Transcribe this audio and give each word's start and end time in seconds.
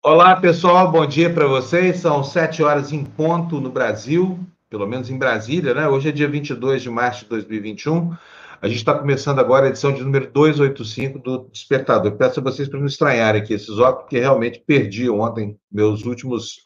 Olá, 0.00 0.36
pessoal, 0.36 0.92
bom 0.92 1.04
dia 1.04 1.28
para 1.28 1.46
vocês. 1.48 1.98
São 1.98 2.22
sete 2.22 2.62
horas 2.62 2.92
em 2.92 3.04
ponto 3.04 3.60
no 3.60 3.68
Brasil, 3.68 4.38
pelo 4.70 4.86
menos 4.86 5.10
em 5.10 5.18
Brasília, 5.18 5.74
né? 5.74 5.88
Hoje 5.88 6.08
é 6.08 6.12
dia 6.12 6.28
22 6.28 6.82
de 6.82 6.88
março 6.88 7.24
de 7.24 7.30
2021. 7.30 8.16
A 8.62 8.68
gente 8.68 8.76
está 8.78 8.96
começando 8.96 9.40
agora 9.40 9.66
a 9.66 9.70
edição 9.70 9.92
de 9.92 10.02
número 10.04 10.30
285 10.30 11.18
do 11.18 11.48
Despertador. 11.50 12.12
Peço 12.12 12.38
a 12.38 12.42
vocês 12.44 12.68
para 12.68 12.78
não 12.78 12.86
estranharem 12.86 13.42
aqui 13.42 13.52
esses 13.52 13.76
óculos, 13.80 14.02
porque 14.02 14.20
realmente 14.20 14.62
perdi 14.64 15.10
ontem 15.10 15.58
meus 15.70 16.04
últimos, 16.04 16.60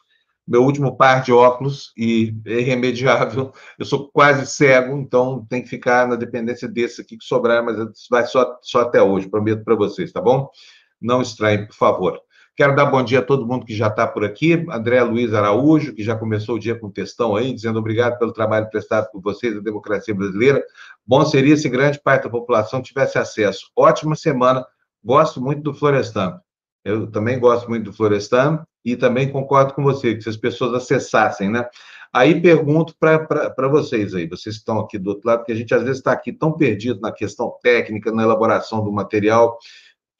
meu 0.46 0.62
último 0.62 0.94
par 0.94 1.22
de 1.22 1.32
óculos 1.32 1.90
e 1.96 2.36
é 2.44 2.60
irremediável. 2.60 3.50
Eu 3.78 3.86
sou 3.86 4.10
quase 4.12 4.46
cego, 4.46 4.98
então 4.98 5.46
tem 5.48 5.62
que 5.62 5.70
ficar 5.70 6.06
na 6.06 6.16
dependência 6.16 6.68
desse 6.68 7.00
aqui 7.00 7.16
que 7.16 7.24
sobrar, 7.24 7.64
mas 7.64 7.78
vai 8.10 8.26
só, 8.26 8.58
só 8.60 8.82
até 8.82 9.02
hoje, 9.02 9.26
prometo 9.26 9.64
para 9.64 9.74
vocês, 9.74 10.12
tá 10.12 10.20
bom? 10.20 10.50
Não 11.00 11.22
estranhem, 11.22 11.66
por 11.66 11.74
favor. 11.74 12.20
Quero 12.54 12.76
dar 12.76 12.84
bom 12.84 13.02
dia 13.02 13.20
a 13.20 13.22
todo 13.22 13.46
mundo 13.46 13.64
que 13.64 13.74
já 13.74 13.86
está 13.86 14.06
por 14.06 14.24
aqui. 14.24 14.66
André 14.70 15.02
Luiz 15.02 15.32
Araújo, 15.32 15.94
que 15.94 16.02
já 16.02 16.14
começou 16.14 16.56
o 16.56 16.58
dia 16.58 16.78
com 16.78 16.90
textão 16.90 17.34
aí, 17.34 17.52
dizendo 17.52 17.78
obrigado 17.78 18.18
pelo 18.18 18.32
trabalho 18.32 18.68
prestado 18.68 19.10
por 19.10 19.22
vocês 19.22 19.54
da 19.54 19.60
democracia 19.60 20.14
brasileira. 20.14 20.62
Bom 21.06 21.24
seria 21.24 21.56
se 21.56 21.68
grande 21.70 21.98
parte 21.98 22.24
da 22.24 22.30
população 22.30 22.82
tivesse 22.82 23.16
acesso. 23.18 23.70
Ótima 23.74 24.14
semana. 24.14 24.66
Gosto 25.02 25.40
muito 25.40 25.62
do 25.62 25.72
Florestan. 25.72 26.38
Eu 26.84 27.10
também 27.10 27.40
gosto 27.40 27.68
muito 27.70 27.84
do 27.84 27.92
Florestan 27.92 28.62
e 28.84 28.96
também 28.96 29.30
concordo 29.30 29.72
com 29.72 29.82
você, 29.82 30.14
que 30.14 30.22
se 30.22 30.28
as 30.28 30.36
pessoas 30.36 30.74
acessassem, 30.74 31.48
né? 31.48 31.66
Aí 32.12 32.38
pergunto 32.42 32.94
para 32.98 33.68
vocês 33.68 34.14
aí, 34.14 34.28
vocês 34.28 34.56
estão 34.56 34.78
aqui 34.80 34.98
do 34.98 35.10
outro 35.10 35.26
lado, 35.26 35.38
porque 35.38 35.52
a 35.52 35.56
gente 35.56 35.74
às 35.74 35.82
vezes 35.82 35.98
está 35.98 36.12
aqui 36.12 36.30
tão 36.30 36.52
perdido 36.52 37.00
na 37.00 37.10
questão 37.10 37.56
técnica, 37.62 38.12
na 38.12 38.22
elaboração 38.22 38.84
do 38.84 38.92
material, 38.92 39.56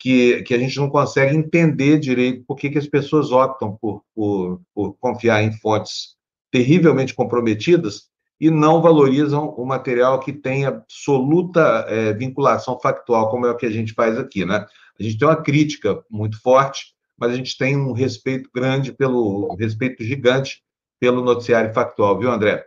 que, 0.03 0.43
que 0.43 0.53
a 0.53 0.59
gente 0.59 0.77
não 0.79 0.91
consegue 0.91 1.37
entender 1.37 1.97
direito 1.97 2.45
por 2.45 2.57
que, 2.57 2.69
que 2.69 2.79
as 2.79 2.89
pessoas 2.89 3.31
optam 3.31 3.79
por, 3.81 4.03
por, 4.13 4.61
por 4.75 4.95
confiar 4.95 5.45
em 5.45 5.53
fontes 5.53 6.17
terrivelmente 6.51 7.15
comprometidas 7.15 8.09
e 8.41 8.51
não 8.51 8.83
valorizam 8.83 9.51
o 9.51 9.65
material 9.65 10.19
que 10.19 10.33
tem 10.33 10.67
absoluta 10.67 11.87
é, 11.89 12.13
vinculação 12.15 12.81
factual, 12.81 13.31
como 13.31 13.47
é 13.47 13.51
o 13.53 13.57
que 13.57 13.65
a 13.65 13.71
gente 13.71 13.93
faz 13.93 14.19
aqui, 14.19 14.45
né? 14.45 14.67
A 14.99 15.03
gente 15.05 15.17
tem 15.17 15.29
uma 15.29 15.41
crítica 15.41 16.03
muito 16.11 16.41
forte, 16.43 16.87
mas 17.17 17.31
a 17.31 17.37
gente 17.37 17.57
tem 17.57 17.77
um 17.77 17.93
respeito 17.93 18.51
grande 18.53 18.93
pelo 18.93 19.53
um 19.53 19.55
respeito 19.55 20.03
gigante 20.03 20.65
pelo 20.99 21.23
noticiário 21.23 21.73
factual, 21.73 22.19
viu, 22.19 22.29
André? 22.29 22.67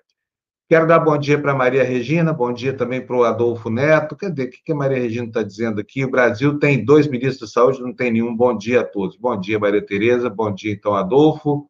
Quero 0.67 0.87
dar 0.87 0.99
bom 0.99 1.15
dia 1.15 1.39
para 1.39 1.53
Maria 1.53 1.83
Regina, 1.83 2.33
bom 2.33 2.51
dia 2.51 2.73
também 2.73 2.99
para 2.99 3.15
o 3.15 3.23
Adolfo 3.23 3.69
Neto. 3.69 4.15
Cadê? 4.15 4.45
O 4.45 4.49
que 4.49 4.71
a 4.71 4.75
Maria 4.75 4.97
Regina 4.97 5.27
está 5.27 5.43
dizendo 5.43 5.79
aqui? 5.79 6.03
O 6.03 6.09
Brasil 6.09 6.57
tem 6.57 6.83
dois 6.83 7.07
ministros 7.07 7.49
de 7.49 7.53
saúde, 7.53 7.81
não 7.83 7.93
tem 7.93 8.11
nenhum. 8.11 8.35
Bom 8.35 8.57
dia 8.57 8.81
a 8.81 8.83
todos. 8.83 9.15
Bom 9.15 9.39
dia, 9.39 9.59
Maria 9.59 9.85
Tereza. 9.85 10.27
Bom 10.27 10.51
dia, 10.51 10.73
então, 10.73 10.95
Adolfo. 10.95 11.69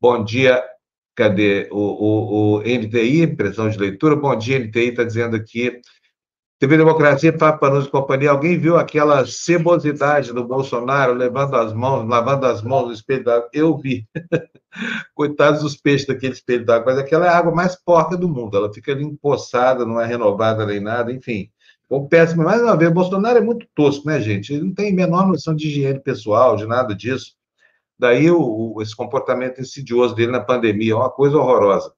Bom 0.00 0.22
dia, 0.22 0.62
cadê? 1.16 1.68
O, 1.72 1.78
o, 1.78 2.58
o 2.58 2.60
NTI, 2.60 3.22
impressão 3.22 3.68
de 3.68 3.76
leitura. 3.76 4.14
Bom 4.14 4.36
dia, 4.36 4.60
NTI, 4.60 4.90
está 4.90 5.02
dizendo 5.02 5.34
aqui 5.34 5.80
TV 6.58 6.76
Democracia, 6.76 7.38
Fábio 7.38 7.60
Panuso 7.60 7.86
e 7.86 7.90
companhia, 7.90 8.32
alguém 8.32 8.58
viu 8.58 8.76
aquela 8.76 9.24
cebosidade 9.24 10.32
do 10.32 10.44
Bolsonaro 10.44 11.14
levando 11.14 11.54
as 11.54 11.72
mãos, 11.72 12.08
lavando 12.08 12.46
as 12.46 12.62
mãos 12.62 12.86
no 12.88 12.92
espelho 12.92 13.22
d'água? 13.22 13.48
Eu 13.52 13.78
vi. 13.78 14.04
Coitados 15.14 15.62
dos 15.62 15.76
peixes 15.76 16.08
daquele 16.08 16.32
espelho 16.32 16.64
d'água, 16.64 16.86
mas 16.92 16.98
aquela 16.98 17.26
é 17.26 17.28
a 17.28 17.38
água 17.38 17.54
mais 17.54 17.76
porca 17.76 18.16
do 18.16 18.28
mundo, 18.28 18.56
ela 18.56 18.74
fica 18.74 18.90
ali 18.90 19.04
empoçada, 19.04 19.86
não 19.86 20.00
é 20.00 20.06
renovada 20.06 20.66
nem 20.66 20.80
nada, 20.80 21.12
enfim. 21.12 21.48
Bom, 21.88 22.08
péssimo. 22.08 22.42
Mais 22.42 22.60
uma 22.60 22.76
vez, 22.76 22.92
Bolsonaro 22.92 23.38
é 23.38 23.40
muito 23.40 23.64
tosco, 23.72 24.08
né, 24.08 24.20
gente? 24.20 24.52
Ele 24.52 24.64
não 24.64 24.74
tem 24.74 24.92
menor 24.92 25.28
noção 25.28 25.54
de 25.54 25.68
higiene 25.68 26.00
pessoal, 26.00 26.56
de 26.56 26.66
nada 26.66 26.92
disso. 26.92 27.34
Daí 27.96 28.30
o, 28.30 28.74
o, 28.74 28.82
esse 28.82 28.94
comportamento 28.96 29.60
insidioso 29.60 30.14
dele 30.14 30.32
na 30.32 30.40
pandemia 30.40 30.92
é 30.92 30.96
uma 30.96 31.10
coisa 31.10 31.36
horrorosa. 31.38 31.92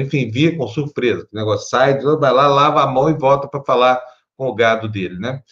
Enfim, 0.00 0.30
via 0.30 0.56
com 0.56 0.66
surpresa. 0.66 1.26
O 1.32 1.36
negócio 1.36 1.68
sai, 1.68 1.98
vai 1.98 2.32
lá, 2.32 2.46
lava 2.46 2.82
a 2.82 2.86
mão 2.86 3.10
e 3.10 3.14
volta 3.14 3.48
para 3.48 3.64
falar 3.64 4.00
com 4.36 4.46
o 4.48 4.54
gado 4.54 4.88
dele, 4.88 5.18
né? 5.18 5.42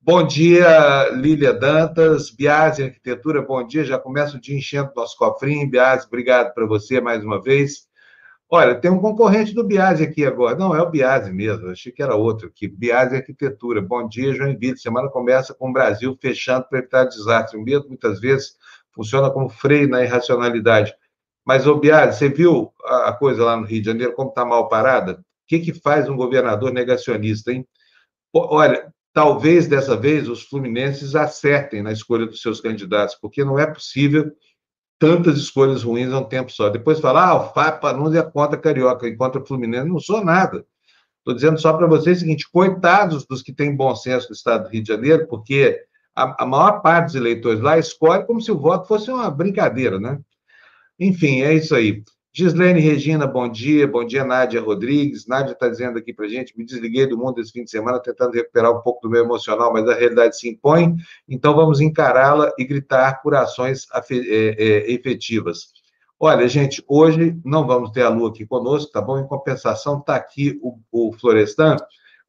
Bom 0.00 0.26
dia, 0.26 1.10
Lília 1.10 1.52
Dantas, 1.52 2.30
Biase 2.30 2.82
Arquitetura, 2.82 3.42
bom 3.42 3.66
dia. 3.66 3.84
Já 3.84 3.98
começa 3.98 4.36
o 4.36 4.40
dia 4.40 4.56
enchendo 4.56 4.92
nosso 4.96 5.16
cofrinho. 5.18 5.68
Biase, 5.68 6.06
obrigado 6.06 6.54
para 6.54 6.64
você 6.64 7.00
mais 7.00 7.22
uma 7.22 7.42
vez. 7.42 7.88
Olha, 8.50 8.74
tem 8.74 8.90
um 8.90 9.00
concorrente 9.00 9.52
do 9.52 9.62
Biase 9.62 10.02
aqui 10.02 10.24
agora. 10.24 10.56
Não, 10.56 10.74
é 10.74 10.80
o 10.80 10.88
Biase 10.88 11.30
mesmo, 11.30 11.68
achei 11.68 11.92
que 11.92 12.02
era 12.02 12.14
outro 12.14 12.46
aqui. 12.46 12.66
Biase 12.66 13.16
Arquitetura, 13.16 13.82
bom 13.82 14.08
dia, 14.08 14.32
Joinville. 14.32 14.78
Semana 14.78 15.10
começa 15.10 15.52
com 15.52 15.68
o 15.68 15.72
Brasil 15.72 16.16
fechando 16.18 16.64
para 16.66 16.78
evitar 16.78 17.04
desastre. 17.04 17.58
O 17.58 17.62
medo, 17.62 17.86
muitas 17.86 18.18
vezes, 18.18 18.56
funciona 18.94 19.30
como 19.30 19.50
freio 19.50 19.86
na 19.90 20.02
irracionalidade. 20.02 20.94
Mas, 21.48 21.66
Obiari, 21.66 22.12
você 22.12 22.28
viu 22.28 22.74
a 22.84 23.10
coisa 23.10 23.42
lá 23.42 23.56
no 23.56 23.64
Rio 23.64 23.80
de 23.80 23.86
Janeiro, 23.86 24.12
como 24.12 24.28
está 24.28 24.44
mal 24.44 24.68
parada? 24.68 25.14
O 25.14 25.16
que, 25.46 25.58
que 25.58 25.72
faz 25.72 26.06
um 26.06 26.14
governador 26.14 26.70
negacionista, 26.70 27.50
hein? 27.50 27.66
Olha, 28.34 28.92
talvez 29.14 29.66
dessa 29.66 29.96
vez 29.96 30.28
os 30.28 30.42
fluminenses 30.42 31.14
acertem 31.14 31.82
na 31.82 31.90
escolha 31.90 32.26
dos 32.26 32.42
seus 32.42 32.60
candidatos, 32.60 33.14
porque 33.14 33.42
não 33.46 33.58
é 33.58 33.66
possível 33.66 34.30
tantas 34.98 35.38
escolhas 35.38 35.84
ruins 35.84 36.12
a 36.12 36.18
um 36.18 36.24
tempo 36.24 36.52
só. 36.52 36.68
Depois 36.68 37.00
falar, 37.00 37.28
ah, 37.28 37.36
o 37.36 37.54
Fábio 37.54 37.80
Panunzi 37.80 38.18
é 38.18 38.22
contra 38.22 38.58
Carioca 38.58 39.08
e 39.08 39.16
contra 39.16 39.42
Fluminense. 39.42 39.88
Não 39.88 39.98
sou 39.98 40.22
nada. 40.22 40.66
Estou 41.20 41.34
dizendo 41.34 41.58
só 41.58 41.72
para 41.72 41.86
vocês 41.86 42.18
o 42.18 42.20
seguinte: 42.20 42.46
coitados 42.52 43.24
dos 43.26 43.40
que 43.40 43.54
têm 43.54 43.74
bom 43.74 43.96
senso 43.96 44.28
no 44.28 44.34
estado 44.34 44.64
do 44.64 44.70
Rio 44.70 44.82
de 44.82 44.88
Janeiro, 44.88 45.26
porque 45.26 45.82
a, 46.14 46.42
a 46.42 46.46
maior 46.46 46.82
parte 46.82 47.06
dos 47.06 47.14
eleitores 47.14 47.62
lá 47.62 47.78
escolhe 47.78 48.26
como 48.26 48.38
se 48.38 48.52
o 48.52 48.58
voto 48.58 48.86
fosse 48.86 49.10
uma 49.10 49.30
brincadeira, 49.30 49.98
né? 49.98 50.20
Enfim, 50.98 51.42
é 51.42 51.54
isso 51.54 51.74
aí. 51.74 52.02
Gislene 52.32 52.80
Regina, 52.80 53.26
bom 53.26 53.48
dia. 53.48 53.86
Bom 53.88 54.04
dia, 54.04 54.24
Nádia 54.24 54.60
Rodrigues. 54.60 55.26
Nádia 55.26 55.52
está 55.52 55.68
dizendo 55.68 55.98
aqui 55.98 56.12
para 56.12 56.28
gente: 56.28 56.56
me 56.56 56.64
desliguei 56.64 57.06
do 57.06 57.18
mundo 57.18 57.40
esse 57.40 57.50
fim 57.50 57.64
de 57.64 57.70
semana, 57.70 58.00
tentando 58.00 58.32
recuperar 58.32 58.70
um 58.72 58.80
pouco 58.80 59.00
do 59.02 59.10
meu 59.10 59.24
emocional, 59.24 59.72
mas 59.72 59.88
a 59.88 59.94
realidade 59.94 60.38
se 60.38 60.48
impõe, 60.48 60.94
então 61.28 61.54
vamos 61.56 61.80
encará-la 61.80 62.52
e 62.58 62.64
gritar 62.64 63.22
por 63.22 63.34
ações 63.34 63.86
é, 64.10 64.14
é, 64.14 64.92
efetivas. 64.92 65.72
Olha, 66.20 66.48
gente, 66.48 66.82
hoje 66.86 67.36
não 67.44 67.66
vamos 67.66 67.90
ter 67.90 68.02
a 68.02 68.08
Lu 68.08 68.26
aqui 68.26 68.44
conosco, 68.44 68.90
tá 68.90 69.00
bom? 69.00 69.18
Em 69.18 69.26
compensação, 69.26 69.98
está 69.98 70.16
aqui 70.16 70.58
o, 70.62 70.78
o 70.90 71.12
Florestan. 71.12 71.76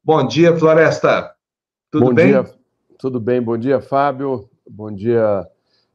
Bom 0.02 0.26
dia, 0.26 0.56
Floresta. 0.56 1.34
Tudo 1.90 2.06
bom 2.06 2.14
bem? 2.14 2.28
Dia. 2.28 2.44
Tudo 2.98 3.20
bem, 3.20 3.42
bom 3.42 3.58
dia, 3.58 3.80
Fábio. 3.80 4.48
Bom 4.68 4.92
dia, 4.92 5.44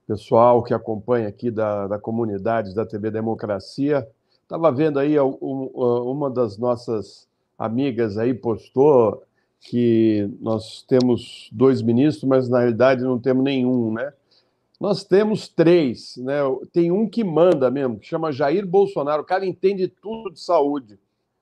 pessoal 0.08 0.64
que 0.64 0.74
acompanha 0.74 1.28
aqui 1.28 1.50
da, 1.50 1.88
da 1.88 2.00
comunidade 2.00 2.76
da 2.76 2.86
TV 2.86 3.12
Democracia. 3.12 4.08
Estava 4.44 4.72
vendo 4.72 5.00
aí 5.00 5.16
uma 5.20 6.30
das 6.30 6.58
nossas 6.58 7.28
amigas 7.58 8.18
aí 8.18 8.34
postou 8.34 9.24
que 9.60 10.30
nós 10.40 10.84
temos 10.84 11.50
dois 11.52 11.82
ministros, 11.82 12.24
mas 12.24 12.48
na 12.48 12.60
realidade 12.60 13.04
não 13.04 13.20
temos 13.20 13.44
nenhum, 13.44 13.92
né? 13.92 14.14
Nós 14.80 15.04
temos 15.04 15.48
três, 15.48 16.18
né? 16.18 16.42
Tem 16.72 16.92
um 16.92 17.10
que 17.10 17.24
manda 17.24 17.72
mesmo, 17.72 17.98
que 17.98 18.06
chama 18.06 18.32
Jair 18.32 18.68
Bolsonaro. 18.68 19.24
O 19.24 19.26
cara 19.26 19.46
entende 19.46 19.88
tudo 19.88 20.32
de 20.32 20.40
saúde. 20.40 21.00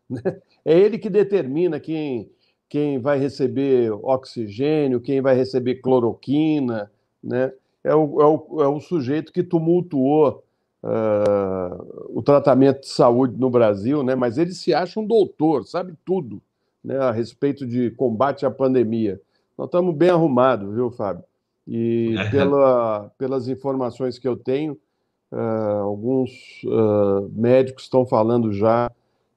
Né? 0.09 0.21
É 0.63 0.77
ele 0.77 0.97
que 0.97 1.09
determina 1.09 1.79
quem, 1.79 2.29
quem 2.69 2.99
vai 2.99 3.17
receber 3.17 3.91
oxigênio, 3.91 5.01
quem 5.01 5.19
vai 5.19 5.35
receber 5.35 5.75
cloroquina, 5.75 6.89
né? 7.21 7.51
É 7.83 7.93
o, 7.93 8.21
é 8.21 8.25
o, 8.25 8.63
é 8.63 8.67
o 8.67 8.79
sujeito 8.79 9.31
que 9.31 9.43
tumultuou 9.43 10.43
uh, 10.83 12.17
o 12.17 12.21
tratamento 12.21 12.81
de 12.81 12.89
saúde 12.89 13.37
no 13.37 13.49
Brasil, 13.49 14.03
né? 14.03 14.15
mas 14.15 14.37
ele 14.37 14.53
se 14.53 14.73
acha 14.73 14.99
um 14.99 15.05
doutor, 15.05 15.65
sabe 15.65 15.93
tudo 16.05 16.41
né? 16.83 16.97
a 16.97 17.11
respeito 17.11 17.65
de 17.65 17.91
combate 17.91 18.45
à 18.45 18.51
pandemia. 18.51 19.19
Nós 19.57 19.67
estamos 19.67 19.95
bem 19.95 20.09
arrumados, 20.09 20.73
viu, 20.73 20.89
Fábio? 20.91 21.23
E 21.67 22.15
pela, 22.31 23.11
pelas 23.17 23.47
informações 23.47 24.17
que 24.17 24.27
eu 24.27 24.35
tenho, 24.35 24.73
uh, 25.31 25.83
alguns 25.83 26.61
uh, 26.65 27.29
médicos 27.33 27.83
estão 27.83 28.05
falando 28.05 28.51
já, 28.51 28.91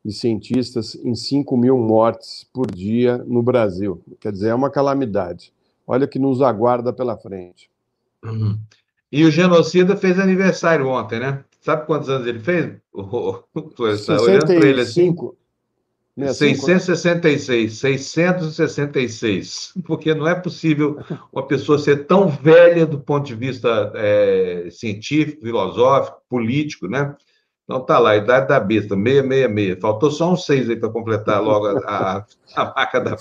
e 0.07 0.13
cientistas, 0.13 0.95
em 0.95 1.17
5 1.17 1.57
mil 1.57 1.77
mortes 1.77 2.47
por 2.53 2.71
dia 2.71 3.19
no 3.27 3.43
Brasil. 3.43 4.01
Quer 4.21 4.31
dizer, 4.31 4.51
é 4.51 4.55
uma 4.55 4.71
calamidade. 4.71 5.53
Olha 5.85 6.05
o 6.05 6.09
que 6.09 6.19
nos 6.19 6.41
aguarda 6.41 6.93
pela 6.93 7.17
frente. 7.17 7.69
Uhum. 8.31 8.59
E 9.11 9.25
o 9.25 9.31
genocida 9.31 9.97
fez 9.97 10.19
aniversário 10.19 10.89
ontem, 10.89 11.21
né? 11.21 11.45
Sabe 11.61 11.87
quantos 11.87 12.09
anos 12.09 12.27
ele 12.27 12.41
fez? 12.41 12.77
Está 13.95 14.21
olhando 14.21 14.47
para 14.47 14.69
ele 14.69 14.81
assim. 14.81 15.15
666, 16.19 17.79
666, 17.79 19.75
porque 19.85 20.15
não 20.15 20.27
é 20.27 20.35
possível 20.35 20.99
uma 21.31 21.47
pessoa 21.47 21.79
ser 21.79 22.07
tão 22.07 22.27
velha 22.27 22.87
do 22.87 22.99
ponto 22.99 23.27
de 23.27 23.35
vista 23.35 23.93
é, 23.95 24.69
científico, 24.71 25.43
filosófico, 25.43 26.23
político, 26.27 26.89
né? 26.89 27.15
Então 27.65 27.85
tá 27.85 27.99
lá, 27.99 28.13
a 28.13 28.17
idade 28.17 28.49
da 28.49 28.59
besta, 28.59 28.95
666. 28.95 29.79
Faltou 29.79 30.11
só 30.11 30.33
um 30.33 30.37
seis 30.37 30.71
aí 30.71 30.77
para 30.77 30.89
completar 30.89 31.43
logo 31.43 31.67
a, 31.67 31.81
a, 31.85 32.25
a 32.55 32.65
marca 32.65 33.01
da, 33.01 33.17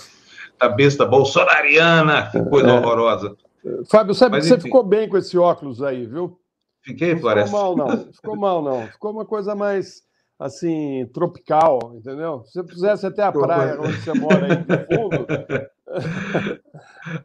da 0.58 0.68
besta 0.70 1.04
bolsonariana, 1.04 2.30
que 2.30 2.40
coisa 2.44 2.70
é. 2.70 2.72
horrorosa. 2.72 3.36
Fábio, 3.90 4.14
sabe 4.14 4.36
Mas, 4.36 4.44
que 4.44 4.54
você 4.54 4.60
ficou 4.60 4.82
bem 4.82 5.08
com 5.08 5.16
esse 5.16 5.36
óculos 5.36 5.82
aí, 5.82 6.06
viu? 6.06 6.38
Fiquei, 6.82 7.16
Floresta? 7.16 7.50
Ficou 7.50 7.76
mal, 7.76 7.76
não. 7.76 7.98
Ficou 8.12 8.36
mal, 8.36 8.62
não. 8.62 8.86
Ficou 8.86 9.10
uma 9.10 9.24
coisa 9.24 9.54
mais, 9.54 10.02
assim, 10.38 11.06
tropical, 11.12 11.94
entendeu? 11.96 12.44
Se 12.44 12.62
você 12.62 12.68
fizesse 12.68 13.06
até 13.06 13.22
a 13.22 13.32
praia 13.32 13.80
onde 13.80 14.00
você 14.00 14.14
mora 14.14 14.46
aí 14.46 14.58
no 14.58 15.08
fundo... 15.08 15.26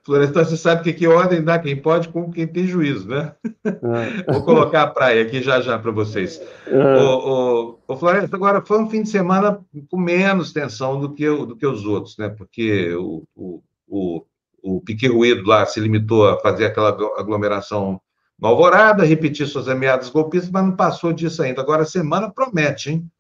Florestan, 0.04 0.46
você 0.46 0.58
sabe 0.58 0.84
que 0.84 0.90
aqui 0.92 1.08
ordem 1.08 1.44
dá 1.44 1.58
quem 1.60 1.76
pode 1.76 2.10
com 2.10 2.32
quem 2.32 2.48
tem 2.48 2.68
juízo, 2.68 3.08
né? 3.08 3.34
É. 3.66 4.32
Vou 4.32 4.44
colocar 4.44 4.84
a 4.84 4.88
praia 4.88 5.24
aqui 5.24 5.42
já 5.42 5.60
já 5.62 5.78
para 5.80 5.92
vocês. 5.92 6.42
É. 6.68 6.78
O, 6.78 7.76
o, 7.78 7.80
o 7.88 7.98
Floresta, 7.98 8.36
agora 8.36 8.64
foi 8.64 8.80
um 8.80 8.90
fim 8.90 9.02
de 9.02 9.10
semana 9.10 9.60
com 9.90 9.98
menos 10.00 10.54
tensão 10.54 11.00
do 11.00 11.14
que, 11.14 11.28
do 11.28 11.56
que 11.56 11.66
os 11.66 11.86
outros, 11.86 12.18
né? 12.18 12.30
Porque 12.30 12.94
o, 12.94 13.24
o, 13.36 13.62
o, 13.88 14.24
o 14.62 14.82
Pique 14.82 15.08
Ruído 15.08 15.48
lá 15.48 15.66
se 15.66 15.80
limitou 15.80 16.28
a 16.28 16.40
fazer 16.40 16.66
aquela 16.66 16.90
aglomeração 16.90 18.00
no 18.40 18.48
Alvorada, 18.48 19.04
repetir 19.04 19.48
suas 19.48 19.68
ameaças 19.68 20.10
golpistas, 20.10 20.50
mas 20.50 20.64
não 20.64 20.76
passou 20.76 21.14
disso 21.14 21.44
ainda. 21.44 21.62
Agora 21.62 21.84
a 21.84 21.86
semana 21.86 22.32
promete, 22.32 22.90
hein? 22.90 23.12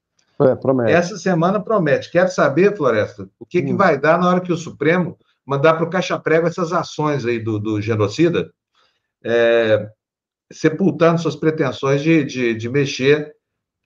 É, 0.41 0.55
promete. 0.55 0.91
Essa 0.91 1.17
semana 1.17 1.59
promete. 1.59 2.11
Quero 2.11 2.29
saber, 2.29 2.75
Floresta, 2.75 3.29
o 3.39 3.45
que, 3.45 3.59
hum. 3.59 3.65
que 3.65 3.73
vai 3.73 3.99
dar 3.99 4.19
na 4.19 4.27
hora 4.27 4.41
que 4.41 4.51
o 4.51 4.57
Supremo 4.57 5.17
mandar 5.45 5.75
para 5.75 5.85
o 5.85 5.89
caixa-prego 5.89 6.47
essas 6.47 6.73
ações 6.73 7.25
aí 7.25 7.39
do, 7.39 7.59
do 7.59 7.81
genocida, 7.81 8.51
é, 9.23 9.87
sepultando 10.51 11.21
suas 11.21 11.35
pretensões 11.35 12.01
de, 12.01 12.23
de, 12.23 12.53
de, 12.55 12.69
mexer 12.69 13.33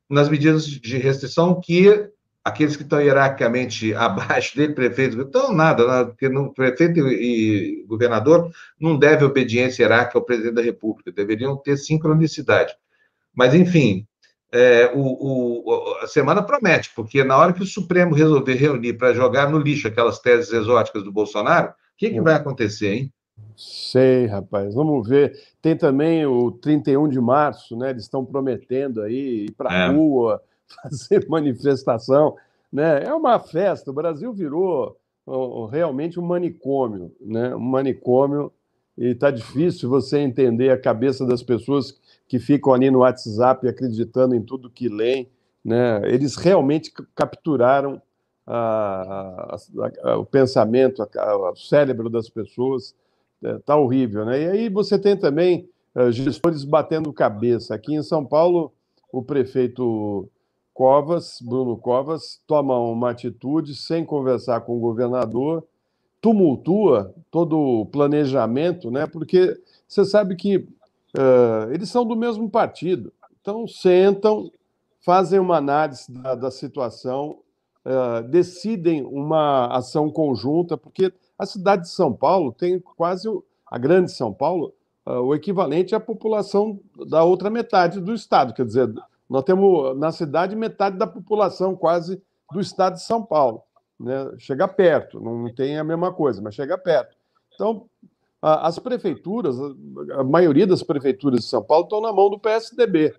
nas 0.09 0.29
medidas 0.29 0.65
de 0.65 0.97
restrição 0.97 1.59
que 1.59 2.09
aqueles 2.45 2.77
que 2.77 2.83
estão 2.83 3.01
hierarquicamente 3.01 3.93
abaixo 3.95 4.55
dele, 4.55 4.73
prefeito, 4.73 5.19
estão 5.19 5.51
nada, 5.51 5.87
né? 5.87 6.05
porque 6.05 6.29
no, 6.29 6.53
prefeito 6.53 6.99
e, 6.99 7.81
e 7.81 7.85
governador 7.87 8.51
não 8.79 8.97
devem 8.97 9.25
obediência 9.25 9.81
hierárquica 9.81 10.19
ao 10.19 10.25
presidente 10.25 10.53
da 10.53 10.61
República, 10.61 11.11
deveriam 11.11 11.57
ter 11.57 11.75
sincronicidade. 11.75 12.75
Mas, 13.33 13.55
enfim, 13.55 14.05
é, 14.51 14.91
o, 14.93 15.01
o, 15.01 15.95
a 16.01 16.07
semana 16.07 16.43
promete, 16.43 16.91
porque 16.95 17.23
na 17.23 17.35
hora 17.35 17.51
que 17.51 17.63
o 17.63 17.65
Supremo 17.65 18.13
resolver 18.13 18.53
reunir 18.53 18.93
para 18.93 19.13
jogar 19.13 19.49
no 19.49 19.57
lixo 19.57 19.87
aquelas 19.87 20.19
teses 20.19 20.53
exóticas 20.53 21.03
do 21.03 21.11
Bolsonaro, 21.11 21.69
o 21.69 21.73
que, 21.97 22.11
que 22.11 22.21
vai 22.21 22.35
acontecer, 22.35 22.93
hein? 22.93 23.13
Sei, 23.57 24.25
rapaz. 24.27 24.73
Vamos 24.73 25.07
ver. 25.07 25.33
Tem 25.61 25.75
também 25.75 26.25
o 26.25 26.51
31 26.51 27.07
de 27.07 27.19
março, 27.19 27.75
né? 27.75 27.89
Eles 27.89 28.03
estão 28.03 28.25
prometendo 28.25 29.01
aí 29.01 29.45
ir 29.45 29.51
para 29.51 29.71
a 29.71 29.77
é. 29.85 29.87
rua, 29.91 30.41
fazer 30.83 31.27
manifestação. 31.27 32.35
Né? 32.71 33.03
É 33.03 33.13
uma 33.13 33.39
festa. 33.39 33.91
O 33.91 33.93
Brasil 33.93 34.33
virou 34.33 34.97
realmente 35.71 36.19
um 36.19 36.23
manicômio, 36.23 37.11
né? 37.19 37.55
Um 37.55 37.59
manicômio 37.59 38.51
e 38.97 39.07
está 39.07 39.29
difícil 39.29 39.89
você 39.89 40.19
entender 40.19 40.69
a 40.69 40.79
cabeça 40.79 41.25
das 41.25 41.43
pessoas 41.43 41.99
que 42.27 42.39
ficam 42.39 42.73
ali 42.73 42.89
no 42.89 42.99
WhatsApp 42.99 43.67
acreditando 43.67 44.35
em 44.35 44.41
tudo 44.41 44.69
que 44.69 44.87
leem. 44.87 45.29
Né? 45.63 46.01
Eles 46.05 46.35
realmente 46.35 46.93
capturaram 47.13 48.01
a, 48.47 49.55
a, 49.55 50.11
a, 50.11 50.17
o 50.17 50.25
pensamento, 50.25 51.03
o 51.03 51.55
cérebro 51.55 52.09
das 52.09 52.29
pessoas. 52.29 52.95
Está 53.43 53.73
é, 53.73 53.77
horrível. 53.77 54.25
Né? 54.25 54.43
E 54.43 54.49
aí 54.49 54.69
você 54.69 54.97
tem 54.97 55.17
também 55.17 55.69
uh, 55.93 56.11
gestores 56.11 56.63
batendo 56.63 57.11
cabeça. 57.11 57.75
Aqui 57.75 57.95
em 57.95 58.01
São 58.01 58.25
Paulo, 58.25 58.71
o 59.11 59.21
prefeito 59.21 60.29
Covas, 60.75 61.39
Bruno 61.41 61.75
Covas, 61.75 62.39
toma 62.45 62.77
uma 62.77 63.09
atitude 63.09 63.73
sem 63.73 64.05
conversar 64.05 64.61
com 64.61 64.77
o 64.77 64.79
governador, 64.79 65.63
tumultua 66.21 67.15
todo 67.31 67.57
o 67.57 67.85
planejamento, 67.87 68.91
né? 68.91 69.07
porque 69.07 69.59
você 69.87 70.05
sabe 70.05 70.35
que 70.35 70.67
Uh, 71.15 71.71
eles 71.73 71.89
são 71.89 72.05
do 72.05 72.15
mesmo 72.15 72.49
partido. 72.49 73.11
Então, 73.39 73.67
sentam, 73.67 74.51
fazem 74.99 75.39
uma 75.39 75.57
análise 75.57 76.11
da, 76.11 76.35
da 76.35 76.51
situação, 76.51 77.39
uh, 77.85 78.27
decidem 78.27 79.05
uma 79.05 79.67
ação 79.67 80.09
conjunta, 80.09 80.75
porque 80.75 81.13
a 81.39 81.45
cidade 81.45 81.83
de 81.83 81.89
São 81.89 82.11
Paulo 82.11 82.51
tem 82.51 82.79
quase, 82.79 83.29
a 83.65 83.77
grande 83.77 84.11
São 84.11 84.33
Paulo, 84.33 84.73
uh, 85.05 85.21
o 85.21 85.33
equivalente 85.33 85.95
à 85.95 85.99
população 85.99 86.79
da 87.07 87.23
outra 87.23 87.49
metade 87.49 88.01
do 88.01 88.13
estado. 88.13 88.53
Quer 88.53 88.65
dizer, 88.65 88.93
nós 89.29 89.43
temos 89.43 89.97
na 89.97 90.11
cidade 90.11 90.55
metade 90.55 90.97
da 90.97 91.07
população 91.07 91.75
quase 91.75 92.21
do 92.51 92.59
estado 92.59 92.93
de 92.93 93.03
São 93.03 93.23
Paulo. 93.23 93.63
Né? 93.99 94.31
Chega 94.37 94.67
perto, 94.67 95.19
não 95.19 95.51
tem 95.53 95.77
a 95.77 95.83
mesma 95.83 96.13
coisa, 96.13 96.41
mas 96.41 96.55
chega 96.55 96.77
perto. 96.77 97.15
Então, 97.53 97.87
as 98.41 98.77
prefeituras, 98.77 99.55
a 100.11 100.23
maioria 100.23 100.67
das 100.67 100.83
prefeituras 100.83 101.39
de 101.39 101.45
São 101.45 101.63
Paulo 101.63 101.85
estão 101.85 102.01
na 102.01 102.13
mão 102.13 102.29
do 102.29 102.39
PSDB. 102.39 103.15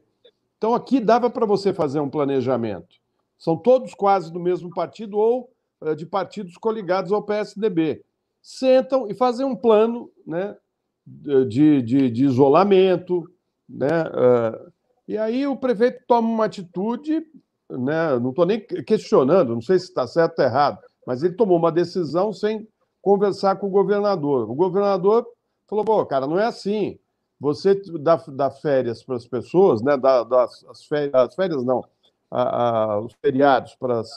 Então 0.57 0.73
aqui 0.73 1.01
dava 1.01 1.29
para 1.29 1.45
você 1.45 1.73
fazer 1.73 1.99
um 1.99 2.09
planejamento. 2.09 2.97
São 3.37 3.57
todos 3.57 3.93
quase 3.93 4.33
do 4.33 4.39
mesmo 4.39 4.71
partido 4.71 5.19
ou 5.19 5.51
eh, 5.83 5.95
de 5.95 6.07
partidos 6.07 6.57
coligados 6.57 7.13
ao 7.13 7.23
PSDB. 7.23 8.05
Sentam 8.41 9.09
e 9.11 9.15
fazem 9.15 9.45
um 9.45 9.57
plano 9.57 10.11
né, 10.25 10.57
de, 11.05 11.83
de, 11.83 12.11
de 12.11 12.25
isolamento. 12.25 13.29
Né, 13.69 14.03
uh, 14.03 14.73
e 15.07 15.17
aí 15.17 15.47
o 15.47 15.57
prefeito 15.57 16.03
toma 16.07 16.29
uma 16.29 16.45
atitude, 16.45 17.25
né, 17.71 18.19
não 18.19 18.31
estou 18.31 18.47
nem 18.47 18.61
questionando, 18.61 19.55
não 19.55 19.63
sei 19.63 19.79
se 19.79 19.87
está 19.87 20.07
certo 20.07 20.39
ou 20.41 20.45
errado, 20.45 20.79
mas 21.07 21.23
ele 21.23 21.35
tomou 21.35 21.57
uma 21.57 21.71
decisão 21.71 22.33
sem 22.33 22.67
conversar 23.01 23.57
com 23.57 23.69
o 23.69 23.71
governador. 23.71 24.51
O 24.51 24.55
governador 24.55 25.27
falou: 25.69 25.85
pô, 25.85 26.05
cara, 26.05 26.27
não 26.27 26.39
é 26.39 26.47
assim. 26.47 26.99
Você 27.39 27.75
dá, 28.01 28.17
dá 28.29 28.51
férias 28.51 29.05
para 29.05 29.17
as 29.17 29.27
pessoas, 29.27 29.83
né? 29.83 29.97
Dá, 29.97 30.25
dá 30.25 30.45
as, 30.45 30.85
férias, 30.89 31.15
as 31.15 31.35
férias 31.35 31.65
não, 31.65 31.85
a, 32.31 32.95
a, 32.95 33.01
os 33.01 33.13
feriados 33.21 33.75
para 33.77 34.01
as, 34.01 34.11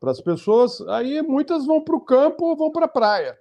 para 0.00 0.10
as 0.10 0.20
pessoas, 0.20 0.80
aí 0.88 1.22
muitas 1.22 1.64
vão 1.64 1.80
para 1.82 1.96
o 1.96 2.00
campo 2.00 2.44
ou 2.44 2.56
vão 2.56 2.70
para 2.70 2.84
a 2.84 2.88
praia. 2.88 3.38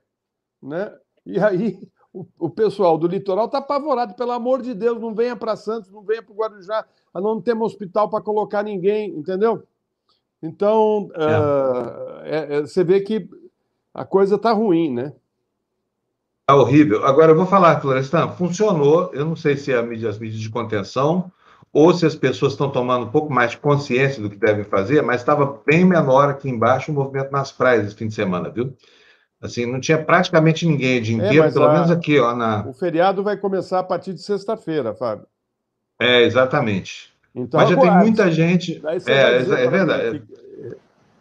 Né? 0.61 0.95
E 1.25 1.39
aí 1.39 1.81
o, 2.13 2.25
o 2.38 2.50
pessoal 2.50 2.98
do 2.98 3.07
litoral 3.07 3.48
está 3.48 3.57
apavorado, 3.57 4.13
pelo 4.13 4.31
amor 4.31 4.62
de 4.62 4.74
Deus, 4.74 5.01
não 5.01 5.15
venha 5.15 5.36
para 5.36 5.56
Santos, 5.56 5.92
não 5.92 6.04
venha 6.04 6.21
para 6.21 6.31
o 6.31 6.36
Guarujá, 6.36 6.86
não 7.15 7.42
temos 7.42 7.73
hospital 7.73 8.07
para 8.07 8.23
colocar 8.23 8.61
ninguém, 8.61 9.09
entendeu? 9.09 9.64
Então, 10.42 11.09
é. 11.16 12.59
Uh, 12.59 12.68
você 12.68 12.83
vê 12.83 12.99
que 13.02 13.28
a 13.94 14.06
coisa 14.06 14.35
está 14.35 14.52
ruim, 14.52 14.94
né? 14.94 15.14
Está 16.42 16.56
horrível. 16.56 17.06
Agora, 17.06 17.31
eu 17.31 17.35
vou 17.35 17.45
falar, 17.45 17.80
Florestan, 17.80 18.28
funcionou. 18.30 19.09
Eu 19.14 19.23
não 19.23 19.35
sei 19.35 19.56
se 19.56 19.71
é 19.71 19.78
as 19.80 19.85
medidas 20.18 20.35
de 20.35 20.49
contenção 20.49 21.31
ou 21.71 21.94
se 21.94 22.06
as 22.06 22.16
pessoas 22.16 22.52
estão 22.52 22.69
tomando 22.69 23.06
um 23.06 23.09
pouco 23.09 23.33
mais 23.33 23.52
de 23.52 23.57
consciência 23.57 24.21
do 24.21 24.30
que 24.30 24.35
devem 24.35 24.64
fazer, 24.64 25.02
mas 25.02 25.21
estava 25.21 25.59
bem 25.66 25.83
menor 25.83 26.30
aqui 26.30 26.47
embaixo 26.47 26.92
o 26.92 26.94
movimento 26.94 27.31
nas 27.31 27.52
praias 27.52 27.87
esse 27.87 27.95
fim 27.95 28.07
de 28.07 28.14
semana, 28.14 28.49
viu? 28.49 28.76
Assim, 29.44 29.66
não 29.66 29.81
tinha 29.81 30.02
praticamente 30.02 30.66
ninguém 30.66 31.02
de 31.02 31.12
é, 31.12 31.16
inteiro, 31.16 31.47
é, 31.47 31.52
pelo 31.52 31.66
a... 31.66 31.73
menos 31.73 31.92
aqui, 31.92 32.18
ó. 32.18 32.33
Na... 32.33 32.66
O 32.66 32.73
feriado 32.73 33.21
vai 33.21 33.35
começar 33.35 33.80
a 33.80 33.83
partir 33.83 34.14
de 34.14 34.21
sexta-feira, 34.21 34.95
Fábio. 34.95 35.28
É, 36.00 36.21
exatamente. 36.23 37.14
Então, 37.35 37.59
mas 37.59 37.69
já 37.69 37.78
tem 37.78 37.92
muita 37.92 38.31
gente. 38.31 38.81
É, 39.06 39.66
é, 39.66 39.69
verdade. 39.69 40.23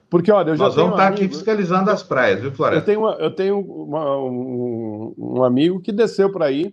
Porque, 0.09 0.31
olha, 0.31 0.50
eu 0.50 0.57
já 0.57 0.64
Nós 0.64 0.75
vamos 0.76 0.93
estar 0.93 1.09
tá 1.09 1.12
aqui 1.12 1.26
fiscalizando 1.26 1.91
as 1.91 2.02
praias, 2.02 2.41
viu, 2.41 2.52
Floresta? 2.52 2.83
Eu 2.83 2.85
tenho, 2.85 3.00
uma, 3.00 3.14
eu 3.14 3.35
tenho 3.35 3.59
uma, 3.59 4.17
um, 4.19 5.14
um, 5.19 5.43
amigo 5.43 5.81
que 5.81 5.91
desceu 5.91 6.31
para 6.31 6.45
aí 6.45 6.73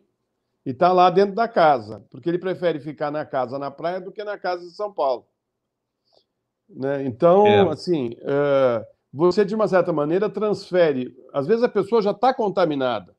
e 0.66 0.72
está 0.72 0.92
lá 0.92 1.10
dentro 1.10 1.34
da 1.34 1.48
casa, 1.48 2.04
porque 2.12 2.30
ele 2.30 2.38
prefere 2.38 2.80
ficar 2.80 3.10
na 3.10 3.26
casa 3.26 3.58
na 3.58 3.72
praia 3.72 4.00
do 4.00 4.12
que 4.12 4.24
na 4.24 4.38
casa 4.38 4.64
de 4.66 4.76
São 4.76 4.92
Paulo. 4.92 5.26
Né? 6.70 7.06
Então, 7.06 7.48
é. 7.48 7.62
assim, 7.70 8.10
uh, 8.22 8.86
você, 9.12 9.44
de 9.44 9.56
uma 9.56 9.68
certa 9.68 9.92
maneira, 9.92 10.30
transfere. 10.30 11.16
Às 11.34 11.48
vezes 11.48 11.64
a 11.64 11.70
pessoa 11.70 12.02
já 12.02 12.12
está 12.12 12.34
contaminada 12.34 13.16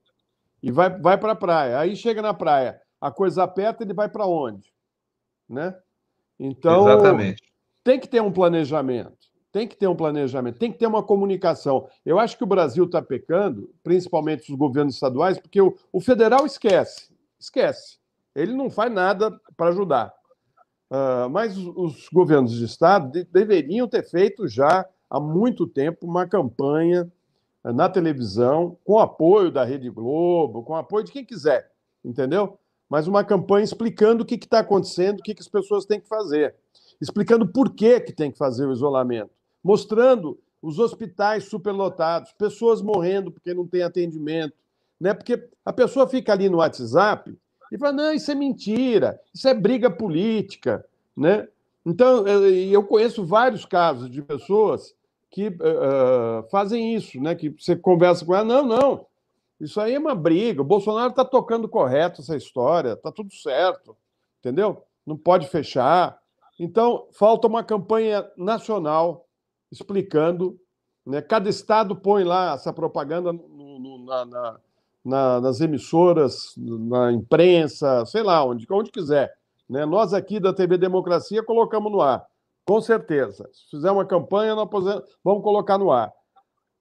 e 0.63 0.71
vai, 0.71 0.91
vai 0.91 1.19
para 1.19 1.33
a 1.33 1.37
praia. 1.37 1.79
Aí 1.79 1.97
chega 1.97 2.23
na 2.23 2.33
praia, 2.33 2.81
a 3.01 3.11
coisa 3.11 3.43
aperta, 3.43 3.83
ele 3.83 3.95
vai 3.95 4.09
para 4.09 4.27
onde? 4.27 4.73
Né? 5.49 5.77
Então, 6.39 6.89
Exatamente. 6.89 7.43
tem 7.83 7.99
que 7.99 8.09
ter 8.09 8.23
um 8.23 8.33
planejamento. 8.33 9.31
Tem 9.53 9.67
que 9.67 9.77
ter 9.77 9.89
um 9.89 9.97
planejamento, 9.97 10.61
tem 10.61 10.71
que 10.71 10.79
ter 10.79 10.87
uma 10.87 11.03
comunicação. 11.03 11.89
Eu 12.07 12.21
acho 12.21 12.39
que 12.39 12.45
o 12.45 12.47
Brasil 12.47 12.85
está 12.85 13.03
pecando, 13.03 13.69
principalmente 13.83 14.53
os 14.53 14.57
governos 14.57 14.95
estaduais, 14.95 15.41
porque 15.41 15.61
o, 15.61 15.77
o, 15.93 16.01
federal 16.01 16.47
esquece, 16.47 17.13
esquece. 17.37 17.99
Ele 18.33 18.55
não 18.55 18.71
faz 18.71 18.93
nada 18.93 19.37
para 19.57 19.71
ajudar. 19.71 20.15
Uh, 20.89 21.29
mas 21.31 21.57
os, 21.57 21.67
os, 21.77 22.09
governos 22.11 22.53
de 22.53 22.65
estado 22.65 23.11
de, 23.11 23.25
deveriam 23.25 23.89
ter 23.89 24.09
feito 24.09 24.47
já 24.47 24.87
há 25.11 25.19
muito 25.21 25.67
tempo 25.67 26.07
uma 26.07 26.27
campanha 26.27 27.11
uh, 27.65 27.73
na 27.73 27.89
televisão, 27.89 28.79
com 28.85 28.99
apoio 28.99 29.51
da 29.51 29.65
Rede 29.65 29.91
Globo, 29.91 30.63
com 30.63 30.77
apoio 30.77 31.05
de 31.05 31.13
quem 31.13 31.25
quiser, 31.25 31.71
entendeu? 32.05 32.57
Mas 32.89 33.07
uma 33.07 33.25
campanha 33.25 33.65
explicando 33.65 34.23
o 34.23 34.27
que 34.27 34.37
está 34.37 34.61
acontecendo, 34.61 35.19
o 35.19 35.23
que, 35.23 35.35
que 35.35 35.43
as 35.43 35.49
pessoas 35.49 35.85
têm 35.85 36.01
que 36.01 36.09
fazer 36.09 36.55
explicando 37.01 37.49
por 37.49 37.75
que, 37.75 37.99
que 38.01 38.13
tem 38.13 38.31
que 38.31 38.39
fazer 38.39 38.67
o 38.67 38.73
isolamento 38.73 39.31
mostrando 39.63 40.39
os 40.63 40.79
hospitais 40.79 41.45
superlotados, 41.45 42.33
pessoas 42.33 42.83
morrendo 42.83 43.31
porque 43.31 43.55
não 43.55 43.67
tem 43.67 43.83
atendimento, 43.83 44.55
né? 45.01 45.15
Porque 45.15 45.49
a 45.65 45.73
pessoa 45.73 46.07
fica 46.09 46.33
ali 46.33 46.49
no 46.49 46.59
WhatsApp 46.59 47.35
e 47.73 47.79
fala, 47.79 47.93
não, 47.93 48.13
isso 48.13 48.31
é 48.31 48.35
mentira, 48.35 49.19
isso 49.33 49.49
é 49.49 49.55
briga 49.55 49.91
política, 49.91 50.85
né? 51.17 51.49
Então, 51.85 52.27
eu 52.27 52.83
conheço 52.85 53.25
vários 53.25 53.65
casos 53.65 54.11
de 54.11 54.21
pessoas 54.21 54.95
que 55.31 55.49
uh, 55.49 56.49
fazem 56.51 56.95
isso, 56.95 57.21
né? 57.21 57.35
Que 57.35 57.51
você 57.51 57.77
conversa 57.77 58.25
com 58.25 58.35
ela, 58.35 58.45
não, 58.45 58.65
não, 58.65 59.07
isso 59.61 59.81
aí 59.81 59.95
é 59.95 59.99
uma 59.99 60.15
briga, 60.15 60.63
o 60.63 60.65
Bolsonaro 60.65 61.11
está 61.11 61.25
tocando 61.25 61.69
correto 61.69 62.23
essa 62.23 62.37
história, 62.37 62.95
está 62.95 63.13
tudo 63.13 63.33
certo, 63.35 63.97
entendeu? 64.41 64.83
Não 65.07 65.17
pode 65.17 65.49
fechar. 65.49 66.19
Então, 66.59 67.07
falta 67.13 67.47
uma 67.47 67.63
campanha 67.63 68.27
nacional 68.37 69.27
explicando, 69.71 70.59
né? 71.07 71.21
Cada 71.21 71.49
estado 71.49 71.95
põe 71.95 72.25
lá 72.25 72.55
essa 72.55 72.73
propaganda 72.73 73.33
no, 73.33 73.79
no, 73.79 74.05
na, 74.05 74.25
na, 74.25 74.61
na, 75.05 75.41
nas 75.41 75.61
emissoras, 75.61 76.55
na 76.57 77.13
imprensa, 77.13 78.05
sei 78.07 78.23
lá, 78.23 78.45
onde, 78.45 78.67
onde 78.71 78.91
quiser. 78.91 79.35
Né? 79.69 79.87
Nós 79.87 80.13
aqui 80.13 80.41
da 80.41 80.53
TV 80.53 80.77
Democracia 80.77 81.43
colocamos 81.43 81.93
no 81.93 82.01
ar, 82.01 82.27
com 82.71 82.81
certeza. 82.81 83.51
Se 83.53 83.69
fizer 83.69 83.91
uma 83.91 84.05
campanha, 84.05 84.55
nós 84.55 84.69
vamos 85.25 85.43
colocar 85.43 85.77
no 85.77 85.91
ar. 85.91 86.13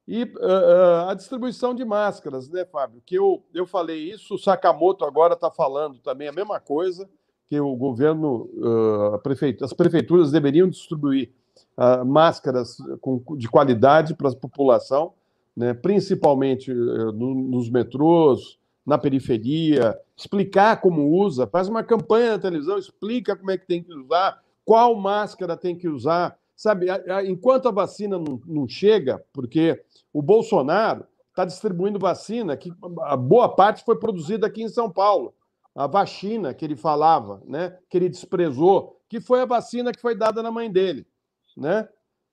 E 0.08 0.22
uh, 0.24 1.08
a 1.08 1.15
distribuição 1.15 1.74
de 1.74 1.84
máscaras, 1.84 2.48
né, 2.48 2.63
Fábio? 2.63 3.01
Que 3.03 3.15
eu, 3.15 3.43
eu 3.55 3.65
falei 3.65 3.98
isso, 3.98 4.36
o 4.36 4.38
Sakamoto 4.38 5.03
agora 5.03 5.34
está 5.34 5.50
falando 5.50 5.98
também 5.98 6.27
a 6.27 6.31
mesma 6.31 6.60
coisa, 6.60 7.10
que 7.50 7.60
o 7.60 7.75
governo, 7.75 8.51
uh, 8.53 9.19
prefeito, 9.24 9.65
as 9.65 9.74
prefeituras 9.74 10.31
deveriam 10.31 10.69
distribuir 10.69 11.31
uh, 11.75 12.05
máscaras 12.05 12.77
com, 13.01 13.24
de 13.36 13.50
qualidade 13.50 14.13
para 14.13 14.29
a 14.29 14.36
população, 14.36 15.13
né, 15.58 15.74
principalmente 15.74 16.72
no, 16.72 17.34
nos 17.34 17.67
metrôs, 17.67 18.60
na 18.86 19.00
periferia, 19.00 20.00
explicar 20.15 20.81
como 20.81 21.10
usa, 21.19 21.48
faz 21.48 21.67
uma 21.67 21.84
campanha 21.84 22.34
na 22.34 22.39
televisão, 22.39 22.77
explica 22.77 23.36
como 23.36 23.50
é 23.50 23.58
que 23.58 23.65
tem 23.65 23.81
que 23.81 23.91
usar, 23.91 24.39
qual 24.66 24.96
máscara 24.96 25.58
tem 25.58 25.75
que 25.75 25.88
usar, 25.88 26.38
sabe? 26.56 26.88
Enquanto 27.25 27.68
a 27.68 27.72
vacina 27.72 28.18
não, 28.18 28.42
não 28.46 28.68
chega, 28.68 29.24
porque 29.34 29.82
o 30.13 30.22
Bolsonaro 30.22 31.06
está 31.30 31.46
distribuindo 31.46 31.98
vacina 31.98 32.58
que 32.58 32.72
a 33.04 33.16
boa 33.16 33.50
parte 33.50 33.84
foi 33.84 33.98
produzida 33.98 34.48
aqui 34.48 34.62
em 34.62 34.70
São 34.70 34.89
Paulo. 34.89 35.34
A 35.75 35.88
vacina 35.88 36.54
que 36.54 36.66
ele 36.66 36.75
falava, 36.75 37.42
né, 37.46 37.78
que 37.89 37.98
ele 37.98 38.10
desprezou, 38.10 39.00
que 39.08 39.22
foi 39.22 39.42
a 39.42 39.46
vacina 39.46 39.92
que 39.92 40.01
foi 40.01 40.16
dada 40.16 40.44
na 40.44 40.51
mãe 40.51 40.70
dele, 40.70 41.08
né? 41.56 41.88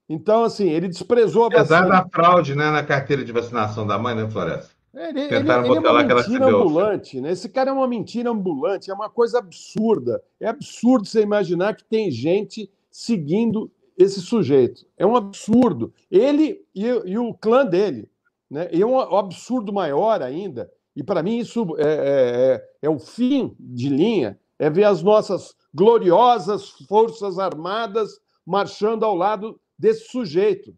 Então, 0.09 0.45
assim, 0.45 0.68
ele 0.68 0.88
desprezou 0.88 1.47
a 1.47 1.49
vacina. 1.49 1.78
Apesar 1.78 1.88
da 1.88 2.09
fraude 2.09 2.54
né, 2.54 2.71
na 2.71 2.85
carteira 2.85 3.25
de 3.25 3.33
vacinação 3.33 3.87
da 3.87 3.99
mãe, 3.99 4.14
né, 4.14 4.28
Floresta? 4.30 4.75
Ele, 4.96 5.28
Tentaram 5.28 5.66
ele, 5.66 5.74
botar 5.74 5.90
ele 5.90 6.10
é 6.10 6.14
uma 6.14 6.22
mentira 6.22 6.46
ambulante, 6.46 7.20
né? 7.20 7.32
Esse 7.32 7.50
cara 7.50 7.68
é 7.68 7.72
uma 7.72 7.86
mentira 7.86 8.30
ambulante, 8.30 8.90
é 8.90 8.94
uma 8.94 9.10
coisa 9.10 9.38
absurda. 9.38 10.22
É 10.40 10.48
absurdo 10.48 11.06
você 11.06 11.20
imaginar 11.20 11.76
que 11.76 11.84
tem 11.84 12.10
gente 12.10 12.70
seguindo 12.90 13.70
esse 13.98 14.22
sujeito. 14.22 14.86
É 14.96 15.04
um 15.04 15.14
absurdo. 15.14 15.92
Ele 16.10 16.64
e, 16.74 16.84
e 16.84 17.18
o 17.18 17.34
clã 17.34 17.66
dele. 17.66 18.08
Né? 18.50 18.70
E 18.72 18.80
é 18.80 18.86
um 18.86 18.98
absurdo 18.98 19.70
maior 19.70 20.22
ainda. 20.22 20.72
E 20.94 21.02
para 21.02 21.22
mim 21.22 21.36
isso 21.36 21.76
é, 21.78 21.82
é, 21.82 21.88
é, 21.92 22.68
é 22.82 22.90
o 22.90 22.98
fim 22.98 23.54
de 23.60 23.90
linha, 23.90 24.40
é 24.58 24.70
ver 24.70 24.84
as 24.84 25.02
nossas 25.02 25.54
gloriosas 25.74 26.70
forças 26.88 27.38
armadas 27.38 28.18
marchando 28.46 29.04
ao 29.04 29.14
lado 29.14 29.60
desse 29.78 30.08
sujeito 30.08 30.74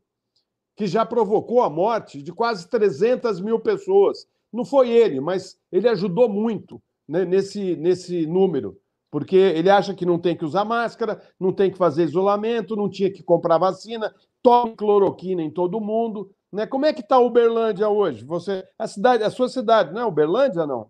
que 0.78 0.86
já 0.86 1.04
provocou 1.04 1.60
a 1.60 1.68
morte 1.68 2.22
de 2.22 2.32
quase 2.32 2.68
300 2.68 3.40
mil 3.40 3.58
pessoas. 3.58 4.28
Não 4.52 4.64
foi 4.64 4.90
ele, 4.90 5.20
mas 5.20 5.58
ele 5.72 5.88
ajudou 5.88 6.28
muito 6.28 6.80
né, 7.06 7.24
nesse, 7.24 7.74
nesse 7.74 8.24
número, 8.28 8.78
porque 9.10 9.34
ele 9.34 9.68
acha 9.68 9.92
que 9.92 10.06
não 10.06 10.20
tem 10.20 10.36
que 10.36 10.44
usar 10.44 10.64
máscara, 10.64 11.20
não 11.38 11.52
tem 11.52 11.68
que 11.68 11.76
fazer 11.76 12.04
isolamento, 12.04 12.76
não 12.76 12.88
tinha 12.88 13.12
que 13.12 13.24
comprar 13.24 13.58
vacina, 13.58 14.14
tome 14.40 14.76
cloroquina 14.76 15.42
em 15.42 15.50
todo 15.50 15.80
mundo. 15.80 16.30
Né? 16.52 16.64
Como 16.64 16.86
é 16.86 16.92
que 16.92 17.00
está 17.00 17.18
Uberlândia 17.18 17.88
hoje? 17.88 18.24
Você, 18.24 18.64
a 18.78 18.86
cidade, 18.86 19.24
a 19.24 19.30
sua 19.30 19.48
cidade, 19.48 19.92
não 19.92 20.02
é 20.02 20.06
Uberlândia, 20.06 20.64
não? 20.64 20.88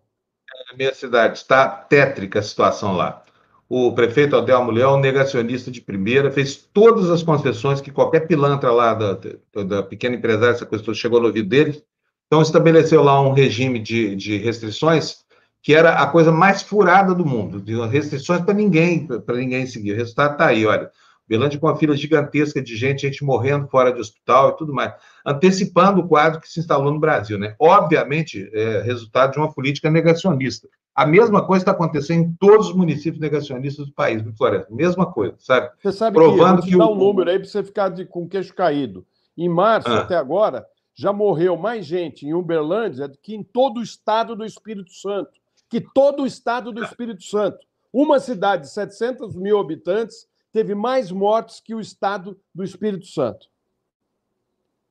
É 0.55 0.75
a 0.75 0.77
minha 0.77 0.95
cidade, 0.95 1.39
está 1.39 1.67
tétrica 1.67 2.41
a 2.41 2.43
situação 2.43 2.93
lá 2.93 3.25
o 3.69 3.93
prefeito 3.93 4.35
Adelmo 4.35 4.71
Leão, 4.71 4.99
negacionista 4.99 5.71
de 5.71 5.81
primeira, 5.81 6.31
fez 6.31 6.57
todas 6.57 7.11
as 7.11 7.23
concessões 7.23 7.81
que 7.81 7.91
qualquer 7.91 8.27
pilantra 8.27 8.73
lá 8.73 8.95
da, 8.95 9.19
da 9.63 9.83
pequena 9.83 10.17
empresária, 10.17 10.55
essa 10.55 10.65
coisa 10.65 10.95
chegou 10.95 11.21
no 11.21 11.27
ouvido 11.27 11.49
dele. 11.49 11.83
Então, 12.27 12.41
estabeleceu 12.41 13.03
lá 13.03 13.21
um 13.21 13.33
regime 13.33 13.79
de, 13.79 14.17
de 14.17 14.39
restrições 14.39 15.19
que 15.63 15.75
era 15.75 15.95
a 15.95 16.07
coisa 16.07 16.33
mais 16.33 16.63
furada 16.63 17.15
do 17.15 17.27
mundo, 17.27 17.61
de 17.61 17.75
restrições 17.89 18.41
para 18.43 18.55
ninguém, 18.55 19.07
para 19.07 19.37
ninguém 19.37 19.67
seguir. 19.67 19.93
O 19.93 19.97
resultado 19.97 20.33
está 20.33 20.47
aí, 20.47 20.65
olha. 20.65 20.91
Belândia 21.29 21.61
com 21.61 21.67
uma 21.67 21.77
fila 21.77 21.95
gigantesca 21.95 22.63
de 22.63 22.75
gente, 22.75 23.03
gente 23.03 23.23
morrendo 23.23 23.69
fora 23.69 23.93
de 23.93 24.01
hospital 24.01 24.51
e 24.51 24.57
tudo 24.57 24.73
mais, 24.73 24.95
antecipando 25.27 26.01
o 26.01 26.09
quadro 26.09 26.41
que 26.41 26.49
se 26.49 26.59
instalou 26.59 26.91
no 26.91 26.99
Brasil, 26.99 27.39
né? 27.39 27.55
Obviamente, 27.59 28.51
é 28.55 28.81
resultado 28.81 29.33
de 29.33 29.39
uma 29.39 29.53
política 29.53 29.91
negacionista. 29.91 30.67
A 30.99 31.07
mesma 31.07 31.47
coisa 31.47 31.63
está 31.63 31.71
acontecendo 31.71 32.25
em 32.25 32.33
todos 32.41 32.71
os 32.71 32.75
municípios 32.75 33.21
negacionistas 33.21 33.87
do 33.87 33.93
país, 33.93 34.21
do 34.21 34.33
Floresta. 34.33 34.75
Mesma 34.75 35.07
coisa, 35.07 35.37
sabe? 35.39 35.71
Você 35.79 35.93
sabe 35.93 36.17
Provando 36.17 36.61
que, 36.61 36.75
eu 36.75 36.77
vou 36.77 36.89
te 36.89 36.91
dar 36.91 36.93
um 36.93 36.99
número 36.99 37.31
aí 37.31 37.39
para 37.39 37.47
você 37.47 37.63
ficar 37.63 37.89
de, 37.89 38.05
com 38.05 38.25
o 38.25 38.29
queixo 38.29 38.53
caído. 38.53 39.07
Em 39.37 39.49
março, 39.49 39.89
ah. 39.89 40.01
até 40.01 40.17
agora, 40.17 40.67
já 40.93 41.13
morreu 41.13 41.57
mais 41.57 41.87
gente 41.87 42.27
em 42.27 42.35
Uberlândia 42.35 43.07
do 43.07 43.17
que 43.17 43.33
em 43.33 43.45
todo 43.45 43.79
o 43.79 43.83
estado 43.83 44.35
do 44.35 44.45
Espírito 44.45 44.93
Santo. 44.93 45.31
Que 45.71 45.81
todo 45.81 46.25
o 46.25 46.27
estado 46.27 46.73
do 46.73 46.83
Espírito 46.83 47.23
Santo. 47.23 47.65
Uma 47.93 48.19
cidade 48.19 48.63
de 48.63 48.71
700 48.71 49.37
mil 49.37 49.61
habitantes 49.61 50.27
teve 50.53 50.75
mais 50.75 51.13
mortes 51.13 51.61
que 51.61 51.77
o 51.77 51.81
estado 51.81 52.37
do 52.53 52.65
Espírito 52.65 53.07
Santo. 53.07 53.47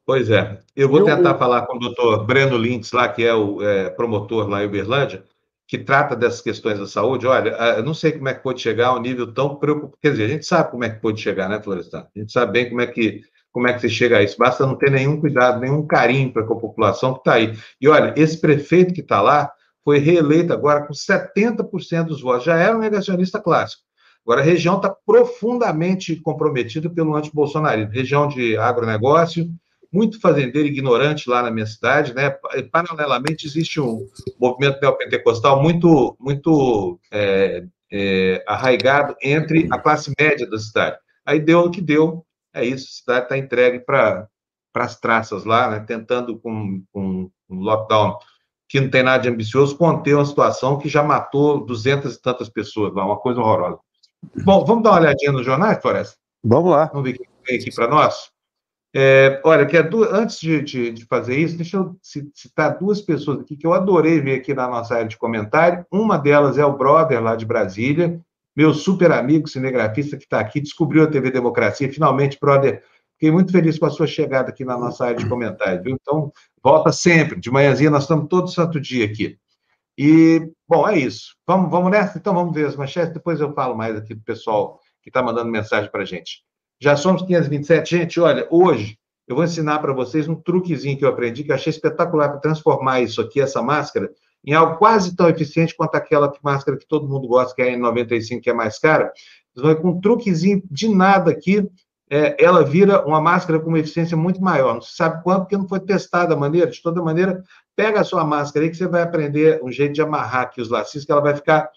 Pois 0.05 0.29
é. 0.29 0.57
Eu 0.73 0.87
vou 0.87 1.03
tentar 1.03 1.35
falar 1.35 1.65
com 1.65 1.75
o 1.75 1.79
doutor 1.81 2.25
Breno 2.25 2.57
Lintz, 2.57 2.93
lá, 2.93 3.09
que 3.09 3.25
é 3.25 3.33
o 3.33 3.61
é, 3.61 3.89
promotor 3.89 4.47
lá 4.47 4.63
em 4.63 4.67
Uberlândia, 4.67 5.25
que 5.67 5.77
trata 5.77 6.15
dessas 6.15 6.41
questões 6.41 6.79
da 6.79 6.87
saúde, 6.87 7.27
olha, 7.27 7.49
eu 7.77 7.83
não 7.83 7.93
sei 7.93 8.13
como 8.13 8.29
é 8.29 8.33
que 8.33 8.41
pode 8.41 8.61
chegar 8.61 8.87
a 8.87 8.95
um 8.95 9.01
nível 9.01 9.33
tão 9.33 9.55
preocupante. 9.55 9.97
Quer 10.01 10.11
dizer, 10.11 10.23
a 10.23 10.29
gente 10.29 10.45
sabe 10.45 10.71
como 10.71 10.83
é 10.83 10.89
que 10.89 11.01
pode 11.01 11.19
chegar, 11.21 11.49
né, 11.49 11.61
Florestan? 11.61 12.07
A 12.15 12.19
gente 12.19 12.31
sabe 12.31 12.53
bem 12.53 12.69
como 12.69 12.81
é 12.81 12.87
que 12.87 13.21
como 13.51 13.67
é 13.67 13.73
que 13.73 13.81
se 13.81 13.89
chega 13.89 14.19
a 14.19 14.23
isso. 14.23 14.37
Basta 14.37 14.67
não 14.67 14.75
ter 14.75 14.91
nenhum 14.91 15.19
cuidado, 15.19 15.59
nenhum 15.59 15.85
carinho 15.85 16.31
para 16.31 16.43
com 16.43 16.53
a 16.53 16.59
população 16.59 17.13
que 17.13 17.21
está 17.21 17.33
aí. 17.33 17.57
E 17.81 17.87
olha, 17.87 18.13
esse 18.15 18.39
prefeito 18.39 18.93
que 18.93 19.01
está 19.01 19.19
lá 19.19 19.51
foi 19.83 19.97
reeleito 19.97 20.53
agora 20.53 20.85
com 20.85 20.93
70% 20.93 22.03
dos 22.03 22.21
votos. 22.21 22.45
Já 22.45 22.55
era 22.55 22.77
um 22.77 22.79
negacionista 22.79 23.39
clássico. 23.39 23.81
Agora, 24.23 24.41
a 24.41 24.43
região 24.43 24.75
está 24.75 24.95
profundamente 25.05 26.15
comprometida 26.17 26.87
pelo 26.87 27.15
antibolsonarismo. 27.15 27.91
Região 27.91 28.27
de 28.27 28.55
agronegócio, 28.57 29.49
muito 29.91 30.19
fazendeiro 30.19 30.67
ignorante 30.67 31.29
lá 31.29 31.41
na 31.41 31.51
minha 31.51 31.65
cidade, 31.65 32.13
né? 32.13 32.29
Paralelamente 32.71 33.45
existe 33.45 33.79
um 33.79 34.05
movimento 34.39 34.79
neopentecostal 34.81 35.61
muito, 35.61 36.15
muito 36.19 36.99
é, 37.11 37.63
é, 37.91 38.43
arraigado 38.47 39.15
entre 39.21 39.67
a 39.71 39.79
classe 39.79 40.11
média 40.19 40.47
da 40.47 40.57
cidade. 40.57 40.97
Aí 41.25 41.39
deu 41.39 41.59
o 41.61 41.71
que 41.71 41.81
deu, 41.81 42.25
é 42.53 42.65
isso, 42.65 42.87
a 42.87 42.97
cidade 42.99 43.25
está 43.25 43.37
entregue 43.37 43.79
para 43.79 44.27
as 44.75 44.99
traças 44.99 45.45
lá, 45.45 45.69
né? 45.69 45.79
Tentando 45.81 46.37
com, 46.39 46.83
com 46.91 47.29
um 47.49 47.59
lockdown 47.59 48.17
que 48.69 48.81
não 48.81 48.89
tem 48.89 49.03
nada 49.03 49.23
de 49.23 49.29
ambicioso, 49.29 49.77
conter 49.77 50.15
uma 50.15 50.25
situação 50.25 50.77
que 50.77 50.89
já 50.89 51.01
matou 51.01 51.65
duzentas 51.65 52.15
e 52.15 52.21
tantas 52.21 52.49
pessoas 52.49 52.93
lá, 52.93 53.05
uma 53.05 53.17
coisa 53.17 53.39
horrorosa. 53.39 53.79
Bom, 54.43 54.65
vamos 54.65 54.83
dar 54.83 54.91
uma 54.91 54.99
olhadinha 54.99 55.31
nos 55.31 55.45
jornais, 55.45 55.81
Floresta? 55.81 56.17
Vamos 56.43 56.71
lá. 56.71 56.85
Vamos 56.87 57.09
ver 57.09 57.15
o 57.15 57.19
que 57.19 57.27
tem 57.45 57.57
aqui 57.57 57.73
para 57.73 57.87
nós? 57.87 58.29
É, 58.99 59.39
olha, 59.43 59.83
duas, 59.83 60.11
antes 60.11 60.39
de, 60.39 60.59
de, 60.59 60.91
de, 60.91 61.05
fazer 61.05 61.37
isso, 61.37 61.55
deixa 61.55 61.77
eu 61.77 61.95
citar 62.33 62.79
duas 62.79 62.99
pessoas 62.99 63.41
aqui 63.41 63.55
que 63.55 63.67
eu 63.67 63.71
adorei 63.71 64.19
ver 64.19 64.39
aqui 64.39 64.55
na 64.55 64.67
nossa 64.67 64.95
área 64.95 65.07
de 65.07 65.15
comentário. 65.15 65.85
Uma 65.91 66.17
delas 66.17 66.57
é 66.57 66.65
o 66.65 66.75
brother 66.75 67.21
lá 67.21 67.35
de 67.35 67.45
Brasília, 67.45 68.19
meu 68.55 68.73
super 68.73 69.11
amigo 69.11 69.47
cinegrafista 69.47 70.17
que 70.17 70.23
está 70.23 70.39
aqui, 70.39 70.59
descobriu 70.59 71.03
a 71.03 71.07
TV 71.07 71.29
Democracia. 71.29 71.93
Finalmente, 71.93 72.39
brother, 72.41 72.83
fiquei 73.13 73.29
muito 73.29 73.51
feliz 73.51 73.77
com 73.77 73.85
a 73.85 73.91
sua 73.91 74.07
chegada 74.07 74.49
aqui 74.49 74.65
na 74.65 74.75
nossa 74.75 75.05
área 75.05 75.17
de 75.17 75.29
comentário, 75.29 75.83
viu? 75.83 75.93
Então, 75.93 76.33
volta 76.63 76.91
sempre. 76.91 77.39
De 77.39 77.51
manhãzinha 77.51 77.91
nós 77.91 78.01
estamos 78.01 78.27
todo 78.27 78.47
santo 78.47 78.81
dia 78.81 79.05
aqui. 79.05 79.37
E, 79.95 80.41
bom, 80.67 80.89
é 80.89 80.97
isso. 80.97 81.35
Vamos, 81.45 81.69
vamos 81.69 81.91
nessa? 81.91 82.17
Então, 82.17 82.33
vamos 82.33 82.51
ver 82.51 82.65
as 82.65 82.75
manchetes. 82.75 83.13
Depois 83.13 83.39
eu 83.39 83.53
falo 83.53 83.77
mais 83.77 83.95
aqui 83.95 84.15
do 84.15 84.23
pessoal 84.23 84.79
que 85.03 85.11
está 85.11 85.21
mandando 85.21 85.51
mensagem 85.51 85.91
para 85.91 86.01
a 86.01 86.05
gente. 86.05 86.47
Já 86.79 86.95
somos 86.95 87.23
527. 87.23 87.97
Gente, 87.97 88.19
olha, 88.19 88.47
hoje 88.51 88.97
eu 89.27 89.35
vou 89.35 89.43
ensinar 89.43 89.79
para 89.79 89.93
vocês 89.93 90.27
um 90.27 90.35
truquezinho 90.35 90.97
que 90.97 91.03
eu 91.03 91.09
aprendi, 91.09 91.43
que 91.43 91.51
eu 91.51 91.55
achei 91.55 91.71
espetacular 91.71 92.29
para 92.29 92.39
transformar 92.39 93.01
isso 93.01 93.19
aqui, 93.19 93.41
essa 93.41 93.61
máscara, 93.61 94.09
em 94.45 94.53
algo 94.53 94.77
quase 94.77 95.15
tão 95.15 95.27
eficiente 95.27 95.75
quanto 95.75 95.95
aquela 95.95 96.31
máscara 96.41 96.77
que 96.77 96.87
todo 96.87 97.09
mundo 97.09 97.27
gosta, 97.27 97.53
que 97.53 97.61
é 97.61 97.73
a 97.73 97.77
N95, 97.77 98.41
que 98.41 98.49
é 98.49 98.53
mais 98.53 98.79
cara. 98.79 99.11
Vão 99.55 99.75
com 99.75 99.89
um 99.89 99.99
truquezinho 99.99 100.61
de 100.69 100.87
nada 100.87 101.31
aqui, 101.31 101.67
é, 102.09 102.41
ela 102.41 102.63
vira 102.63 103.05
uma 103.05 103.19
máscara 103.19 103.59
com 103.59 103.67
uma 103.67 103.79
eficiência 103.79 104.15
muito 104.15 104.41
maior. 104.41 104.75
Não 104.75 104.81
se 104.81 104.95
sabe 104.95 105.21
quanto, 105.23 105.41
porque 105.41 105.57
não 105.57 105.67
foi 105.67 105.79
testada 105.81 106.33
a 106.33 106.37
maneira. 106.37 106.69
De 106.69 106.81
toda 106.81 107.01
maneira, 107.01 107.43
pega 107.75 107.99
a 107.99 108.03
sua 108.03 108.23
máscara 108.23 108.65
aí 108.65 108.71
que 108.71 108.77
você 108.77 108.87
vai 108.87 109.01
aprender 109.01 109.59
um 109.61 109.71
jeito 109.71 109.93
de 109.93 110.01
amarrar 110.01 110.43
aqui 110.43 110.61
os 110.61 110.69
lacinhos, 110.69 111.05
que 111.05 111.11
ela 111.11 111.21
vai 111.21 111.35
ficar 111.35 111.69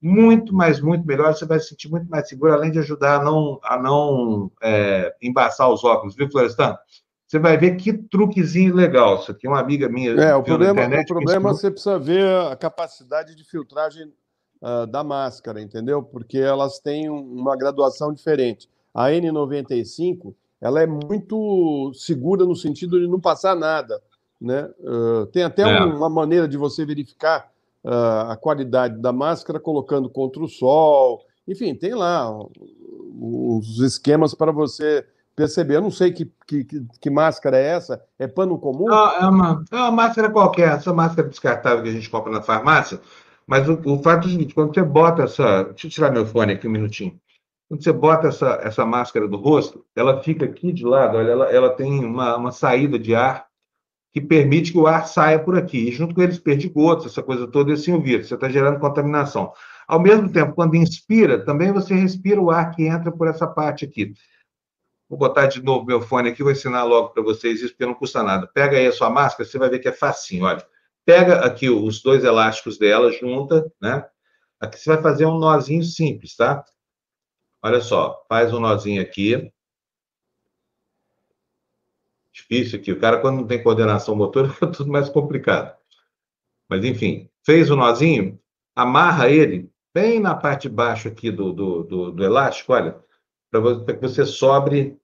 muito, 0.00 0.54
mais, 0.54 0.80
muito 0.80 1.06
melhor. 1.06 1.34
Você 1.34 1.44
vai 1.44 1.58
se 1.60 1.68
sentir 1.68 1.90
muito 1.90 2.08
mais 2.08 2.28
seguro, 2.28 2.52
além 2.52 2.70
de 2.70 2.78
ajudar 2.78 3.20
a 3.20 3.24
não, 3.24 3.58
a 3.62 3.78
não 3.80 4.50
é, 4.62 5.14
embaçar 5.20 5.70
os 5.70 5.84
óculos, 5.84 6.14
viu, 6.14 6.30
Florestan? 6.30 6.76
Você 7.26 7.38
vai 7.38 7.58
ver 7.58 7.76
que 7.76 7.92
truquezinho 7.92 8.74
legal. 8.74 9.16
Isso 9.16 9.30
aqui, 9.30 9.46
uma 9.46 9.60
amiga 9.60 9.88
minha. 9.88 10.12
É, 10.12 10.34
o 10.34 10.42
problema, 10.42 10.80
internet, 10.80 11.12
o 11.12 11.14
problema 11.14 11.52
você 11.52 11.70
precisa 11.70 11.98
ver 11.98 12.24
a 12.50 12.56
capacidade 12.56 13.34
de 13.34 13.44
filtragem 13.44 14.12
uh, 14.62 14.86
da 14.86 15.04
máscara, 15.04 15.60
entendeu? 15.60 16.02
Porque 16.02 16.38
elas 16.38 16.78
têm 16.78 17.10
uma 17.10 17.54
graduação 17.56 18.14
diferente. 18.14 18.68
A 18.94 19.08
N95 19.08 20.34
ela 20.60 20.82
é 20.82 20.86
muito 20.86 21.92
segura 21.94 22.44
no 22.44 22.56
sentido 22.56 22.98
de 22.98 23.06
não 23.06 23.20
passar 23.20 23.54
nada. 23.54 24.00
Né? 24.40 24.62
Uh, 24.80 25.26
tem 25.26 25.42
até 25.42 25.62
é. 25.62 25.84
uma 25.84 26.08
maneira 26.08 26.48
de 26.48 26.56
você 26.56 26.84
verificar 26.84 27.50
a 27.84 28.36
qualidade 28.36 29.00
da 29.00 29.12
máscara 29.12 29.60
colocando 29.60 30.10
contra 30.10 30.42
o 30.42 30.48
sol. 30.48 31.24
Enfim, 31.46 31.74
tem 31.74 31.94
lá 31.94 32.30
os 33.20 33.80
esquemas 33.80 34.34
para 34.34 34.52
você 34.52 35.06
perceber. 35.34 35.76
Eu 35.76 35.82
não 35.82 35.90
sei 35.90 36.12
que, 36.12 36.30
que, 36.46 36.64
que, 37.00 37.10
máscara 37.10 37.56
é 37.56 37.66
essa. 37.68 38.02
É 38.18 38.26
pano 38.26 38.58
comum? 38.58 38.92
é, 38.92 39.26
uma, 39.26 39.64
é 39.70 39.76
uma 39.76 39.90
máscara 39.90 40.30
qualquer, 40.30 40.72
essa 40.74 40.92
máscara 40.92 41.28
descartável 41.28 41.82
que 41.82 41.88
a 41.88 41.92
gente 41.92 42.10
compra 42.10 42.32
na 42.32 42.42
farmácia. 42.42 43.00
Mas 43.46 43.68
o, 43.68 43.80
o 43.86 44.02
fato 44.02 44.24
é 44.24 44.28
o 44.28 44.32
seguinte: 44.32 44.54
quando 44.54 44.74
você 44.74 44.82
bota 44.82 45.22
essa. 45.22 45.64
Deixa 45.64 45.86
eu 45.86 45.90
tirar 45.90 46.10
meu 46.10 46.26
fone 46.26 46.52
aqui 46.52 46.66
um 46.68 46.70
minutinho. 46.70 47.18
Quando 47.68 47.82
você 47.82 47.92
bota 47.92 48.28
essa, 48.28 48.60
essa 48.62 48.84
máscara 48.84 49.28
do 49.28 49.36
rosto, 49.36 49.84
ela 49.94 50.22
fica 50.22 50.46
aqui 50.46 50.72
de 50.72 50.84
lado, 50.84 51.18
olha, 51.18 51.30
ela, 51.30 51.52
ela 51.52 51.70
tem 51.70 52.02
uma, 52.02 52.34
uma 52.34 52.50
saída 52.50 52.98
de 52.98 53.14
ar 53.14 53.47
que 54.12 54.20
permite 54.20 54.72
que 54.72 54.78
o 54.78 54.86
ar 54.86 55.06
saia 55.06 55.38
por 55.38 55.56
aqui. 55.56 55.88
E 55.88 55.92
junto 55.92 56.14
com 56.14 56.22
eles 56.22 56.38
perdigotos, 56.38 57.06
essa 57.06 57.22
coisa 57.22 57.46
toda, 57.46 57.72
esse 57.72 57.92
o 57.92 58.00
vírus. 58.00 58.28
Você 58.28 58.34
está 58.34 58.48
gerando 58.48 58.80
contaminação. 58.80 59.52
Ao 59.86 60.00
mesmo 60.00 60.30
tempo, 60.30 60.54
quando 60.54 60.76
inspira, 60.76 61.44
também 61.44 61.72
você 61.72 61.94
respira 61.94 62.40
o 62.40 62.50
ar 62.50 62.70
que 62.74 62.86
entra 62.86 63.10
por 63.10 63.28
essa 63.28 63.46
parte 63.46 63.84
aqui. 63.84 64.12
Vou 65.08 65.18
botar 65.18 65.46
de 65.46 65.62
novo 65.62 65.86
meu 65.86 66.02
fone 66.02 66.28
aqui, 66.28 66.42
vou 66.42 66.52
ensinar 66.52 66.84
logo 66.84 67.10
para 67.10 67.22
vocês 67.22 67.60
isso, 67.62 67.70
porque 67.70 67.86
não 67.86 67.94
custa 67.94 68.22
nada. 68.22 68.46
Pega 68.46 68.76
aí 68.76 68.86
a 68.86 68.92
sua 68.92 69.08
máscara, 69.08 69.48
você 69.48 69.58
vai 69.58 69.70
ver 69.70 69.78
que 69.78 69.88
é 69.88 69.92
facinho, 69.92 70.44
olha. 70.44 70.64
Pega 71.06 71.40
aqui 71.46 71.70
os 71.70 72.02
dois 72.02 72.22
elásticos 72.22 72.78
dela, 72.78 73.10
junta, 73.10 73.72
né? 73.80 74.06
Aqui 74.60 74.78
você 74.78 74.90
vai 74.90 75.02
fazer 75.02 75.24
um 75.24 75.38
nozinho 75.38 75.82
simples, 75.82 76.36
tá? 76.36 76.62
Olha 77.62 77.80
só, 77.80 78.22
faz 78.28 78.52
um 78.52 78.60
nozinho 78.60 79.00
aqui. 79.00 79.50
Difícil 82.38 82.78
aqui. 82.78 82.92
O 82.92 83.00
cara, 83.00 83.18
quando 83.18 83.38
não 83.38 83.46
tem 83.46 83.62
coordenação 83.62 84.14
motora, 84.14 84.48
fica 84.54 84.68
tudo 84.68 84.90
mais 84.90 85.08
complicado. 85.08 85.76
Mas, 86.68 86.84
enfim, 86.84 87.28
fez 87.44 87.70
o 87.70 87.76
nozinho, 87.76 88.38
amarra 88.76 89.28
ele 89.28 89.70
bem 89.92 90.20
na 90.20 90.34
parte 90.34 90.68
de 90.68 90.74
baixo 90.74 91.08
aqui 91.08 91.30
do, 91.30 91.52
do, 91.52 91.82
do, 91.82 92.12
do 92.12 92.24
elástico, 92.24 92.72
olha, 92.72 92.96
para 93.50 93.94
que 93.94 94.00
você 94.00 94.24
sobre 94.24 94.96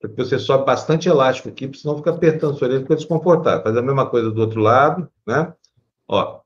para 0.00 0.10
que 0.10 0.16
você 0.16 0.38
sobe 0.38 0.64
bastante 0.64 1.08
elástico 1.08 1.48
aqui, 1.48 1.68
senão 1.74 1.96
fica 1.96 2.10
apertando 2.10 2.56
sua 2.56 2.68
orelha, 2.68 2.82
fica 2.82 2.94
desconfortável. 2.94 3.64
Faz 3.64 3.76
a 3.76 3.82
mesma 3.82 4.08
coisa 4.08 4.30
do 4.30 4.40
outro 4.40 4.60
lado, 4.60 5.10
né? 5.26 5.52
Ó, 6.06 6.40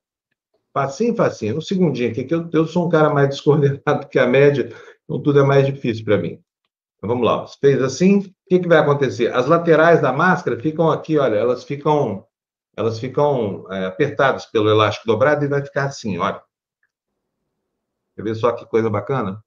facinho, 0.73 1.15
facinho. 1.15 1.59
Um 1.59 1.61
segundinho 1.61 2.11
aqui, 2.11 2.25
que 2.25 2.35
eu, 2.35 2.49
eu 2.51 2.67
sou 2.67 2.87
um 2.87 2.89
cara 2.89 3.13
mais 3.13 3.29
descoordenado 3.37 4.09
que 4.09 4.19
a 4.19 4.27
média, 4.27 4.73
então 5.05 5.21
tudo 5.21 5.41
é 5.41 5.43
mais 5.43 5.67
difícil 5.67 6.03
para 6.03 6.17
mim. 6.17 6.41
Então, 7.03 7.09
vamos 7.09 7.27
lá. 7.27 7.41
Você 7.41 7.59
fez 7.59 7.83
assim, 7.83 8.19
o 8.19 8.35
que, 8.49 8.61
que 8.61 8.69
vai 8.69 8.79
acontecer? 8.79 9.35
As 9.35 9.47
laterais 9.47 10.01
da 10.01 10.13
máscara 10.13 10.61
ficam 10.61 10.89
aqui, 10.89 11.19
olha, 11.19 11.35
elas 11.35 11.65
ficam, 11.65 12.25
elas 12.77 13.01
ficam 13.01 13.67
é, 13.73 13.87
apertadas 13.87 14.47
pelo 14.47 14.71
elástico 14.71 15.09
dobrado 15.09 15.45
e 15.45 15.49
vai 15.49 15.65
ficar 15.65 15.87
assim, 15.87 16.17
olha. 16.19 16.41
Quer 18.15 18.23
ver 18.23 18.37
só 18.37 18.53
que 18.53 18.65
coisa 18.67 18.89
bacana? 18.89 19.43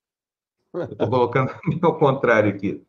Eu 0.74 0.84
estou 0.84 1.10
colocando 1.10 1.54
ao 1.82 1.98
contrário 1.98 2.54
aqui. 2.54 2.86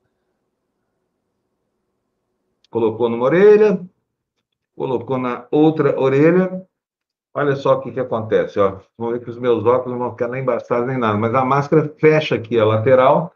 Colocou 2.69 3.09
numa 3.09 3.27
orelha, 3.27 3.81
colocou 4.75 5.17
na 5.17 5.47
outra 5.53 5.99
orelha. 5.99 6.67
Olha 7.33 7.55
só 7.55 7.75
o 7.75 7.81
que, 7.83 7.93
que 7.93 8.01
acontece. 8.01 8.59
Ó. 8.59 8.81
Vamos 8.99 9.15
ver 9.15 9.21
que 9.23 9.31
os 9.31 9.39
meus 9.39 9.65
óculos 9.65 9.93
não 9.93 9.99
vão 9.99 10.11
ficar 10.11 10.27
nem 10.27 10.43
embaçados 10.43 10.89
nem 10.89 10.99
nada, 10.99 11.17
mas 11.17 11.33
a 11.35 11.45
máscara 11.45 11.95
fecha 12.01 12.35
aqui 12.35 12.59
a 12.59 12.65
lateral, 12.65 13.36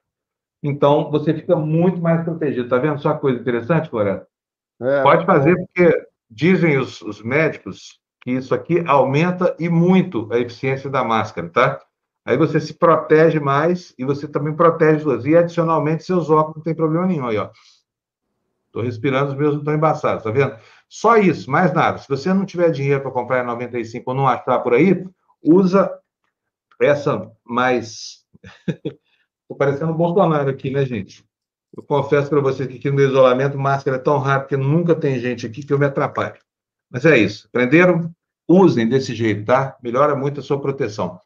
então 0.62 1.10
você 1.10 1.34
fica 1.34 1.56
muito 1.56 2.00
mais 2.00 2.22
protegido. 2.24 2.68
Tá 2.68 2.78
vendo 2.78 3.00
só 3.00 3.14
coisa 3.14 3.40
interessante, 3.40 3.88
Floresta? 3.88 4.26
É, 4.80 5.02
Pode 5.02 5.26
fazer, 5.26 5.56
porque 5.56 6.06
dizem 6.30 6.78
os, 6.78 7.02
os 7.02 7.22
médicos 7.22 8.00
que 8.22 8.32
isso 8.32 8.54
aqui 8.54 8.82
aumenta 8.86 9.56
e 9.58 9.68
muito 9.68 10.28
a 10.32 10.38
eficiência 10.38 10.90
da 10.90 11.02
máscara, 11.02 11.48
tá? 11.48 11.80
Aí 12.24 12.36
você 12.36 12.60
se 12.60 12.74
protege 12.74 13.40
mais 13.40 13.94
e 13.98 14.04
você 14.04 14.28
também 14.28 14.54
protege 14.54 15.06
os 15.06 15.24
E 15.24 15.36
adicionalmente 15.36 16.04
seus 16.04 16.28
óculos 16.28 16.58
não 16.58 16.62
tem 16.62 16.74
problema 16.74 17.06
nenhum 17.06 17.26
aí, 17.26 17.38
ó. 17.38 17.50
Estou 18.66 18.82
respirando, 18.82 19.32
os 19.32 19.36
meus 19.36 19.52
não 19.52 19.60
estão 19.60 19.74
embaçados, 19.74 20.22
tá 20.22 20.30
vendo? 20.30 20.56
Só 20.88 21.16
isso, 21.16 21.50
mais 21.50 21.72
nada. 21.72 21.98
Se 21.98 22.08
você 22.08 22.32
não 22.32 22.44
tiver 22.44 22.70
dinheiro 22.70 23.00
para 23.00 23.10
comprar 23.10 23.42
em 23.42 23.46
95 23.46 24.10
ou 24.10 24.16
não 24.16 24.28
achar 24.28 24.60
por 24.60 24.74
aí, 24.74 25.04
usa 25.42 25.90
essa 26.80 27.30
mais. 27.44 28.24
Estou 29.50 29.58
parecendo 29.58 29.90
um 29.90 29.96
Bolsonaro 29.96 30.48
aqui, 30.48 30.70
né, 30.70 30.86
gente? 30.86 31.24
Eu 31.76 31.82
confesso 31.82 32.30
para 32.30 32.40
vocês 32.40 32.68
que 32.68 32.76
aqui 32.76 32.88
no 32.88 33.00
isolamento, 33.00 33.58
máscara 33.58 33.96
é 33.96 34.00
tão 34.00 34.16
rápido 34.18 34.50
que 34.50 34.56
nunca 34.56 34.94
tem 34.94 35.18
gente 35.18 35.44
aqui 35.44 35.64
que 35.64 35.72
eu 35.72 35.78
me 35.78 35.86
atrapalho. 35.86 36.38
Mas 36.88 37.04
é 37.04 37.18
isso. 37.18 37.48
Aprenderam? 37.48 38.14
Usem 38.48 38.88
desse 38.88 39.12
jeito, 39.12 39.44
tá? 39.44 39.76
Melhora 39.82 40.14
muito 40.14 40.38
a 40.38 40.42
sua 40.42 40.60
proteção. 40.60 41.20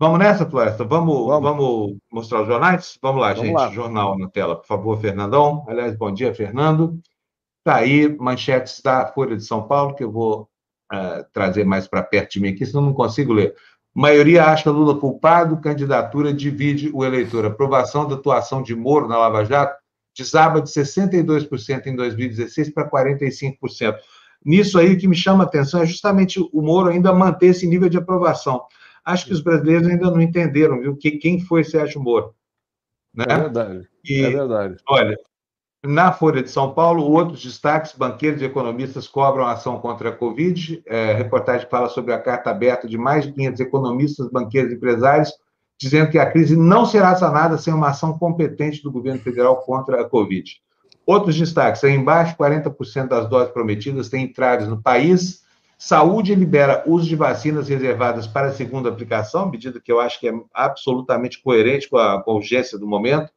Vamos 0.00 0.18
nessa, 0.18 0.48
Floresta? 0.48 0.84
Vamos, 0.84 1.26
vamos. 1.26 1.42
vamos 1.42 1.96
mostrar 2.10 2.40
os 2.40 2.46
jornais? 2.46 2.98
Vamos 3.02 3.20
lá, 3.20 3.34
vamos 3.34 3.46
gente. 3.46 3.56
Lá. 3.56 3.70
Jornal 3.70 4.18
na 4.18 4.30
tela, 4.30 4.56
por 4.56 4.66
favor, 4.66 4.98
Fernandão. 4.98 5.62
Aliás, 5.68 5.94
bom 5.94 6.10
dia, 6.10 6.34
Fernando. 6.34 6.98
Está 7.58 7.76
aí, 7.76 8.08
manchetes 8.16 8.80
da 8.80 9.06
Folha 9.06 9.36
de 9.36 9.44
São 9.44 9.68
Paulo, 9.68 9.94
que 9.94 10.02
eu 10.02 10.10
vou 10.10 10.48
uh, 10.90 11.26
trazer 11.30 11.66
mais 11.66 11.86
para 11.86 12.02
perto 12.02 12.32
de 12.32 12.40
mim 12.40 12.48
aqui, 12.48 12.64
senão 12.64 12.80
não 12.80 12.94
consigo 12.94 13.34
ler. 13.34 13.54
Maioria 13.96 14.44
acha 14.44 14.70
Lula 14.70 14.98
culpado, 14.98 15.60
candidatura 15.60 16.32
divide 16.32 16.90
o 16.92 17.04
eleitor. 17.04 17.44
Aprovação 17.46 18.06
da 18.06 18.14
atuação 18.14 18.62
de 18.62 18.74
Moro 18.74 19.08
na 19.08 19.16
Lava 19.16 19.44
Jato 19.44 19.76
desaba 20.16 20.60
de 20.60 20.70
62% 20.70 21.86
em 21.86 21.96
2016 21.96 22.72
para 22.72 22.88
45%. 22.88 23.96
Nisso 24.44 24.78
aí, 24.78 24.92
o 24.92 24.98
que 24.98 25.08
me 25.08 25.16
chama 25.16 25.44
a 25.44 25.46
atenção 25.46 25.82
é 25.82 25.86
justamente 25.86 26.38
o 26.38 26.62
Moro 26.62 26.90
ainda 26.90 27.12
manter 27.12 27.46
esse 27.46 27.66
nível 27.66 27.88
de 27.88 27.98
aprovação 27.98 28.62
acho 29.06 29.26
que 29.26 29.32
os 29.32 29.40
brasileiros 29.40 29.86
ainda 29.86 30.10
não 30.10 30.20
entenderam, 30.20 30.80
viu, 30.80 30.96
que, 30.96 31.12
quem 31.12 31.40
foi 31.40 31.62
Sérgio 31.62 32.02
Moro. 32.02 32.34
Né? 33.14 33.24
É 33.28 33.36
verdade. 33.36 33.88
E, 34.04 34.20
é 34.20 34.30
verdade. 34.30 34.76
Olha, 34.88 35.16
na 35.86 36.12
Folha 36.12 36.42
de 36.42 36.50
São 36.50 36.72
Paulo, 36.72 37.02
outros 37.04 37.42
destaques: 37.42 37.94
banqueiros 37.96 38.42
e 38.42 38.44
economistas 38.44 39.08
cobram 39.08 39.46
ação 39.46 39.78
contra 39.78 40.10
a 40.10 40.12
Covid. 40.12 40.82
É, 40.86 41.12
reportagem 41.14 41.68
fala 41.70 41.88
sobre 41.88 42.12
a 42.12 42.20
carta 42.20 42.50
aberta 42.50 42.88
de 42.88 42.98
mais 42.98 43.24
de 43.24 43.32
500 43.32 43.60
economistas, 43.60 44.30
banqueiros 44.30 44.72
e 44.72 44.76
empresários, 44.76 45.32
dizendo 45.78 46.10
que 46.10 46.18
a 46.18 46.30
crise 46.30 46.56
não 46.56 46.84
será 46.84 47.14
sanada 47.14 47.56
sem 47.58 47.72
uma 47.72 47.88
ação 47.88 48.18
competente 48.18 48.82
do 48.82 48.92
governo 48.92 49.20
federal 49.20 49.62
contra 49.62 50.00
a 50.00 50.04
Covid. 50.04 50.50
Outros 51.06 51.36
destaques: 51.36 51.82
aí 51.84 51.94
embaixo, 51.94 52.36
40% 52.36 53.08
das 53.08 53.28
doses 53.28 53.52
prometidas 53.52 54.08
têm 54.08 54.24
entradas 54.24 54.68
no 54.68 54.82
país. 54.82 55.44
Saúde 55.78 56.34
libera 56.34 56.82
uso 56.86 57.06
de 57.06 57.14
vacinas 57.14 57.68
reservadas 57.68 58.26
para 58.26 58.48
a 58.48 58.52
segunda 58.52 58.88
aplicação, 58.88 59.50
medida 59.50 59.78
que 59.78 59.92
eu 59.92 60.00
acho 60.00 60.18
que 60.18 60.28
é 60.28 60.32
absolutamente 60.52 61.42
coerente 61.42 61.88
com 61.88 61.98
a 61.98 62.22
urgência 62.26 62.78
do 62.78 62.86
momento. 62.86 63.30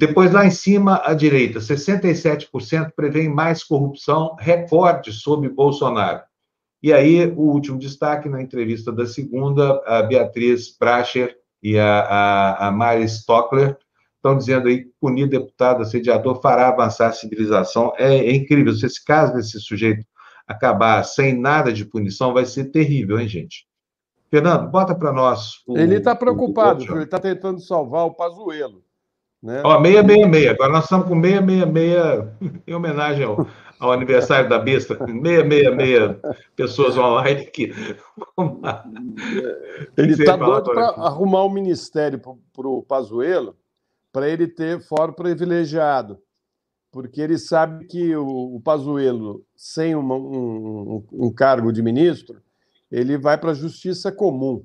Depois, 0.00 0.32
lá 0.32 0.46
em 0.46 0.50
cima, 0.50 1.02
à 1.04 1.12
direita, 1.12 1.58
67% 1.58 2.92
prevêem 2.96 3.28
mais 3.28 3.62
corrupção, 3.62 4.34
recorde 4.40 5.12
sob 5.12 5.46
Bolsonaro. 5.50 6.22
E 6.82 6.90
aí, 6.90 7.26
o 7.26 7.42
último 7.42 7.78
destaque 7.78 8.26
na 8.26 8.40
entrevista 8.40 8.90
da 8.90 9.04
segunda, 9.04 9.78
a 9.84 10.02
Beatriz 10.02 10.74
Bracher 10.74 11.36
e 11.62 11.78
a, 11.78 12.00
a, 12.00 12.68
a 12.68 12.70
Mari 12.70 13.04
Stockler 13.04 13.76
estão 14.16 14.38
dizendo 14.38 14.68
aí 14.68 14.84
que 14.84 14.90
punir 14.98 15.28
deputado 15.28 15.82
assediador 15.82 16.40
fará 16.40 16.68
avançar 16.68 17.08
a 17.08 17.12
civilização. 17.12 17.92
É, 17.98 18.20
é 18.20 18.34
incrível. 18.34 18.72
Se 18.72 18.86
esse 18.86 19.04
caso 19.04 19.34
desse 19.34 19.60
sujeito 19.60 20.06
acabar 20.48 21.02
sem 21.02 21.38
nada 21.38 21.70
de 21.70 21.84
punição, 21.84 22.32
vai 22.32 22.46
ser 22.46 22.70
terrível, 22.70 23.20
hein, 23.20 23.28
gente? 23.28 23.66
Fernando, 24.30 24.70
bota 24.70 24.94
para 24.94 25.12
nós. 25.12 25.56
O, 25.66 25.76
ele 25.76 25.96
está 25.96 26.16
preocupado, 26.16 26.84
o, 26.84 26.96
ele 26.96 27.04
está 27.04 27.18
tentando 27.18 27.60
salvar 27.60 28.06
o 28.06 28.14
Pazuelo. 28.14 28.82
Né? 29.42 29.62
Ó, 29.64 29.82
666, 29.82 30.50
agora 30.50 30.72
nós 30.72 30.84
estamos 30.84 31.08
com 31.08 31.20
666, 31.20 32.62
em 32.66 32.74
homenagem 32.74 33.24
ao, 33.24 33.46
ao 33.78 33.92
aniversário 33.92 34.48
da 34.48 34.58
besta, 34.58 34.96
666 34.96 36.36
pessoas 36.54 36.98
online 36.98 37.42
aqui. 37.42 37.72
Ele 39.96 40.12
está 40.12 40.36
doido 40.36 40.70
para 40.72 40.88
arrumar 40.88 41.44
um 41.44 41.50
ministério 41.50 42.18
para 42.18 42.68
o 42.68 42.82
Pazuelo, 42.82 43.56
para 44.12 44.28
ele 44.28 44.46
ter 44.46 44.80
fórum 44.80 45.12
privilegiado, 45.12 46.18
porque 46.90 47.20
ele 47.20 47.38
sabe 47.38 47.86
que 47.86 48.16
o, 48.16 48.56
o 48.56 48.60
Pazuello, 48.60 49.44
sem 49.54 49.94
uma, 49.94 50.16
um, 50.16 51.04
um 51.12 51.32
cargo 51.32 51.72
de 51.72 51.80
ministro, 51.80 52.42
ele 52.90 53.16
vai 53.16 53.38
para 53.38 53.52
a 53.52 53.54
justiça 53.54 54.10
comum 54.10 54.64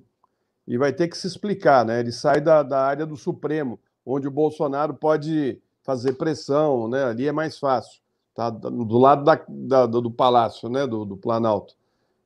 e 0.68 0.78
vai 0.78 0.92
ter 0.92 1.08
que 1.08 1.18
se 1.18 1.28
explicar, 1.28 1.86
né? 1.86 2.00
Ele 2.00 2.12
sai 2.12 2.42
da, 2.42 2.64
da 2.64 2.84
área 2.84 3.06
do 3.06 3.16
Supremo, 3.16 3.80
onde 4.06 4.28
o 4.28 4.32
Bolsonaro 4.32 4.94
pode 4.94 5.60
fazer 5.84 6.14
pressão, 6.14 6.88
né? 6.88 7.06
Ali 7.06 7.28
é 7.28 7.32
mais 7.32 7.58
fácil, 7.58 8.02
tá? 8.34 8.50
Do 8.50 8.98
lado 8.98 9.24
da, 9.24 9.40
da 9.48 9.86
do 9.86 10.12
palácio, 10.12 10.70
né? 10.70 10.86
Do, 10.86 11.06
do 11.06 11.18
Planalto. 11.18 11.76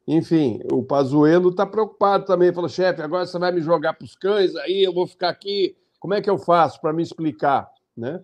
Enfim, 0.08 0.60
o 0.72 0.82
Pazuello 0.82 1.50
está 1.50 1.65
preocupado 1.65 2.26
também. 2.26 2.52
Falou, 2.52 2.70
chefe, 2.70 3.02
agora 3.02 3.28
você 3.28 3.38
vai 3.38 3.52
me 3.52 3.62
jogar 3.62 3.94
para 3.94 4.06
os 4.06 4.15
cães, 4.15 4.56
aí 4.56 4.84
eu 4.84 4.92
vou 4.92 5.06
ficar 5.06 5.30
aqui. 5.30 5.78
Como 6.00 6.13
é 6.13 6.22
que 6.22 6.30
eu 6.30 6.38
faço 6.38 6.82
para 6.82 6.92
me 6.92 7.04
explicar? 7.04 7.70
Né? 7.96 8.24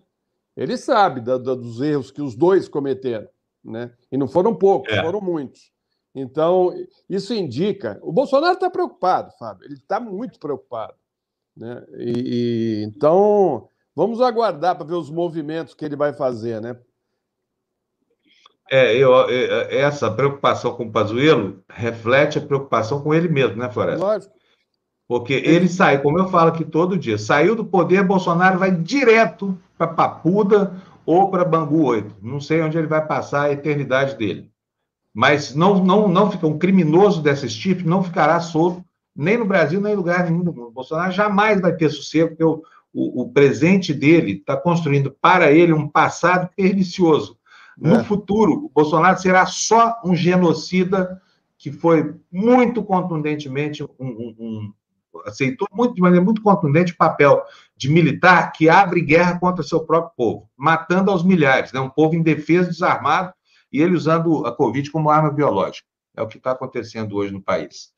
Ele 0.56 0.76
sabe 0.76 1.20
da, 1.20 1.38
da, 1.38 1.54
dos 1.54 1.80
erros 1.80 2.10
que 2.10 2.20
os 2.20 2.34
dois 2.34 2.68
cometeram. 2.68 3.28
Né? 3.64 3.92
E 4.10 4.16
não 4.16 4.26
foram 4.26 4.54
poucos, 4.54 4.92
é. 4.92 5.00
foram 5.02 5.20
muitos. 5.20 5.70
Então, 6.12 6.72
isso 7.08 7.34
indica. 7.34 8.00
O 8.02 8.10
Bolsonaro 8.10 8.54
está 8.54 8.70
preocupado, 8.70 9.32
Fábio. 9.38 9.66
Ele 9.66 9.74
está 9.74 10.00
muito 10.00 10.40
preocupado. 10.40 10.94
Né? 11.56 11.84
E, 11.96 12.12
e, 12.26 12.84
então, 12.84 13.68
vamos 13.94 14.20
aguardar 14.20 14.76
para 14.76 14.86
ver 14.86 14.94
os 14.94 15.10
movimentos 15.10 15.74
que 15.74 15.84
ele 15.84 15.96
vai 15.96 16.12
fazer, 16.12 16.60
né? 16.60 16.76
É, 18.70 18.96
eu, 18.96 19.14
é, 19.30 19.76
essa 19.78 20.10
preocupação 20.10 20.74
com 20.74 20.84
o 20.84 20.90
Pazuello 20.90 21.62
reflete 21.68 22.38
a 22.38 22.42
preocupação 22.42 23.00
com 23.00 23.14
ele 23.14 23.28
mesmo, 23.28 23.56
né, 23.56 23.70
Floresta? 23.70 24.04
Lógico. 24.04 24.34
Porque 25.08 25.34
ele 25.34 25.68
sai, 25.68 26.02
como 26.02 26.18
eu 26.18 26.28
falo 26.28 26.48
aqui 26.48 26.64
todo 26.64 26.98
dia, 26.98 27.16
saiu 27.16 27.54
do 27.54 27.64
poder, 27.64 28.02
Bolsonaro 28.02 28.58
vai 28.58 28.72
direto 28.72 29.56
para 29.78 29.86
Papuda 29.86 30.82
ou 31.04 31.30
para 31.30 31.44
Bangu 31.44 31.84
8. 31.84 32.16
Não 32.20 32.40
sei 32.40 32.60
onde 32.60 32.76
ele 32.76 32.88
vai 32.88 33.06
passar 33.06 33.42
a 33.42 33.52
eternidade 33.52 34.16
dele. 34.16 34.50
Mas 35.14 35.54
não, 35.54 35.82
não, 35.82 36.08
não 36.08 36.30
fica 36.30 36.46
um 36.46 36.58
criminoso 36.58 37.22
desse 37.22 37.48
tipo, 37.48 37.88
não 37.88 38.02
ficará 38.02 38.40
solto 38.40 38.84
nem 39.16 39.38
no 39.38 39.46
Brasil, 39.46 39.80
nem 39.80 39.92
em 39.92 39.96
lugar 39.96 40.24
nenhum 40.24 40.44
do 40.44 40.52
mundo. 40.52 40.70
Bolsonaro 40.70 41.12
jamais 41.12 41.60
vai 41.60 41.74
ter 41.74 41.88
sossego, 41.90 42.30
porque 42.30 42.44
o, 42.44 42.62
o, 42.92 43.22
o 43.22 43.32
presente 43.32 43.94
dele 43.94 44.32
está 44.32 44.56
construindo 44.56 45.10
para 45.10 45.50
ele 45.50 45.72
um 45.72 45.88
passado 45.88 46.50
pernicioso 46.54 47.38
no 47.76 47.96
é. 47.96 48.04
futuro, 48.04 48.52
o 48.52 48.70
Bolsonaro 48.70 49.20
será 49.20 49.44
só 49.44 50.00
um 50.02 50.16
genocida 50.16 51.20
que 51.58 51.70
foi 51.70 52.14
muito 52.32 52.82
contundentemente 52.82 53.84
um, 53.84 53.88
um, 53.98 54.36
um, 54.38 54.72
aceitou 55.26 55.68
muito 55.72 55.94
de 55.94 56.00
maneira 56.00 56.24
muito 56.24 56.42
contundente 56.42 56.92
o 56.92 56.96
papel 56.96 57.42
de 57.76 57.90
militar 57.90 58.52
que 58.52 58.68
abre 58.68 59.02
guerra 59.02 59.38
contra 59.38 59.62
seu 59.62 59.80
próprio 59.80 60.12
povo, 60.16 60.50
matando 60.56 61.10
aos 61.10 61.22
milhares, 61.22 61.72
né? 61.72 61.80
um 61.80 61.90
povo 61.90 62.14
indefeso, 62.14 62.70
desarmado, 62.70 63.34
e 63.70 63.82
ele 63.82 63.94
usando 63.94 64.46
a 64.46 64.52
Covid 64.52 64.90
como 64.90 65.10
arma 65.10 65.30
biológica. 65.30 65.86
É 66.16 66.22
o 66.22 66.28
que 66.28 66.38
está 66.38 66.52
acontecendo 66.52 67.16
hoje 67.16 67.32
no 67.32 67.42
país. 67.42 67.92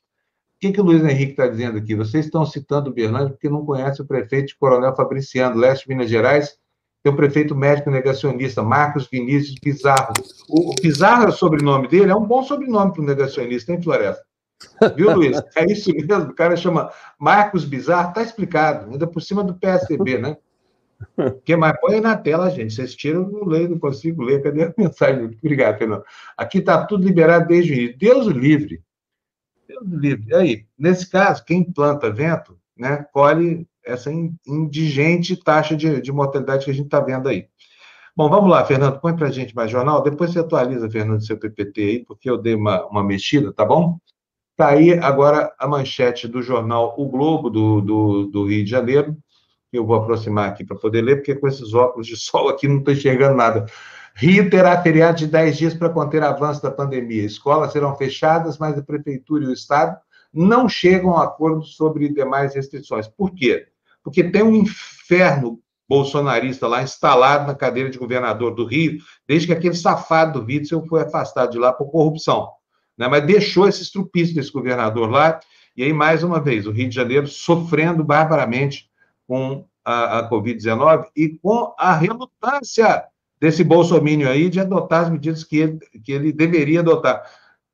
O 0.59 0.61
que, 0.61 0.73
que 0.73 0.81
o 0.81 0.85
Luiz 0.85 1.05
Henrique 1.05 1.31
está 1.31 1.47
dizendo 1.47 1.79
aqui? 1.79 1.95
Vocês 1.95 2.25
estão 2.25 2.45
citando 2.45 2.91
o 2.91 2.93
Bernardo 2.93 3.31
porque 3.31 3.49
não 3.49 3.65
conhece 3.65 4.03
o 4.03 4.05
prefeito 4.05 4.57
Coronel 4.59 4.93
Fabriciano, 4.97 5.57
leste 5.57 5.89
Minas 5.89 6.11
Gerais, 6.11 6.59
tem 7.01 7.13
o 7.13 7.17
prefeito 7.17 7.55
médico 7.55 7.93
negacionista, 7.93 8.61
Marcos 8.61 9.07
Vinícius 9.09 9.57
Pizarro. 9.61 10.13
O, 10.49 10.75
Pizarro 10.75 11.27
é 11.27 11.29
o 11.29 11.33
sobrenome 11.33 11.87
dele, 11.87 12.11
é 12.11 12.15
um 12.15 12.27
bom 12.27 12.43
sobrenome 12.43 12.93
para 12.93 13.03
um 13.03 13.07
negacionista, 13.07 13.73
hein, 13.73 13.81
Floresta? 13.81 14.25
Viu, 14.97 15.15
Luiz? 15.15 15.41
É 15.55 15.65
isso 15.71 15.93
mesmo, 15.95 16.25
o 16.25 16.35
cara 16.35 16.57
chama 16.57 16.91
Marcos 17.21 17.65
Bizarro, 17.65 18.13
tá 18.13 18.21
explicado, 18.21 18.91
ainda 18.91 19.07
por 19.07 19.23
cima 19.23 19.45
do 19.45 19.55
PSDB, 19.55 20.19
né? 20.19 20.37
que 21.45 21.55
mais? 21.55 21.79
Põe 21.81 21.95
aí 21.95 22.01
na 22.01 22.17
tela, 22.17 22.51
gente. 22.51 22.75
Vocês 22.75 22.97
tiram, 22.97 23.29
não 23.29 23.45
leio, 23.45 23.71
não 23.71 23.79
consigo 23.79 24.23
ler. 24.25 24.43
Cadê 24.43 24.65
a 24.65 24.75
mensagem? 24.77 25.39
Obrigado, 25.41 25.79
Fernando. 25.79 26.03
Aqui 26.37 26.59
está 26.59 26.85
tudo 26.85 27.07
liberado 27.07 27.47
desde 27.47 27.73
o 27.73 27.75
início. 27.77 27.99
Deus 27.99 28.27
o 28.27 28.31
livre. 28.31 28.83
Deus 29.69 29.85
livre. 29.87 30.35
Aí, 30.35 30.67
nesse 30.79 31.09
caso, 31.11 31.45
quem 31.45 31.63
planta 31.63 32.11
vento, 32.11 32.59
né, 32.77 33.05
colhe 33.13 33.69
essa 33.85 34.11
indigente 34.47 35.37
taxa 35.37 35.77
de, 35.77 36.01
de 36.01 36.11
mortalidade 36.11 36.65
que 36.65 36.71
a 36.71 36.75
gente 36.75 36.87
está 36.87 37.01
vendo 37.01 37.29
aí. 37.29 37.47
Bom, 38.17 38.29
vamos 38.29 38.51
lá, 38.51 38.65
Fernando, 38.65 38.99
põe 38.99 39.15
para 39.15 39.29
a 39.29 39.31
gente 39.31 39.55
mais 39.55 39.71
jornal, 39.71 40.03
depois 40.03 40.33
você 40.33 40.41
atualiza, 40.41 40.91
Fernando, 40.91 41.25
seu 41.25 41.39
PPT 41.39 41.81
aí, 41.81 42.05
porque 42.05 42.29
eu 42.29 42.37
dei 42.37 42.55
uma, 42.55 42.85
uma 42.87 43.05
mexida, 43.05 43.53
tá 43.53 43.65
bom? 43.65 43.99
Está 44.53 44.71
aí 44.71 44.99
agora 44.99 45.55
a 45.59 45.69
manchete 45.69 46.27
do 46.27 46.43
jornal 46.43 46.95
O 46.99 47.09
Globo, 47.09 47.49
do, 47.49 47.81
do, 47.81 48.27
do 48.27 48.49
Rio 48.49 48.65
de 48.65 48.71
Janeiro, 48.71 49.17
eu 49.73 49.87
vou 49.87 49.97
aproximar 49.97 50.49
aqui 50.49 50.65
para 50.65 50.77
poder 50.77 51.03
ler, 51.03 51.17
porque 51.17 51.35
com 51.35 51.47
esses 51.47 51.75
óculos 51.75 52.07
de 52.07 52.17
sol 52.19 52.49
aqui 52.49 52.67
não 52.67 52.79
estou 52.79 52.95
enxergando 52.95 53.37
nada. 53.37 53.67
Rio 54.19 54.51
terá 54.51 54.83
feriado 54.83 55.19
de 55.19 55.27
10 55.27 55.57
dias 55.57 55.75
para 55.75 55.89
conter 55.89 56.23
avanço 56.23 56.63
da 56.63 56.71
pandemia. 56.71 57.25
Escolas 57.25 57.73
serão 57.73 57.97
fechadas, 57.97 58.59
mas 58.59 58.77
a 58.77 58.83
Prefeitura 58.83 59.45
e 59.45 59.49
o 59.49 59.53
Estado 59.53 59.97
não 60.33 60.69
chegam 60.69 61.17
a 61.17 61.25
acordo 61.25 61.63
sobre 61.63 62.09
demais 62.09 62.55
restrições. 62.55 63.07
Por 63.07 63.35
quê? 63.35 63.69
porque 64.09 64.25
tem 64.25 64.43
um 64.43 64.57
inferno 64.57 65.61
bolsonarista 65.87 66.67
lá 66.67 66.83
instalado 66.83 67.47
na 67.47 67.55
cadeira 67.55 67.91
de 67.91 67.99
governador 67.99 68.55
do 68.55 68.65
Rio, 68.65 68.99
desde 69.27 69.47
que 69.47 69.53
aquele 69.53 69.75
safado 69.75 70.41
do 70.41 70.47
Witzel 70.47 70.87
foi 70.87 71.03
afastado 71.03 71.51
de 71.51 71.59
lá 71.59 71.75
por 71.75 71.91
corrupção. 71.91 72.51
Né? 72.97 73.07
Mas 73.07 73.27
deixou 73.27 73.69
esse 73.69 73.83
estrupício 73.83 74.35
desse 74.35 74.51
governador 74.51 75.11
lá, 75.11 75.41
e 75.77 75.83
aí, 75.83 75.93
mais 75.93 76.23
uma 76.23 76.41
vez, 76.41 76.67
o 76.67 76.71
Rio 76.71 76.89
de 76.89 76.95
Janeiro 76.95 77.27
sofrendo 77.27 78.03
barbaramente 78.03 78.91
com 79.27 79.67
a, 79.85 80.21
a 80.21 80.31
Covid-19 80.31 81.07
e 81.15 81.39
com 81.43 81.75
a 81.79 81.95
relutância 81.95 83.05
desse 83.41 83.63
bolsomínio 83.63 84.29
aí 84.29 84.49
de 84.49 84.61
adotar 84.61 85.05
as 85.05 85.11
medidas 85.11 85.45
que 85.45 85.59
ele, 85.59 85.79
que 86.05 86.13
ele 86.13 86.33
deveria 86.33 86.81
adotar. 86.81 87.23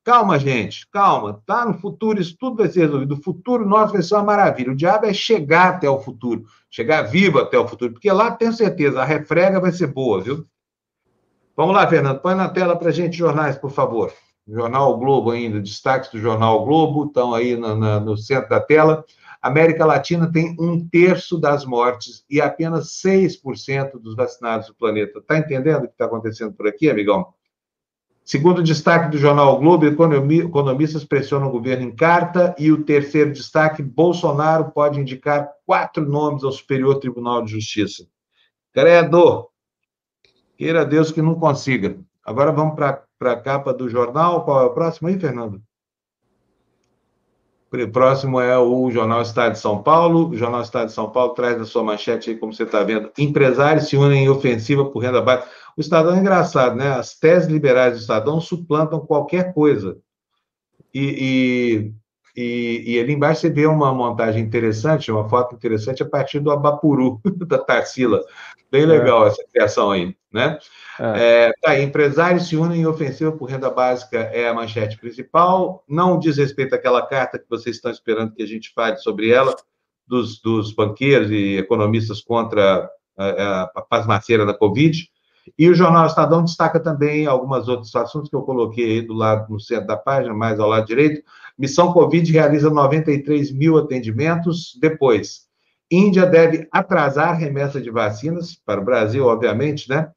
Calma, 0.05 0.39
gente, 0.39 0.87
calma. 0.91 1.43
Tá 1.47 1.65
no 1.65 1.75
futuro, 1.75 2.21
isso 2.21 2.37
tudo 2.39 2.57
vai 2.57 2.69
ser 2.69 2.81
resolvido. 2.81 3.15
O 3.15 3.23
futuro 3.23 3.67
nosso 3.67 3.95
vai 3.95 4.03
ser 4.03 4.15
uma 4.15 4.25
maravilha. 4.25 4.71
O 4.71 4.77
diabo 4.77 5.07
é 5.07 5.15
chegar 5.15 5.71
até 5.71 5.89
o 5.89 5.99
futuro, 5.99 6.45
chegar 6.71 7.03
vivo 7.03 7.39
até 7.39 7.59
o 7.59 7.67
futuro, 7.67 7.93
porque 7.93 8.13
lá 8.13 8.31
tenho 8.31 8.53
certeza, 8.53 9.01
a 9.01 9.05
refrega 9.05 9.59
vai 9.59 9.73
ser 9.73 9.87
boa, 9.87 10.21
viu? 10.21 10.45
Vamos 11.57 11.75
lá, 11.75 11.87
Fernando, 11.87 12.21
põe 12.21 12.35
na 12.35 12.49
tela 12.49 12.77
para 12.77 12.91
gente 12.91 13.17
jornais, 13.17 13.57
por 13.57 13.71
favor. 13.71 14.13
Jornal 14.47 14.99
Globo 14.99 15.31
ainda, 15.31 15.59
destaques 15.59 16.11
do 16.11 16.19
Jornal 16.19 16.65
Globo, 16.67 17.07
estão 17.07 17.33
aí 17.33 17.57
no, 17.57 17.75
no 18.01 18.17
centro 18.17 18.51
da 18.51 18.61
tela. 18.61 19.05
América 19.45 19.85
Latina 19.85 20.33
tem 20.33 20.57
um 20.59 20.89
terço 20.89 21.37
das 21.39 21.67
mortes 21.67 22.25
e 22.31 22.41
apenas 22.41 22.99
6% 23.05 24.01
dos 24.01 24.17
vacinados 24.17 24.69
do 24.69 24.75
planeta. 24.75 25.19
Está 25.19 25.37
entendendo 25.37 25.85
o 25.85 25.87
que 25.87 25.93
está 25.93 26.07
acontecendo 26.07 26.55
por 26.55 26.67
aqui, 26.67 26.89
amigão? 26.89 27.27
Segundo 28.25 28.63
destaque 28.63 29.11
do 29.11 29.19
jornal 29.19 29.55
o 29.55 29.59
Globo, 29.59 29.85
economistas 29.85 31.05
pressionam 31.05 31.49
o 31.49 31.51
governo 31.51 31.85
em 31.85 31.95
carta. 31.95 32.55
E 32.59 32.73
o 32.73 32.85
terceiro 32.85 33.35
destaque, 33.35 33.83
Bolsonaro 33.83 34.71
pode 34.71 34.99
indicar 34.99 35.51
quatro 35.67 36.09
nomes 36.09 36.43
ao 36.43 36.51
Superior 36.51 36.95
Tribunal 36.99 37.45
de 37.45 37.53
Justiça. 37.53 38.07
Credo! 38.73 39.51
Queira 40.57 40.87
Deus 40.87 41.13
que 41.13 41.21
não 41.21 41.35
consiga. 41.35 41.99
Agora 42.25 42.51
vamos 42.51 42.77
para 42.77 43.05
a 43.21 43.37
capa 43.37 43.75
do 43.75 43.91
jornal. 43.91 44.43
Qual 44.47 44.63
é 44.63 44.65
o 44.65 44.73
próximo 44.73 45.09
aí, 45.09 45.19
Fernando? 45.19 45.63
Próximo 47.93 48.41
é 48.41 48.59
o 48.59 48.91
Jornal 48.91 49.23
Estado 49.23 49.53
de 49.53 49.59
São 49.59 49.83
Paulo. 49.83 50.31
O 50.31 50.37
Jornal 50.37 50.63
Estado 50.63 50.87
de 50.87 50.93
São 50.93 51.11
Paulo 51.11 51.35
traz 51.35 51.59
na 51.59 51.65
sua 51.65 51.83
manchete 51.83 52.31
aí, 52.31 52.37
como 52.37 52.53
você 52.53 52.63
está 52.63 52.83
vendo, 52.83 53.11
empresários 53.19 53.89
se 53.89 53.97
unem 53.97 54.25
em 54.25 54.29
ofensiva 54.29 54.85
por 54.85 55.01
renda 55.01 55.21
baixa. 55.21 55.47
O 55.77 55.81
Estadão 55.81 56.15
é 56.15 56.19
engraçado, 56.19 56.77
né? 56.77 56.93
As 56.93 57.19
teses 57.19 57.49
liberais 57.49 57.95
do 57.95 58.01
Estadão 58.01 58.41
suplantam 58.41 59.01
qualquer 59.01 59.53
coisa. 59.53 59.97
E, 60.95 61.93
e, 62.37 62.41
e, 62.41 62.95
e 62.95 63.01
ali 63.01 63.13
embaixo 63.13 63.41
você 63.41 63.51
vê 63.51 63.67
uma 63.67 63.93
montagem 63.93 64.43
interessante, 64.43 65.11
uma 65.11 65.29
foto 65.29 65.57
interessante 65.57 66.03
a 66.03 66.09
partir 66.09 66.39
do 66.39 66.53
Abapuru, 66.53 67.21
da 67.47 67.59
Tarsila. 67.59 68.21
Bem 68.71 68.83
é. 68.83 68.87
legal 68.87 69.25
é. 69.25 69.29
essa 69.29 69.45
criação 69.53 69.91
aí, 69.91 70.17
né? 70.33 70.59
É. 70.99 71.47
É, 71.47 71.53
tá, 71.61 71.81
empresários 71.81 72.49
se 72.49 72.57
unem 72.57 72.83
em 72.83 72.87
ofensiva 72.87 73.33
por 73.33 73.51
renda 73.51 73.71
básica 73.71 74.19
é 74.19 74.49
a 74.49 74.55
manchete 74.55 74.99
principal. 74.99 75.85
Não 75.89 76.19
diz 76.19 76.37
respeito 76.37 76.75
àquela 76.75 77.05
carta 77.07 77.39
que 77.39 77.49
vocês 77.49 77.77
estão 77.77 77.91
esperando 77.91 78.33
que 78.33 78.43
a 78.43 78.47
gente 78.47 78.73
fale 78.73 78.97
sobre 78.99 79.31
ela, 79.31 79.55
dos, 80.07 80.41
dos 80.41 80.73
banqueiros 80.73 81.31
e 81.31 81.57
economistas 81.57 82.21
contra 82.21 82.89
a, 83.17 83.25
a, 83.25 83.63
a 83.77 83.83
pasmaceira 83.83 84.47
da 84.47 84.55
Covid. 84.55 85.09
E 85.59 85.69
o 85.69 85.75
Jornal 85.75 86.07
Estadão 86.07 86.43
destaca 86.43 86.81
também 86.81 87.27
algumas 87.27 87.69
outros 87.69 87.95
assuntos 87.95 88.31
que 88.31 88.37
eu 88.37 88.43
coloquei 88.43 88.93
aí 88.93 89.03
do 89.03 89.13
lado, 89.13 89.53
no 89.53 89.61
centro 89.61 89.87
da 89.87 89.97
página, 89.97 90.35
mais 90.35 90.59
ao 90.59 90.69
lado 90.69 90.87
direito. 90.87 91.23
Missão 91.59 91.93
Covid 91.93 92.31
realiza 92.33 92.71
93 92.71 93.53
mil 93.53 93.77
atendimentos. 93.77 94.77
Depois, 94.81 95.43
Índia 95.91 96.25
deve 96.25 96.67
atrasar 96.73 97.39
remessa 97.39 97.81
de 97.81 97.91
vacinas, 97.91 98.55
para 98.55 98.81
o 98.81 98.85
Brasil, 98.85 99.27
obviamente, 99.27 99.89
né? 99.89 100.11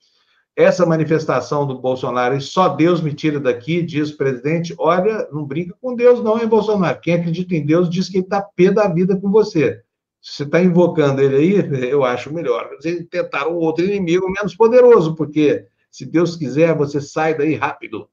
Essa 0.57 0.87
manifestação 0.87 1.67
do 1.67 1.77
Bolsonaro, 1.79 2.35
e 2.35 2.41
só 2.41 2.67
Deus 2.69 2.99
me 2.99 3.13
tira 3.13 3.39
daqui, 3.39 3.83
diz 3.83 4.09
o 4.09 4.17
presidente. 4.17 4.73
Olha, 4.79 5.27
não 5.31 5.45
brinca 5.45 5.75
com 5.79 5.95
Deus, 5.95 6.23
não, 6.23 6.39
hein, 6.39 6.47
Bolsonaro? 6.47 6.99
Quem 6.99 7.13
acredita 7.13 7.53
em 7.53 7.63
Deus 7.63 7.87
diz 7.87 8.09
que 8.09 8.17
ele 8.17 8.23
está 8.23 8.41
pé 8.41 8.71
da 8.71 8.87
vida 8.87 9.15
com 9.15 9.29
você. 9.29 9.83
Se 10.19 10.37
você 10.37 10.43
está 10.45 10.59
invocando 10.59 11.21
ele 11.21 11.35
aí, 11.35 11.53
eu 11.91 12.03
acho 12.03 12.33
melhor. 12.33 12.71
Vocês 12.75 13.05
tentaram 13.07 13.55
outro 13.55 13.85
inimigo 13.85 14.25
menos 14.31 14.55
poderoso, 14.55 15.13
porque 15.13 15.67
se 15.91 16.07
Deus 16.07 16.35
quiser, 16.35 16.75
você 16.75 16.99
sai 16.99 17.37
daí 17.37 17.53
rápido. 17.53 18.09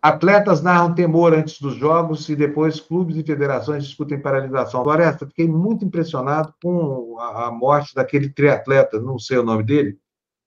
Atletas 0.00 0.62
narram 0.62 0.94
temor 0.94 1.34
antes 1.34 1.60
dos 1.60 1.74
jogos 1.74 2.26
e 2.30 2.34
depois 2.34 2.80
clubes 2.80 3.14
e 3.18 3.22
federações 3.22 3.84
discutem 3.84 4.18
paralisação. 4.18 4.82
Floresta, 4.82 5.26
fiquei 5.26 5.46
muito 5.46 5.84
impressionado 5.84 6.54
com 6.62 7.18
a 7.20 7.50
morte 7.52 7.94
daquele 7.94 8.30
triatleta, 8.30 8.98
não 8.98 9.18
sei 9.18 9.36
o 9.36 9.44
nome 9.44 9.62
dele, 9.62 9.98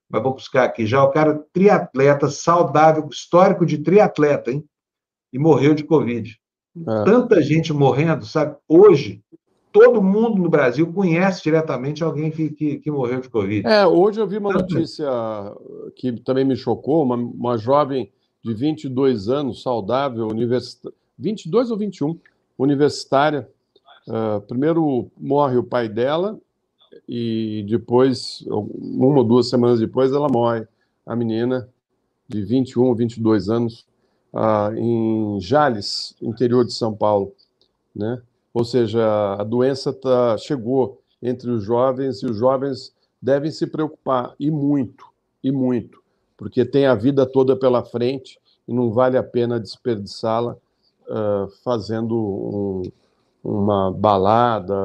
mas 0.10 0.22
vou 0.22 0.34
buscar 0.34 0.66
aqui 0.66 0.86
já. 0.86 1.04
O 1.04 1.12
cara, 1.12 1.44
triatleta, 1.52 2.28
saudável, 2.30 3.08
histórico 3.10 3.66
de 3.66 3.80
triatleta, 3.80 4.52
hein? 4.52 4.64
E 5.34 5.40
morreu 5.40 5.74
de 5.74 5.84
Covid. 5.84 6.40
É. 6.78 7.04
Tanta 7.04 7.42
gente 7.42 7.74
morrendo, 7.74 8.26
sabe? 8.26 8.56
Hoje, 8.68 9.24
todo 9.72 10.02
mundo 10.02 10.42
no 10.42 10.50
Brasil 10.50 10.92
conhece 10.94 11.44
diretamente 11.44 12.04
alguém 12.04 12.32
que, 12.32 12.50
que, 12.50 12.78
que 12.78 12.92
morreu 12.92 13.20
de 13.20 13.30
Covid. 13.30 13.68
É, 13.68 13.86
hoje 13.86 14.22
eu 14.22 14.28
vi 14.28 14.38
uma 14.38 14.54
notícia 14.54 15.06
que 15.96 16.14
também 16.22 16.46
me 16.46 16.56
chocou, 16.56 17.04
uma, 17.04 17.16
uma 17.16 17.58
jovem 17.58 18.12
de 18.44 18.54
22 18.54 19.28
anos, 19.28 19.62
saudável, 19.62 20.28
universitária, 20.28 20.96
22 21.18 21.72
ou 21.72 21.78
21, 21.78 22.20
universitária. 22.58 23.50
Uh, 24.08 24.40
primeiro 24.42 25.12
morre 25.18 25.58
o 25.58 25.64
pai 25.64 25.90
dela 25.90 26.40
e 27.08 27.66
depois, 27.68 28.44
uma 28.48 29.18
ou 29.18 29.24
duas 29.24 29.50
semanas 29.50 29.80
depois, 29.80 30.12
ela 30.12 30.30
morre, 30.30 30.68
a 31.06 31.16
menina 31.16 31.70
de 32.28 32.42
21 32.42 32.84
ou 32.84 32.96
22 32.96 33.50
anos, 33.50 33.86
uh, 34.34 34.76
em 34.76 35.40
Jales, 35.40 36.16
interior 36.22 36.66
de 36.66 36.74
São 36.74 36.94
Paulo, 36.94 37.34
né? 37.96 38.22
Ou 38.54 38.64
seja, 38.64 39.36
a 39.38 39.44
doença 39.44 39.92
tá, 39.92 40.38
chegou 40.38 41.02
entre 41.22 41.50
os 41.50 41.64
jovens 41.64 42.24
e 42.24 42.26
os 42.26 42.38
jovens 42.38 42.94
devem 43.22 43.52
se 43.52 43.68
preocupar, 43.68 44.34
e 44.40 44.50
muito, 44.50 45.06
e 45.44 45.52
muito 45.52 46.06
porque 46.38 46.66
tem 46.66 46.86
a 46.86 46.96
vida 46.96 47.26
toda 47.26 47.56
pela 47.56 47.84
frente 47.84 48.40
e 48.68 48.74
não 48.74 48.92
vale 48.92 49.18
a 49.18 49.24
pena 49.24 49.60
desperdiçá-la 49.60 50.54
uh, 50.54 51.48
fazendo 51.64 52.16
um, 52.18 52.82
uma 53.46 53.92
balada, 53.92 54.76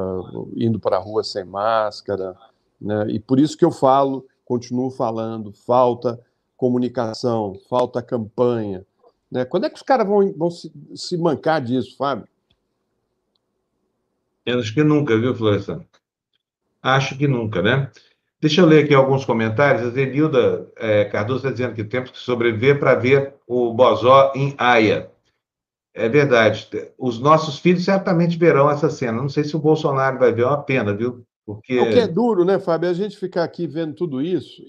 indo 0.55 0.79
para 0.79 0.97
a 0.97 0.99
rua 0.99 1.23
sem 1.23 1.43
máscara. 1.43 2.35
Né? 2.79 3.07
E 3.09 3.19
por 3.19 3.39
isso 3.39 3.57
que 3.57 3.65
eu 3.65 3.71
falo, 3.71 4.25
continuo 4.45 4.91
falando, 4.91 5.51
falta 5.51 6.19
comunicação, 6.55 7.55
falta 7.67 8.03
campanha. 8.03 8.85
Né? 9.31 9.43
Quando 9.45 9.65
é 9.65 9.69
que 9.69 9.77
os 9.77 9.81
caras 9.81 10.07
vão, 10.07 10.31
vão 10.33 10.51
se, 10.51 10.71
se 10.93 11.17
mancar 11.17 11.59
disso, 11.59 11.97
Fábio? 11.97 12.27
Eu 14.45 14.59
acho 14.59 14.73
que 14.73 14.83
nunca, 14.83 15.17
viu, 15.17 15.33
Florestan? 15.33 15.83
Acho 16.83 17.17
que 17.17 17.27
nunca, 17.27 17.63
né? 17.63 17.89
Deixa 18.39 18.61
eu 18.61 18.65
ler 18.65 18.85
aqui 18.85 18.93
alguns 18.93 19.25
comentários. 19.25 19.87
A 19.87 19.89
Zenilda 19.91 20.67
é, 20.77 21.05
Cardoso 21.05 21.39
está 21.39 21.51
dizendo 21.51 21.75
que 21.75 21.83
temos 21.83 22.11
que 22.11 22.17
sobreviver 22.17 22.79
para 22.79 22.95
ver 22.95 23.35
o 23.47 23.73
Bozó 23.73 24.31
em 24.35 24.55
Haia. 24.57 25.10
É 25.93 26.07
verdade. 26.07 26.69
Os 26.97 27.19
nossos 27.19 27.59
filhos 27.59 27.83
certamente 27.83 28.37
verão 28.37 28.69
essa 28.69 28.89
cena. 28.89 29.21
Não 29.21 29.29
sei 29.29 29.43
se 29.43 29.55
o 29.55 29.59
Bolsonaro 29.59 30.17
vai 30.17 30.31
ver, 30.31 30.43
é 30.43 30.47
uma 30.47 30.61
pena, 30.63 30.95
viu? 30.95 31.25
Porque... 31.45 31.79
O 31.79 31.89
que 31.89 31.99
é 31.99 32.07
duro, 32.07 32.45
né, 32.45 32.59
Fábio? 32.59 32.89
A 32.89 32.93
gente 32.93 33.17
ficar 33.17 33.43
aqui 33.43 33.67
vendo 33.67 33.93
tudo 33.93 34.21
isso 34.21 34.61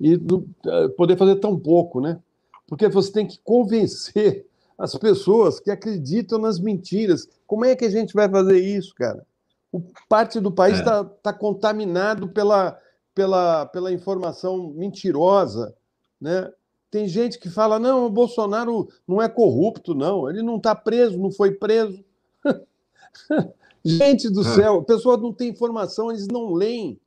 e 0.00 0.14
é, 0.14 0.88
poder 0.88 1.16
fazer 1.16 1.36
tão 1.36 1.58
pouco, 1.58 2.00
né? 2.00 2.18
Porque 2.66 2.88
você 2.88 3.12
tem 3.12 3.26
que 3.26 3.38
convencer 3.44 4.46
as 4.78 4.96
pessoas 4.96 5.60
que 5.60 5.70
acreditam 5.70 6.38
nas 6.38 6.58
mentiras. 6.58 7.28
Como 7.46 7.64
é 7.64 7.76
que 7.76 7.84
a 7.84 7.90
gente 7.90 8.14
vai 8.14 8.28
fazer 8.28 8.58
isso, 8.58 8.94
cara? 8.94 9.24
O 9.70 9.80
parte 10.08 10.40
do 10.40 10.50
país 10.50 10.78
está 10.78 11.00
é. 11.00 11.22
tá 11.22 11.32
contaminado 11.32 12.28
pela, 12.28 12.78
pela, 13.14 13.66
pela 13.66 13.92
informação 13.92 14.72
mentirosa, 14.74 15.74
né? 16.20 16.50
Tem 16.92 17.08
gente 17.08 17.38
que 17.38 17.48
fala: 17.48 17.78
não, 17.78 18.04
o 18.04 18.10
Bolsonaro 18.10 18.86
não 19.08 19.20
é 19.20 19.26
corrupto, 19.26 19.94
não, 19.94 20.28
ele 20.28 20.42
não 20.42 20.58
está 20.58 20.74
preso, 20.74 21.18
não 21.18 21.32
foi 21.32 21.52
preso. 21.52 22.04
gente 23.82 24.28
do 24.28 24.42
é. 24.42 24.44
céu, 24.44 24.76
a 24.80 24.84
pessoa 24.84 25.16
não 25.16 25.32
tem 25.32 25.48
informação, 25.48 26.10
eles 26.10 26.28
não 26.28 26.52
leem, 26.52 27.00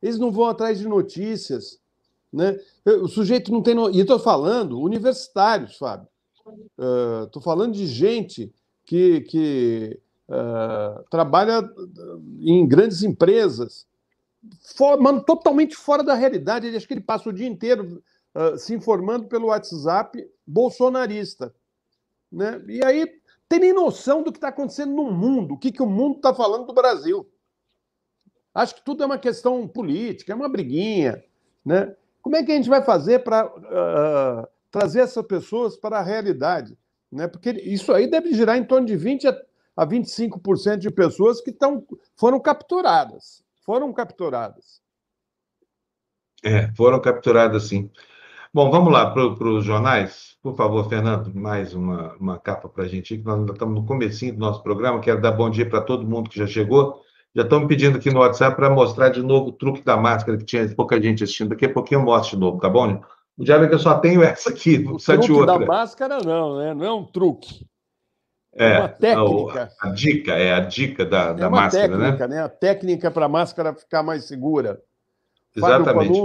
eles 0.00 0.20
não 0.20 0.30
vão 0.30 0.46
atrás 0.46 0.78
de 0.78 0.86
notícias. 0.86 1.80
Né? 2.32 2.56
O 3.02 3.08
sujeito 3.08 3.50
não 3.50 3.60
tem. 3.60 3.74
No... 3.74 3.90
E 3.90 3.98
estou 3.98 4.20
falando 4.20 4.80
universitários, 4.80 5.76
Fábio. 5.76 6.06
Estou 7.24 7.40
uh, 7.40 7.44
falando 7.44 7.72
de 7.72 7.88
gente 7.88 8.52
que, 8.84 9.22
que 9.22 10.00
uh, 10.28 11.02
trabalha 11.10 11.68
em 12.38 12.64
grandes 12.68 13.02
empresas, 13.02 13.84
for, 14.76 15.00
mano, 15.00 15.24
totalmente 15.24 15.74
fora 15.74 16.04
da 16.04 16.14
realidade. 16.14 16.68
Ele 16.68 16.76
acho 16.76 16.86
que 16.86 16.94
ele 16.94 17.00
passa 17.00 17.28
o 17.28 17.32
dia 17.32 17.48
inteiro 17.48 18.00
uh, 18.34 18.58
se 18.58 18.74
informando 18.74 19.26
pelo 19.26 19.48
WhatsApp 19.48 20.28
bolsonarista. 20.46 21.54
Né? 22.30 22.62
E 22.68 22.84
aí 22.84 23.06
tem 23.48 23.60
nem 23.60 23.72
noção 23.72 24.22
do 24.22 24.32
que 24.32 24.38
está 24.38 24.48
acontecendo 24.48 24.92
no 24.92 25.10
mundo, 25.10 25.54
o 25.54 25.58
que, 25.58 25.72
que 25.72 25.82
o 25.82 25.86
mundo 25.86 26.16
está 26.16 26.34
falando 26.34 26.66
do 26.66 26.74
Brasil. 26.74 27.28
Acho 28.54 28.76
que 28.76 28.84
tudo 28.84 29.02
é 29.02 29.06
uma 29.06 29.18
questão 29.18 29.66
política, 29.66 30.32
é 30.32 30.36
uma 30.36 30.48
briguinha. 30.48 31.22
Né? 31.64 31.94
Como 32.22 32.36
é 32.36 32.42
que 32.42 32.52
a 32.52 32.54
gente 32.54 32.68
vai 32.68 32.82
fazer 32.82 33.20
para 33.24 33.46
uh, 33.46 34.48
trazer 34.70 35.00
essas 35.00 35.26
pessoas 35.26 35.76
para 35.76 35.98
a 35.98 36.02
realidade? 36.02 36.78
Né? 37.10 37.26
Porque 37.26 37.50
isso 37.50 37.92
aí 37.92 38.06
deve 38.06 38.32
girar 38.32 38.56
em 38.56 38.64
torno 38.64 38.86
de 38.86 38.94
20% 38.94 39.36
a, 39.76 39.82
a 39.82 39.86
25% 39.86 40.78
de 40.78 40.90
pessoas 40.90 41.40
que 41.40 41.52
tão, 41.52 41.86
foram 42.16 42.38
capturadas 42.40 43.44
foram 43.64 43.92
capturadas. 43.92 44.82
É, 46.42 46.70
foram 46.74 47.00
capturadas 47.00 47.64
sim. 47.64 47.90
Bom, 48.54 48.70
vamos 48.70 48.92
lá 48.92 49.10
para 49.10 49.26
os 49.26 49.64
jornais. 49.64 50.36
Por 50.40 50.54
favor, 50.54 50.88
Fernando, 50.88 51.34
mais 51.34 51.74
uma, 51.74 52.14
uma 52.20 52.38
capa 52.38 52.68
para 52.68 52.84
a 52.84 52.86
gente, 52.86 53.18
que 53.18 53.24
nós 53.24 53.40
ainda 53.40 53.52
estamos 53.52 53.74
no 53.74 53.84
comecinho 53.84 54.32
do 54.34 54.38
nosso 54.38 54.62
programa. 54.62 55.00
Quero 55.00 55.20
dar 55.20 55.32
bom 55.32 55.50
dia 55.50 55.68
para 55.68 55.80
todo 55.80 56.06
mundo 56.06 56.30
que 56.30 56.38
já 56.38 56.46
chegou. 56.46 57.00
Já 57.34 57.42
estão 57.42 57.58
me 57.58 57.66
pedindo 57.66 57.98
aqui 57.98 58.12
no 58.12 58.20
WhatsApp 58.20 58.54
para 58.54 58.70
mostrar 58.70 59.08
de 59.08 59.20
novo 59.24 59.48
o 59.48 59.52
truque 59.52 59.82
da 59.82 59.96
máscara, 59.96 60.38
que 60.38 60.44
tinha 60.44 60.72
pouca 60.72 61.02
gente 61.02 61.24
assistindo. 61.24 61.48
Daqui 61.48 61.66
a 61.66 61.72
pouquinho 61.72 61.98
eu 61.98 62.04
mostro 62.04 62.36
de 62.36 62.40
novo, 62.40 62.60
tá 62.60 62.68
bom? 62.68 63.02
O 63.36 63.42
diabo 63.42 63.64
é 63.64 63.68
que 63.68 63.74
eu 63.74 63.78
só 63.80 63.98
tenho 63.98 64.22
essa 64.22 64.50
aqui, 64.50 64.76
o 64.88 64.98
truque 64.98 65.32
outra. 65.32 65.58
da 65.58 65.66
máscara 65.66 66.18
não, 66.20 66.58
né? 66.58 66.74
Não 66.74 66.84
é 66.84 66.92
um 66.92 67.04
truque. 67.04 67.66
É, 68.54 68.70
é 68.70 68.78
uma 68.78 68.88
técnica. 68.88 69.72
A, 69.80 69.88
a, 69.88 69.90
dica, 69.90 70.32
é 70.32 70.54
a 70.54 70.60
dica 70.60 71.04
da, 71.04 71.22
é 71.30 71.34
da 71.34 71.50
máscara, 71.50 71.88
né? 71.88 72.04
técnica, 72.04 72.28
né? 72.28 72.36
né? 72.36 72.42
A 72.44 72.48
técnica 72.48 73.10
para 73.10 73.26
a 73.26 73.28
máscara 73.28 73.74
ficar 73.74 74.04
mais 74.04 74.26
segura. 74.26 74.80
Exatamente. 75.56 76.18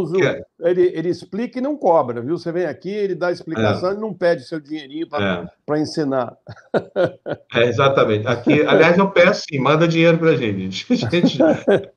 Ele, 0.60 0.92
ele 0.94 1.10
explica 1.10 1.60
e 1.60 1.62
não 1.62 1.78
cobra, 1.78 2.22
viu? 2.22 2.38
Você 2.38 2.52
vem 2.52 2.66
aqui, 2.66 2.90
ele 2.90 3.14
dá 3.14 3.28
a 3.28 3.32
explicação 3.32 3.92
é. 3.92 3.94
e 3.94 3.98
não 3.98 4.14
pede 4.14 4.44
seu 4.44 4.60
dinheirinho 4.60 5.08
para 5.08 5.50
é. 5.70 5.80
ensinar. 5.80 6.36
É, 7.54 7.66
exatamente. 7.66 8.28
Aqui, 8.28 8.62
aliás, 8.62 8.98
eu 8.98 9.10
peço 9.10 9.44
sim, 9.50 9.60
manda 9.60 9.88
dinheiro 9.88 10.18
para 10.18 10.32
a 10.32 10.36
gente. 10.36 10.86
gente. 10.96 11.40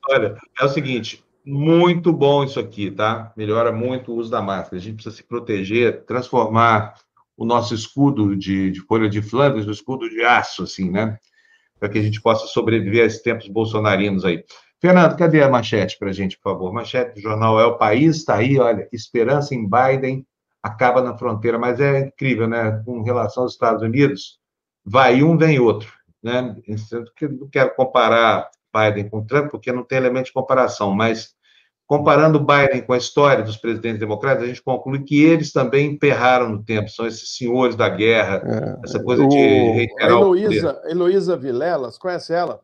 Olha, 0.09 0.35
é 0.59 0.65
o 0.65 0.69
seguinte, 0.69 1.23
muito 1.45 2.11
bom 2.11 2.43
isso 2.43 2.59
aqui, 2.59 2.89
tá? 2.89 3.31
Melhora 3.35 3.71
muito 3.71 4.11
o 4.11 4.15
uso 4.15 4.31
da 4.31 4.41
máscara. 4.41 4.77
A 4.77 4.79
gente 4.79 4.95
precisa 4.95 5.15
se 5.15 5.23
proteger, 5.23 6.05
transformar 6.05 6.95
o 7.35 7.45
nosso 7.45 7.73
escudo 7.73 8.35
de, 8.35 8.71
de 8.71 8.81
folha 8.81 9.09
de 9.09 9.21
Flandres, 9.21 9.67
o 9.67 9.71
escudo 9.71 10.09
de 10.09 10.23
aço, 10.23 10.63
assim, 10.63 10.89
né? 10.89 11.17
Para 11.79 11.89
que 11.89 11.99
a 11.99 12.01
gente 12.01 12.21
possa 12.21 12.47
sobreviver 12.47 13.03
a 13.03 13.07
esses 13.07 13.21
tempos 13.21 13.47
bolsonarinos 13.47 14.23
aí. 14.23 14.43
Fernando, 14.83 15.15
cadê 15.15 15.41
a 15.41 15.47
manchete 15.47 15.97
para 15.97 16.09
a 16.09 16.11
gente, 16.11 16.37
por 16.37 16.51
favor? 16.51 16.73
Manchete 16.73 17.15
do 17.15 17.21
jornal 17.21 17.57
É 17.57 17.65
o 17.65 17.77
País, 17.77 18.17
está 18.17 18.35
aí, 18.35 18.59
olha, 18.59 18.85
esperança 18.91 19.55
em 19.55 19.65
Biden 19.65 20.27
acaba 20.61 21.01
na 21.01 21.17
fronteira, 21.17 21.57
mas 21.57 21.79
é 21.79 22.01
incrível, 22.01 22.49
né? 22.49 22.83
Com 22.85 23.01
relação 23.01 23.43
aos 23.43 23.53
Estados 23.53 23.81
Unidos, 23.81 24.39
vai 24.83 25.23
um, 25.23 25.37
vem 25.37 25.57
outro, 25.57 25.89
né? 26.21 26.53
Não 27.21 27.47
quero 27.47 27.73
comparar 27.75 28.49
Biden 28.75 29.09
com 29.09 29.25
Trump, 29.25 29.51
porque 29.51 29.71
não 29.71 29.85
tem 29.85 29.99
elemento 29.99 30.25
de 30.25 30.33
comparação, 30.33 30.91
mas 30.91 31.33
Comparando 31.85 32.39
Biden 32.39 32.81
com 32.81 32.91
a 32.91 32.97
história 32.97 33.43
dos 33.43 33.55
presidentes 33.55 33.99
democratas, 33.99 34.43
a 34.43 34.47
gente 34.47 34.63
conclui 34.63 35.03
que 35.03 35.23
eles 35.23 35.51
também 35.51 35.91
emperraram 35.91 36.49
no 36.49 36.63
tempo, 36.63 36.89
são 36.89 37.05
esses 37.05 37.37
senhores 37.37 37.75
da 37.75 37.87
guerra, 37.87 38.41
é, 38.45 38.85
essa 38.85 39.01
coisa 39.03 39.23
o, 39.23 39.27
de 39.27 39.37
reiterar 39.37 40.11
Heloísa, 40.11 40.81
o 40.83 40.89
Heloísa 40.89 41.37
Vilelas, 41.37 41.97
conhece 41.97 42.33
ela? 42.33 42.61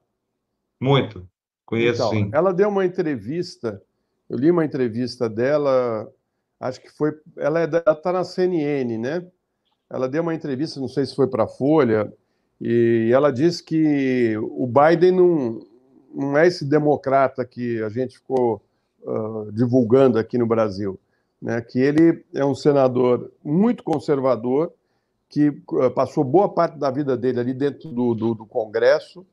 Muito, 0.82 1.28
conheço 1.70 2.02
então, 2.02 2.10
sim. 2.10 2.30
Ela 2.34 2.52
deu 2.52 2.68
uma 2.68 2.84
entrevista, 2.84 3.80
eu 4.28 4.38
li 4.38 4.50
uma 4.50 4.66
entrevista 4.66 5.30
dela, 5.30 6.12
acho 6.60 6.82
que 6.82 6.90
foi, 6.90 7.14
ela 7.38 7.64
está 7.64 8.12
na 8.12 8.24
CNN, 8.24 8.98
né? 8.98 9.26
Ela 9.88 10.10
deu 10.10 10.24
uma 10.24 10.34
entrevista, 10.34 10.80
não 10.80 10.88
sei 10.88 11.06
se 11.06 11.16
foi 11.16 11.28
para 11.28 11.44
a 11.44 11.48
Folha, 11.48 12.12
e 12.60 13.12
ela 13.14 13.32
disse 13.32 13.64
que 13.64 14.36
o 14.38 14.68
Biden 14.68 15.12
não, 15.12 15.60
não 16.14 16.38
é 16.38 16.48
esse 16.48 16.66
democrata 16.66 17.46
que 17.46 17.82
a 17.84 17.90
gente 17.90 18.18
ficou 18.18 18.62
uh, 19.04 19.52
divulgando 19.52 20.18
aqui 20.18 20.38
no 20.38 20.48
Brasil, 20.48 21.00
né, 21.42 21.62
que 21.62 21.80
ele 21.80 22.26
é 22.34 22.44
um 22.44 22.56
senador 22.56 23.32
muito 23.44 23.84
conservador, 23.84 24.74
que 25.30 25.50
uh, 25.50 25.92
passou 25.94 26.24
boa 26.24 26.50
parte 26.50 26.78
da 26.78 26.90
vida 26.90 27.16
dele 27.16 27.40
ali 27.40 27.54
dentro 27.54 27.90
do, 27.90 28.16
do, 28.16 28.34
do 28.34 28.46
Congresso, 28.46 29.26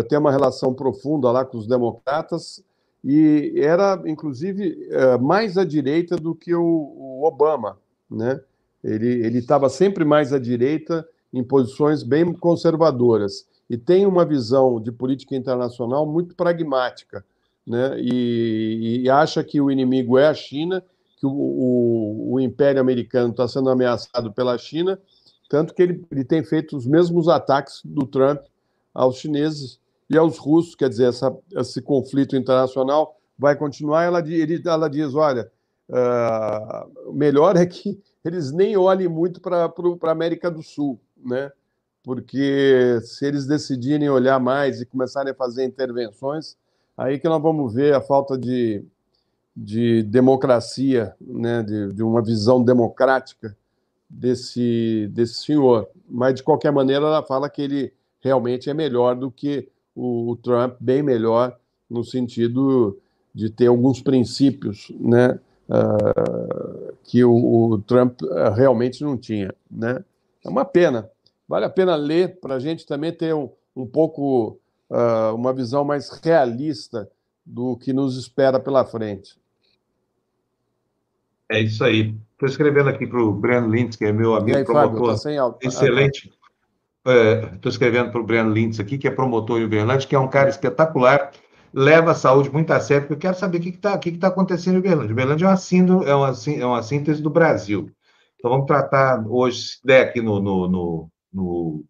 uh, 0.00 0.02
tem 0.04 0.18
uma 0.18 0.30
relação 0.30 0.72
profunda 0.72 1.30
lá 1.30 1.44
com 1.44 1.58
os 1.58 1.66
democratas 1.66 2.64
e 3.04 3.54
era, 3.56 4.00
inclusive, 4.06 4.88
uh, 4.90 5.22
mais 5.22 5.58
à 5.58 5.64
direita 5.64 6.16
do 6.16 6.34
que 6.34 6.54
o, 6.54 6.62
o 6.62 7.24
Obama, 7.24 7.78
né? 8.10 8.40
Ele 8.84 9.38
estava 9.38 9.68
sempre 9.68 10.04
mais 10.04 10.32
à 10.32 10.40
direita 10.40 11.06
em 11.32 11.42
posições 11.44 12.02
bem 12.02 12.32
conservadoras 12.32 13.46
e 13.70 13.78
tem 13.78 14.04
uma 14.06 14.24
visão 14.24 14.80
de 14.80 14.90
política 14.90 15.36
internacional 15.36 16.04
muito 16.04 16.34
pragmática, 16.34 17.24
né? 17.66 17.96
E, 17.98 19.02
e 19.04 19.10
acha 19.10 19.42
que 19.44 19.60
o 19.60 19.70
inimigo 19.70 20.18
é 20.18 20.26
a 20.26 20.34
China, 20.34 20.84
que 21.16 21.24
o, 21.24 21.30
o, 21.30 22.32
o 22.32 22.40
Império 22.40 22.80
Americano 22.80 23.30
está 23.30 23.46
sendo 23.46 23.70
ameaçado 23.70 24.32
pela 24.32 24.58
China, 24.58 24.98
tanto 25.48 25.72
que 25.74 25.82
ele, 25.82 26.04
ele 26.10 26.24
tem 26.24 26.42
feito 26.42 26.76
os 26.76 26.86
mesmos 26.86 27.28
ataques 27.28 27.80
do 27.84 28.04
Trump 28.04 28.40
aos 28.92 29.16
chineses 29.16 29.78
e 30.12 30.18
aos 30.18 30.38
russos, 30.38 30.74
quer 30.74 30.88
dizer, 30.88 31.08
essa, 31.08 31.34
esse 31.56 31.80
conflito 31.80 32.36
internacional 32.36 33.16
vai 33.38 33.56
continuar. 33.56 34.04
Ela, 34.04 34.20
ele, 34.20 34.62
ela 34.64 34.88
diz, 34.88 35.14
olha, 35.14 35.50
uh, 35.88 37.12
melhor 37.12 37.56
é 37.56 37.64
que 37.64 38.00
eles 38.24 38.52
nem 38.52 38.76
olhem 38.76 39.08
muito 39.08 39.40
para 39.40 39.64
a 39.64 40.10
América 40.10 40.50
do 40.50 40.62
Sul, 40.62 41.00
né? 41.16 41.50
Porque 42.04 42.98
se 43.02 43.24
eles 43.24 43.46
decidirem 43.46 44.10
olhar 44.10 44.38
mais 44.38 44.80
e 44.80 44.86
começarem 44.86 45.32
a 45.32 45.36
fazer 45.36 45.64
intervenções, 45.64 46.56
aí 46.96 47.18
que 47.18 47.28
nós 47.28 47.40
vamos 47.40 47.72
ver 47.74 47.94
a 47.94 48.00
falta 48.00 48.36
de, 48.36 48.84
de 49.56 50.02
democracia, 50.02 51.14
né? 51.20 51.62
de, 51.62 51.92
de 51.92 52.02
uma 52.02 52.20
visão 52.20 52.62
democrática 52.62 53.56
desse, 54.10 55.08
desse 55.12 55.44
senhor. 55.44 55.88
Mas, 56.08 56.34
de 56.34 56.42
qualquer 56.42 56.72
maneira, 56.72 57.06
ela 57.06 57.22
fala 57.22 57.48
que 57.48 57.62
ele 57.62 57.92
realmente 58.20 58.68
é 58.68 58.74
melhor 58.74 59.14
do 59.14 59.30
que 59.30 59.68
o, 59.94 60.36
Trump, 60.42 60.76
bem 60.80 61.02
melhor, 61.02 61.56
no 61.88 62.04
sentido 62.04 62.98
de 63.34 63.50
ter 63.50 63.66
alguns 63.66 64.00
princípios, 64.00 64.90
né? 64.98 65.38
uh, 65.68 66.94
que 67.04 67.24
o, 67.24 67.32
o, 67.32 67.78
Trump 67.78 68.20
ah, 68.30 68.50
realmente 68.50 69.02
não 69.02 69.16
tinha. 69.16 69.54
Né? 69.70 70.04
É 70.44 70.48
uma 70.48 70.64
pena. 70.64 71.08
Vale 71.48 71.64
a 71.64 71.70
pena 71.70 71.94
ler 71.96 72.38
para 72.40 72.54
a 72.54 72.58
gente 72.58 72.86
também 72.86 73.12
ter 73.12 73.34
um, 73.34 73.50
um 73.74 73.86
pouco 73.86 74.58
uh, 74.90 75.34
uma 75.34 75.52
visão 75.52 75.84
mais 75.84 76.10
realista 76.22 77.08
do 77.44 77.76
que 77.76 77.92
nos 77.92 78.16
espera 78.16 78.60
pela 78.60 78.84
frente. 78.84 79.36
É 81.50 81.60
isso 81.60 81.84
aí. 81.84 82.14
Estou 82.32 82.48
escrevendo 82.48 82.88
aqui 82.88 83.06
para 83.06 83.22
o 83.22 83.32
Breno 83.32 83.68
Lintz, 83.68 83.96
que 83.96 84.04
é 84.04 84.12
meu 84.12 84.34
amigo 84.34 84.56
aí, 84.56 84.64
promotor. 84.64 84.90
Fábio, 84.90 85.06
tá 85.06 85.16
sem. 85.16 85.38
Excelente. 85.68 86.32
Estou 87.04 87.68
é, 87.68 87.72
escrevendo 87.72 88.10
para 88.10 88.20
o 88.20 88.24
Breno 88.24 88.52
Lintz 88.52 88.78
aqui, 88.78 88.96
que 88.96 89.08
é 89.08 89.10
promotor 89.10 89.60
em 89.60 89.64
Uberlândia, 89.64 90.06
que 90.06 90.14
é 90.14 90.18
um 90.18 90.28
cara 90.28 90.48
espetacular 90.48 91.32
leva 91.72 92.10
a 92.10 92.14
saúde 92.14 92.50
muito 92.50 92.70
a 92.72 92.80
sério, 92.80 93.02
porque 93.02 93.14
eu 93.14 93.30
quero 93.30 93.38
saber 93.38 93.58
o 93.58 93.60
que 93.60 93.70
está 93.70 93.96
que 93.96 94.12
que 94.12 94.18
tá 94.18 94.28
acontecendo 94.28 94.76
em 94.76 94.78
Uberlândia. 94.78 95.12
Uberlândia 95.12 95.46
é 95.46 95.48
uma, 95.48 95.56
síndrome, 95.56 96.04
é, 96.04 96.14
uma, 96.14 96.32
é 96.58 96.66
uma 96.66 96.82
síntese 96.82 97.22
do 97.22 97.30
Brasil. 97.30 97.90
Então, 98.36 98.50
vamos 98.50 98.66
tratar 98.66 99.24
hoje, 99.26 99.62
se 99.62 99.78
der 99.84 100.08
aqui 100.08 100.20
no, 100.20 100.40
no, 100.40 100.68
no, 100.68 101.10
no, 101.32 101.84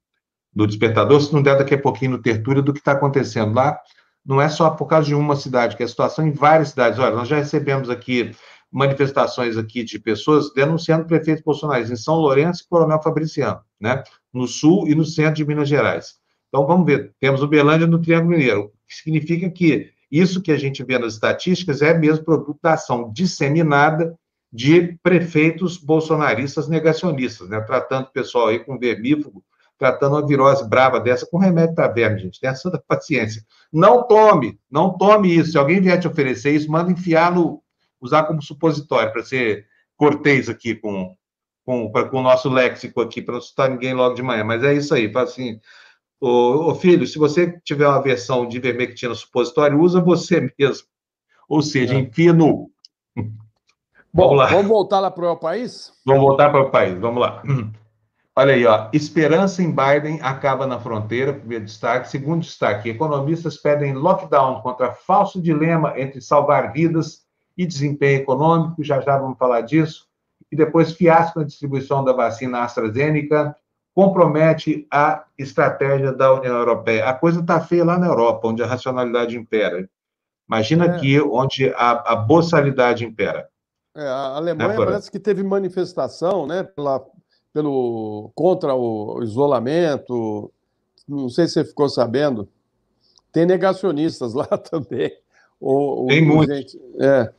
no 0.54 0.66
despertador, 0.66 1.20
se 1.20 1.32
não 1.32 1.42
der 1.42 1.58
daqui 1.58 1.74
a 1.74 1.80
pouquinho 1.80 2.12
no 2.12 2.22
tertúlia, 2.22 2.62
do 2.62 2.72
que 2.72 2.78
está 2.78 2.92
acontecendo 2.92 3.54
lá. 3.54 3.78
Não 4.24 4.40
é 4.40 4.48
só 4.48 4.70
por 4.70 4.86
causa 4.86 5.08
de 5.08 5.14
uma 5.14 5.34
cidade, 5.34 5.76
que 5.76 5.82
é 5.82 5.86
a 5.86 5.88
situação 5.88 6.26
em 6.26 6.30
várias 6.30 6.68
cidades. 6.68 6.98
Olha, 6.98 7.16
nós 7.16 7.26
já 7.26 7.36
recebemos 7.36 7.90
aqui 7.90 8.30
manifestações 8.70 9.56
aqui 9.56 9.82
de 9.82 9.98
pessoas 9.98 10.52
denunciando 10.54 11.06
prefeitos 11.06 11.42
bolsonaristas 11.42 11.98
em 11.98 12.02
São 12.02 12.14
Lourenço 12.14 12.62
e 12.62 12.68
Coronel 12.68 13.02
Fabriciano, 13.02 13.60
né? 13.80 14.02
No 14.32 14.46
sul 14.46 14.88
e 14.88 14.94
no 14.94 15.04
centro 15.04 15.34
de 15.34 15.44
Minas 15.44 15.68
Gerais. 15.68 16.14
Então, 16.48 16.66
vamos 16.66 16.86
ver. 16.86 17.12
Temos 17.20 17.42
Uberlândia 17.42 17.86
no 17.86 18.00
Triângulo 18.00 18.30
Mineiro 18.30 18.72
que 18.92 18.96
significa 18.96 19.50
que 19.50 19.90
isso 20.10 20.42
que 20.42 20.52
a 20.52 20.58
gente 20.58 20.84
vê 20.84 20.98
nas 20.98 21.14
estatísticas 21.14 21.80
é 21.80 21.96
mesmo 21.96 22.24
produto 22.24 22.58
da 22.62 22.74
ação 22.74 23.10
disseminada 23.12 24.14
de 24.52 24.98
prefeitos 25.02 25.78
bolsonaristas 25.78 26.68
negacionistas, 26.68 27.48
né? 27.48 27.58
tratando 27.62 28.04
o 28.04 28.12
pessoal 28.12 28.48
aí 28.48 28.58
com 28.60 28.78
vermífugo, 28.78 29.42
tratando 29.78 30.16
uma 30.16 30.26
virose 30.26 30.68
brava 30.68 31.00
dessa 31.00 31.26
com 31.26 31.38
remédio 31.38 31.74
para 31.74 31.88
verme, 31.88 32.20
gente. 32.20 32.38
Tenha 32.38 32.54
santa 32.54 32.82
paciência. 32.86 33.42
Não 33.72 34.06
tome, 34.06 34.60
não 34.70 34.96
tome 34.96 35.34
isso. 35.34 35.52
Se 35.52 35.58
alguém 35.58 35.80
vier 35.80 35.98
te 35.98 36.06
oferecer 36.06 36.50
isso, 36.54 36.70
manda 36.70 36.92
enfiar 36.92 37.34
no. 37.34 37.62
usar 37.98 38.24
como 38.24 38.42
supositório, 38.42 39.10
para 39.10 39.24
ser 39.24 39.66
cortês 39.96 40.50
aqui 40.50 40.74
com, 40.74 41.16
com, 41.64 41.90
pra, 41.90 42.08
com 42.08 42.18
o 42.18 42.22
nosso 42.22 42.48
léxico 42.48 43.00
aqui, 43.00 43.22
para 43.22 43.32
não 43.32 43.38
assustar 43.38 43.70
ninguém 43.70 43.94
logo 43.94 44.14
de 44.14 44.22
manhã. 44.22 44.44
Mas 44.44 44.62
é 44.62 44.74
isso 44.74 44.94
aí, 44.94 45.12
fala 45.12 45.26
assim 45.26 45.60
Ô, 46.22 46.70
ô, 46.70 46.74
filho, 46.76 47.04
se 47.04 47.18
você 47.18 47.58
tiver 47.64 47.88
uma 47.88 48.00
versão 48.00 48.46
de 48.46 48.60
vermectina 48.60 49.12
supositório, 49.12 49.80
usa 49.80 50.00
você 50.00 50.52
mesmo. 50.56 50.86
Ou 51.48 51.60
seja, 51.60 51.94
é. 51.94 51.98
enfia 51.98 52.32
no. 52.32 52.70
Bom, 54.14 54.28
vamos, 54.28 54.36
lá. 54.36 54.46
vamos 54.46 54.68
voltar 54.68 55.00
lá 55.00 55.10
para 55.10 55.32
o 55.32 55.36
país? 55.36 55.92
Vamos 56.06 56.22
voltar 56.22 56.50
para 56.50 56.62
o 56.62 56.70
país, 56.70 56.96
vamos 56.96 57.20
lá. 57.20 57.42
Olha 58.36 58.54
aí, 58.54 58.64
ó. 58.64 58.88
Esperança 58.92 59.64
em 59.64 59.74
Biden 59.74 60.20
acaba 60.22 60.64
na 60.64 60.78
fronteira, 60.78 61.32
primeiro 61.32 61.64
destaque. 61.64 62.08
Segundo 62.08 62.42
destaque, 62.42 62.90
economistas 62.90 63.56
pedem 63.56 63.92
lockdown 63.92 64.62
contra 64.62 64.92
falso 64.92 65.42
dilema 65.42 65.98
entre 65.98 66.20
salvar 66.20 66.72
vidas 66.72 67.22
e 67.58 67.66
desempenho 67.66 68.20
econômico. 68.20 68.84
Já 68.84 69.00
já 69.00 69.18
vamos 69.18 69.36
falar 69.36 69.62
disso. 69.62 70.06
E 70.52 70.56
depois, 70.56 70.92
fiasco 70.92 71.38
na 71.38 71.46
distribuição 71.46 72.04
da 72.04 72.12
vacina 72.12 72.60
AstraZeneca 72.60 73.56
compromete 73.94 74.86
a 74.90 75.24
estratégia 75.38 76.12
da 76.12 76.34
União 76.34 76.54
Europeia. 76.54 77.08
A 77.08 77.14
coisa 77.14 77.40
está 77.40 77.58
feia 77.58 77.84
lá 77.84 77.98
na 77.98 78.06
Europa, 78.06 78.48
onde 78.48 78.62
a 78.62 78.66
racionalidade 78.66 79.36
impera. 79.36 79.88
Imagina 80.46 80.84
é. 80.84 80.88
aqui, 80.90 81.18
onde 81.20 81.72
a, 81.74 82.12
a 82.12 82.16
boçalidade 82.16 83.04
impera. 83.04 83.48
É, 83.94 84.06
a 84.06 84.36
Alemanha 84.36 84.68
né, 84.68 84.76
parece 84.76 85.10
que 85.10 85.18
teve 85.18 85.42
manifestação 85.42 86.46
né, 86.46 86.62
pela, 86.62 87.02
pelo, 87.52 88.30
contra 88.34 88.74
o 88.74 89.22
isolamento. 89.22 90.52
Não 91.08 91.30
sei 91.30 91.46
se 91.46 91.54
você 91.54 91.64
ficou 91.64 91.88
sabendo. 91.88 92.46
Tem 93.32 93.46
negacionistas 93.46 94.32
lá 94.36 94.46
também. 94.46 95.10
O, 95.58 96.06
Tem 96.08 96.22
muito. 96.22 96.52
Gente, 96.52 96.78
é. 97.00 97.32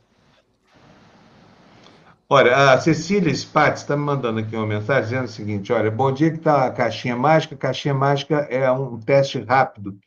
Olha, 2.28 2.72
a 2.72 2.80
Cecília 2.80 3.32
Spatz 3.32 3.82
está 3.82 3.96
me 3.96 4.02
mandando 4.02 4.40
aqui 4.40 4.56
uma 4.56 4.66
mensagem 4.66 5.04
dizendo 5.04 5.24
o 5.26 5.28
seguinte: 5.28 5.72
olha, 5.72 5.90
bom 5.90 6.10
dia 6.10 6.30
que 6.30 6.38
está 6.38 6.66
a 6.66 6.70
caixinha 6.70 7.16
mágica. 7.16 7.54
Caixinha 7.54 7.94
mágica 7.94 8.36
é 8.50 8.70
um 8.70 8.98
teste 8.98 9.40
rápido, 9.40 9.98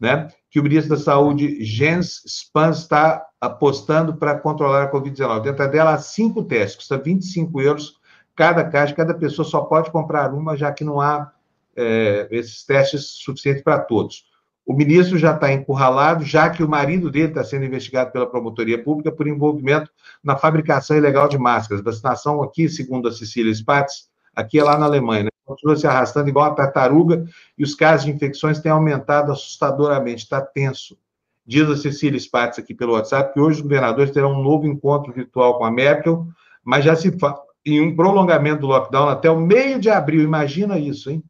né? 0.00 0.28
Que 0.50 0.58
o 0.58 0.62
ministro 0.62 0.96
da 0.96 1.02
Saúde, 1.02 1.62
Jens 1.62 2.22
Spahn, 2.26 2.70
está 2.70 3.26
apostando 3.38 4.16
para 4.16 4.38
controlar 4.38 4.84
a 4.84 4.90
Covid-19. 4.90 5.42
Dentro 5.42 5.70
dela 5.70 5.92
há 5.92 5.98
cinco 5.98 6.42
testes, 6.42 6.76
custa 6.76 6.96
25 6.96 7.60
euros 7.60 7.98
cada 8.34 8.64
caixa, 8.64 8.94
cada 8.94 9.12
pessoa 9.12 9.46
só 9.46 9.60
pode 9.62 9.90
comprar 9.90 10.32
uma, 10.32 10.56
já 10.56 10.72
que 10.72 10.84
não 10.84 11.00
há 11.00 11.32
é, 11.76 12.28
esses 12.30 12.64
testes 12.64 13.04
suficientes 13.22 13.62
para 13.62 13.80
todos. 13.80 14.24
O 14.68 14.74
ministro 14.74 15.16
já 15.16 15.34
está 15.34 15.50
encurralado, 15.50 16.26
já 16.26 16.50
que 16.50 16.62
o 16.62 16.68
marido 16.68 17.10
dele 17.10 17.28
está 17.28 17.42
sendo 17.42 17.64
investigado 17.64 18.12
pela 18.12 18.28
promotoria 18.28 18.84
pública 18.84 19.10
por 19.10 19.26
envolvimento 19.26 19.90
na 20.22 20.36
fabricação 20.36 20.94
ilegal 20.94 21.26
de 21.26 21.38
máscaras. 21.38 21.82
Vacinação 21.82 22.42
aqui, 22.42 22.68
segundo 22.68 23.08
a 23.08 23.12
Cecília 23.12 23.50
Spatz, 23.50 24.10
aqui 24.36 24.58
é 24.58 24.62
lá 24.62 24.76
na 24.76 24.84
Alemanha, 24.84 25.24
né? 25.24 25.30
continua 25.42 25.74
se 25.74 25.86
arrastando 25.86 26.28
igual 26.28 26.50
a 26.50 26.54
tartaruga 26.54 27.24
e 27.56 27.64
os 27.64 27.74
casos 27.74 28.04
de 28.04 28.12
infecções 28.12 28.58
têm 28.58 28.70
aumentado 28.70 29.32
assustadoramente, 29.32 30.24
está 30.24 30.42
tenso. 30.42 30.98
Diz 31.46 31.66
a 31.70 31.74
Cecília 31.74 32.20
Spatz 32.20 32.58
aqui 32.58 32.74
pelo 32.74 32.92
WhatsApp 32.92 33.32
que 33.32 33.40
hoje 33.40 33.56
os 33.56 33.62
governadores 33.62 34.12
terão 34.12 34.38
um 34.38 34.42
novo 34.42 34.66
encontro 34.66 35.14
virtual 35.14 35.56
com 35.56 35.64
a 35.64 35.70
Merkel, 35.70 36.26
mas 36.62 36.84
já 36.84 36.94
se 36.94 37.18
fala 37.18 37.40
em 37.64 37.80
um 37.80 37.96
prolongamento 37.96 38.60
do 38.60 38.66
lockdown 38.66 39.08
até 39.08 39.30
o 39.30 39.40
meio 39.40 39.80
de 39.80 39.88
abril. 39.88 40.20
Imagina 40.20 40.78
isso, 40.78 41.10
hein? 41.10 41.24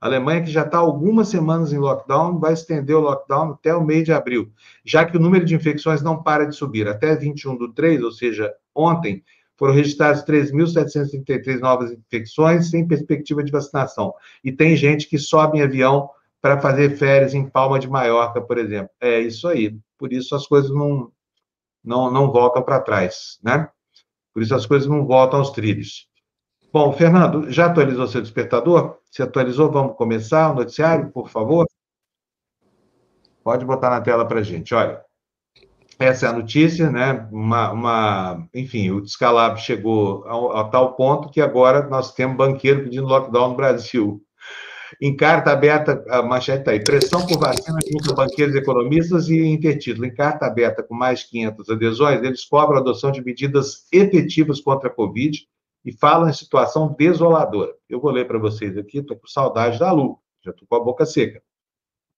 A 0.00 0.06
Alemanha, 0.06 0.42
que 0.42 0.50
já 0.50 0.62
está 0.62 0.78
algumas 0.78 1.28
semanas 1.28 1.72
em 1.72 1.78
lockdown, 1.78 2.38
vai 2.38 2.54
estender 2.54 2.96
o 2.96 3.00
lockdown 3.00 3.50
até 3.50 3.74
o 3.74 3.84
mês 3.84 4.04
de 4.04 4.12
abril, 4.12 4.50
já 4.84 5.04
que 5.04 5.16
o 5.16 5.20
número 5.20 5.44
de 5.44 5.54
infecções 5.54 6.00
não 6.00 6.22
para 6.22 6.46
de 6.46 6.56
subir. 6.56 6.88
Até 6.88 7.14
21 7.14 7.56
do 7.56 7.72
3, 7.72 8.02
ou 8.02 8.10
seja, 8.10 8.50
ontem, 8.74 9.22
foram 9.58 9.74
registradas 9.74 10.24
3.733 10.24 11.60
novas 11.60 11.92
infecções 11.92 12.70
sem 12.70 12.88
perspectiva 12.88 13.44
de 13.44 13.52
vacinação. 13.52 14.14
E 14.42 14.50
tem 14.50 14.74
gente 14.74 15.06
que 15.06 15.18
sobe 15.18 15.58
em 15.58 15.62
avião 15.62 16.08
para 16.40 16.58
fazer 16.58 16.96
férias 16.96 17.34
em 17.34 17.46
Palma 17.46 17.78
de 17.78 17.86
Maiorca, 17.86 18.40
por 18.40 18.56
exemplo. 18.56 18.90
É 18.98 19.20
isso 19.20 19.46
aí. 19.46 19.78
Por 19.98 20.14
isso 20.14 20.34
as 20.34 20.46
coisas 20.46 20.70
não, 20.70 21.12
não, 21.84 22.10
não 22.10 22.32
voltam 22.32 22.62
para 22.62 22.80
trás, 22.80 23.38
né? 23.42 23.68
Por 24.32 24.42
isso 24.42 24.54
as 24.54 24.64
coisas 24.64 24.88
não 24.88 25.04
voltam 25.04 25.40
aos 25.40 25.50
trilhos. 25.50 26.08
Bom, 26.72 26.92
Fernando, 26.92 27.50
já 27.50 27.66
atualizou 27.66 28.06
seu 28.06 28.22
despertador? 28.22 28.98
Se 29.10 29.20
atualizou, 29.20 29.72
vamos 29.72 29.96
começar 29.96 30.52
o 30.52 30.54
noticiário, 30.54 31.10
por 31.10 31.28
favor? 31.28 31.66
Pode 33.42 33.64
botar 33.64 33.90
na 33.90 34.00
tela 34.00 34.24
para 34.24 34.38
a 34.38 34.42
gente. 34.44 34.72
Olha, 34.72 35.00
essa 35.98 36.26
é 36.26 36.28
a 36.28 36.32
notícia, 36.32 36.88
né? 36.88 37.28
Uma, 37.32 37.72
uma, 37.72 38.48
enfim, 38.54 38.88
o 38.90 39.00
descalabro 39.00 39.60
chegou 39.60 40.24
a, 40.28 40.60
a, 40.60 40.64
tal 40.64 40.94
ponto 40.94 41.28
que 41.28 41.40
agora 41.40 41.88
nós 41.88 42.14
temos 42.14 42.36
banqueiro 42.36 42.84
pedindo 42.84 43.06
lockdown 43.06 43.48
no 43.48 43.56
Brasil. 43.56 44.22
Em 45.02 45.16
carta 45.16 45.50
aberta, 45.50 46.04
a 46.08 46.22
manchete 46.22 46.60
está 46.60 46.70
aí. 46.70 46.84
Pressão 46.84 47.26
por 47.26 47.38
vacina 47.38 47.78
junto 47.90 48.12
a 48.12 48.14
banqueiros 48.14 48.54
economistas 48.54 49.28
e 49.28 49.44
intertítulo. 49.44 50.06
Em 50.06 50.14
carta 50.14 50.46
aberta, 50.46 50.84
com 50.84 50.94
mais 50.94 51.24
500 51.24 51.68
adesões, 51.68 52.22
eles 52.22 52.44
cobram 52.44 52.78
a 52.78 52.80
adoção 52.80 53.10
de 53.10 53.24
medidas 53.24 53.88
efetivas 53.92 54.60
contra 54.60 54.88
a 54.88 54.92
Covid 54.92 55.48
e 55.84 55.92
falam 55.92 56.28
em 56.28 56.32
situação 56.32 56.94
desoladora. 56.98 57.72
Eu 57.88 58.00
vou 58.00 58.10
ler 58.10 58.26
para 58.26 58.38
vocês 58.38 58.76
aqui, 58.76 58.98
estou 58.98 59.16
com 59.16 59.26
saudade 59.26 59.78
da 59.78 59.90
Lu, 59.92 60.18
já 60.44 60.50
estou 60.50 60.66
com 60.68 60.76
a 60.76 60.80
boca 60.80 61.06
seca. 61.06 61.42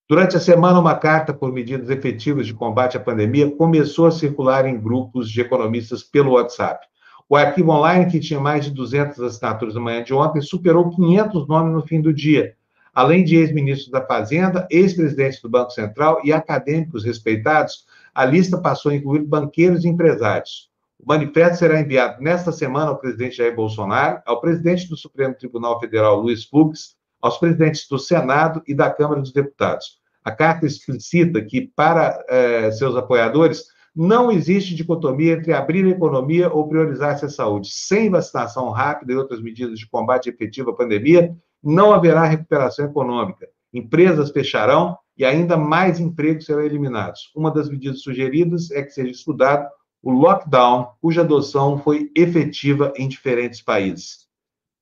Durante 0.08 0.36
a 0.36 0.40
semana, 0.40 0.78
uma 0.78 0.96
carta 0.96 1.32
por 1.32 1.52
medidas 1.52 1.88
efetivas 1.88 2.46
de 2.46 2.54
combate 2.54 2.96
à 2.96 3.00
pandemia 3.00 3.50
começou 3.50 4.06
a 4.06 4.10
circular 4.10 4.66
em 4.66 4.78
grupos 4.78 5.30
de 5.30 5.40
economistas 5.40 6.02
pelo 6.02 6.32
WhatsApp. 6.32 6.86
O 7.28 7.36
arquivo 7.36 7.70
online, 7.70 8.10
que 8.10 8.20
tinha 8.20 8.38
mais 8.38 8.64
de 8.64 8.72
200 8.72 9.20
assinaturas 9.20 9.74
na 9.74 9.80
manhã 9.80 10.02
de 10.02 10.12
ontem, 10.12 10.42
superou 10.42 10.90
500 10.90 11.48
nomes 11.48 11.72
no 11.72 11.86
fim 11.86 12.00
do 12.00 12.12
dia, 12.12 12.54
além 12.92 13.24
de 13.24 13.36
ex-ministros 13.36 13.90
da 13.90 14.04
Fazenda, 14.04 14.66
ex-presidentes 14.70 15.40
do 15.40 15.48
Banco 15.48 15.70
Central 15.70 16.20
e 16.24 16.32
acadêmicos 16.32 17.04
respeitados, 17.04 17.86
a 18.14 18.24
lista 18.24 18.58
passou 18.58 18.92
a 18.92 18.94
incluir 18.94 19.24
banqueiros 19.24 19.84
e 19.84 19.88
empresários. 19.88 20.70
O 21.04 21.08
manifesto 21.08 21.58
será 21.58 21.80
enviado 21.80 22.22
nesta 22.22 22.52
semana 22.52 22.90
ao 22.90 22.98
presidente 22.98 23.38
Jair 23.38 23.56
Bolsonaro, 23.56 24.22
ao 24.24 24.40
presidente 24.40 24.88
do 24.88 24.96
Supremo 24.96 25.34
Tribunal 25.34 25.80
Federal, 25.80 26.20
Luiz 26.20 26.44
Fux, 26.44 26.94
aos 27.20 27.38
presidentes 27.38 27.88
do 27.88 27.98
Senado 27.98 28.62
e 28.68 28.72
da 28.72 28.88
Câmara 28.88 29.20
dos 29.20 29.32
Deputados. 29.32 29.98
A 30.24 30.30
carta 30.30 30.64
explicita 30.64 31.42
que, 31.42 31.72
para 31.74 32.24
eh, 32.28 32.70
seus 32.70 32.94
apoiadores, 32.94 33.64
não 33.94 34.30
existe 34.30 34.76
dicotomia 34.76 35.32
entre 35.32 35.52
abrir 35.52 35.84
a 35.86 35.90
economia 35.90 36.48
ou 36.48 36.68
priorizar-se 36.68 37.24
a 37.24 37.28
saúde. 37.28 37.68
Sem 37.72 38.08
vacinação 38.08 38.70
rápida 38.70 39.12
e 39.12 39.16
outras 39.16 39.42
medidas 39.42 39.80
de 39.80 39.88
combate 39.88 40.30
efetivo 40.30 40.70
à 40.70 40.76
pandemia, 40.76 41.36
não 41.60 41.92
haverá 41.92 42.24
recuperação 42.24 42.84
econômica. 42.84 43.48
Empresas 43.74 44.30
fecharão 44.30 44.96
e 45.18 45.24
ainda 45.24 45.56
mais 45.56 45.98
empregos 45.98 46.44
serão 46.44 46.62
eliminados. 46.62 47.32
Uma 47.34 47.50
das 47.50 47.68
medidas 47.68 48.02
sugeridas 48.02 48.70
é 48.70 48.82
que 48.82 48.90
seja 48.90 49.10
estudado 49.10 49.68
o 50.02 50.10
lockdown, 50.10 50.92
cuja 51.00 51.20
adoção 51.20 51.78
foi 51.78 52.10
efetiva 52.16 52.92
em 52.96 53.08
diferentes 53.08 53.62
países. 53.62 54.26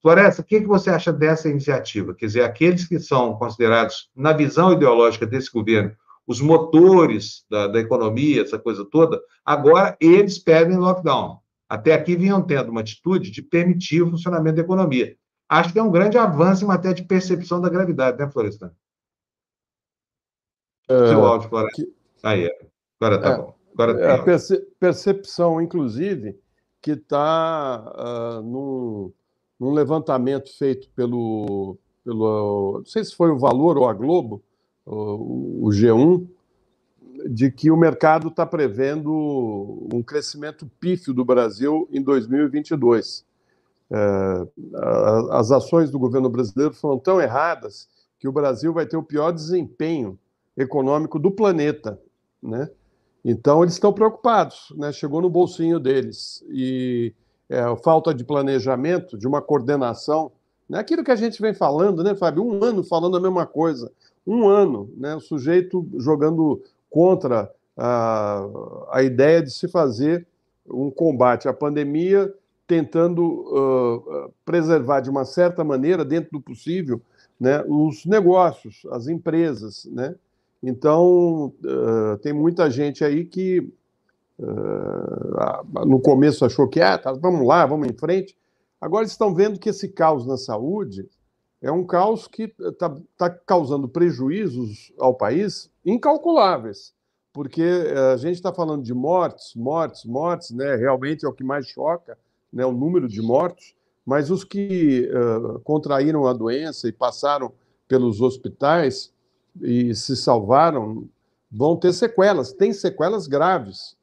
Floresta, 0.01 0.41
o 0.41 0.45
que 0.45 0.61
você 0.61 0.89
acha 0.89 1.13
dessa 1.13 1.49
iniciativa? 1.49 2.15
Quer 2.15 2.27
dizer, 2.27 2.43
aqueles 2.43 2.89
que 2.89 2.99
são 2.99 3.35
considerados, 3.37 4.11
na 4.17 4.33
visão 4.33 4.73
ideológica 4.73 5.27
desse 5.27 5.53
governo, 5.53 5.95
os 6.27 6.41
motores 6.41 7.45
da, 7.51 7.67
da 7.67 7.81
economia, 7.81 8.43
essa 8.43 8.59
coisa 8.59 8.85
toda, 8.85 9.21
agora 9.45 9.97
eles 10.01 10.39
pedem 10.39 10.79
lockdown. 10.79 11.41
Até 11.69 11.93
aqui 11.93 12.17
vinham 12.17 12.43
tendo 12.43 12.71
uma 12.71 12.81
atitude 12.81 13.31
de 13.31 13.43
permitir 13.43 14.03
o 14.03 14.11
funcionamento 14.11 14.57
da 14.57 14.63
economia. 14.63 15.17
Acho 15.49 15.73
que 15.73 15.79
é 15.79 15.83
um 15.83 15.91
grande 15.91 16.17
avanço 16.17 16.65
em 16.65 16.69
matéria 16.69 16.95
de 16.95 17.05
percepção 17.05 17.61
da 17.61 17.69
gravidade, 17.69 18.19
né, 18.19 18.31
Florestan? 18.31 18.73
É, 20.89 21.09
Seu 21.09 21.25
áudio, 21.27 21.49
Floresta. 21.49 21.83
Que... 21.83 21.93
Aí, 22.23 22.51
agora 23.01 23.21
tá 23.21 23.31
é, 23.31 23.37
bom. 23.37 23.60
Agora 23.73 24.01
é, 24.01 24.13
a 24.13 24.23
perce 24.23 24.59
percepção, 24.79 25.61
inclusive, 25.61 26.39
que 26.83 26.93
está 26.93 27.85
uh, 27.87 28.01
ah, 28.01 28.43
num, 28.43 29.13
num, 29.59 29.73
levantamento 29.73 30.57
feito 30.57 30.89
pelo, 30.91 31.77
pelo. 32.05 32.79
Não 32.79 32.87
sei 32.87 33.05
se 33.05 33.15
foi 33.15 33.31
o 33.31 33.39
Valor 33.39 33.77
ou 33.77 33.89
a 33.89 33.93
Globo, 33.93 34.43
o, 34.85 35.67
o 35.67 35.71
G1, 35.71 36.27
de 37.29 37.51
que 37.51 37.71
o 37.71 37.77
mercado 37.77 38.29
está 38.29 38.47
prevendo 38.47 39.89
um 39.93 40.03
crescimento 40.03 40.71
pífio 40.81 41.13
do 41.13 41.25
Brasil 41.25 41.89
em 41.93 42.03
2022. 42.03 43.25
É, 43.93 44.47
as 45.31 45.51
ações 45.51 45.91
do 45.91 45.99
governo 45.99 46.31
brasileiro 46.31 46.73
foram 46.73 46.99
tão 46.99 47.21
erradas 47.21 47.89
que 48.19 48.29
o 48.29 48.33
Brasil 48.33 48.73
vai 48.73 48.87
ter 48.87 48.97
o 48.97 49.03
pior 49.03 49.33
desempenho 49.33 50.19
econômico 50.57 51.19
do 51.19 51.31
planeta, 51.31 52.01
né? 52.43 52.71
Então 53.25 53.63
eles 53.63 53.75
estão 53.75 53.93
preocupados, 53.93 54.73
né? 54.77 54.93
Chegou 54.93 55.21
no 55.21 55.29
bolsinho 55.29 55.79
deles 55.79 56.45
e 56.49 57.13
é, 57.49 57.63
falta 57.77 58.15
de 58.15 58.25
planejamento, 58.25 59.19
de 59.19 59.27
uma 59.27 59.43
coordenação, 59.43 60.33
né? 60.69 60.79
Aquilo 60.79 61.05
que 61.05 61.11
a 61.11 61.17
gente 61.17 61.41
vem 61.41 61.53
falando, 61.53 62.03
né, 62.03 62.15
Fábio? 62.15 62.45
Um 62.45 62.63
ano 62.65 62.83
falando 62.83 63.17
a 63.17 63.21
mesma 63.21 63.47
coisa, 63.47 63.91
um 64.27 64.49
ano, 64.49 64.91
né? 64.97 65.15
O 65.15 65.21
sujeito 65.21 65.87
jogando 65.99 66.63
contra 66.89 67.51
a, 67.77 68.47
a 68.91 69.03
ideia 69.03 69.43
de 69.43 69.51
se 69.51 69.69
fazer 69.69 70.27
um 70.67 70.91
combate 70.91 71.49
à 71.49 71.53
pandemia 71.53 72.33
tentando 72.71 73.25
uh, 73.25 74.33
preservar 74.45 75.01
de 75.01 75.11
uma 75.11 75.25
certa 75.25 75.65
maneira, 75.65 76.05
dentro 76.05 76.31
do 76.31 76.41
possível, 76.41 77.01
né, 77.39 77.65
os 77.67 78.07
negócios, 78.07 78.87
as 78.93 79.09
empresas. 79.09 79.89
Né? 79.91 80.15
Então, 80.63 81.55
uh, 81.65 82.19
tem 82.23 82.33
muita 82.33 82.71
gente 82.71 83.05
aí 83.05 83.25
que 83.25 83.61
uh, 84.39 85.87
no 85.87 86.01
começo 86.01 86.45
achou 86.45 86.69
que 86.69 86.81
ah, 86.81 86.99
tá, 86.99 87.13
vamos 87.13 87.47
lá, 87.47 87.65
vamos 87.65 87.89
em 87.89 87.93
frente. 87.93 88.37
Agora 88.81 89.05
estão 89.05 89.35
vendo 89.35 89.59
que 89.59 89.71
esse 89.71 89.89
caos 89.89 90.27
na 90.27 90.37
saúde 90.37 91.09
é 91.63 91.71
um 91.71 91.85
caos 91.85 92.27
que 92.27 92.55
está 92.59 92.97
tá 93.17 93.31
causando 93.31 93.89
prejuízos 93.89 94.93
ao 94.99 95.15
país 95.15 95.71
incalculáveis, 95.85 96.95
porque 97.33 97.63
a 98.13 98.17
gente 98.17 98.37
está 98.37 98.53
falando 98.53 98.83
de 98.83 98.95
mortes, 98.95 99.55
mortes, 99.55 100.05
mortes, 100.07 100.51
né? 100.53 100.77
realmente 100.77 101.27
é 101.27 101.29
o 101.29 101.33
que 101.35 101.45
mais 101.45 101.67
choca, 101.67 102.17
né, 102.51 102.65
o 102.65 102.73
número 102.73 103.07
de 103.07 103.21
mortos, 103.21 103.75
mas 104.05 104.31
os 104.31 104.43
que 104.43 105.11
uh, 105.13 105.61
contraíram 105.61 106.27
a 106.27 106.33
doença 106.33 106.89
e 106.89 106.93
passaram 106.93 107.53
pelos 107.87 108.21
hospitais 108.21 109.13
e 109.63 109.95
se 109.95 110.17
salvaram 110.17 111.09
vão 111.51 111.77
ter 111.77 111.93
sequelas, 111.93 112.53
tem 112.53 112.73
sequelas 112.73 113.27
graves, 113.27 113.97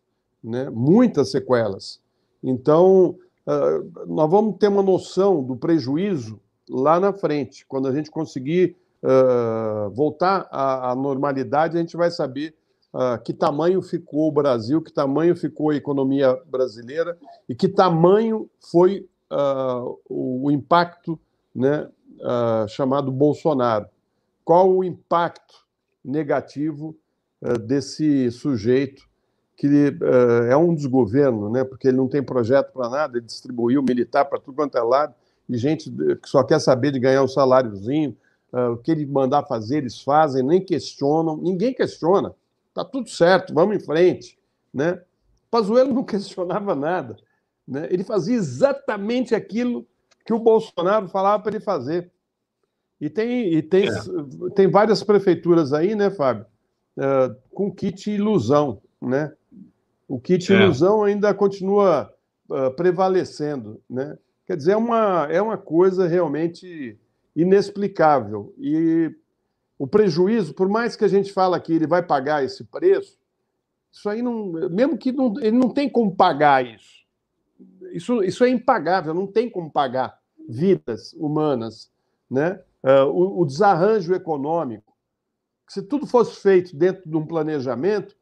né? 0.43 0.69
muitas 0.69 1.31
sequelas. 1.31 2.01
Então, 2.43 3.17
uh, 3.47 4.05
nós 4.05 4.29
vamos 4.29 4.57
ter 4.57 4.67
uma 4.67 4.83
noção 4.83 5.41
do 5.41 5.55
prejuízo 5.55 6.39
lá 6.69 6.99
na 6.99 7.13
frente. 7.13 7.65
Quando 7.65 7.87
a 7.87 7.93
gente 7.93 8.11
conseguir 8.11 8.75
uh, 9.01 9.89
voltar 9.91 10.47
à, 10.51 10.93
normalidade, 10.95 11.77
a 11.77 11.79
gente 11.79 11.95
vai 11.95 12.11
saber 12.11 12.53
uh, 12.93 13.21
que 13.23 13.33
tamanho 13.33 13.81
ficou 13.81 14.27
o 14.27 14.31
Brasil, 14.31 14.81
que 14.81 14.91
tamanho 14.91 15.35
ficou 15.35 15.69
a 15.69 15.75
economia 15.75 16.37
brasileira 16.45 17.17
e 17.47 17.55
que 17.55 17.69
tamanho 17.69 18.49
foi 18.71 19.07
o, 20.09 20.45
o, 20.45 20.51
impacto 20.51 21.19
né, 21.53 21.89
chamado 22.69 23.11
Bolsonaro. 23.11 23.85
Qual 24.47 24.73
o 24.73 24.81
impacto 24.81 25.65
negativo 26.01 26.97
desse 27.65 28.31
sujeito 28.31 29.05
que 29.57 29.67
é 30.49 30.55
um 30.55 30.73
desgoverno, 30.73 31.49
né, 31.49 31.65
porque 31.65 31.89
ele 31.89 31.97
não 31.97 32.07
tem 32.07 32.23
projeto 32.23 32.71
para 32.71 32.87
nada, 32.87 33.17
ele 33.17 33.25
distribuiu 33.25 33.83
militar 33.83 34.23
para 34.23 34.39
tudo 34.39 34.55
quanto 34.55 34.77
é 34.77 34.81
lado, 34.81 35.13
e 35.49 35.57
gente 35.57 35.91
que 35.91 36.29
só 36.29 36.43
quer 36.43 36.59
saber 36.59 36.93
de 36.93 36.99
ganhar 36.99 37.23
um 37.23 37.27
saláriozinho, 37.27 38.15
o 38.53 38.77
que 38.77 38.89
ele 38.89 39.05
mandar 39.05 39.43
fazer, 39.43 39.79
eles 39.79 39.99
fazem, 39.99 40.41
nem 40.41 40.63
questionam, 40.63 41.35
ninguém 41.35 41.73
questiona. 41.73 42.33
Está 42.69 42.85
tudo 42.85 43.09
certo, 43.09 43.53
vamos 43.53 43.75
em 43.75 43.79
frente. 43.81 44.39
Né? 44.73 45.01
Pazuello 45.51 45.93
não 45.93 46.05
questionava 46.07 46.73
nada. 46.73 47.17
Né? 47.67 47.85
Ele 47.91 48.05
fazia 48.05 48.37
exatamente 48.37 49.35
aquilo 49.35 49.85
que 50.25 50.31
o 50.31 50.39
Bolsonaro 50.39 51.09
falava 51.09 51.43
para 51.43 51.57
ele 51.57 51.63
fazer. 51.65 52.09
E 52.99 53.09
tem, 53.09 53.53
e 53.53 53.61
tem, 53.61 53.87
é. 53.87 53.91
tem 54.55 54.67
várias 54.67 55.03
prefeituras 55.03 55.71
aí, 55.71 55.95
né, 55.95 56.09
Fábio, 56.09 56.45
uh, 56.97 57.35
com 57.53 57.71
kit 57.71 58.09
ilusão. 58.09 58.81
Né? 59.01 59.31
O 60.07 60.19
kit 60.19 60.51
é. 60.51 60.55
ilusão 60.55 61.03
ainda 61.03 61.33
continua 61.33 62.11
uh, 62.49 62.71
prevalecendo. 62.71 63.79
Né? 63.89 64.17
Quer 64.45 64.57
dizer, 64.57 64.71
é 64.71 64.77
uma, 64.77 65.27
é 65.29 65.41
uma 65.41 65.57
coisa 65.57 66.07
realmente 66.07 66.97
inexplicável. 67.35 68.53
E 68.57 69.13
o 69.77 69.85
prejuízo, 69.85 70.55
por 70.55 70.67
mais 70.67 70.95
que 70.95 71.05
a 71.05 71.07
gente 71.07 71.31
fala 71.31 71.59
que 71.59 71.71
ele 71.73 71.85
vai 71.85 72.01
pagar 72.01 72.43
esse 72.43 72.63
preço, 72.63 73.17
isso 73.91 74.09
aí 74.09 74.21
não, 74.21 74.47
mesmo 74.69 74.97
que 74.97 75.11
não, 75.11 75.33
ele 75.39 75.57
não 75.57 75.69
tem 75.69 75.89
como 75.89 76.15
pagar 76.15 76.65
isso. 76.65 76.97
Isso, 77.91 78.23
isso 78.23 78.43
é 78.43 78.49
impagável, 78.49 79.13
não 79.13 79.27
tem 79.27 79.49
como 79.49 79.71
pagar 79.71 80.19
vidas 80.47 81.13
humanas, 81.13 81.91
né? 82.29 82.59
Uh, 82.87 83.05
o, 83.09 83.41
o, 83.41 83.45
desarranjo 83.45 84.13
econômico, 84.13 84.93
se 85.67 85.81
tudo 85.81 86.07
fosse 86.07 86.39
feito 86.39 86.75
dentro 86.75 87.09
de 87.09 87.17
um 87.17 87.25
planejamento, 87.25 88.15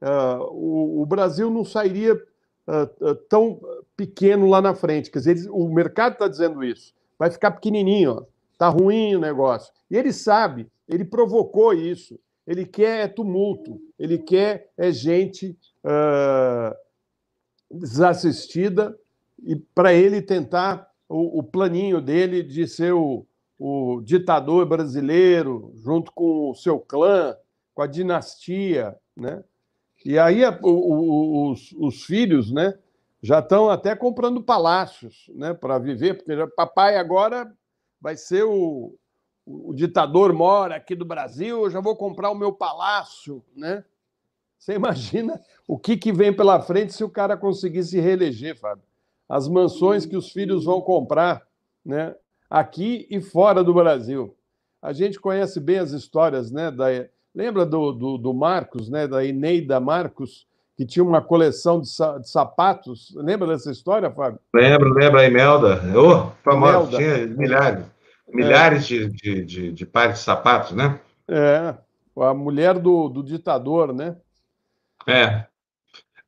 uh, 0.00 0.44
o, 0.52 1.02
o, 1.02 1.06
Brasil 1.06 1.50
não 1.50 1.64
sairia 1.64 2.14
uh, 2.14 3.14
tão 3.28 3.60
pequeno 3.96 4.48
lá 4.48 4.60
na 4.60 4.74
frente. 4.74 5.10
Quer 5.10 5.18
dizer, 5.18 5.50
o 5.50 5.68
mercado 5.68 6.12
está 6.12 6.28
dizendo 6.28 6.62
isso. 6.62 6.94
Vai 7.18 7.30
ficar 7.30 7.50
pequenininho, 7.50 8.24
está 8.52 8.68
ruim 8.68 9.16
o 9.16 9.20
negócio. 9.20 9.72
E 9.90 9.96
ele 9.96 10.12
sabe 10.12 10.70
ele 10.88 11.04
provocou 11.04 11.72
isso. 11.72 12.18
Ele 12.46 12.66
quer 12.66 13.14
tumulto, 13.14 13.80
ele 13.98 14.18
quer 14.18 14.70
é 14.76 14.90
gente 14.90 15.56
uh, 15.84 16.76
desassistida 17.70 18.98
e 19.42 19.54
para 19.56 19.94
ele 19.94 20.20
tentar 20.20 20.90
o, 21.08 21.38
o, 21.38 21.42
planinho 21.42 22.00
dele 22.00 22.42
de 22.42 22.66
ser 22.66 22.92
o, 22.92 23.24
o, 23.62 24.00
ditador 24.00 24.66
brasileiro, 24.66 25.72
junto 25.76 26.10
com 26.12 26.50
o 26.50 26.54
seu 26.54 26.80
clã, 26.80 27.36
com 27.72 27.82
a 27.82 27.86
dinastia, 27.86 28.96
né? 29.16 29.44
E 30.04 30.18
aí 30.18 30.44
o, 30.44 30.68
o, 30.68 31.52
os, 31.52 31.72
os, 31.78 32.04
filhos, 32.04 32.50
né, 32.50 32.76
já 33.22 33.38
estão 33.38 33.70
até 33.70 33.94
comprando 33.94 34.42
palácios, 34.42 35.30
né, 35.32 35.54
para 35.54 35.78
viver, 35.78 36.14
porque 36.14 36.34
já, 36.34 36.44
papai 36.48 36.96
agora 36.96 37.56
vai 38.00 38.16
ser 38.16 38.42
o, 38.42 38.98
o 39.46 39.72
ditador 39.72 40.32
mora 40.32 40.74
aqui 40.74 40.96
do 40.96 41.04
Brasil, 41.04 41.62
eu 41.62 41.70
já 41.70 41.80
vou 41.80 41.94
comprar 41.94 42.30
o 42.30 42.34
meu 42.34 42.52
palácio, 42.52 43.44
né? 43.54 43.84
Você 44.58 44.74
imagina 44.74 45.40
o 45.68 45.78
que, 45.78 45.96
que 45.96 46.12
vem 46.12 46.34
pela 46.34 46.60
frente 46.60 46.94
se 46.94 47.04
o 47.04 47.10
cara 47.10 47.36
conseguir 47.36 47.84
se 47.84 48.00
reeleger, 48.00 48.58
Fábio? 48.58 48.84
As 49.28 49.48
mansões 49.48 50.04
que 50.04 50.16
os 50.16 50.32
filhos 50.32 50.64
vão 50.64 50.80
comprar, 50.80 51.46
né? 51.84 52.14
Aqui 52.52 53.06
e 53.08 53.18
fora 53.18 53.64
do 53.64 53.72
Brasil. 53.72 54.36
A 54.82 54.92
gente 54.92 55.18
conhece 55.18 55.58
bem 55.58 55.78
as 55.78 55.92
histórias, 55.92 56.50
né? 56.50 56.70
Da, 56.70 56.84
lembra 57.34 57.64
do, 57.64 57.92
do, 57.92 58.18
do 58.18 58.34
Marcos, 58.34 58.90
né? 58.90 59.06
Da 59.06 59.24
Ineida 59.24 59.80
Marcos, 59.80 60.46
que 60.76 60.84
tinha 60.84 61.02
uma 61.02 61.22
coleção 61.22 61.80
de, 61.80 61.88
de, 61.88 62.28
sapatos. 62.28 63.10
Lembra 63.16 63.48
dessa 63.48 63.70
história, 63.70 64.10
Fábio? 64.10 64.38
Lembro, 64.54 64.92
lembro, 64.92 65.18
a 65.18 65.24
Imelda. 65.24 65.80
Oh, 65.96 66.30
famosa, 66.44 66.98
tinha 66.98 67.26
milhares. 67.26 67.86
Milhares 68.28 68.84
é. 68.84 68.86
de, 68.86 69.08
de, 69.08 69.44
de, 69.46 69.72
de, 69.72 69.86
pares 69.86 70.18
de 70.18 70.24
sapatos, 70.24 70.72
né? 70.72 71.00
É, 71.26 71.74
a 72.18 72.34
mulher 72.34 72.78
do, 72.78 73.08
do 73.08 73.22
ditador, 73.22 73.94
né? 73.94 74.14
É. 75.08 75.46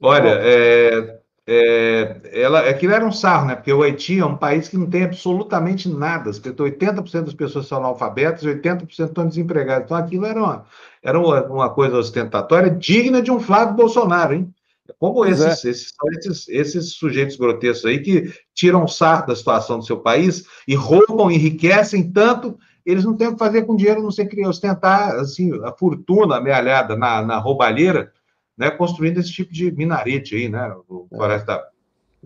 Olha, 0.01 0.39
é, 0.41 1.21
é, 1.47 2.21
ela, 2.33 2.61
aquilo 2.61 2.95
era 2.95 3.05
um 3.05 3.13
sarro, 3.13 3.47
né? 3.47 3.55
Porque 3.55 3.73
o 3.73 3.83
Haiti 3.83 4.19
é 4.19 4.25
um 4.25 4.37
país 4.37 4.69
que 4.69 4.79
não 4.79 4.87
tem 4.87 5.05
absolutamente 5.05 5.89
nada. 5.89 6.31
80% 6.31 7.25
das 7.25 7.35
pessoas 7.35 7.67
são 7.67 7.79
analfabetas 7.79 8.43
e 8.43 8.47
80% 8.47 9.09
estão 9.09 9.29
desempregadas. 9.29 9.85
Então 9.85 9.97
aquilo 9.97 10.25
era 10.25 10.41
uma, 10.41 10.65
era 11.03 11.21
uma, 11.21 11.43
uma 11.47 11.71
coisa 11.71 11.99
ostentatória 11.99 12.71
digna 12.71 13.21
de 13.21 13.31
um 13.31 13.39
Flávio 13.39 13.75
Bolsonaro, 13.75 14.35
hein? 14.35 14.55
Como 14.99 15.25
esses, 15.25 15.65
é. 15.65 15.71
esses, 15.71 15.95
esses, 16.19 16.49
esses, 16.49 16.93
sujeitos 16.93 17.37
grotescos 17.37 17.87
aí 17.87 18.01
que 18.01 18.31
tiram 18.55 18.87
sarro 18.87 19.27
da 19.27 19.37
situação 19.37 19.79
do 19.79 19.85
seu 19.85 19.99
país 19.99 20.45
e 20.69 20.75
roubam, 20.75 21.31
enriquecem 21.31 22.11
tanto, 22.11 22.59
eles 22.85 23.05
não 23.05 23.17
têm 23.17 23.29
o 23.29 23.33
que 23.33 23.39
fazer 23.39 23.63
com 23.63 23.77
dinheiro, 23.77 24.03
não 24.03 24.11
sei 24.11 24.27
que 24.27 24.47
ostentar 24.47 25.15
assim, 25.17 25.51
a 25.65 25.73
fortuna 25.73 26.37
amealhada 26.37 26.97
na, 26.97 27.23
na 27.23 27.39
roubalheira, 27.39 28.13
né, 28.57 28.71
construindo 28.71 29.19
esse 29.19 29.33
tipo 29.33 29.53
de 29.53 29.71
minarete 29.73 30.35
aí, 30.35 30.49
né, 30.49 30.75
o 30.89 31.07
é. 31.13 31.17
Floresta. 31.17 31.63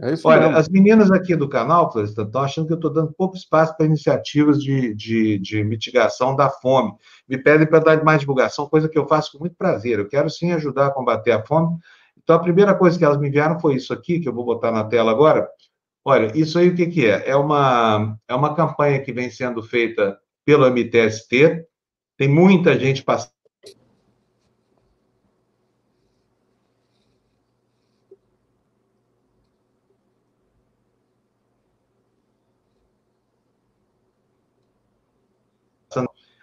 É 0.00 0.12
isso 0.12 0.28
Olha, 0.28 0.42
mesmo. 0.42 0.56
as 0.56 0.68
meninas 0.68 1.10
aqui 1.10 1.34
do 1.34 1.48
canal, 1.48 1.90
Floresta, 1.90 2.22
estão 2.22 2.42
achando 2.42 2.66
que 2.68 2.72
eu 2.72 2.76
estou 2.76 2.92
dando 2.92 3.12
pouco 3.12 3.36
espaço 3.36 3.76
para 3.76 3.86
iniciativas 3.86 4.62
de, 4.62 4.94
de, 4.94 5.38
de 5.38 5.64
mitigação 5.64 6.36
da 6.36 6.48
fome. 6.48 6.92
Me 7.28 7.36
pedem 7.36 7.66
para 7.66 7.80
dar 7.80 8.04
mais 8.04 8.20
divulgação, 8.20 8.68
coisa 8.68 8.88
que 8.88 8.96
eu 8.96 9.08
faço 9.08 9.32
com 9.32 9.38
muito 9.40 9.56
prazer. 9.56 9.98
Eu 9.98 10.08
quero 10.08 10.30
sim 10.30 10.52
ajudar 10.52 10.86
a 10.86 10.90
combater 10.92 11.32
a 11.32 11.44
fome, 11.44 11.78
então, 12.28 12.36
a 12.36 12.40
primeira 12.40 12.74
coisa 12.74 12.98
que 12.98 13.02
elas 13.02 13.16
me 13.16 13.26
enviaram 13.26 13.58
foi 13.58 13.76
isso 13.76 13.90
aqui, 13.90 14.20
que 14.20 14.28
eu 14.28 14.34
vou 14.34 14.44
botar 14.44 14.70
na 14.70 14.84
tela 14.84 15.10
agora. 15.10 15.48
Olha, 16.04 16.30
isso 16.34 16.58
aí 16.58 16.68
o 16.68 16.76
que, 16.76 16.86
que 16.86 17.06
é? 17.06 17.30
É 17.30 17.34
uma, 17.34 18.18
é 18.28 18.34
uma 18.34 18.54
campanha 18.54 19.00
que 19.00 19.14
vem 19.14 19.30
sendo 19.30 19.62
feita 19.62 20.14
pelo 20.44 20.66
MTST, 20.66 21.64
tem 22.18 22.28
muita 22.28 22.78
gente 22.78 23.02
passando. 23.02 23.32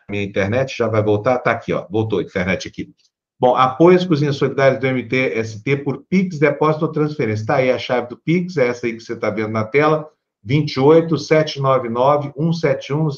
Minha 0.10 0.24
internet 0.24 0.76
já 0.78 0.88
vai 0.88 1.02
voltar, 1.04 1.40
tá 1.40 1.52
aqui, 1.52 1.74
ó, 1.74 1.88
voltou 1.90 2.20
a 2.20 2.24
internet 2.24 2.68
aqui. 2.68 2.94
Bom, 3.40 3.56
apoio 3.56 3.98
às 3.98 4.06
cozinhas 4.06 4.38
solidárias 4.38 4.80
do 4.80 4.88
MTST 4.88 5.78
por 5.78 6.06
Pix, 6.10 6.40
depósito 6.40 6.86
ou 6.86 6.92
transferência. 6.92 7.42
Está 7.42 7.56
aí 7.56 7.70
a 7.70 7.78
chave 7.78 8.08
do 8.08 8.18
Pix, 8.18 8.56
é 8.58 8.68
essa 8.68 8.86
aí 8.86 8.94
que 8.94 9.02
você 9.02 9.14
está 9.14 9.30
vendo 9.30 9.50
na 9.50 9.66
tela, 9.66 10.10
28 10.44 11.18
799 11.18 12.32
171 12.34 13.10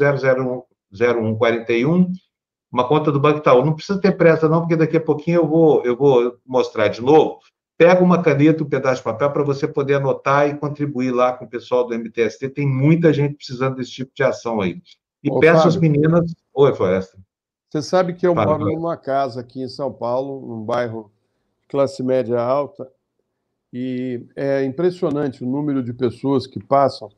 00141, 0.92 2.12
uma 2.72 2.88
conta 2.88 3.12
do 3.12 3.20
Banco 3.20 3.40
Itaú. 3.40 3.64
Não 3.64 3.76
precisa 3.76 4.00
ter 4.00 4.14
pressa 4.14 4.50
não, 4.50 4.62
porque 4.62 4.76
daqui 4.76 4.98
a 4.98 5.02
pouquinho 5.02 5.42
eu 5.42 5.48
vou, 5.48 5.84
eu 5.86 5.96
vou 5.96 6.38
mostrar 6.46 6.88
de 6.88 7.02
novo. 7.02 7.40
Pega 7.78 8.04
uma 8.04 8.24
caneta, 8.24 8.64
um 8.64 8.70
pedaço 8.70 8.98
de 8.98 9.04
papel 9.04 9.32
para 9.32 9.44
você 9.44 9.68
poder 9.68 9.96
anotar 9.96 10.50
e 10.50 10.58
contribuir 10.58 11.12
lá 11.12 11.34
com 11.34 11.46
o 11.46 11.50
pessoal 11.50 11.86
do 11.86 11.94
MTST. 11.94 12.50
Tem 12.50 12.66
muita 12.66 13.14
gente 13.14 13.36
precisando 13.36 13.76
desse 13.76 13.92
tipo 13.92 14.12
de 14.16 14.24
ação 14.24 14.62
aí. 14.62 14.82
E 15.24 15.30
Ô, 15.30 15.40
peço 15.40 15.64
Fábio. 15.64 15.70
às 15.70 15.78
meninas... 15.78 16.36
Oi, 16.54 16.74
Floresta. 16.74 17.18
Você 17.70 17.82
sabe 17.82 18.14
que 18.14 18.26
eu 18.26 18.34
moro 18.34 18.66
numa 18.66 18.96
casa 18.96 19.42
aqui 19.42 19.62
em 19.62 19.68
São 19.68 19.92
Paulo, 19.92 20.48
num 20.48 20.64
bairro 20.64 21.12
de 21.62 21.68
classe 21.68 22.02
média 22.02 22.40
alta, 22.40 22.90
e 23.74 24.26
é 24.36 24.64
impressionante 24.64 25.44
o 25.44 25.48
número 25.48 25.84
de 25.84 25.94
pessoas 25.94 26.48
que 26.48 26.64
passam 26.64 27.10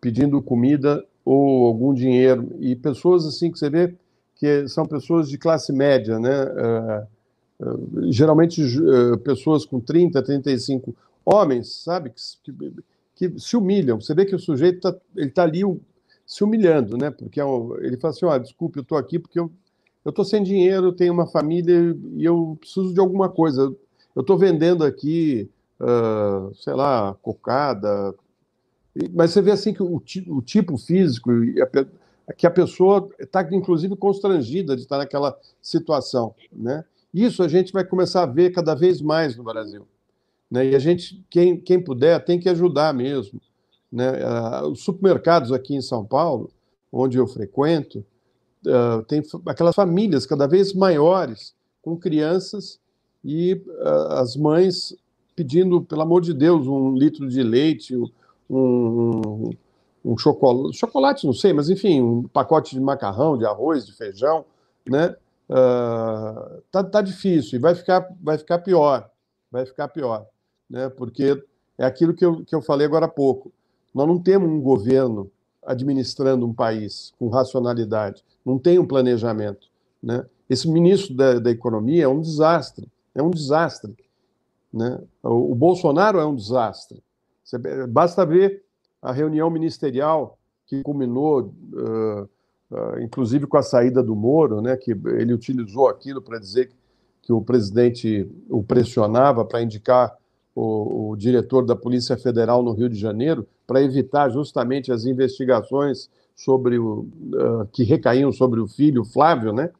pedindo 0.00 0.42
comida 0.42 1.04
ou 1.24 1.66
algum 1.66 1.94
dinheiro, 1.94 2.54
e 2.60 2.76
pessoas 2.76 3.26
assim 3.26 3.50
que 3.50 3.58
você 3.58 3.70
vê 3.70 3.94
que 4.36 4.68
são 4.68 4.86
pessoas 4.86 5.28
de 5.28 5.36
classe 5.36 5.72
média, 5.72 6.18
né? 6.18 6.44
Uh, 6.44 7.66
uh, 7.66 8.12
geralmente 8.12 8.62
uh, 8.62 9.18
pessoas 9.18 9.64
com 9.66 9.80
30, 9.80 10.22
35 10.22 10.94
homens, 11.24 11.82
sabe, 11.82 12.10
que, 12.10 12.52
que, 12.52 12.72
que 13.14 13.40
se 13.40 13.56
humilham. 13.56 14.00
Você 14.00 14.14
vê 14.14 14.24
que 14.24 14.34
o 14.34 14.38
sujeito 14.38 14.76
está 14.76 15.00
tá 15.34 15.42
ali 15.42 15.64
se 16.28 16.44
humilhando, 16.44 16.96
né? 16.96 17.10
Porque 17.10 17.40
é 17.40 17.44
ele 17.80 17.96
fala 17.96 18.14
assim: 18.14 18.26
oh, 18.26 18.38
desculpe, 18.38 18.78
eu 18.78 18.82
estou 18.82 18.96
aqui 18.96 19.18
porque 19.18 19.40
eu 19.40 19.50
eu 20.08 20.10
estou 20.10 20.24
sem 20.24 20.42
dinheiro, 20.42 20.90
tenho 20.90 21.12
uma 21.12 21.26
família 21.26 21.94
e 22.16 22.24
eu 22.24 22.56
preciso 22.58 22.94
de 22.94 22.98
alguma 22.98 23.28
coisa. 23.28 23.74
Eu 24.16 24.22
estou 24.22 24.38
vendendo 24.38 24.82
aqui, 24.82 25.50
uh, 25.78 26.54
sei 26.54 26.72
lá, 26.72 27.14
cocada. 27.20 28.14
Mas 29.12 29.32
você 29.32 29.42
vê 29.42 29.50
assim 29.50 29.74
que 29.74 29.82
o, 29.82 30.02
o 30.28 30.42
tipo 30.42 30.78
físico, 30.78 31.30
que 32.38 32.46
a 32.46 32.50
pessoa 32.50 33.10
está, 33.18 33.46
inclusive, 33.52 33.94
constrangida 33.96 34.74
de 34.74 34.82
estar 34.82 34.96
naquela 34.96 35.38
situação. 35.60 36.34
Né? 36.50 36.82
Isso 37.12 37.42
a 37.42 37.48
gente 37.48 37.70
vai 37.70 37.84
começar 37.84 38.22
a 38.22 38.26
ver 38.26 38.50
cada 38.50 38.74
vez 38.74 39.02
mais 39.02 39.36
no 39.36 39.44
Brasil. 39.44 39.86
Né? 40.50 40.70
E 40.70 40.74
a 40.74 40.78
gente, 40.78 41.22
quem, 41.28 41.60
quem 41.60 41.78
puder, 41.84 42.24
tem 42.24 42.40
que 42.40 42.48
ajudar 42.48 42.94
mesmo. 42.94 43.38
Né? 43.90 44.10
Os 44.70 44.82
supermercados 44.82 45.52
aqui 45.52 45.74
em 45.74 45.80
São 45.80 46.04
Paulo, 46.04 46.50
onde 46.92 47.18
eu 47.18 47.26
frequento, 47.26 48.04
uh, 48.66 49.02
tem 49.04 49.22
aquelas 49.46 49.74
famílias 49.74 50.26
cada 50.26 50.46
vez 50.46 50.72
maiores 50.74 51.54
com 51.82 51.96
crianças 51.96 52.78
e 53.24 53.54
uh, 53.54 54.12
as 54.14 54.36
mães 54.36 54.96
pedindo, 55.34 55.82
pelo 55.82 56.02
amor 56.02 56.20
de 56.20 56.34
Deus, 56.34 56.66
um 56.66 56.94
litro 56.94 57.28
de 57.28 57.42
leite, 57.42 57.96
um, 57.96 58.10
um, 58.50 59.50
um 60.04 60.18
chocolate, 60.18 60.76
chocolate, 60.76 61.26
não 61.26 61.32
sei, 61.32 61.52
mas 61.52 61.70
enfim, 61.70 62.02
um 62.02 62.22
pacote 62.24 62.74
de 62.74 62.80
macarrão, 62.80 63.38
de 63.38 63.46
arroz, 63.46 63.86
de 63.86 63.92
feijão, 63.92 64.44
né? 64.86 65.14
Uh, 65.48 66.60
tá, 66.70 66.84
tá 66.84 67.00
difícil 67.00 67.58
e 67.58 67.62
vai 67.62 67.74
ficar, 67.74 68.06
vai 68.20 68.36
ficar 68.36 68.58
pior, 68.58 69.08
vai 69.50 69.64
ficar 69.64 69.88
pior, 69.88 70.26
né? 70.68 70.88
Porque 70.90 71.42
é 71.78 71.86
aquilo 71.86 72.12
que 72.12 72.24
eu, 72.24 72.44
que 72.44 72.54
eu 72.54 72.60
falei 72.60 72.86
agora 72.86 73.06
há 73.06 73.08
pouco. 73.08 73.52
Nós 73.94 74.06
não 74.06 74.18
temos 74.18 74.48
um 74.48 74.60
governo 74.60 75.30
administrando 75.64 76.46
um 76.46 76.54
país 76.54 77.12
com 77.18 77.28
racionalidade, 77.28 78.24
não 78.44 78.58
tem 78.58 78.78
um 78.78 78.86
planejamento. 78.86 79.68
Né? 80.02 80.24
Esse 80.48 80.68
ministro 80.68 81.14
da, 81.14 81.38
da 81.38 81.50
Economia 81.50 82.04
é 82.04 82.08
um 82.08 82.20
desastre, 82.20 82.88
é 83.14 83.22
um 83.22 83.30
desastre. 83.30 83.94
Né? 84.72 85.00
O, 85.22 85.52
o 85.52 85.54
Bolsonaro 85.54 86.18
é 86.18 86.26
um 86.26 86.34
desastre. 86.34 87.02
Você, 87.44 87.58
basta 87.86 88.24
ver 88.24 88.62
a 89.00 89.12
reunião 89.12 89.50
ministerial 89.50 90.38
que 90.66 90.82
culminou, 90.82 91.52
uh, 91.72 92.28
uh, 92.70 93.00
inclusive 93.00 93.46
com 93.46 93.56
a 93.56 93.62
saída 93.62 94.02
do 94.02 94.14
Moro, 94.14 94.60
né, 94.60 94.76
que 94.76 94.90
ele 94.90 95.32
utilizou 95.32 95.88
aquilo 95.88 96.20
para 96.20 96.38
dizer 96.38 96.70
que 97.22 97.32
o 97.32 97.40
presidente 97.40 98.30
o 98.50 98.62
pressionava 98.62 99.44
para 99.44 99.62
indicar 99.62 100.16
o, 100.58 101.10
o, 101.10 101.16
diretor 101.16 101.64
da 101.64 101.76
Polícia 101.76 102.16
Federal 102.16 102.62
no 102.62 102.72
Rio 102.72 102.88
de 102.88 102.98
Janeiro 102.98 103.46
para 103.66 103.80
evitar 103.80 104.28
justamente 104.28 104.90
as 104.90 105.04
investigações 105.04 106.10
sobre 106.34 106.78
o 106.78 107.06
uh, 107.32 107.66
que 107.72 107.84
recaíam 107.84 108.32
sobre 108.32 108.58
o 108.60 108.66
filho 108.66 109.04
Flávio, 109.04 109.52
né? 109.52 109.70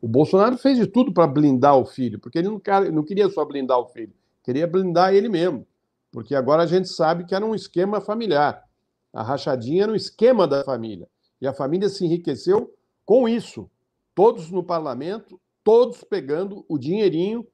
O 0.00 0.08
Bolsonaro 0.08 0.56
fez 0.56 0.78
de 0.78 0.86
tudo 0.86 1.12
para 1.12 1.26
blindar 1.26 1.76
o 1.76 1.84
filho, 1.84 2.18
porque 2.18 2.38
ele 2.38 2.48
não, 2.48 2.60
não 2.92 3.02
queria 3.02 3.28
só 3.28 3.44
blindar 3.44 3.78
o 3.78 3.86
filho, 3.86 4.12
queria 4.42 4.66
blindar 4.66 5.14
ele 5.14 5.28
mesmo, 5.28 5.66
porque 6.10 6.34
agora 6.34 6.62
a 6.62 6.66
gente 6.66 6.88
sabe 6.88 7.24
que 7.24 7.34
era 7.34 7.44
um 7.44 7.54
esquema 7.54 8.00
familiar. 8.00 8.64
A 9.12 9.22
rachadinha 9.22 9.84
era 9.84 9.92
um 9.92 9.96
esquema 9.96 10.48
da 10.48 10.64
família. 10.64 11.06
E 11.40 11.46
a 11.46 11.52
família 11.52 11.88
se 11.88 12.04
enriqueceu 12.04 12.72
com 13.04 13.28
isso. 13.28 13.68
Todos 14.14 14.50
no 14.50 14.62
parlamento, 14.62 15.38
todos 15.62 16.02
pegando 16.02 16.64
o 16.68 16.78
dinheirinho 16.78 17.46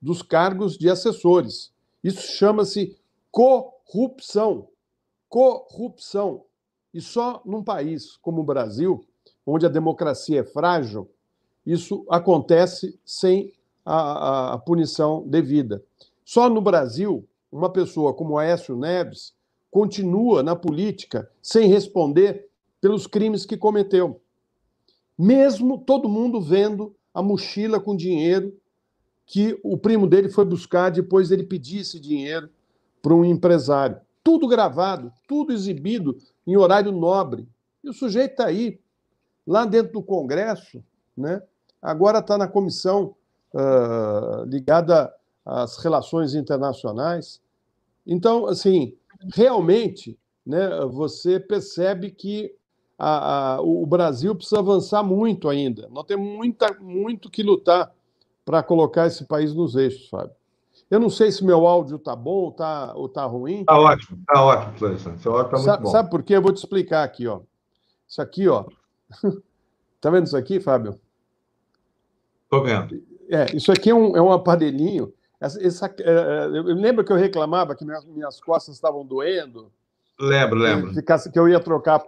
dos 0.00 0.22
cargos 0.22 0.76
de 0.76 0.90
assessores. 0.90 1.72
Isso 2.02 2.22
chama-se 2.32 2.96
corrupção. 3.30 4.68
Corrupção. 5.28 6.44
E 6.92 7.00
só 7.00 7.42
num 7.44 7.62
país 7.62 8.16
como 8.16 8.40
o 8.40 8.44
Brasil, 8.44 9.04
onde 9.46 9.66
a 9.66 9.68
democracia 9.68 10.40
é 10.40 10.44
frágil, 10.44 11.08
isso 11.66 12.04
acontece 12.08 12.98
sem 13.04 13.52
a, 13.84 13.96
a, 13.96 14.54
a 14.54 14.58
punição 14.58 15.26
devida. 15.26 15.84
Só 16.24 16.48
no 16.48 16.60
Brasil, 16.60 17.26
uma 17.50 17.70
pessoa 17.70 18.14
como 18.14 18.38
Aécio 18.38 18.76
Neves 18.76 19.34
continua 19.70 20.42
na 20.42 20.56
política 20.56 21.30
sem 21.42 21.68
responder 21.68 22.48
pelos 22.80 23.06
crimes 23.06 23.44
que 23.44 23.56
cometeu. 23.56 24.20
Mesmo 25.16 25.78
todo 25.78 26.08
mundo 26.08 26.40
vendo 26.40 26.94
a 27.12 27.22
mochila 27.22 27.80
com 27.80 27.96
dinheiro 27.96 28.54
que 29.28 29.60
o 29.62 29.76
primo 29.76 30.06
dele 30.06 30.30
foi 30.30 30.46
buscar 30.46 30.90
depois 30.90 31.28
dele 31.28 31.44
pedir 31.44 31.80
esse 31.80 32.00
dinheiro 32.00 32.48
para 33.02 33.14
um 33.14 33.24
empresário. 33.24 34.00
Tudo 34.24 34.48
gravado, 34.48 35.12
tudo 35.28 35.52
exibido 35.52 36.16
em 36.46 36.56
horário 36.56 36.90
nobre. 36.90 37.46
E 37.84 37.90
o 37.90 37.92
sujeito 37.92 38.32
está 38.32 38.46
aí, 38.46 38.80
lá 39.46 39.66
dentro 39.66 39.92
do 39.92 40.02
Congresso, 40.02 40.82
né? 41.14 41.42
agora 41.80 42.20
está 42.20 42.38
na 42.38 42.48
comissão 42.48 43.14
uh, 43.52 44.44
ligada 44.46 45.14
às 45.44 45.76
relações 45.76 46.34
internacionais. 46.34 47.38
Então, 48.06 48.46
assim, 48.46 48.96
realmente, 49.34 50.18
né, 50.44 50.70
você 50.86 51.38
percebe 51.38 52.10
que 52.10 52.54
a, 52.98 53.56
a, 53.56 53.60
o 53.60 53.84
Brasil 53.84 54.34
precisa 54.34 54.60
avançar 54.60 55.02
muito 55.02 55.50
ainda. 55.50 55.86
Nós 55.90 56.06
temos 56.06 56.26
muita, 56.26 56.74
muito 56.80 57.30
que 57.30 57.42
lutar 57.42 57.94
para 58.48 58.62
colocar 58.62 59.06
esse 59.06 59.26
país 59.26 59.52
nos 59.52 59.76
eixos, 59.76 60.08
Fábio. 60.08 60.34
Eu 60.90 60.98
não 60.98 61.10
sei 61.10 61.30
se 61.30 61.44
meu 61.44 61.66
áudio 61.66 61.96
está 61.96 62.16
bom 62.16 62.44
ou 62.44 62.48
está 62.48 62.94
ou 62.94 63.06
tá 63.06 63.22
ruim. 63.26 63.60
Está 63.60 63.78
ótimo, 63.78 64.18
está 64.20 64.42
ótimo, 64.42 64.78
Florestan. 64.78 65.18
Seu 65.18 65.32
áudio 65.32 65.54
está 65.54 65.72
muito 65.72 65.82
bom. 65.82 65.90
Sabe 65.90 66.08
por 66.08 66.22
quê? 66.22 66.36
Eu 66.36 66.40
vou 66.40 66.50
te 66.50 66.56
explicar 66.56 67.04
aqui, 67.04 67.26
ó. 67.26 67.42
Isso 68.08 68.22
aqui, 68.22 68.48
ó. 68.48 68.64
Tá 70.00 70.10
vendo 70.10 70.26
isso 70.26 70.36
aqui, 70.36 70.60
Fábio? 70.60 70.98
Estou 72.44 72.62
vendo. 72.62 73.02
É, 73.28 73.46
isso 73.52 73.72
aqui 73.72 73.90
é 73.90 73.94
um, 73.94 74.16
é 74.16 74.22
um 74.22 74.30
aparelhinho. 74.30 75.12
Essa, 75.40 75.60
essa, 75.60 75.86
é, 75.86 76.02
é 76.08 76.44
eu 76.46 76.62
lembro 76.62 77.04
que 77.04 77.10
eu 77.10 77.16
reclamava 77.16 77.74
que 77.74 77.84
minhas, 77.84 78.04
minhas 78.04 78.40
costas 78.40 78.76
estavam 78.76 79.04
doendo. 79.04 79.72
Lembro, 80.18 80.56
lembro. 80.56 80.94
Que, 80.94 81.02
que 81.02 81.38
eu 81.38 81.48
ia 81.48 81.58
trocar 81.58 82.00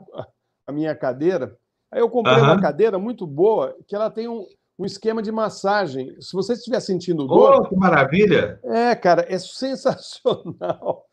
a 0.65 0.71
minha 0.71 0.95
cadeira. 0.95 1.59
Aí 1.91 2.01
eu 2.01 2.09
comprei 2.09 2.37
uhum. 2.37 2.45
uma 2.45 2.61
cadeira 2.61 2.97
muito 2.97 3.27
boa, 3.27 3.77
que 3.89 3.97
ela 3.97 4.09
tem 4.09 4.29
um, 4.29 4.47
um 4.81 4.87
esquema 4.87 5.21
de 5.21 5.31
massagem. 5.31 6.17
Se 6.19 6.33
você 6.33 6.55
estiver 6.55 6.81
sentindo 6.81 7.27
dor. 7.27 7.61
Oh, 7.61 7.69
que 7.69 7.77
maravilha! 7.77 8.59
É, 8.65 8.95
cara, 8.95 9.27
é 9.29 9.39
sensacional. 9.39 11.07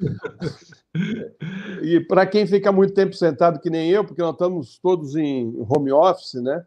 e 1.83 1.99
para 1.99 2.25
quem 2.25 2.47
fica 2.47 2.71
muito 2.71 2.93
tempo 2.93 3.13
sentado, 3.13 3.59
que 3.59 3.69
nem 3.69 3.89
eu, 3.89 4.05
porque 4.05 4.21
nós 4.21 4.31
estamos 4.31 4.79
todos 4.79 5.17
em 5.17 5.53
home 5.67 5.91
office, 5.91 6.35
né? 6.35 6.65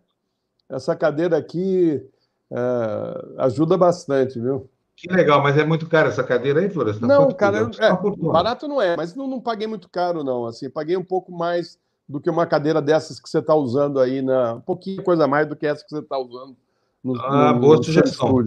Essa 0.68 0.94
cadeira 0.94 1.38
aqui 1.38 2.06
é, 2.52 3.24
ajuda 3.38 3.78
bastante, 3.78 4.38
viu? 4.38 4.68
Que 4.94 5.10
legal, 5.10 5.42
mas 5.42 5.56
é 5.56 5.64
muito 5.64 5.88
caro 5.88 6.10
essa 6.10 6.22
cadeira 6.22 6.60
aí, 6.60 6.68
Florestan? 6.68 7.06
Não, 7.06 7.24
Quanto 7.24 7.36
cara, 7.36 7.70
é, 7.78 8.30
barato 8.30 8.68
não 8.68 8.82
é, 8.82 8.94
mas 8.94 9.14
não, 9.14 9.26
não 9.26 9.40
paguei 9.40 9.66
muito 9.66 9.88
caro, 9.88 10.22
não. 10.22 10.44
Assim, 10.44 10.68
paguei 10.68 10.98
um 10.98 11.04
pouco 11.04 11.32
mais 11.32 11.78
do 12.06 12.20
que 12.20 12.28
uma 12.28 12.44
cadeira 12.44 12.82
dessas 12.82 13.18
que 13.18 13.26
você 13.26 13.38
está 13.38 13.54
usando 13.54 13.98
aí, 13.98 14.20
na, 14.20 14.56
um 14.56 14.60
pouquinho 14.60 15.02
coisa 15.02 15.26
mais 15.26 15.48
do 15.48 15.56
que 15.56 15.66
essa 15.66 15.82
que 15.82 15.88
você 15.88 16.00
está 16.00 16.18
usando 16.18 16.54
no, 17.02 17.20
ah, 17.20 17.52
no, 17.52 17.60
boa 17.60 17.76
no 17.76 17.84
sugestão. 17.84 18.42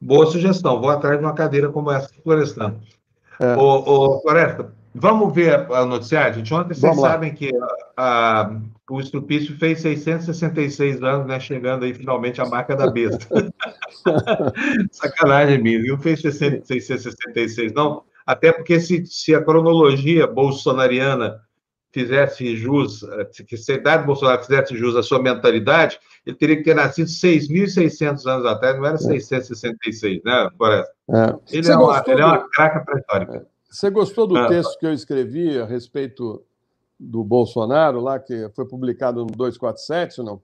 Boa 0.00 0.26
sugestão. 0.26 0.80
Vou 0.80 0.90
atrás 0.90 1.18
de 1.18 1.24
uma 1.24 1.34
cadeira 1.34 1.68
como 1.68 1.90
essa 1.90 2.08
do 2.08 2.22
Florestan. 2.22 2.76
É. 3.38 3.56
Ô, 3.56 4.16
ô, 4.16 4.20
Floresta, 4.20 4.72
vamos 4.94 5.34
ver 5.34 5.70
a 5.72 5.84
noticiário, 5.84 6.36
gente. 6.36 6.52
Ontem 6.52 6.74
vocês 6.74 7.00
sabem 7.00 7.34
que 7.34 7.50
a, 7.96 8.42
a, 8.42 8.60
o 8.90 9.00
Estrupício 9.00 9.56
fez 9.56 9.80
666 9.80 11.02
anos, 11.02 11.26
né? 11.26 11.38
Chegando 11.40 11.84
aí 11.84 11.94
finalmente 11.94 12.40
à 12.40 12.46
marca 12.46 12.76
da 12.76 12.90
besta. 12.90 13.26
Sacanagem 14.90 15.62
minha, 15.62 15.82
não 15.82 15.98
fez 15.98 16.20
666, 16.20 17.72
não. 17.72 18.02
Até 18.26 18.52
porque 18.52 18.78
se, 18.78 19.04
se 19.06 19.34
a 19.34 19.42
cronologia 19.42 20.26
bolsonariana 20.26 21.40
fizesse 21.92 22.56
jus, 22.56 23.04
que 23.46 23.56
se 23.56 23.72
a 23.72 23.74
idade 23.76 24.02
do 24.02 24.06
Bolsonaro 24.06 24.42
fizesse 24.42 24.76
jus 24.76 24.94
à 24.96 25.02
sua 25.02 25.20
mentalidade, 25.20 25.98
ele 26.24 26.36
teria 26.36 26.56
que 26.56 26.62
ter 26.62 26.74
nascido 26.74 27.08
6.600 27.08 28.26
anos 28.26 28.46
atrás, 28.46 28.76
não 28.76 28.86
era 28.86 28.96
666, 28.96 30.20
é. 30.24 30.28
né, 30.28 30.50
Floresta? 30.56 30.92
É. 31.10 31.56
Ele, 31.56 31.68
é 31.68 31.76
uma, 31.76 32.04
ele 32.06 32.20
é 32.20 32.24
uma 32.24 32.48
craca 32.50 32.80
pré-histórica. 32.80 33.36
É. 33.36 33.42
Você 33.68 33.90
gostou 33.90 34.26
do 34.26 34.36
é. 34.36 34.48
texto 34.48 34.78
que 34.78 34.86
eu 34.86 34.92
escrevi 34.92 35.58
a 35.58 35.64
respeito 35.64 36.42
do 36.98 37.24
Bolsonaro, 37.24 38.00
lá, 38.00 38.18
que 38.18 38.48
foi 38.54 38.66
publicado 38.66 39.20
no 39.20 39.26
247, 39.26 40.22
não? 40.22 40.40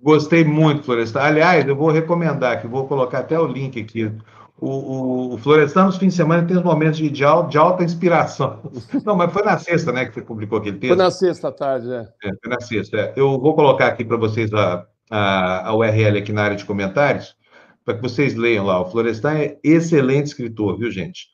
Gostei 0.00 0.44
muito, 0.44 0.84
Floresta. 0.84 1.20
Aliás, 1.22 1.66
eu 1.66 1.76
vou 1.76 1.90
recomendar, 1.90 2.60
que 2.60 2.66
vou 2.66 2.86
colocar 2.86 3.20
até 3.20 3.38
o 3.38 3.46
link 3.46 3.80
aqui 3.80 4.12
o, 4.60 4.68
o, 4.68 5.34
o 5.34 5.38
Florestan, 5.38 5.84
nos 5.84 5.96
fins 5.96 6.08
de 6.12 6.16
semana, 6.16 6.46
tem 6.46 6.56
uns 6.56 6.64
momentos 6.64 6.98
de, 6.98 7.08
de, 7.08 7.24
alta, 7.24 7.48
de 7.48 7.58
alta 7.58 7.84
inspiração. 7.84 8.60
Não, 9.04 9.14
mas 9.14 9.32
foi 9.32 9.42
na 9.42 9.56
sexta, 9.56 9.92
né, 9.92 10.04
que 10.04 10.14
você 10.14 10.22
publicou 10.22 10.58
aquele 10.58 10.78
texto? 10.78 10.96
Foi 10.96 11.04
na 11.04 11.10
sexta 11.10 11.52
tarde, 11.52 11.92
é. 11.92 12.08
é 12.24 12.30
foi 12.42 12.50
na 12.50 12.60
sexta. 12.60 12.96
É. 12.96 13.12
Eu 13.16 13.38
vou 13.38 13.54
colocar 13.54 13.86
aqui 13.86 14.04
para 14.04 14.16
vocês 14.16 14.52
a, 14.52 14.84
a, 15.10 15.68
a, 15.68 15.74
URL 15.76 16.18
aqui 16.18 16.32
na 16.32 16.42
área 16.42 16.56
de 16.56 16.64
comentários, 16.64 17.36
para 17.84 17.94
que 17.94 18.02
vocês 18.02 18.34
leiam 18.34 18.66
lá. 18.66 18.80
O 18.80 18.90
Florestan 18.90 19.34
é 19.34 19.58
excelente 19.62 20.26
escritor, 20.26 20.76
viu, 20.76 20.90
gente? 20.90 21.28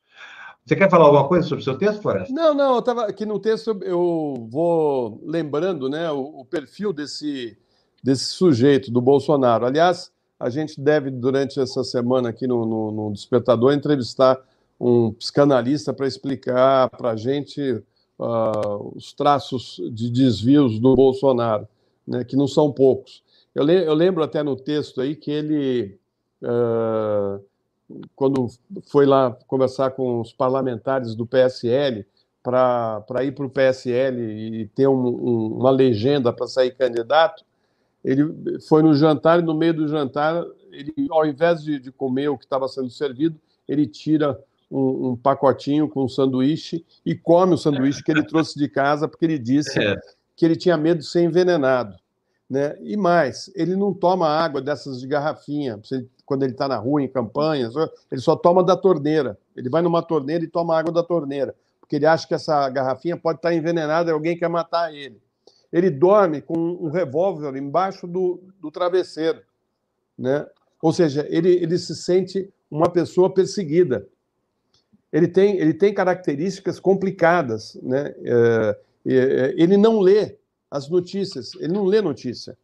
Você 0.66 0.76
quer 0.76 0.90
falar 0.90 1.06
alguma 1.06 1.26
coisa 1.26 1.46
sobre 1.46 1.60
o 1.62 1.64
seu 1.64 1.76
texto, 1.76 2.00
Floresta? 2.00 2.32
Não, 2.32 2.54
não, 2.54 2.74
eu 2.74 2.78
estava 2.78 3.06
aqui 3.06 3.26
no 3.26 3.38
texto, 3.38 3.78
eu 3.82 4.48
vou 4.50 5.20
lembrando 5.24 5.88
né, 5.88 6.10
o, 6.10 6.40
o 6.40 6.44
perfil 6.44 6.92
desse, 6.92 7.58
desse 8.02 8.26
sujeito, 8.26 8.90
do 8.90 9.00
Bolsonaro. 9.00 9.66
Aliás, 9.66 10.13
a 10.44 10.50
gente 10.50 10.78
deve, 10.78 11.10
durante 11.10 11.58
essa 11.58 11.82
semana 11.82 12.28
aqui 12.28 12.46
no, 12.46 12.66
no, 12.66 12.90
no 12.90 13.12
Despertador, 13.14 13.72
entrevistar 13.72 14.38
um 14.78 15.10
psicanalista 15.10 15.90
para 15.90 16.06
explicar 16.06 16.90
para 16.90 17.12
a 17.12 17.16
gente 17.16 17.82
uh, 18.18 18.92
os 18.94 19.14
traços 19.14 19.80
de 19.90 20.10
desvios 20.10 20.78
do 20.78 20.94
Bolsonaro, 20.94 21.66
né, 22.06 22.24
que 22.24 22.36
não 22.36 22.46
são 22.46 22.70
poucos. 22.70 23.22
Eu, 23.54 23.64
le 23.64 23.86
eu, 23.86 23.94
lembro 23.94 24.22
até 24.22 24.42
no 24.42 24.54
texto 24.54 25.00
aí 25.00 25.16
que 25.16 25.30
ele, 25.30 25.98
uh, 26.42 27.42
quando 28.14 28.46
foi 28.90 29.06
lá 29.06 29.34
conversar 29.46 29.92
com 29.92 30.20
os 30.20 30.34
parlamentares 30.34 31.14
do 31.14 31.24
PSL, 31.24 32.04
para 32.42 33.24
ir 33.24 33.32
para 33.32 33.46
o 33.46 33.50
PSL 33.50 34.20
e 34.20 34.66
ter 34.74 34.88
um, 34.88 35.06
um, 35.06 35.56
uma 35.60 35.70
legenda 35.70 36.30
para 36.34 36.46
sair 36.46 36.72
candidato, 36.72 37.42
ele 38.04 38.60
foi 38.68 38.82
no 38.82 38.94
jantar 38.94 39.40
e 39.40 39.42
no 39.42 39.54
meio 39.54 39.72
do 39.72 39.88
jantar, 39.88 40.44
ele, 40.70 40.92
ao 41.10 41.24
invés 41.24 41.62
de, 41.62 41.78
de 41.78 41.90
comer 41.90 42.28
o 42.28 42.36
que 42.36 42.44
estava 42.44 42.68
sendo 42.68 42.90
servido, 42.90 43.40
ele 43.66 43.86
tira 43.86 44.38
um, 44.70 45.10
um, 45.10 45.16
pacotinho 45.16 45.88
com 45.88 46.04
um 46.04 46.08
sanduíche 46.08 46.84
e 47.04 47.14
come 47.14 47.54
o 47.54 47.58
sanduíche 47.58 48.02
que 48.02 48.10
ele 48.10 48.22
trouxe 48.22 48.58
de 48.58 48.68
casa, 48.68 49.08
porque 49.08 49.24
ele 49.24 49.38
disse 49.38 49.80
é. 49.82 49.96
que 50.36 50.44
ele 50.44 50.54
tinha 50.54 50.76
medo 50.76 50.98
de 50.98 51.06
ser 51.06 51.22
envenenado. 51.22 51.96
Né? 52.50 52.76
E 52.82 52.94
mais, 52.94 53.50
ele 53.56 53.74
não 53.74 53.94
toma 53.94 54.28
água 54.28 54.60
dessas 54.60 55.00
de 55.00 55.06
garrafinha, 55.06 55.80
quando 56.26 56.42
ele 56.42 56.52
está 56.52 56.68
na 56.68 56.76
rua, 56.76 57.02
em 57.02 57.08
campanhas, 57.08 57.74
ele 58.12 58.20
só 58.20 58.36
toma 58.36 58.62
da 58.62 58.76
torneira. 58.76 59.38
Ele 59.56 59.70
vai 59.70 59.80
numa 59.80 60.02
torneira 60.02 60.44
e 60.44 60.48
toma 60.48 60.78
água 60.78 60.92
da 60.92 61.02
torneira, 61.02 61.54
porque 61.80 61.96
ele 61.96 62.06
acha 62.06 62.28
que 62.28 62.34
essa 62.34 62.68
garrafinha 62.68 63.16
pode 63.16 63.38
estar 63.38 63.54
envenenada 63.54 64.10
e 64.10 64.12
alguém 64.12 64.36
quer 64.36 64.48
matar 64.48 64.92
ele 64.92 65.23
ele 65.74 65.90
dorme 65.90 66.40
com 66.40 66.56
um 66.56 66.88
revólver 66.88 67.56
embaixo 67.56 68.06
do, 68.06 68.40
do 68.60 68.70
travesseiro, 68.70 69.40
né? 70.16 70.46
Ou 70.80 70.92
seja, 70.92 71.26
ele, 71.28 71.50
ele 71.50 71.76
se 71.76 71.96
sente 71.96 72.48
uma 72.70 72.88
pessoa 72.88 73.28
perseguida. 73.28 74.06
Ele 75.12 75.26
tem, 75.26 75.56
ele 75.58 75.74
tem 75.74 75.92
características 75.92 76.78
complicadas, 76.78 77.76
né? 77.82 78.14
É, 78.24 78.78
é, 79.04 79.54
ele 79.56 79.76
não 79.76 79.98
lê 79.98 80.36
as 80.70 80.88
notícias, 80.88 81.50
ele 81.56 81.72
não 81.72 81.84
lê 81.84 82.00
notícia, 82.00 82.56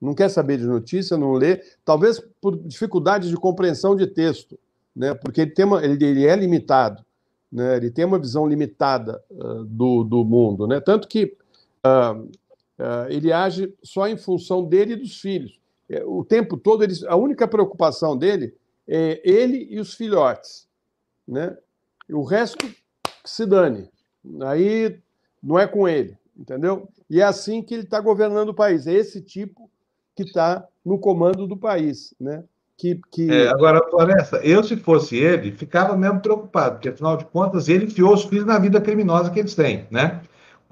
não 0.00 0.14
quer 0.14 0.28
saber 0.28 0.58
de 0.58 0.64
notícia, 0.64 1.16
não 1.16 1.32
lê, 1.32 1.60
talvez 1.84 2.22
por 2.40 2.56
dificuldade 2.56 3.28
de 3.28 3.36
compreensão 3.36 3.96
de 3.96 4.06
texto, 4.06 4.56
né? 4.94 5.12
Porque 5.12 5.40
ele, 5.40 5.50
tem 5.50 5.64
uma, 5.64 5.84
ele, 5.84 6.04
ele 6.04 6.24
é 6.24 6.36
limitado, 6.36 7.04
né? 7.50 7.78
Ele 7.78 7.90
tem 7.90 8.04
uma 8.04 8.18
visão 8.18 8.46
limitada 8.46 9.20
uh, 9.28 9.64
do, 9.64 10.04
do 10.04 10.24
mundo, 10.24 10.68
né? 10.68 10.78
Tanto 10.78 11.08
que 11.08 11.36
Uh, 11.84 12.30
ele 13.08 13.32
age 13.32 13.72
só 13.82 14.08
em 14.08 14.16
função 14.16 14.64
dele 14.64 14.94
e 14.94 14.96
dos 14.96 15.20
filhos. 15.20 15.58
É, 15.88 16.02
o 16.04 16.24
tempo 16.24 16.56
todo, 16.56 16.82
ele, 16.82 16.94
a 17.06 17.16
única 17.16 17.46
preocupação 17.46 18.16
dele 18.16 18.54
é 18.88 19.20
ele 19.24 19.66
e 19.70 19.78
os 19.78 19.94
filhotes. 19.94 20.66
Né? 21.26 21.56
o 22.10 22.22
resto 22.22 22.66
se 23.24 23.46
dane. 23.46 23.88
Aí 24.42 24.98
não 25.42 25.58
é 25.58 25.66
com 25.66 25.88
ele, 25.88 26.16
entendeu? 26.36 26.88
E 27.08 27.20
é 27.20 27.24
assim 27.24 27.62
que 27.62 27.74
ele 27.74 27.84
está 27.84 28.00
governando 28.00 28.50
o 28.50 28.54
país. 28.54 28.86
É 28.86 28.92
esse 28.92 29.20
tipo 29.20 29.70
que 30.14 30.22
está 30.22 30.66
no 30.84 30.98
comando 30.98 31.46
do 31.46 31.56
país. 31.56 32.14
Né? 32.20 32.44
Que, 32.76 33.00
que... 33.10 33.30
É, 33.30 33.48
agora, 33.48 33.80
Floresta, 33.88 34.38
eu, 34.38 34.62
se 34.62 34.76
fosse 34.76 35.16
ele, 35.16 35.52
ficava 35.52 35.96
mesmo 35.96 36.20
preocupado, 36.20 36.74
porque, 36.74 36.88
afinal 36.88 37.16
de 37.16 37.24
contas, 37.26 37.68
ele 37.68 37.86
enfiou 37.86 38.14
os 38.14 38.24
filhos 38.24 38.46
na 38.46 38.58
vida 38.58 38.80
criminosa 38.80 39.30
que 39.30 39.38
eles 39.38 39.54
têm. 39.54 39.86
Né? 39.90 40.20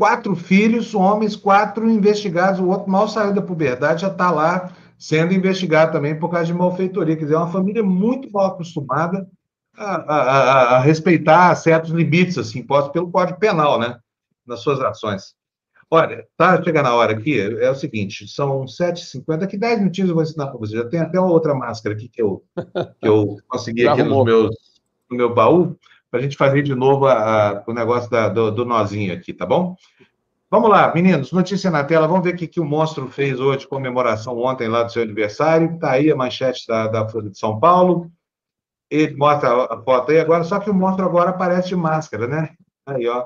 Quatro 0.02 0.34
filhos, 0.34 0.96
homens, 0.96 1.36
quatro 1.36 1.88
investigados. 1.88 2.58
O 2.58 2.66
outro 2.66 2.90
mal 2.90 3.06
saiu 3.06 3.32
da 3.32 3.40
puberdade, 3.40 4.02
já 4.02 4.08
está 4.08 4.32
lá 4.32 4.72
sendo 4.98 5.32
investigado 5.32 5.92
também 5.92 6.18
por 6.18 6.28
causa 6.28 6.46
de 6.46 6.54
malfeitoria. 6.54 7.14
Quer 7.14 7.22
dizer, 7.22 7.34
é 7.36 7.38
uma 7.38 7.52
família 7.52 7.84
muito 7.84 8.28
mal 8.32 8.46
acostumada 8.46 9.24
a, 9.76 9.94
a, 9.94 10.76
a, 10.76 10.80
respeitar 10.80 11.54
certos 11.54 11.92
limites 11.92 12.36
assim, 12.36 12.58
impostos 12.58 12.92
pelo 12.92 13.12
Código 13.12 13.38
Penal, 13.38 13.78
né? 13.78 13.96
Nas 14.44 14.58
suas 14.58 14.80
ações. 14.80 15.36
Olha, 15.88 16.26
tá 16.36 16.60
chegando 16.60 16.86
a 16.86 16.96
hora 16.96 17.12
aqui, 17.12 17.40
é 17.40 17.70
o 17.70 17.74
seguinte, 17.76 18.26
são 18.26 18.64
7h50, 18.64 19.36
daqui 19.36 19.56
10 19.56 19.78
minutinhos 19.78 20.08
eu 20.08 20.16
vou 20.16 20.24
ensinar 20.24 20.48
para 20.48 20.58
você. 20.58 20.78
Já 20.78 20.88
tem 20.88 20.98
até 20.98 21.20
uma 21.20 21.30
outra 21.30 21.54
máscara 21.54 21.94
aqui 21.94 22.08
que 22.08 22.20
eu, 22.20 22.42
que 23.00 23.06
eu 23.06 23.36
consegui 23.46 23.86
aqui 23.86 24.02
nos 24.02 24.24
meus, 24.24 24.56
no 25.08 25.16
meu 25.16 25.32
baú, 25.32 25.78
para 26.12 26.20
a 26.20 26.22
gente 26.22 26.36
fazer 26.36 26.62
de 26.62 26.74
novo 26.74 27.06
a, 27.06 27.14
a, 27.14 27.64
o 27.66 27.72
negócio 27.72 28.10
da, 28.10 28.28
do, 28.28 28.50
do, 28.50 28.66
nozinho 28.66 29.14
aqui, 29.14 29.32
tá 29.32 29.46
bom? 29.46 29.74
Vamos 30.50 30.68
lá, 30.68 30.94
meninos, 30.94 31.32
notícia 31.32 31.70
na 31.70 31.82
tela, 31.82 32.06
vamos 32.06 32.22
ver 32.22 32.34
o 32.34 32.36
que, 32.36 32.46
que 32.46 32.60
o 32.60 32.66
Monstro 32.66 33.08
fez 33.08 33.40
hoje, 33.40 33.66
comemoração 33.66 34.36
ontem 34.36 34.68
lá 34.68 34.82
do 34.82 34.92
seu 34.92 35.02
aniversário, 35.02 35.78
tá 35.78 35.92
aí 35.92 36.12
a 36.12 36.14
manchete 36.14 36.66
da, 36.68 36.86
da 36.86 37.08
Folha 37.08 37.30
de 37.30 37.38
São 37.38 37.58
Paulo, 37.58 38.12
ele 38.90 39.16
mostra 39.16 39.64
a 39.64 39.82
foto 39.82 40.12
aí 40.12 40.20
agora, 40.20 40.44
só 40.44 40.58
que 40.58 40.68
o 40.68 40.74
Monstro 40.74 41.06
agora 41.06 41.30
aparece 41.30 41.68
de 41.68 41.76
máscara, 41.76 42.26
né? 42.26 42.50
Aí, 42.84 43.08
ó, 43.08 43.24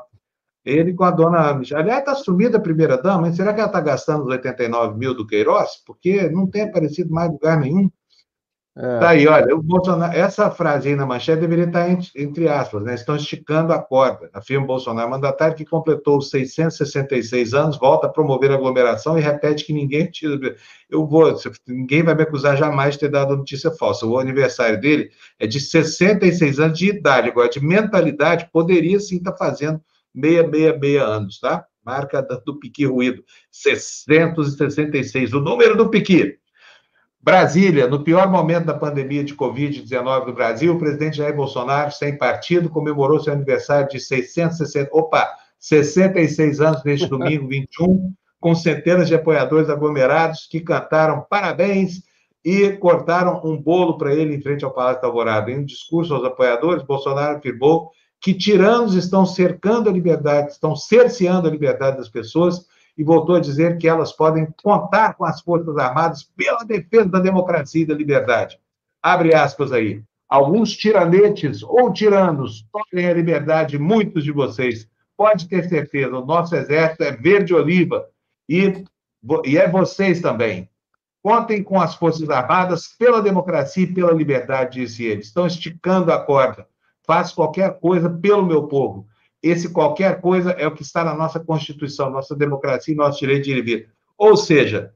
ele 0.64 0.94
com 0.94 1.02
a 1.02 1.10
dona. 1.10 1.60
Aliás, 1.74 1.98
está 1.98 2.14
sumida 2.14 2.58
a 2.58 2.60
primeira 2.60 2.96
dama, 2.96 3.32
será 3.32 3.52
que 3.52 3.58
ela 3.58 3.68
está 3.68 3.80
gastando 3.80 4.22
os 4.22 4.30
89 4.30 4.96
mil 4.96 5.12
do 5.12 5.26
Queiroz? 5.26 5.82
Porque 5.84 6.30
não 6.30 6.46
tem 6.46 6.62
aparecido 6.62 7.12
mais 7.12 7.32
lugar 7.32 7.58
nenhum. 7.58 7.90
É. 8.78 8.98
Tá 8.98 9.08
aí, 9.10 9.26
olha, 9.26 9.56
o 9.56 9.62
Bolsonaro, 9.62 10.14
essa 10.14 10.50
frase 10.50 10.90
aí 10.90 10.96
na 10.96 11.06
manchete 11.06 11.40
deveria 11.40 11.64
estar 11.64 11.88
entre, 11.88 12.10
entre 12.14 12.46
aspas, 12.46 12.82
né? 12.82 12.94
Estão 12.94 13.16
esticando 13.16 13.72
a 13.72 13.78
corda. 13.78 14.28
Afirma 14.34 14.66
Bolsonaro, 14.66 15.08
mandatário 15.08 15.56
que 15.56 15.64
completou 15.64 16.18
os 16.18 16.28
666 16.28 17.54
anos, 17.54 17.78
volta 17.78 18.06
a 18.06 18.10
promover 18.10 18.52
aglomeração 18.52 19.18
e 19.18 19.22
repete 19.22 19.64
que 19.64 19.72
ninguém 19.72 20.10
eu 20.90 21.06
vou, 21.06 21.34
ninguém 21.66 22.02
vai 22.02 22.14
me 22.14 22.22
acusar 22.22 22.54
jamais 22.54 22.94
de 22.94 23.00
ter 23.00 23.08
dado 23.08 23.34
notícia 23.34 23.70
falsa. 23.70 24.04
O 24.04 24.18
aniversário 24.18 24.78
dele 24.78 25.10
é 25.38 25.46
de 25.46 25.58
66 25.58 26.60
anos 26.60 26.78
de 26.78 26.90
idade, 26.90 27.30
agora 27.30 27.48
de 27.48 27.64
mentalidade 27.64 28.50
poderia 28.52 29.00
sim 29.00 29.16
estar 29.16 29.34
fazendo 29.38 29.80
666 30.14 31.00
anos, 31.00 31.40
tá? 31.40 31.64
Marca 31.82 32.20
do 32.20 32.58
Piqui 32.58 32.84
Ruído, 32.84 33.24
666, 33.50 35.32
o 35.32 35.40
número 35.40 35.76
do 35.78 35.88
Piqui. 35.88 36.36
Brasília, 37.26 37.88
no 37.88 38.04
pior 38.04 38.30
momento 38.30 38.66
da 38.66 38.74
pandemia 38.74 39.24
de 39.24 39.34
Covid-19 39.34 40.26
no 40.28 40.32
Brasil, 40.32 40.72
o 40.72 40.78
presidente 40.78 41.16
Jair 41.16 41.34
Bolsonaro, 41.34 41.90
sem 41.90 42.16
partido, 42.16 42.70
comemorou 42.70 43.18
seu 43.18 43.32
aniversário 43.32 43.88
de 43.88 43.98
660, 43.98 44.90
opa, 44.92 45.28
66 45.58 46.60
anos 46.60 46.84
neste 46.84 47.08
domingo 47.08 47.48
21, 47.48 48.12
com 48.38 48.54
centenas 48.54 49.08
de 49.08 49.16
apoiadores 49.16 49.68
aglomerados 49.68 50.46
que 50.48 50.60
cantaram 50.60 51.26
parabéns 51.28 52.00
e 52.44 52.70
cortaram 52.76 53.40
um 53.44 53.60
bolo 53.60 53.98
para 53.98 54.14
ele 54.14 54.36
em 54.36 54.40
frente 54.40 54.64
ao 54.64 54.70
Palácio 54.70 55.02
da 55.02 55.08
Alvorada. 55.08 55.50
Em 55.50 55.58
um 55.58 55.64
discurso 55.64 56.14
aos 56.14 56.24
apoiadores, 56.24 56.84
Bolsonaro 56.84 57.38
afirmou 57.38 57.90
que 58.20 58.34
tiranos 58.34 58.94
estão 58.94 59.26
cercando 59.26 59.90
a 59.90 59.92
liberdade, 59.92 60.52
estão 60.52 60.76
cerceando 60.76 61.48
a 61.48 61.50
liberdade 61.50 61.96
das 61.96 62.08
pessoas, 62.08 62.66
e 62.96 63.04
voltou 63.04 63.36
a 63.36 63.40
dizer 63.40 63.78
que 63.78 63.88
elas 63.88 64.12
podem 64.12 64.46
contar 64.62 65.14
com 65.14 65.24
as 65.24 65.40
Forças 65.40 65.76
Armadas 65.76 66.22
pela 66.22 66.64
defesa 66.64 67.08
da 67.08 67.18
democracia 67.18 67.82
e 67.82 67.86
da 67.86 67.94
liberdade. 67.94 68.58
Abre 69.02 69.34
aspas 69.34 69.72
aí. 69.72 70.02
Alguns 70.28 70.72
tiranetes 70.72 71.62
ou 71.62 71.92
tiranos 71.92 72.66
tomem 72.72 73.06
a 73.06 73.14
liberdade 73.14 73.72
de 73.72 73.78
muitos 73.78 74.24
de 74.24 74.32
vocês. 74.32 74.88
Pode 75.16 75.48
ter 75.48 75.68
certeza, 75.68 76.16
o 76.16 76.24
nosso 76.24 76.56
exército 76.56 77.04
é 77.04 77.12
verde-oliva 77.12 78.06
e, 78.48 78.84
e 79.44 79.56
é 79.56 79.68
vocês 79.68 80.20
também. 80.20 80.68
Contem 81.22 81.62
com 81.62 81.80
as 81.80 81.94
Forças 81.94 82.28
Armadas 82.30 82.88
pela 82.98 83.22
democracia 83.22 83.84
e 83.84 83.92
pela 83.92 84.12
liberdade, 84.12 84.80
disse 84.80 85.04
ele. 85.04 85.20
Estão 85.20 85.46
esticando 85.46 86.12
a 86.12 86.18
corda 86.18 86.66
faço 87.06 87.34
qualquer 87.34 87.78
coisa 87.78 88.10
pelo 88.10 88.44
meu 88.44 88.66
povo. 88.66 89.06
Esse 89.48 89.70
qualquer 89.70 90.20
coisa 90.20 90.50
é 90.52 90.66
o 90.66 90.74
que 90.74 90.82
está 90.82 91.04
na 91.04 91.14
nossa 91.14 91.40
Constituição, 91.40 92.10
nossa 92.10 92.34
democracia 92.34 92.92
e 92.92 92.96
nosso 92.96 93.18
direito 93.18 93.44
de 93.44 93.52
ir 93.52 93.58
e 93.58 93.62
vir. 93.62 93.90
Ou 94.16 94.36
seja, 94.36 94.94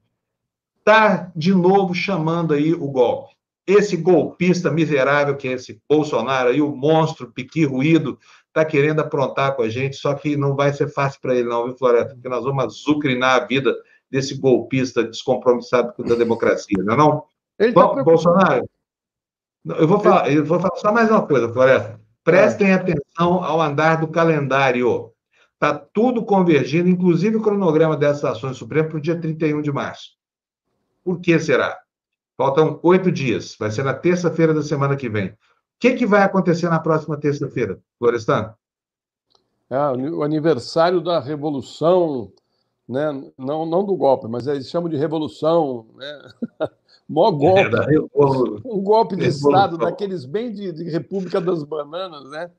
está 0.79 1.31
de 1.37 1.55
novo 1.55 1.95
chamando 1.95 2.55
aí 2.55 2.73
o 2.73 2.89
golpe. 2.89 3.35
Esse 3.67 3.97
golpista 3.97 4.71
miserável 4.71 5.37
que 5.37 5.49
é 5.49 5.53
esse 5.53 5.81
Bolsonaro 5.89 6.49
aí, 6.49 6.61
o 6.61 6.75
monstro 6.75 7.31
piqui 7.31 7.65
ruído, 7.65 8.19
está 8.49 8.65
querendo 8.65 9.01
aprontar 9.01 9.55
com 9.55 9.63
a 9.63 9.69
gente, 9.69 9.97
só 9.97 10.15
que 10.15 10.37
não 10.37 10.57
vai 10.57 10.73
ser 10.73 10.89
fácil 10.89 11.21
para 11.21 11.37
ele 11.37 11.49
não, 11.49 11.67
viu, 11.67 11.77
Floresta? 11.77 12.15
Porque 12.15 12.29
nós 12.29 12.45
vamos 12.45 12.65
azucrinar 12.65 13.43
a 13.43 13.47
vida 13.47 13.75
desse 14.11 14.35
golpista 14.35 15.05
descompromissado 15.05 16.03
da 16.03 16.17
democracia, 16.17 16.83
não 16.83 16.95
é 16.95 16.97
não? 16.97 17.25
Tá 17.73 18.03
Bolsonaro, 18.03 18.69
eu 19.65 19.87
vou 19.87 20.01
falar, 20.01 20.33
eu 20.33 20.45
vou 20.45 20.59
falar 20.59 20.77
só 20.77 20.93
mais 20.93 21.11
uma 21.11 21.27
coisa, 21.27 21.53
Floresta. 21.53 22.00
Prestem 22.23 22.73
atenção 22.73 23.43
ao 23.43 23.61
andar 23.61 24.01
do 24.01 24.09
calendário. 24.09 25.13
Está 25.55 25.75
tudo 25.75 26.25
convergindo, 26.25 26.89
inclusive 26.89 27.37
o 27.37 27.43
cronograma 27.43 27.97
dessas 27.97 28.25
ações 28.25 28.57
supremas 28.57 28.91
para 28.91 28.99
o 28.99 29.01
dia 29.01 29.21
31 29.21 29.63
de 29.63 29.73
março. 29.73 30.11
Por 31.05 31.21
que 31.21 31.39
será? 31.39 31.79
Faltam 32.37 32.81
oito 32.83 33.13
dias. 33.13 33.57
Vai 33.59 33.71
ser 33.71 33.83
na 33.83 33.95
terça-feira 33.95 34.55
da 34.55 34.63
semana 34.63 34.97
que 34.97 35.09
vem. 35.09 35.29
O 35.29 35.37
que, 35.79 35.95
que 35.95 36.07
vai 36.07 36.23
acontecer 36.23 36.69
na 36.69 36.79
próxima 36.79 37.19
terça-feira, 37.19 37.79
Florestan? 37.99 38.55
É, 39.69 39.79
o 39.79 40.23
aniversário 40.23 41.01
da 41.01 41.21
Revolução, 41.21 42.33
né? 42.89 43.13
não, 43.39 43.65
não 43.65 43.85
do 43.85 43.95
golpe, 43.97 44.27
mas 44.29 44.47
eles 44.47 44.69
chamam 44.69 44.89
de 44.89 44.97
Revolução. 44.97 45.87
Né? 45.95 46.33
Mó 47.11 47.29
golpe. 47.33 47.61
É, 47.61 48.01
um 48.65 48.81
golpe 48.81 49.17
de 49.17 49.27
Estado, 49.27 49.77
daqueles 49.77 50.25
bem 50.25 50.53
de, 50.53 50.71
de, 50.71 50.85
República 50.85 51.41
das 51.41 51.65
Bananas, 51.65 52.31
né? 52.31 52.53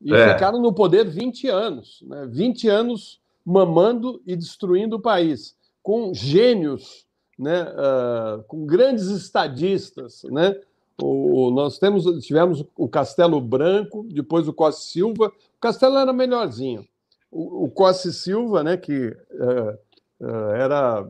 E 0.00 0.14
é. 0.14 0.34
ficaram 0.34 0.62
no 0.62 0.72
poder 0.72 1.10
20 1.10 1.48
anos, 1.48 2.04
né? 2.06 2.24
20 2.30 2.68
anos 2.68 3.20
mamando 3.44 4.22
e 4.24 4.36
destruindo 4.36 4.96
o 4.96 5.00
país, 5.00 5.56
com 5.82 6.14
gênios, 6.14 7.06
né? 7.36 7.64
Uh, 7.64 8.44
com 8.44 8.64
grandes 8.64 9.08
estadistas, 9.08 10.22
né? 10.30 10.56
O, 11.02 11.50
nós 11.50 11.80
temos, 11.80 12.04
tivemos 12.24 12.64
o 12.76 12.88
Castelo 12.88 13.40
Branco, 13.40 14.06
depois 14.08 14.46
o 14.46 14.52
Costa 14.52 14.80
Silva. 14.80 15.26
O 15.26 15.60
Castelo 15.60 15.98
era 15.98 16.12
melhorzinho. 16.12 16.86
O, 17.32 17.64
o 17.64 17.68
Costa 17.68 18.12
Silva, 18.12 18.62
né? 18.62 18.76
Que 18.76 19.08
uh, 19.08 20.24
uh, 20.24 20.50
era 20.52 21.04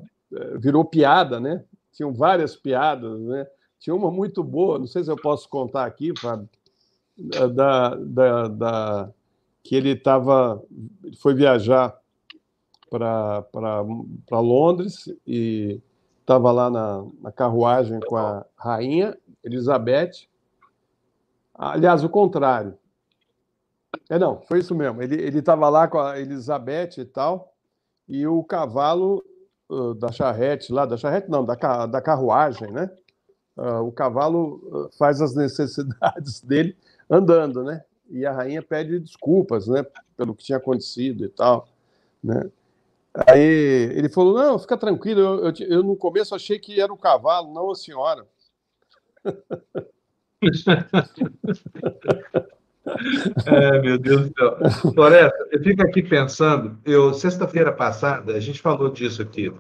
virou 0.59 0.87
piada, 0.87 1.39
né? 1.39 1.63
Tinham 1.99 2.15
várias 2.15 2.55
piadas, 2.55 3.19
né? 3.23 3.45
Tinha 3.81 3.95
uma 3.95 4.09
muito 4.09 4.45
boa, 4.45 4.79
não 4.79 4.87
sei 4.87 5.03
se 5.03 5.11
eu 5.11 5.17
posso 5.17 5.49
contar 5.49 5.85
aqui, 5.85 6.13
Fábio, 6.17 6.49
da, 7.53 7.97
da, 7.97 8.49
da 8.49 9.11
que 9.65 9.75
ele 9.75 9.91
estava, 9.91 10.63
foi 11.21 11.35
viajar 11.35 12.01
para 12.89 14.41
Londres 14.41 15.13
e 15.27 15.81
estava 16.21 16.53
lá 16.53 16.71
na, 16.71 17.05
na 17.21 17.33
carruagem 17.33 17.99
com 18.07 18.17
a 18.17 18.47
rainha 18.57 19.19
Elizabeth. 19.43 20.29
Aliás, 21.53 22.05
o 22.05 22.09
contrário. 22.09 22.79
É, 24.09 24.21
não, 24.21 24.41
foi 24.43 24.61
isso 24.61 24.75
mesmo. 24.75 25.03
Ele 25.03 25.39
estava 25.39 25.69
lá 25.69 25.89
com 25.89 25.99
a 25.99 26.21
Elizabeth 26.21 26.99
e 26.99 27.05
tal, 27.05 27.53
e 28.09 28.25
o 28.25 28.45
cavalo 28.45 29.25
da 29.99 30.11
charrete 30.11 30.73
lá, 30.73 30.87
da 30.87 30.97
charrete 30.97 31.31
não, 31.31 31.45
da, 31.45 31.87
da 31.87 32.01
carruagem, 32.01 32.71
né? 32.71 32.91
Uh, 33.57 33.83
o 33.83 33.93
cavalo 33.93 34.89
faz 34.99 35.21
as 35.21 35.35
necessidades 35.35 36.41
dele 36.47 36.77
andando, 37.11 37.63
né? 37.63 37.85
E 38.09 38.25
a 38.25 38.33
rainha 38.33 38.63
pede 38.63 38.99
desculpas, 38.99 39.67
né? 39.67 39.85
Pelo 40.17 40.35
que 40.35 40.45
tinha 40.45 40.59
acontecido 40.59 41.25
e 41.25 41.29
tal, 41.29 41.69
né? 42.23 42.51
Aí 43.27 43.93
ele 43.95 44.09
falou, 44.09 44.35
não, 44.35 44.59
fica 44.59 44.77
tranquilo, 44.77 45.21
eu, 45.21 45.47
eu, 45.47 45.53
eu 45.69 45.83
no 45.83 45.97
começo 45.97 46.35
achei 46.35 46.59
que 46.59 46.81
era 46.81 46.93
o 46.93 46.97
cavalo, 46.97 47.53
não 47.53 47.71
a 47.71 47.75
senhora. 47.75 48.27
É, 53.47 53.81
meu 53.81 53.99
Deus 53.99 54.29
do 54.29 54.35
céu. 54.37 54.93
Floresta, 54.95 55.49
eu 55.53 55.63
fico 55.63 55.83
aqui 55.83 56.03
pensando, 56.03 56.79
eu, 56.85 57.13
sexta-feira 57.15 57.73
passada, 57.73 58.35
a 58.35 58.41
gente 58.41 58.61
falou 58.61 58.91
disso 58.91 59.23
aqui. 59.23 59.53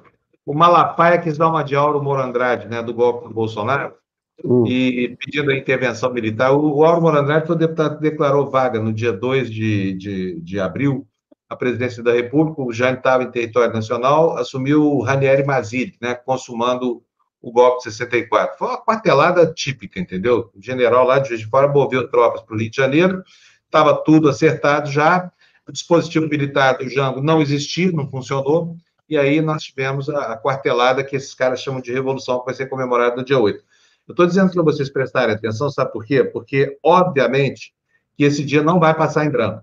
O 0.44 0.54
Malafaia 0.54 1.18
quis 1.18 1.36
dar 1.36 1.48
uma 1.48 1.62
de 1.62 1.76
Auro 1.76 2.02
Moro 2.02 2.22
Andrade, 2.22 2.68
né, 2.68 2.82
do 2.82 2.94
golpe 2.94 3.28
do 3.28 3.34
Bolsonaro, 3.34 3.94
uh. 4.42 4.66
e 4.66 5.16
pedindo 5.18 5.50
a 5.50 5.56
intervenção 5.56 6.12
militar. 6.12 6.52
O, 6.52 6.76
o 6.76 6.84
Auro 6.84 7.02
Moro 7.02 7.18
Andrade 7.18 7.46
foi 7.46 7.56
deputado 7.56 8.00
declarou 8.00 8.50
vaga 8.50 8.80
no 8.80 8.92
dia 8.92 9.12
2 9.12 9.50
de, 9.50 9.94
de, 9.94 10.40
de 10.40 10.60
abril 10.60 11.06
a 11.48 11.56
presidência 11.56 12.02
da 12.02 12.12
República, 12.12 12.60
o 12.60 12.72
Jânio 12.72 12.98
estava 12.98 13.22
em 13.22 13.30
território 13.30 13.72
nacional, 13.72 14.36
assumiu 14.36 14.84
o 14.84 15.02
Ranieri 15.02 15.44
Mazzilli, 15.44 15.96
né, 16.00 16.14
consumando 16.14 17.02
o 17.40 17.52
golpe 17.52 17.78
de 17.78 17.92
64. 17.92 18.58
Foi 18.58 18.68
uma 18.68 18.84
quartelada 18.84 19.46
típica, 19.52 20.00
entendeu? 20.00 20.50
O 20.54 20.62
general 20.62 21.06
lá 21.06 21.18
de 21.18 21.28
Juiz 21.28 21.40
de 21.40 21.46
Fora 21.46 21.68
moveu 21.68 22.08
tropas 22.08 22.42
para 22.42 22.54
o 22.54 22.58
Rio 22.58 22.70
de 22.70 22.76
Janeiro, 22.76 23.22
estava 23.64 23.94
tudo 24.02 24.28
acertado 24.28 24.90
já. 24.90 25.30
o 25.68 25.72
dispositivo 25.72 26.26
militar 26.26 26.78
do 26.78 26.88
Jango 26.88 27.20
não 27.20 27.40
existia, 27.40 27.92
não 27.92 28.08
funcionou, 28.10 28.76
e 29.08 29.16
aí 29.16 29.40
nós 29.40 29.62
tivemos 29.62 30.08
a, 30.08 30.32
a 30.32 30.36
quartelada 30.36 31.04
que 31.04 31.16
esses 31.16 31.34
caras 31.34 31.60
chamam 31.60 31.80
de 31.80 31.92
revolução, 31.92 32.40
que 32.40 32.46
vai 32.46 32.54
ser 32.54 32.66
comemorada 32.66 33.16
no 33.16 33.24
dia 33.24 33.38
8. 33.38 33.62
Eu 34.06 34.12
estou 34.12 34.26
dizendo 34.26 34.50
para 34.50 34.62
vocês 34.62 34.88
prestarem 34.88 35.34
atenção, 35.34 35.70
sabe 35.70 35.92
por 35.92 36.04
quê? 36.04 36.24
Porque, 36.24 36.78
obviamente, 36.82 37.74
que 38.16 38.24
esse 38.24 38.42
dia 38.42 38.62
não 38.62 38.80
vai 38.80 38.94
passar 38.94 39.24
em 39.24 39.30
branco. 39.30 39.62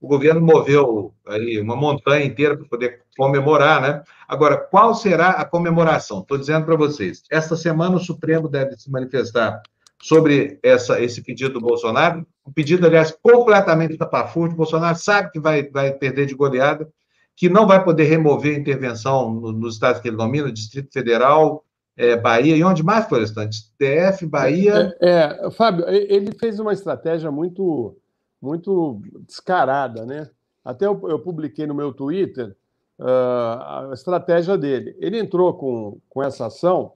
O 0.00 0.08
governo 0.08 0.40
moveu 0.40 1.12
aí 1.26 1.60
uma 1.60 1.76
montanha 1.76 2.24
inteira 2.24 2.56
para 2.56 2.66
poder 2.66 3.02
comemorar, 3.16 3.82
né? 3.82 4.02
Agora, 4.26 4.56
qual 4.56 4.94
será 4.94 5.30
a 5.30 5.44
comemoração? 5.44 6.20
Estou 6.20 6.38
dizendo 6.38 6.64
para 6.64 6.76
vocês. 6.76 7.22
Esta 7.30 7.54
semana 7.54 7.96
o 7.96 8.00
Supremo 8.00 8.48
deve 8.48 8.76
se 8.78 8.90
manifestar 8.90 9.60
sobre 10.02 10.58
essa, 10.62 11.00
esse 11.00 11.22
pedido 11.22 11.54
do 11.54 11.60
Bolsonaro. 11.60 12.26
Um 12.46 12.52
pedido, 12.52 12.86
aliás, 12.86 13.14
completamente 13.22 13.98
tapafúrdio. 13.98 14.56
Bolsonaro 14.56 14.96
sabe 14.96 15.30
que 15.30 15.38
vai, 15.38 15.68
vai 15.68 15.92
perder 15.92 16.26
de 16.26 16.34
goleada, 16.34 16.88
que 17.36 17.48
não 17.48 17.66
vai 17.66 17.84
poder 17.84 18.04
remover 18.04 18.56
a 18.56 18.58
intervenção 18.58 19.32
no, 19.32 19.52
nos 19.52 19.74
estados 19.74 20.00
que 20.00 20.08
ele 20.08 20.16
domina, 20.16 20.50
Distrito 20.50 20.92
Federal, 20.92 21.64
é, 21.96 22.16
Bahia, 22.16 22.56
e 22.56 22.64
onde 22.64 22.82
mais, 22.82 23.06
Florestante? 23.06 23.58
DF, 23.78 24.26
Bahia. 24.26 24.94
É, 25.02 25.46
é, 25.46 25.50
Fábio, 25.50 25.84
ele 25.86 26.32
fez 26.32 26.58
uma 26.58 26.72
estratégia 26.72 27.30
muito, 27.30 27.96
muito 28.40 29.00
descarada, 29.26 30.06
né? 30.06 30.30
Até 30.64 30.86
eu, 30.86 31.00
eu 31.08 31.18
publiquei 31.18 31.66
no 31.66 31.74
meu 31.74 31.92
Twitter 31.92 32.56
uh, 32.98 33.90
a 33.90 33.90
estratégia 33.92 34.56
dele. 34.56 34.96
Ele 34.98 35.18
entrou 35.18 35.54
com, 35.54 35.98
com 36.08 36.22
essa 36.22 36.46
ação 36.46 36.92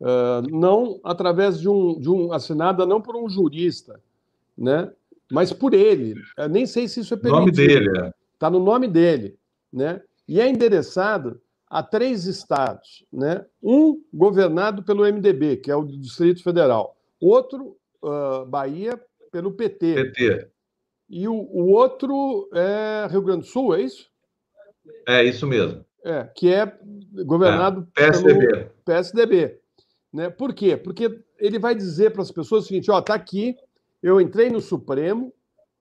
uh, 0.00 0.42
não 0.50 1.00
através 1.04 1.60
de 1.60 1.68
um, 1.68 1.98
de 1.98 2.10
um 2.10 2.32
assinada 2.32 2.86
não 2.86 3.00
por 3.00 3.16
um 3.16 3.28
jurista, 3.28 4.00
né? 4.56 4.90
Mas 5.30 5.52
por 5.52 5.74
ele. 5.74 6.14
Eu 6.36 6.48
nem 6.48 6.66
sei 6.66 6.88
se 6.88 7.00
isso 7.00 7.14
é 7.14 7.16
permitido. 7.16 7.44
Nome 7.44 7.52
dele. 7.52 8.12
Está 8.34 8.46
é. 8.46 8.50
no 8.50 8.60
nome 8.60 8.86
dele, 8.86 9.36
né? 9.72 10.00
E 10.28 10.40
é 10.40 10.48
endereçado 10.48 11.40
a 11.68 11.82
três 11.82 12.26
estados, 12.26 13.04
né? 13.12 13.44
Um 13.62 14.00
governado 14.12 14.82
pelo 14.82 15.04
MDB, 15.04 15.56
que 15.56 15.70
é 15.70 15.76
o 15.76 15.84
Distrito 15.84 16.42
Federal, 16.42 16.96
outro 17.20 17.76
uh, 18.02 18.46
Bahia 18.46 19.00
pelo 19.32 19.52
PT. 19.52 19.94
PT. 19.94 20.48
E 21.08 21.28
o, 21.28 21.34
o, 21.34 21.70
outro 21.70 22.48
é 22.52 23.06
Rio 23.10 23.22
Grande 23.22 23.42
do 23.42 23.46
Sul, 23.46 23.74
é 23.74 23.82
isso? 23.82 24.10
É 25.06 25.24
isso 25.24 25.46
mesmo. 25.46 25.84
É, 26.04 26.24
que 26.34 26.52
é 26.52 26.78
governado 27.24 27.86
é, 27.96 28.06
PSDB. 28.06 28.46
pelo 28.46 28.70
PSDB. 28.84 29.58
Né? 30.12 30.30
Por 30.30 30.54
quê? 30.54 30.76
Porque 30.76 31.20
ele 31.38 31.58
vai 31.58 31.74
dizer 31.74 32.12
para 32.12 32.22
as 32.22 32.30
pessoas 32.30 32.64
o 32.64 32.66
seguinte: 32.68 32.90
ó, 32.90 33.00
tá 33.00 33.14
aqui, 33.14 33.56
eu 34.02 34.20
entrei 34.20 34.50
no 34.50 34.60
Supremo, 34.60 35.32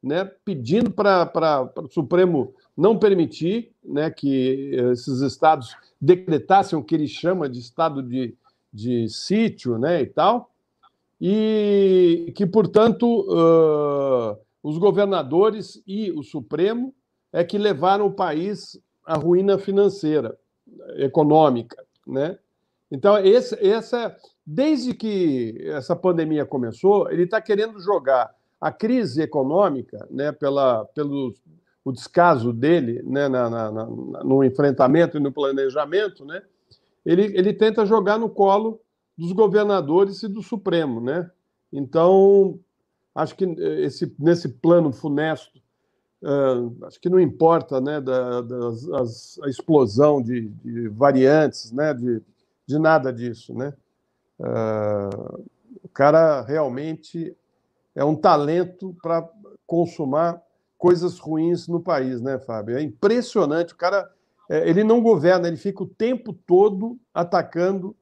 né, 0.01 0.29
pedindo 0.43 0.91
para 0.91 1.71
o 1.77 1.87
Supremo 1.87 2.53
não 2.77 2.97
permitir 2.99 3.71
né, 3.83 4.11
que 4.11 4.71
esses 4.91 5.21
estados 5.21 5.75
decretassem 5.99 6.77
o 6.77 6.83
que 6.83 6.93
ele 6.93 7.07
chama 7.07 7.49
de 7.49 7.59
estado 7.59 8.03
de, 8.03 8.35
de 8.71 9.07
sítio 9.09 9.77
né, 9.77 10.01
e 10.01 10.05
tal, 10.05 10.51
e 11.19 12.31
que, 12.35 12.45
portanto, 12.45 13.21
uh, 13.21 14.37
os 14.65 14.79
governadores 14.79 15.79
e 15.85 16.11
o 16.11 16.23
Supremo 16.23 16.91
é 17.31 17.43
que 17.43 17.55
levaram 17.55 18.07
o 18.07 18.11
país 18.11 18.79
à 19.05 19.15
ruína 19.15 19.59
financeira, 19.59 20.35
econômica. 20.95 21.77
Né? 22.07 22.39
Então, 22.89 23.15
esse, 23.19 23.53
essa, 23.63 24.17
desde 24.43 24.95
que 24.95 25.55
essa 25.67 25.95
pandemia 25.95 26.47
começou, 26.47 27.11
ele 27.11 27.25
está 27.25 27.39
querendo 27.39 27.79
jogar 27.79 28.33
a 28.59 28.71
crise 28.71 29.21
econômica, 29.21 30.07
né, 30.09 30.31
pela, 30.31 30.83
pelo 30.85 31.35
o 31.83 31.91
descaso 31.91 32.51
dele 32.51 33.03
né, 33.03 33.27
na, 33.27 33.47
na, 33.47 33.71
na, 33.71 33.85
no 33.85 34.43
enfrentamento 34.43 35.17
e 35.17 35.19
no 35.19 35.31
planejamento, 35.31 36.25
né, 36.25 36.41
ele, 37.05 37.25
ele 37.37 37.53
tenta 37.53 37.85
jogar 37.85 38.17
no 38.17 38.31
colo 38.31 38.81
dos 39.15 39.31
governadores 39.31 40.23
e 40.23 40.27
do 40.27 40.41
Supremo. 40.41 40.99
Né? 40.99 41.29
Então, 41.71 42.59
acho 43.15 43.35
que 43.35 43.45
esse, 43.45 44.13
nesse 44.19 44.49
plano 44.49 44.91
funesto, 44.91 45.57
uh, 46.21 46.85
acho 46.85 46.99
que 46.99 47.09
não 47.09 47.19
importa 47.19 47.79
né, 47.79 48.01
da, 48.01 48.39
as, 48.99 49.39
a 49.41 49.47
explosão 49.47 50.21
de, 50.21 50.49
de, 50.49 50.89
variantes, 50.89 51.71
né, 51.71 51.93
de, 51.93 52.21
de 52.67 52.77
nada 52.77 53.13
disso. 53.13 53.53
Né? 53.53 53.73
Uh, 54.37 55.45
o 55.81 55.87
cara 55.87 56.41
realmente 56.41 57.35
é 57.95 58.03
um 58.03 58.15
talento 58.15 58.95
para 59.01 59.27
consumar 59.65 60.41
coisas 60.77 61.17
ruins 61.17 61.67
no 61.67 61.79
país, 61.79 62.21
né, 62.21 62.37
Fábio? 62.37 62.77
É 62.77 62.81
impressionante. 62.81 63.73
O 63.73 63.77
cara, 63.77 64.11
é, 64.49 64.69
ele 64.69 64.83
não 64.83 65.01
governa, 65.01 65.47
ele 65.47 65.57
fica 65.57 65.81
o 65.83 65.87
tempo 65.87 66.33
todo 66.33 66.99
atacando 67.13 67.95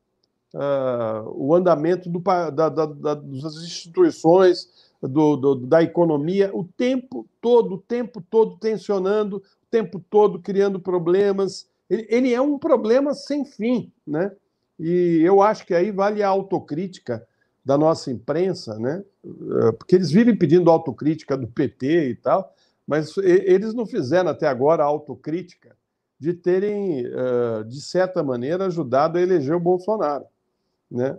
uh, 0.53 1.29
o 1.35 1.53
andamento 1.53 2.09
do, 2.09 2.19
da, 2.19 2.49
da, 2.49 2.69
da, 2.69 3.13
das 3.13 3.55
instituições, 3.55 4.82
do, 5.07 5.35
do, 5.35 5.55
da 5.55 5.83
economia, 5.83 6.49
o 6.53 6.63
tempo 6.63 7.27
todo, 7.41 7.75
o 7.75 7.77
tempo 7.77 8.21
todo 8.21 8.57
tensionando, 8.57 9.37
o 9.37 9.41
tempo 9.69 9.99
todo 10.09 10.39
criando 10.39 10.79
problemas. 10.79 11.67
Ele, 11.89 12.07
ele 12.09 12.33
é 12.33 12.41
um 12.41 12.57
problema 12.57 13.13
sem 13.13 13.43
fim, 13.43 13.91
né? 14.07 14.31
E 14.79 15.21
eu 15.23 15.41
acho 15.41 15.65
que 15.65 15.73
aí 15.73 15.91
vale 15.91 16.23
a 16.23 16.29
autocrítica 16.29 17.25
da 17.63 17.77
nossa 17.77 18.11
imprensa, 18.11 18.77
né? 18.79 19.03
Eh, 19.25 19.71
porque 19.73 19.95
eles 19.95 20.11
vivem 20.11 20.35
pedindo 20.35 20.69
autocrítica 20.71 21.37
do 21.37 21.47
PT 21.47 22.09
e 22.09 22.15
tal, 22.15 22.53
mas 22.87 23.15
eles 23.17 23.73
não 23.73 23.85
fizeram 23.85 24.29
até 24.29 24.47
agora 24.47 24.83
a 24.83 24.87
autocrítica 24.87 25.75
de 26.19 26.33
terem, 26.33 27.05
eh, 27.05 27.63
de 27.67 27.81
certa 27.81 28.23
maneira, 28.23 28.65
ajudado 28.65 29.17
a 29.17 29.21
eleger 29.21 29.55
o 29.55 29.59
Bolsonaro. 29.59 30.25
Né? 30.89 31.17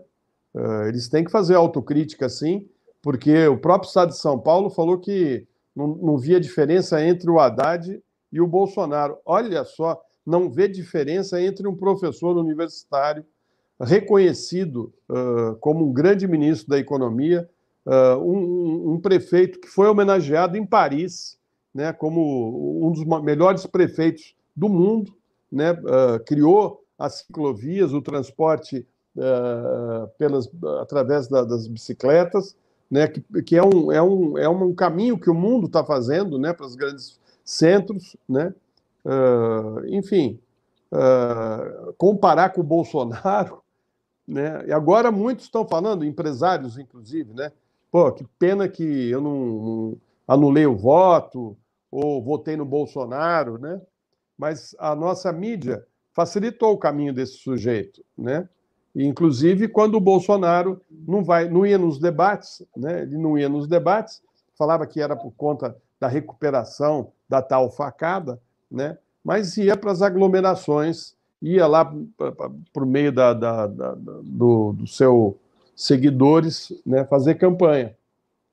Eh, 0.55 0.89
eles 0.89 1.09
têm 1.09 1.24
que 1.24 1.30
fazer 1.30 1.55
autocrítica, 1.55 2.28
sim, 2.28 2.68
porque 3.05 3.46
o 3.48 3.59
próprio 3.59 3.86
Estado 3.86 4.09
de 4.12 4.16
São 4.16 4.38
Paulo 4.38 4.70
falou 4.70 4.98
que 4.98 5.46
não, 5.76 5.88
não 5.88 6.16
via 6.16 6.40
diferença 6.40 7.05
entre 7.05 7.30
o 7.30 7.38
Haddad 7.38 8.02
e 8.32 8.40
o 8.40 8.46
Bolsonaro. 8.46 9.18
Olha 9.26 9.62
só, 9.62 10.00
não 10.24 10.50
vê 10.50 10.66
diferença 10.66 11.38
entre 11.38 11.68
um 11.68 11.76
professor 11.76 12.34
universitário 12.34 13.22
reconhecido 13.78 14.90
uh, 15.11 15.55
como 15.61 15.86
um 15.86 15.92
grande 15.92 16.26
ministro 16.26 16.70
da 16.70 16.78
economia, 16.78 17.46
uh, 17.84 18.16
um, 18.24 18.94
um, 18.94 19.00
prefeito 19.00 19.61
que 19.61 19.68
foi 19.68 19.86
homenageado 19.86 20.57
em 20.57 20.64
Paris, 20.64 21.38
né, 21.74 21.92
como 21.92 22.86
um 22.86 22.90
dos 22.90 23.05
melhores 23.22 23.66
prefeitos 23.66 24.34
do 24.57 24.66
mundo, 24.66 25.14
né, 25.52 25.72
uh, 25.72 26.24
criou 26.24 26.82
as 26.98 27.18
ciclovias, 27.18 27.92
o 27.92 28.00
transporte 28.00 28.86
pelas, 30.18 30.50
através 30.80 31.28
da, 31.28 31.44
das 31.44 31.68
bicicletas, 31.68 32.57
né, 32.95 33.09
que, 33.09 33.42
que, 33.42 33.57
é, 33.57 33.62
um, 33.62 33.90
é, 33.90 34.01
um, 34.01 34.38
é 34.38 34.49
um 34.49 34.72
caminho 34.72 35.18
que 35.18 35.28
o 35.28 35.34
mundo 35.34 35.66
está 35.66 35.84
fazendo 35.84 36.38
né, 36.38 36.53
para 36.53 36.66
os 36.66 36.76
grandes 36.76 37.18
centros. 37.45 38.16
Né, 38.28 38.55
enfim, 39.88 40.38
comparar 41.99 42.51
com 42.51 42.61
o 42.61 42.64
Bolsonaro 42.64 43.62
né? 44.26 44.64
E 44.66 44.72
agora 44.72 45.12
muitos 45.12 45.45
estão 45.45 45.66
falando, 45.66 46.05
empresários 46.05 46.78
inclusive, 46.78 47.32
né? 47.34 47.53
Pô, 47.90 48.11
que 48.11 48.24
pena 48.38 48.68
que 48.68 49.11
eu 49.11 49.20
não, 49.20 49.45
não 49.45 49.97
anulei 50.26 50.66
o 50.66 50.76
voto 50.76 51.57
ou 51.90 52.22
votei 52.22 52.57
no 52.57 52.64
Bolsonaro, 52.64 53.59
né? 53.59 53.80
Mas 54.36 54.74
a 54.78 54.95
nossa 54.95 55.30
mídia 55.32 55.86
facilitou 56.12 56.72
o 56.72 56.78
caminho 56.78 57.12
desse 57.12 57.34
sujeito, 57.34 58.03
né? 58.16 58.49
Inclusive 58.95 59.68
quando 59.68 59.97
o 59.97 60.01
Bolsonaro 60.01 60.80
não 60.90 61.24
vai, 61.24 61.49
não 61.49 61.66
ia 61.66 61.78
nos 61.78 61.99
debates, 61.99 62.62
né? 62.76 63.03
Ele 63.03 63.18
não 63.18 63.36
ia 63.36 63.49
nos 63.49 63.66
debates, 63.66 64.22
falava 64.57 64.86
que 64.86 65.01
era 65.01 65.16
por 65.16 65.32
conta 65.32 65.76
da 65.99 66.07
recuperação 66.07 67.11
da 67.28 67.42
tal 67.42 67.70
facada, 67.70 68.40
né? 68.70 68.99
Mas 69.24 69.57
ia 69.57 69.76
para 69.76 69.90
as 69.90 70.03
aglomerações 70.03 71.14
ia 71.45 71.66
lá 71.66 71.92
por 72.72 72.86
meio 72.86 73.12
da, 73.12 73.34
da, 73.34 73.66
da, 73.66 73.95
do, 73.95 74.72
do 74.72 74.86
seu 74.86 75.38
seguidores 75.76 76.72
né, 76.86 77.05
fazer 77.05 77.34
campanha. 77.34 77.95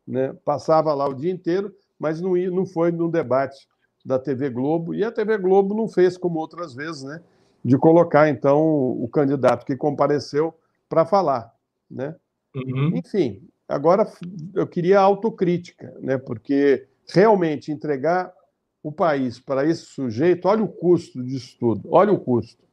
Né? 0.05 0.35
Passava 0.43 0.93
lá 0.93 1.07
o 1.07 1.13
dia 1.13 1.31
inteiro, 1.31 1.73
mas 1.97 2.19
não, 2.19 2.35
ia, 2.35 2.51
não 2.51 2.65
foi 2.65 2.91
no 2.91 3.09
debate 3.09 3.67
da 4.03 4.17
TV 4.17 4.49
Globo, 4.49 4.95
e 4.95 5.03
a 5.03 5.11
TV 5.11 5.37
Globo 5.37 5.75
não 5.75 5.87
fez 5.87 6.17
como 6.17 6.39
outras 6.39 6.73
vezes, 6.73 7.03
né? 7.03 7.21
De 7.63 7.77
colocar, 7.77 8.29
então, 8.29 8.59
o 8.61 9.07
candidato 9.07 9.65
que 9.65 9.75
compareceu 9.75 10.53
para 10.89 11.05
falar, 11.05 11.53
né? 11.89 12.15
Uhum. 12.55 12.97
Enfim, 12.97 13.47
agora 13.67 14.11
eu 14.53 14.67
queria 14.67 14.99
autocrítica, 14.99 15.93
né? 16.01 16.17
Porque 16.17 16.87
realmente 17.13 17.71
entregar 17.71 18.33
o 18.83 18.91
país 18.91 19.39
para 19.39 19.65
esse 19.65 19.85
sujeito, 19.85 20.47
olha 20.47 20.63
o 20.63 20.67
custo 20.67 21.23
disso 21.23 21.55
tudo, 21.59 21.87
olha 21.91 22.11
o 22.11 22.19
custo. 22.19 22.63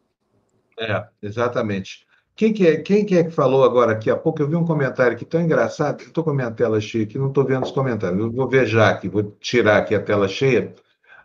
É, 0.79 1.07
exatamente. 1.23 2.07
Quem 2.35 2.53
que, 2.53 2.67
é, 2.67 2.77
quem 2.77 3.05
que 3.05 3.19
é 3.19 3.25
que 3.25 3.31
falou 3.31 3.65
agora 3.65 3.93
aqui 3.93 4.09
há 4.09 4.17
pouco? 4.17 4.41
Eu 4.41 4.49
vi 4.49 4.55
um 4.55 4.65
comentário 4.65 5.13
aqui 5.13 5.25
tão 5.25 5.41
engraçado, 5.41 6.03
estou 6.03 6.23
com 6.23 6.31
a 6.31 6.35
minha 6.35 6.51
tela 6.53 6.81
cheia 6.81 7.03
aqui, 7.05 7.19
não 7.19 7.29
estou 7.29 7.45
vendo 7.45 7.65
os 7.65 7.73
comentários. 7.73 8.21
Eu 8.21 8.31
vou 8.31 8.49
ver 8.49 8.65
já 8.65 8.91
aqui, 8.91 9.09
vou 9.09 9.25
tirar 9.41 9.79
aqui 9.79 9.93
a 9.95 10.01
tela 10.01 10.29
cheia. 10.29 10.73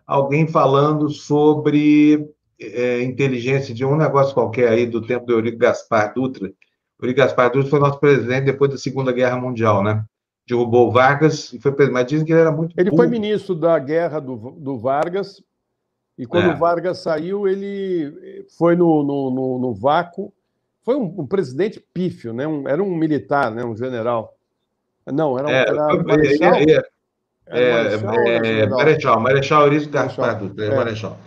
alguém 0.07 0.47
falando 0.47 1.09
sobre 1.09 2.27
é, 2.73 3.03
inteligência 3.03 3.73
de 3.73 3.85
um 3.85 3.95
negócio 3.95 4.33
qualquer 4.33 4.69
aí 4.69 4.85
do 4.85 5.05
tempo 5.05 5.25
do 5.25 5.33
Eurico 5.33 5.57
Gaspar 5.57 6.13
Dutra. 6.13 6.47
O 6.99 7.05
Eurico 7.05 7.19
Gaspar 7.19 7.51
Dutra 7.51 7.69
foi 7.69 7.79
nosso 7.79 7.99
presidente 7.99 8.45
depois 8.45 8.71
da 8.71 8.77
Segunda 8.77 9.11
Guerra 9.11 9.37
Mundial, 9.37 9.83
né? 9.83 10.03
Derrubou 10.47 10.91
Vargas 10.91 11.53
e 11.53 11.59
foi 11.59 11.71
presidente. 11.71 11.93
Mas 11.93 12.07
dizem 12.07 12.25
que 12.25 12.31
ele 12.31 12.41
era 12.41 12.51
muito. 12.51 12.73
Ele 12.77 12.95
foi 12.95 13.07
ministro 13.07 13.55
da 13.55 13.79
guerra 13.79 14.19
do, 14.19 14.35
do 14.59 14.77
Vargas, 14.77 15.41
e 16.17 16.25
quando 16.25 16.51
é. 16.51 16.53
o 16.53 16.57
Vargas 16.57 16.99
saiu, 16.99 17.47
ele 17.47 18.45
foi 18.57 18.75
no, 18.75 19.03
no, 19.03 19.31
no, 19.31 19.59
no 19.59 19.73
vácuo. 19.73 20.31
Foi 20.83 20.95
um, 20.95 21.21
um, 21.21 21.25
presidente 21.25 21.83
pífio, 21.93 22.33
né? 22.33 22.45
Um, 22.47 22.67
era 22.67 22.83
um 22.83 22.95
militar, 22.95 23.49
né? 23.49 23.63
um 23.63 23.75
general. 23.75 24.35
Não, 25.05 25.37
era 25.37 25.47
um 25.47 25.51
é, 25.51 25.61
era 25.61 26.03
marechal. 26.03 26.53
É, 27.47 27.59
é, 27.59 28.61
é, 28.61 28.67
Marechal, 28.67 29.19
Marechal 29.19 29.63
Eurício 29.63 29.89
Gaspar 29.89 30.39
Dutra, 30.39 30.65
é. 30.65 30.75
Marechal. 30.75 31.17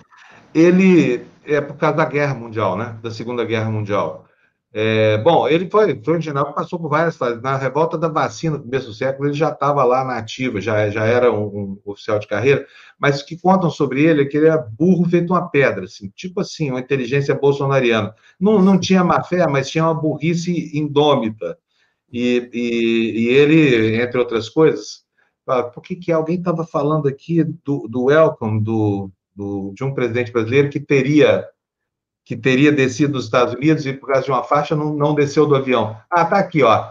Ele 0.56 1.22
é 1.44 1.60
por 1.60 1.76
causa 1.76 1.98
da 1.98 2.06
Guerra 2.06 2.34
Mundial, 2.34 2.78
né? 2.78 2.98
Da 3.02 3.10
Segunda 3.10 3.44
Guerra 3.44 3.70
Mundial. 3.70 4.24
É, 4.72 5.18
bom, 5.18 5.46
ele 5.46 5.68
foi, 5.68 6.02
foi 6.02 6.16
um 6.16 6.20
general 6.20 6.46
que 6.46 6.54
passou 6.54 6.78
por 6.78 6.88
várias 6.88 7.14
fases. 7.14 7.42
Na 7.42 7.58
revolta 7.58 7.98
da 7.98 8.08
vacina, 8.08 8.56
no 8.56 8.62
começo 8.62 8.86
do 8.86 8.94
século, 8.94 9.28
ele 9.28 9.34
já 9.34 9.50
estava 9.50 9.84
lá 9.84 10.02
na 10.02 10.16
ativa, 10.16 10.58
já, 10.58 10.88
já 10.88 11.04
era 11.04 11.30
um, 11.30 11.44
um, 11.44 11.80
oficial 11.84 12.18
de 12.18 12.26
carreira, 12.26 12.66
mas 12.98 13.20
o 13.20 13.26
que 13.26 13.38
contam 13.38 13.68
sobre 13.68 14.02
ele 14.02 14.22
é 14.22 14.24
que 14.24 14.36
ele 14.36 14.46
era 14.46 14.56
burro 14.56 15.04
feito 15.08 15.30
uma 15.34 15.46
pedra, 15.46 15.84
assim, 15.84 16.08
tipo 16.16 16.40
assim, 16.40 16.70
uma 16.70 16.80
inteligência 16.80 17.34
bolsonariana. 17.34 18.14
Não, 18.40 18.62
não 18.62 18.80
tinha 18.80 19.04
má 19.04 19.22
fé, 19.22 19.46
mas 19.46 19.68
tinha 19.68 19.84
uma 19.84 19.94
burrice 19.94 20.70
indômita. 20.74 21.58
E, 22.10 22.48
e, 22.52 23.24
e 23.24 23.28
ele, 23.28 24.02
entre 24.02 24.18
outras 24.18 24.48
coisas, 24.48 25.04
por 25.74 25.82
que, 25.82 25.96
que 25.96 26.10
alguém 26.10 26.38
estava 26.38 26.66
falando 26.66 27.08
aqui 27.08 27.44
do, 27.44 27.86
do 27.88 28.04
welcome 28.04 28.62
do, 28.62 29.10
do, 29.36 29.72
de 29.74 29.84
um 29.84 29.94
presidente 29.94 30.32
brasileiro 30.32 30.70
que 30.70 30.80
teria 30.80 31.46
que 32.24 32.36
teria 32.36 32.72
descido 32.72 33.12
dos 33.12 33.26
Estados 33.26 33.54
Unidos 33.54 33.86
e 33.86 33.92
por 33.92 34.08
causa 34.08 34.24
de 34.24 34.32
uma 34.32 34.42
faixa 34.42 34.74
não, 34.74 34.92
não 34.92 35.14
desceu 35.14 35.46
do 35.46 35.54
avião. 35.54 35.96
Ah, 36.10 36.24
tá 36.24 36.38
aqui, 36.38 36.60
ó. 36.64 36.90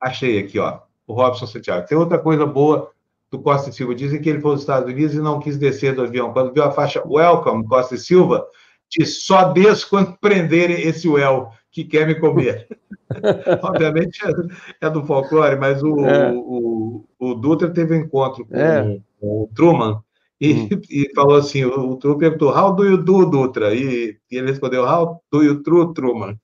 Achei 0.00 0.38
aqui, 0.38 0.56
ó. 0.60 0.78
O 1.04 1.14
Robson 1.14 1.48
Santiago. 1.48 1.84
Tem 1.84 1.98
outra 1.98 2.16
coisa 2.16 2.46
boa 2.46 2.92
do 3.28 3.40
Costa 3.40 3.70
e 3.70 3.72
Silva. 3.72 3.96
Dizem 3.96 4.20
que 4.20 4.28
ele 4.28 4.40
foi 4.40 4.52
aos 4.52 4.60
Estados 4.60 4.88
Unidos 4.88 5.16
e 5.16 5.20
não 5.20 5.40
quis 5.40 5.58
descer 5.58 5.96
do 5.96 6.02
avião. 6.02 6.32
Quando 6.32 6.52
viu 6.52 6.62
a 6.62 6.70
faixa 6.70 7.02
Welcome, 7.04 7.66
Costa 7.66 7.96
e 7.96 7.98
Silva, 7.98 8.46
disse 8.88 9.22
só 9.22 9.52
desço 9.52 9.90
quando 9.90 10.16
prenderem 10.20 10.80
esse 10.80 11.08
well 11.08 11.50
que 11.72 11.82
quer 11.82 12.06
me 12.06 12.14
comer. 12.14 12.68
Obviamente 13.62 14.20
é, 14.24 14.86
é, 14.86 14.90
do 14.90 15.04
folclore, 15.04 15.56
mas 15.56 15.82
o, 15.82 16.06
é. 16.06 16.30
o, 16.30 17.04
o, 17.18 17.30
o, 17.30 17.34
Dutra 17.34 17.68
teve 17.68 17.94
um 17.96 18.00
encontro 18.00 18.46
com, 18.46 18.56
é. 18.56 19.00
com 19.18 19.42
o 19.42 19.50
Truman 19.56 20.00
e, 20.40 20.52
hum. 20.54 20.68
e 20.90 21.12
falou 21.14 21.36
assim: 21.36 21.64
o, 21.64 21.90
o 21.90 21.96
Truman 21.96 22.18
perguntou, 22.18 22.56
How 22.56 22.74
do 22.74 22.84
you 22.84 22.96
do, 22.96 23.26
Dutra? 23.26 23.74
E, 23.74 24.16
e 24.30 24.36
ele 24.36 24.50
respondeu, 24.50 24.84
How 24.84 25.20
do 25.30 25.42
you 25.42 25.62
true, 25.62 25.92
Truman? 25.94 26.38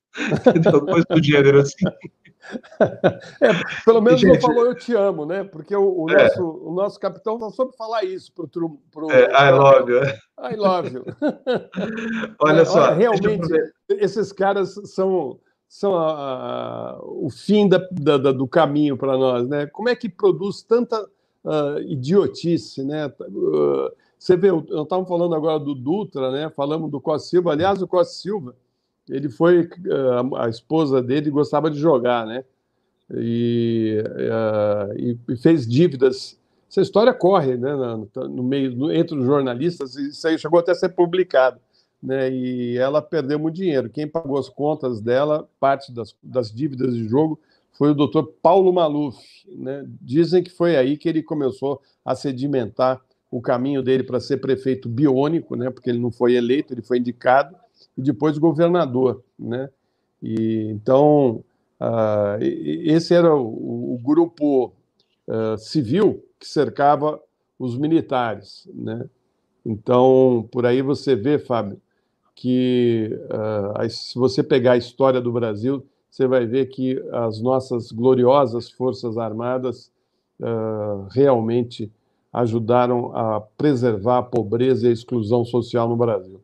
Então, 0.55 0.79
coisa 0.85 1.05
do 1.09 1.23
gênero 1.23 1.59
assim. 1.59 1.85
É, 3.41 3.49
pelo 3.83 4.01
menos 4.01 4.21
Gente, 4.21 4.33
não 4.33 4.41
falou 4.41 4.67
eu 4.67 4.75
te 4.75 4.93
amo, 4.93 5.25
né? 5.25 5.43
Porque 5.43 5.75
o, 5.75 6.03
o 6.03 6.09
é. 6.11 6.23
nosso, 6.23 6.43
o 6.43 6.73
nosso 6.75 6.99
capitão 6.99 7.39
só 7.39 7.49
soube 7.49 7.75
falar 7.75 8.03
isso 8.03 8.31
para 8.33 8.45
o. 8.45 8.79
Pro, 8.91 9.11
é, 9.11 9.31
I 9.31 9.51
love 9.51 9.91
you. 9.91 10.01
I 10.39 10.55
love 10.55 10.93
you. 10.93 11.03
Olha 12.39 12.61
é, 12.61 12.65
só. 12.65 12.83
Olha, 12.83 12.93
realmente, 12.93 13.47
esses 13.89 14.31
caras 14.31 14.75
são, 14.93 15.39
são 15.67 15.95
a, 15.95 16.11
a, 16.11 16.99
o 17.01 17.29
fim 17.31 17.67
da, 17.67 17.79
da, 17.91 18.31
do 18.31 18.47
caminho 18.47 18.95
para 18.95 19.17
nós, 19.17 19.47
né? 19.47 19.65
Como 19.65 19.89
é 19.89 19.95
que 19.95 20.07
produz 20.07 20.61
tanta 20.61 21.03
uh, 21.45 21.79
idiotice, 21.81 22.83
né? 22.83 23.07
Uh, 23.07 23.91
você 24.17 24.35
vê, 24.35 24.49
eu 24.49 24.83
estava 24.83 25.05
falando 25.05 25.35
agora 25.35 25.59
do 25.59 25.75
Dutra, 25.75 26.31
né? 26.31 26.49
Falamos 26.49 26.89
do 26.89 26.99
Costa 26.99 27.29
Silva. 27.29 27.51
Aliás, 27.51 27.81
o 27.81 27.87
Costa 27.87 28.13
Silva, 28.13 28.55
ele 29.07 29.29
foi 29.29 29.61
uh, 29.61 30.35
a 30.35 30.49
esposa 30.49 31.01
dele 31.01 31.29
gostava 31.29 31.69
de 31.69 31.79
jogar, 31.79 32.25
né? 32.25 32.43
E, 33.13 34.03
e, 35.29 35.35
fez 35.37 35.67
dívidas. 35.67 36.39
Essa 36.67 36.81
história 36.81 37.13
corre, 37.13 37.55
né? 37.55 37.75
No, 37.75 38.27
no 38.27 38.43
meio, 38.43 38.75
no, 38.75 38.91
entre 38.91 39.15
os 39.15 39.25
jornalistas. 39.25 39.95
E 39.95 40.09
isso 40.09 40.27
aí 40.27 40.39
chegou 40.39 40.59
até 40.59 40.71
a 40.71 40.75
ser 40.75 40.89
publicado. 40.89 41.59
Né, 42.01 42.29
e 42.31 42.77
ela 42.77 43.01
perdeu 43.01 43.39
muito 43.39 43.55
dinheiro. 43.55 43.89
Quem 43.89 44.07
pagou 44.07 44.37
as 44.37 44.47
contas 44.47 45.01
dela, 45.01 45.49
parte 45.59 45.91
das, 45.91 46.15
das 46.21 46.51
dívidas 46.51 46.93
de 46.93 47.07
jogo, 47.07 47.39
foi 47.77 47.91
o 47.91 47.93
doutor 47.95 48.23
Paulo 48.41 48.73
Maluf. 48.73 49.17
Né? 49.47 49.85
Dizem 50.01 50.43
que 50.43 50.49
foi 50.49 50.75
aí 50.75 50.97
que 50.97 51.07
ele 51.07 51.21
começou 51.21 51.81
a 52.03 52.15
sedimentar 52.15 53.01
o 53.29 53.41
caminho 53.41 53.83
dele 53.83 54.03
para 54.03 54.19
ser 54.19 54.37
prefeito 54.37 54.87
biônico, 54.87 55.55
né? 55.55 55.69
porque 55.69 55.89
ele 55.89 55.99
não 55.99 56.11
foi 56.11 56.35
eleito, 56.35 56.73
ele 56.73 56.81
foi 56.81 56.99
indicado, 56.99 57.55
e 57.97 58.01
depois 58.01 58.37
governador. 58.37 59.23
Né? 59.37 59.69
E, 60.21 60.69
então, 60.71 61.43
uh, 61.79 62.41
esse 62.41 63.13
era 63.13 63.35
o, 63.35 63.95
o 63.95 63.99
grupo 64.01 64.73
uh, 65.27 65.57
civil 65.57 66.23
que 66.39 66.47
cercava 66.47 67.19
os 67.59 67.77
militares. 67.77 68.69
Né? 68.73 69.09
Então, 69.65 70.47
por 70.51 70.65
aí 70.65 70.81
você 70.81 71.15
vê, 71.15 71.37
Fábio, 71.37 71.81
que 72.33 73.09
uh, 73.25 73.89
se 73.89 74.15
você 74.15 74.43
pegar 74.43 74.73
a 74.73 74.77
história 74.77 75.19
do 75.19 75.31
Brasil, 75.31 75.85
você 76.15 76.27
vai 76.27 76.45
ver 76.45 76.67
que 76.67 76.97
as 77.11 77.41
nossas 77.41 77.91
gloriosas 77.91 78.71
Forças 78.71 79.17
Armadas 79.17 79.91
uh, 80.39 81.09
realmente 81.11 81.91
ajudaram 82.31 83.13
a 83.13 83.41
preservar 83.41 84.19
a 84.19 84.23
pobreza 84.23 84.87
e 84.87 84.89
a 84.91 84.93
exclusão 84.93 85.43
social 85.43 85.89
no 85.89 85.97
Brasil. 85.97 86.41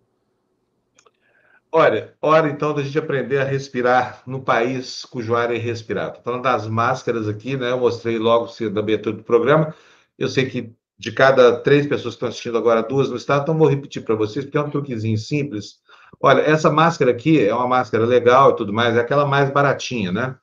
Olha, 1.72 2.14
hora 2.22 2.50
então 2.50 2.74
da 2.74 2.84
gente 2.84 3.00
aprender 3.00 3.38
a 3.38 3.46
respirar 3.46 4.22
no 4.28 4.42
país 4.42 5.06
cujo 5.06 5.36
ar 5.36 5.56
é 5.56 5.58
respirar. 5.58 6.10
Estou 6.10 6.24
falando 6.24 6.44
das 6.44 6.68
máscaras 6.68 7.30
aqui, 7.30 7.56
né? 7.56 7.72
Eu 7.72 7.80
mostrei 7.80 8.20
logo 8.20 8.50
na 8.74 8.80
abertura 8.82 9.16
do 9.16 9.24
programa. 9.24 9.74
Eu 10.20 10.28
sei 10.28 10.50
que 10.50 10.76
de 11.00 11.14
cada 11.14 11.62
três 11.62 11.88
pessoas 11.88 12.16
que 12.16 12.18
estão 12.18 12.28
assistindo 12.28 12.58
agora, 12.58 12.84
duas 12.84 13.10
no 13.10 13.16
estado, 13.16 13.44
então 13.44 13.58
vou 13.58 13.70
repetir 13.70 14.04
para 14.04 14.16
vocês, 14.16 14.44
porque 14.44 14.58
é 14.58 14.62
um 14.62 14.70
truquezinho 14.70 15.18
simples 15.18 15.81
Olha, 16.20 16.42
essa 16.42 16.70
máscara 16.70 17.12
aqui 17.12 17.44
é 17.44 17.54
uma 17.54 17.68
máscara 17.68 18.06
legal 18.06 18.52
e 18.52 18.56
tudo 18.56 18.74
mais, 18.74 18.96
é 18.96 19.00
aquela 19.00 19.26
mais 19.26 19.50
baratinha, 19.52 20.12
né? 20.12 20.36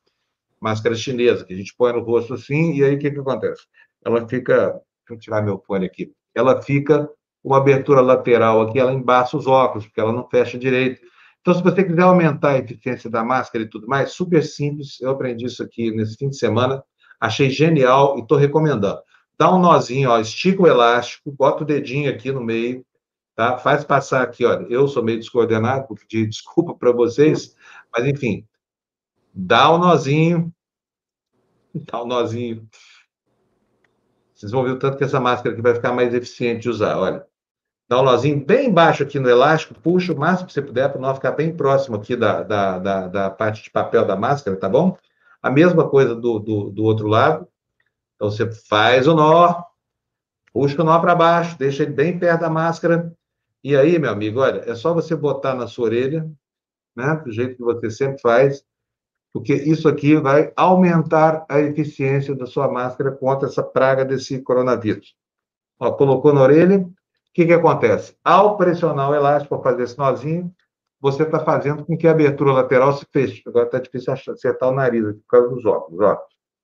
Máscara 0.60 0.94
chinesa, 0.94 1.44
que 1.44 1.54
a 1.54 1.56
gente 1.56 1.74
põe 1.76 1.92
no 1.92 2.00
rosto 2.00 2.34
assim, 2.34 2.74
e 2.74 2.82
aí 2.82 2.96
o 2.96 2.98
que, 2.98 3.10
que 3.10 3.20
acontece? 3.20 3.62
Ela 4.04 4.26
fica. 4.26 4.80
Deixa 5.06 5.14
eu 5.14 5.18
tirar 5.18 5.42
meu 5.42 5.58
fone 5.60 5.86
aqui. 5.86 6.12
Ela 6.34 6.60
fica 6.60 7.08
uma 7.42 7.58
abertura 7.58 8.00
lateral 8.00 8.60
aqui, 8.62 8.78
ela 8.78 8.92
embaça 8.92 9.36
os 9.36 9.46
óculos, 9.46 9.86
porque 9.86 10.00
ela 10.00 10.12
não 10.12 10.28
fecha 10.28 10.58
direito. 10.58 11.00
Então, 11.40 11.54
se 11.54 11.62
você 11.62 11.82
quiser 11.84 12.02
aumentar 12.02 12.50
a 12.50 12.58
eficiência 12.58 13.08
da 13.08 13.24
máscara 13.24 13.64
e 13.64 13.70
tudo 13.70 13.86
mais, 13.86 14.12
super 14.12 14.44
simples. 14.44 15.00
Eu 15.00 15.10
aprendi 15.10 15.46
isso 15.46 15.62
aqui 15.62 15.90
nesse 15.90 16.16
fim 16.16 16.28
de 16.28 16.36
semana, 16.36 16.82
achei 17.20 17.48
genial 17.48 18.18
e 18.18 18.22
estou 18.22 18.36
recomendando. 18.36 18.98
Dá 19.38 19.54
um 19.54 19.60
nozinho, 19.60 20.10
ó, 20.10 20.18
estica 20.18 20.62
o 20.62 20.66
elástico, 20.66 21.32
bota 21.32 21.62
o 21.62 21.66
dedinho 21.66 22.10
aqui 22.10 22.32
no 22.32 22.42
meio, 22.42 22.84
Tá? 23.38 23.56
Faz 23.56 23.84
passar 23.84 24.22
aqui, 24.22 24.44
olha, 24.44 24.66
eu 24.68 24.88
sou 24.88 25.00
meio 25.00 25.20
descoordenado, 25.20 25.86
vou 25.86 25.96
pedir 25.96 26.26
desculpa 26.26 26.74
para 26.74 26.90
vocês, 26.90 27.54
mas 27.96 28.04
enfim, 28.04 28.44
dá 29.32 29.70
o 29.70 29.76
um 29.76 29.78
nozinho, 29.78 30.52
dá 31.72 32.00
o 32.00 32.04
um 32.04 32.08
nozinho. 32.08 32.68
Vocês 34.34 34.50
vão 34.50 34.64
ver 34.64 34.72
o 34.72 34.78
tanto 34.80 34.98
que 34.98 35.04
essa 35.04 35.20
máscara 35.20 35.52
aqui 35.52 35.62
vai 35.62 35.72
ficar 35.72 35.92
mais 35.92 36.12
eficiente 36.12 36.62
de 36.62 36.68
usar, 36.68 36.98
olha. 36.98 37.24
Dá 37.88 38.00
um 38.00 38.04
nozinho 38.04 38.44
bem 38.44 38.70
embaixo 38.70 39.04
aqui 39.04 39.20
no 39.20 39.30
elástico, 39.30 39.80
puxa 39.80 40.12
o 40.12 40.18
máximo 40.18 40.48
que 40.48 40.52
você 40.54 40.60
puder 40.60 40.90
para 40.90 41.00
não 41.00 41.14
ficar 41.14 41.30
bem 41.30 41.56
próximo 41.56 41.94
aqui 41.94 42.16
da, 42.16 42.42
da, 42.42 42.78
da, 42.80 43.06
da, 43.06 43.30
parte 43.30 43.62
de 43.62 43.70
papel 43.70 44.04
da 44.04 44.16
máscara, 44.16 44.56
tá 44.56 44.68
bom? 44.68 44.98
A 45.40 45.48
mesma 45.48 45.88
coisa 45.88 46.12
do, 46.12 46.40
do, 46.40 46.70
do 46.70 46.82
outro 46.82 47.06
lado. 47.06 47.46
Então, 48.16 48.32
você 48.32 48.50
faz 48.50 49.06
o 49.06 49.14
nó, 49.14 49.62
puxa 50.52 50.82
o 50.82 50.84
nó 50.84 50.98
para 50.98 51.14
baixo, 51.14 51.56
deixa 51.56 51.84
ele 51.84 51.92
bem 51.92 52.18
perto 52.18 52.40
da 52.40 52.50
máscara, 52.50 53.16
e 53.62 53.76
aí, 53.76 53.98
meu 53.98 54.10
amigo, 54.10 54.40
olha, 54.40 54.62
é 54.66 54.74
só 54.74 54.94
você 54.94 55.16
botar 55.16 55.54
na 55.54 55.66
sua 55.66 55.86
orelha, 55.86 56.30
né, 56.96 57.16
do 57.24 57.32
jeito 57.32 57.56
que 57.56 57.62
você 57.62 57.90
sempre 57.90 58.20
faz, 58.20 58.64
porque 59.32 59.54
isso 59.54 59.88
aqui 59.88 60.16
vai 60.16 60.52
aumentar 60.56 61.44
a 61.48 61.60
eficiência 61.60 62.34
da 62.34 62.46
sua 62.46 62.68
máscara 62.68 63.12
contra 63.12 63.48
essa 63.48 63.62
praga 63.62 64.04
desse 64.04 64.40
coronavírus. 64.42 65.14
Ó, 65.78 65.92
colocou 65.92 66.32
na 66.32 66.42
orelha, 66.42 66.78
o 66.78 66.92
que, 67.34 67.46
que 67.46 67.52
acontece? 67.52 68.16
Ao 68.24 68.56
pressionar 68.56 69.10
o 69.10 69.14
elástico 69.14 69.56
para 69.60 69.70
fazer 69.70 69.84
esse 69.84 69.98
nozinho, 69.98 70.52
você 71.00 71.22
está 71.22 71.38
fazendo 71.38 71.84
com 71.84 71.96
que 71.96 72.08
a 72.08 72.10
abertura 72.10 72.52
lateral 72.52 72.92
se 72.92 73.06
feche. 73.12 73.42
Agora 73.46 73.66
está 73.66 73.78
difícil 73.78 74.12
acertar 74.12 74.68
o 74.68 74.74
nariz 74.74 75.04
aqui 75.04 75.20
por 75.20 75.28
causa 75.28 75.48
dos 75.54 75.64
óculos. 75.64 76.00
Ó. 76.00 76.18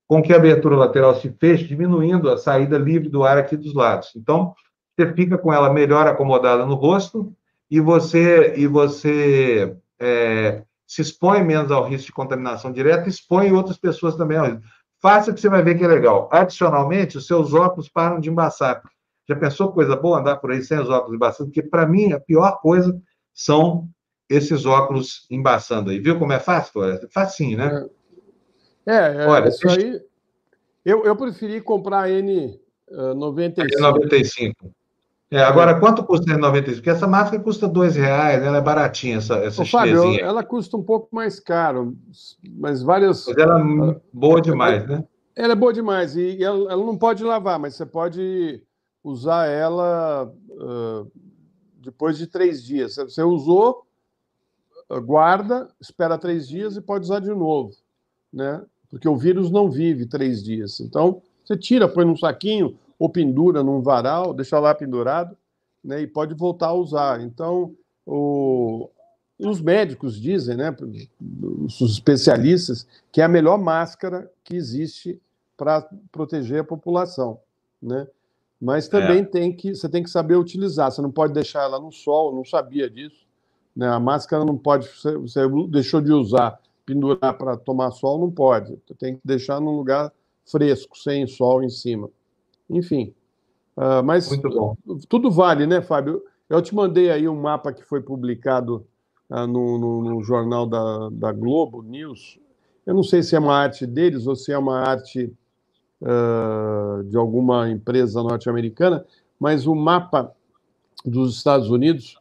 Com 0.08 0.22
que 0.22 0.32
a 0.32 0.36
abertura 0.36 0.76
lateral 0.76 1.14
se 1.14 1.30
feche, 1.38 1.64
diminuindo 1.64 2.28
a 2.28 2.36
saída 2.36 2.76
livre 2.76 3.08
do 3.08 3.22
ar 3.22 3.38
aqui 3.38 3.56
dos 3.56 3.74
lados. 3.74 4.10
Então, 4.16 4.52
você 4.96 5.12
fica 5.14 5.36
com 5.36 5.52
ela 5.52 5.72
melhor 5.72 6.06
acomodada 6.06 6.64
no 6.64 6.74
rosto 6.74 7.34
e 7.70 7.80
você 7.80 8.54
e 8.56 8.66
você 8.66 9.76
é, 9.98 10.62
se 10.86 11.02
expõe 11.02 11.42
menos 11.42 11.70
ao 11.70 11.84
risco 11.84 12.06
de 12.06 12.12
contaminação 12.12 12.72
direta, 12.72 13.08
expõe 13.08 13.52
outras 13.52 13.76
pessoas 13.76 14.16
também 14.16 14.38
ao 14.38 14.46
risco. 14.46 14.62
Faça 15.00 15.32
que 15.32 15.40
você 15.40 15.48
vai 15.48 15.62
ver 15.62 15.76
que 15.76 15.84
é 15.84 15.88
legal. 15.88 16.28
Adicionalmente, 16.32 17.18
os 17.18 17.26
seus 17.26 17.52
óculos 17.52 17.88
param 17.88 18.20
de 18.20 18.30
embaçar. 18.30 18.82
Já 19.28 19.36
pensou 19.36 19.72
coisa 19.72 19.96
boa 19.96 20.20
andar 20.20 20.36
por 20.36 20.50
aí 20.50 20.62
sem 20.62 20.78
os 20.78 20.88
óculos 20.88 21.16
embaçando? 21.16 21.50
Porque, 21.50 21.62
para 21.62 21.86
mim, 21.86 22.12
a 22.12 22.20
pior 22.20 22.60
coisa 22.60 22.98
são 23.32 23.88
esses 24.28 24.64
óculos 24.64 25.26
embaçando 25.30 25.90
aí. 25.90 25.98
Viu 25.98 26.18
como 26.18 26.32
é 26.32 26.38
fácil, 26.38 26.72
Floresta? 26.72 27.08
Facinho, 27.10 27.58
né? 27.58 27.86
É, 28.86 29.24
é 29.24 29.26
Olha, 29.26 29.48
isso 29.48 29.68
aí. 29.68 30.00
Eu, 30.84 31.04
eu 31.04 31.16
preferi 31.16 31.60
comprar 31.60 32.04
a 32.04 32.08
N95. 32.08 32.58
N95. 33.80 34.52
É, 35.34 35.42
agora, 35.42 35.80
quanto 35.80 36.04
custa 36.04 36.32
a 36.32 36.38
N95? 36.38 36.74
Porque 36.74 36.90
essa 36.90 37.08
máscara 37.08 37.42
custa 37.42 37.66
dois 37.66 37.96
reais, 37.96 38.40
ela 38.40 38.58
é 38.58 38.60
baratinha, 38.60 39.16
essa, 39.16 39.34
essa 39.38 39.62
Ô, 39.62 39.66
Fábio, 39.66 40.16
ela 40.20 40.44
custa 40.44 40.76
um 40.76 40.82
pouco 40.84 41.08
mais 41.10 41.40
caro, 41.40 41.96
mas 42.56 42.84
várias... 42.84 43.26
Mas 43.26 43.36
ela 43.38 43.60
é 43.60 44.00
boa 44.12 44.40
demais, 44.40 44.86
né? 44.86 45.04
Ela 45.34 45.54
é 45.54 45.56
boa 45.56 45.72
demais, 45.72 46.14
e 46.14 46.40
ela, 46.40 46.70
ela 46.70 46.86
não 46.86 46.96
pode 46.96 47.24
lavar, 47.24 47.58
mas 47.58 47.74
você 47.74 47.84
pode 47.84 48.62
usar 49.02 49.48
ela 49.48 50.32
uh, 50.50 51.10
depois 51.80 52.16
de 52.16 52.28
três 52.28 52.62
dias. 52.62 52.94
Você 52.94 53.24
usou, 53.24 53.84
guarda, 55.04 55.68
espera 55.80 56.16
três 56.16 56.46
dias 56.46 56.76
e 56.76 56.80
pode 56.80 57.06
usar 57.06 57.18
de 57.18 57.30
novo, 57.30 57.72
né? 58.32 58.62
Porque 58.88 59.08
o 59.08 59.16
vírus 59.16 59.50
não 59.50 59.68
vive 59.68 60.06
três 60.06 60.44
dias. 60.44 60.78
Então, 60.78 61.20
você 61.44 61.56
tira, 61.56 61.88
põe 61.88 62.04
num 62.04 62.16
saquinho 62.16 62.78
ou 62.98 63.08
pendura 63.08 63.62
num 63.62 63.80
varal, 63.80 64.32
deixa 64.32 64.58
lá 64.58 64.74
pendurado, 64.74 65.36
né? 65.82 66.00
E 66.00 66.06
pode 66.06 66.34
voltar 66.34 66.68
a 66.68 66.74
usar. 66.74 67.20
Então, 67.20 67.74
o, 68.06 68.88
os 69.38 69.60
médicos 69.60 70.20
dizem, 70.20 70.56
né, 70.56 70.74
os 71.20 71.80
especialistas, 71.80 72.86
que 73.12 73.20
é 73.20 73.24
a 73.24 73.28
melhor 73.28 73.58
máscara 73.58 74.30
que 74.42 74.54
existe 74.54 75.20
para 75.56 75.88
proteger 76.10 76.60
a 76.60 76.64
população, 76.64 77.38
né? 77.82 78.06
Mas 78.60 78.88
também 78.88 79.18
é. 79.18 79.24
tem 79.24 79.52
que 79.54 79.74
você 79.74 79.88
tem 79.88 80.02
que 80.02 80.08
saber 80.08 80.36
utilizar. 80.36 80.90
Você 80.90 81.02
não 81.02 81.10
pode 81.10 81.34
deixar 81.34 81.64
ela 81.64 81.78
no 81.78 81.92
sol. 81.92 82.34
Não 82.34 82.44
sabia 82.44 82.88
disso. 82.88 83.26
Né? 83.76 83.86
A 83.86 84.00
máscara 84.00 84.42
não 84.42 84.56
pode. 84.56 84.88
Você, 84.88 85.18
você 85.18 85.40
deixou 85.68 86.00
de 86.00 86.10
usar, 86.10 86.58
pendurar 86.86 87.36
para 87.36 87.58
tomar 87.58 87.90
sol, 87.90 88.18
não 88.18 88.30
pode. 88.30 88.76
Tem 88.98 89.16
que 89.16 89.20
deixar 89.22 89.60
num 89.60 89.76
lugar 89.76 90.10
fresco, 90.50 90.96
sem 90.96 91.26
sol 91.26 91.62
em 91.62 91.68
cima. 91.68 92.08
Enfim. 92.68 93.14
Uh, 93.76 94.02
mas 94.04 94.28
tudo 95.08 95.30
vale, 95.30 95.66
né, 95.66 95.82
Fábio? 95.82 96.22
Eu 96.48 96.62
te 96.62 96.74
mandei 96.74 97.10
aí 97.10 97.28
um 97.28 97.40
mapa 97.40 97.72
que 97.72 97.82
foi 97.82 98.00
publicado 98.00 98.86
uh, 99.30 99.46
no, 99.46 99.78
no, 99.78 100.02
no, 100.02 100.22
jornal 100.22 100.66
da, 100.66 101.08
da 101.10 101.32
Globo 101.32 101.82
News. 101.82 102.38
Eu 102.86 102.94
não 102.94 103.02
sei 103.02 103.22
se 103.22 103.34
é 103.34 103.38
uma 103.38 103.56
arte 103.56 103.86
deles 103.86 104.26
ou 104.26 104.36
se 104.36 104.52
é 104.52 104.58
uma 104.58 104.78
arte 104.78 105.32
uh, 106.00 107.02
de 107.04 107.16
alguma 107.16 107.68
empresa 107.70 108.22
norte-americana, 108.22 109.04
mas 109.40 109.66
o 109.66 109.74
mapa 109.74 110.32
dos 111.04 111.36
Estados 111.36 111.68
Unidos 111.70 112.18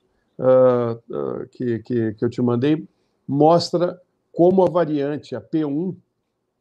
que, 1.52 1.80
que, 1.80 2.14
que, 2.16 2.26
eu 2.26 2.30
te 2.30 2.42
mandei 2.42 2.86
mostra 3.26 4.02
como 4.34 4.64
a 4.64 4.70
variante, 4.70 5.36
a 5.36 5.42
P1, 5.42 5.96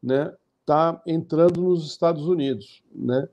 né, 0.01 0.31
está 0.61 1.01
entrando 1.05 1.61
nos 1.61 1.85
Estados 1.87 2.25
Unidos, 2.27 2.83
né, 2.93 3.27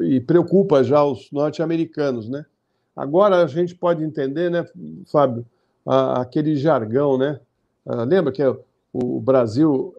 e 0.00 0.20
preocupa 0.20 0.82
já 0.82 1.04
os 1.04 1.30
norte-americanos, 1.30 2.28
né. 2.28 2.44
Agora 2.96 3.42
a 3.42 3.46
gente 3.46 3.74
pode 3.74 4.02
entender, 4.02 4.50
né, 4.50 4.66
Fábio, 5.06 5.46
aquele 5.86 6.56
jargão, 6.56 7.16
né, 7.16 7.38
lembra 8.06 8.32
que 8.32 8.42
o 8.92 9.20
Brasil 9.20 9.94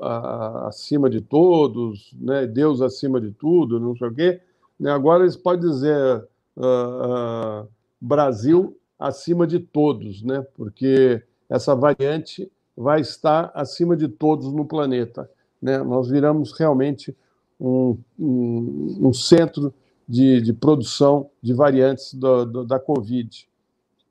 acima 0.66 1.10
de 1.10 1.22
todos, 1.22 2.14
né? 2.20 2.48
Deus 2.48 2.82
acima 2.82 3.22
de 3.22 3.32
tudo, 3.32 3.80
não 3.80 3.96
sei 3.96 4.08
o 4.08 4.14
quê. 4.14 4.42
Né? 4.80 4.92
Agora 4.92 5.24
eles 5.24 5.36
podem 5.36 5.70
dizer 5.70 6.24
uh, 6.58 7.64
uh, 7.64 7.68
Brasil 8.00 8.78
acima 8.98 9.46
de 9.46 9.60
todos, 9.60 10.24
né? 10.24 10.46
porque 10.56 11.22
essa 11.50 11.76
variante 11.76 12.52
vai 12.76 13.02
estar 13.02 13.52
acima 13.54 13.96
de 13.96 14.08
todos 14.08 14.52
no 14.52 14.66
planeta. 14.66 15.30
Né? 15.62 15.78
Nós 15.80 16.10
viramos 16.10 16.52
realmente 16.58 17.16
um, 17.60 17.98
um, 18.18 18.98
um 19.02 19.14
centro 19.14 19.74
de, 20.08 20.42
de, 20.42 20.54
produção 20.54 21.30
de 21.42 21.54
variantes 21.54 22.14
do, 22.14 22.46
do, 22.46 22.66
da 22.66 22.80
Covid. 22.80 23.48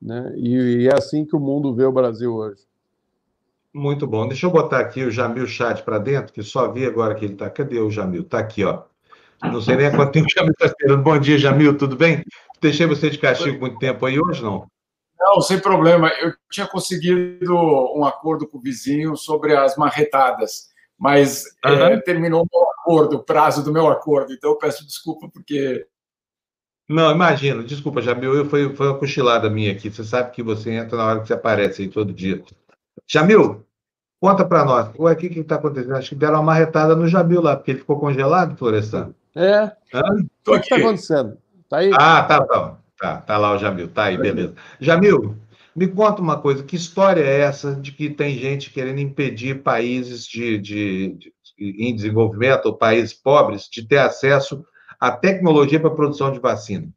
Né? 0.00 0.32
E, 0.36 0.82
e 0.82 0.88
é 0.88 0.94
assim 0.94 1.24
que 1.24 1.34
o 1.34 1.40
mundo 1.40 1.74
vê 1.74 1.84
o 1.84 1.92
Brasil 1.92 2.34
hoje. 2.34 2.62
Muito 3.72 4.06
bom. 4.06 4.26
Deixa 4.26 4.46
eu 4.46 4.50
botar 4.50 4.80
aqui 4.80 5.04
o 5.04 5.10
Jamil 5.10 5.46
Chat 5.46 5.82
para 5.82 5.98
dentro, 5.98 6.32
que 6.32 6.42
só 6.42 6.70
vi 6.70 6.86
agora 6.86 7.14
que 7.14 7.24
ele 7.24 7.34
está. 7.34 7.50
Cadê 7.50 7.78
o 7.78 7.90
Jamil? 7.90 8.22
Está 8.22 8.38
aqui, 8.38 8.64
ó. 8.64 8.82
Não 9.42 9.60
sei 9.60 9.76
nem 9.76 9.90
quanto 9.90 10.12
tempo 10.12 10.26
o 10.26 10.34
Jamil 10.34 10.52
está 10.52 10.66
esperando. 10.66 11.02
Bom 11.02 11.18
dia, 11.18 11.38
Jamil, 11.38 11.76
tudo 11.76 11.96
bem? 11.96 12.24
Deixei 12.60 12.86
você 12.86 13.08
de 13.08 13.18
castigo 13.18 13.60
muito 13.60 13.78
tempo 13.78 14.04
aí 14.04 14.18
hoje, 14.18 14.42
não? 14.42 14.66
Não, 15.18 15.40
sem 15.40 15.60
problema. 15.60 16.10
Eu 16.20 16.32
tinha 16.50 16.66
conseguido 16.66 17.54
um 17.54 18.04
acordo 18.04 18.46
com 18.48 18.58
o 18.58 18.60
vizinho 18.60 19.16
sobre 19.16 19.56
as 19.56 19.76
marretadas, 19.76 20.70
mas 20.98 21.44
uhum. 21.64 21.72
é, 21.72 22.00
terminou 22.00 22.42
o 22.42 22.48
meu 22.52 22.68
acordo, 22.70 23.16
o 23.16 23.22
prazo 23.22 23.62
do 23.62 23.72
meu 23.72 23.88
acordo. 23.88 24.32
Então 24.32 24.50
eu 24.50 24.58
peço 24.58 24.84
desculpa 24.84 25.28
porque. 25.32 25.86
Não, 26.88 27.10
imagino. 27.12 27.62
Desculpa, 27.62 28.02
Jamil. 28.02 28.46
Foi, 28.46 28.74
foi 28.74 28.88
uma 28.88 28.98
cochilada 28.98 29.48
minha 29.48 29.72
aqui. 29.72 29.90
Você 29.90 30.02
sabe 30.02 30.32
que 30.32 30.42
você 30.42 30.72
entra 30.72 30.96
na 30.96 31.06
hora 31.06 31.20
que 31.20 31.28
você 31.28 31.34
aparece 31.34 31.82
aí 31.82 31.88
todo 31.88 32.12
dia. 32.12 32.42
Jamil, 33.06 33.64
conta 34.20 34.44
para 34.44 34.64
nós. 34.64 34.90
Ué, 34.98 35.12
o 35.12 35.16
que 35.16 35.26
está 35.26 35.56
acontecendo? 35.56 35.94
Acho 35.94 36.08
que 36.10 36.14
deram 36.14 36.36
uma 36.36 36.42
marretada 36.44 36.96
no 36.96 37.06
Jamil 37.06 37.42
lá, 37.42 37.56
porque 37.56 37.72
ele 37.72 37.80
ficou 37.80 38.00
congelado, 38.00 38.56
Florestan. 38.56 39.14
É. 39.36 39.70
O 40.46 40.52
que 40.52 40.58
está 40.58 40.76
acontecendo? 40.76 41.38
Tá 41.68 41.78
aí? 41.78 41.92
Ah, 41.94 42.22
tá, 42.24 42.44
tá. 42.44 42.78
Tá, 42.98 43.18
tá 43.18 43.38
lá 43.38 43.52
o 43.52 43.58
Jamil. 43.58 43.88
Tá 43.88 44.04
aí, 44.04 44.16
beleza. 44.16 44.54
Jamil, 44.80 45.36
me 45.78 45.86
conta 45.86 46.20
uma 46.20 46.40
coisa. 46.40 46.64
Que 46.64 46.74
história 46.74 47.22
é 47.22 47.40
essa 47.40 47.74
de 47.76 47.92
que 47.92 48.10
tem 48.10 48.36
gente 48.36 48.70
querendo 48.70 48.98
impedir 48.98 49.62
países 49.62 50.26
de, 50.26 50.58
de, 50.58 51.12
de 51.14 51.32
em 51.56 51.94
desenvolvimento 51.94 52.66
ou 52.66 52.76
países 52.76 53.14
pobres 53.14 53.68
de 53.70 53.86
ter 53.86 53.98
acesso 53.98 54.64
à 54.98 55.12
tecnologia 55.12 55.78
para 55.78 55.88
a 55.88 55.94
produção 55.94 56.32
de 56.32 56.40
vacina? 56.40 56.92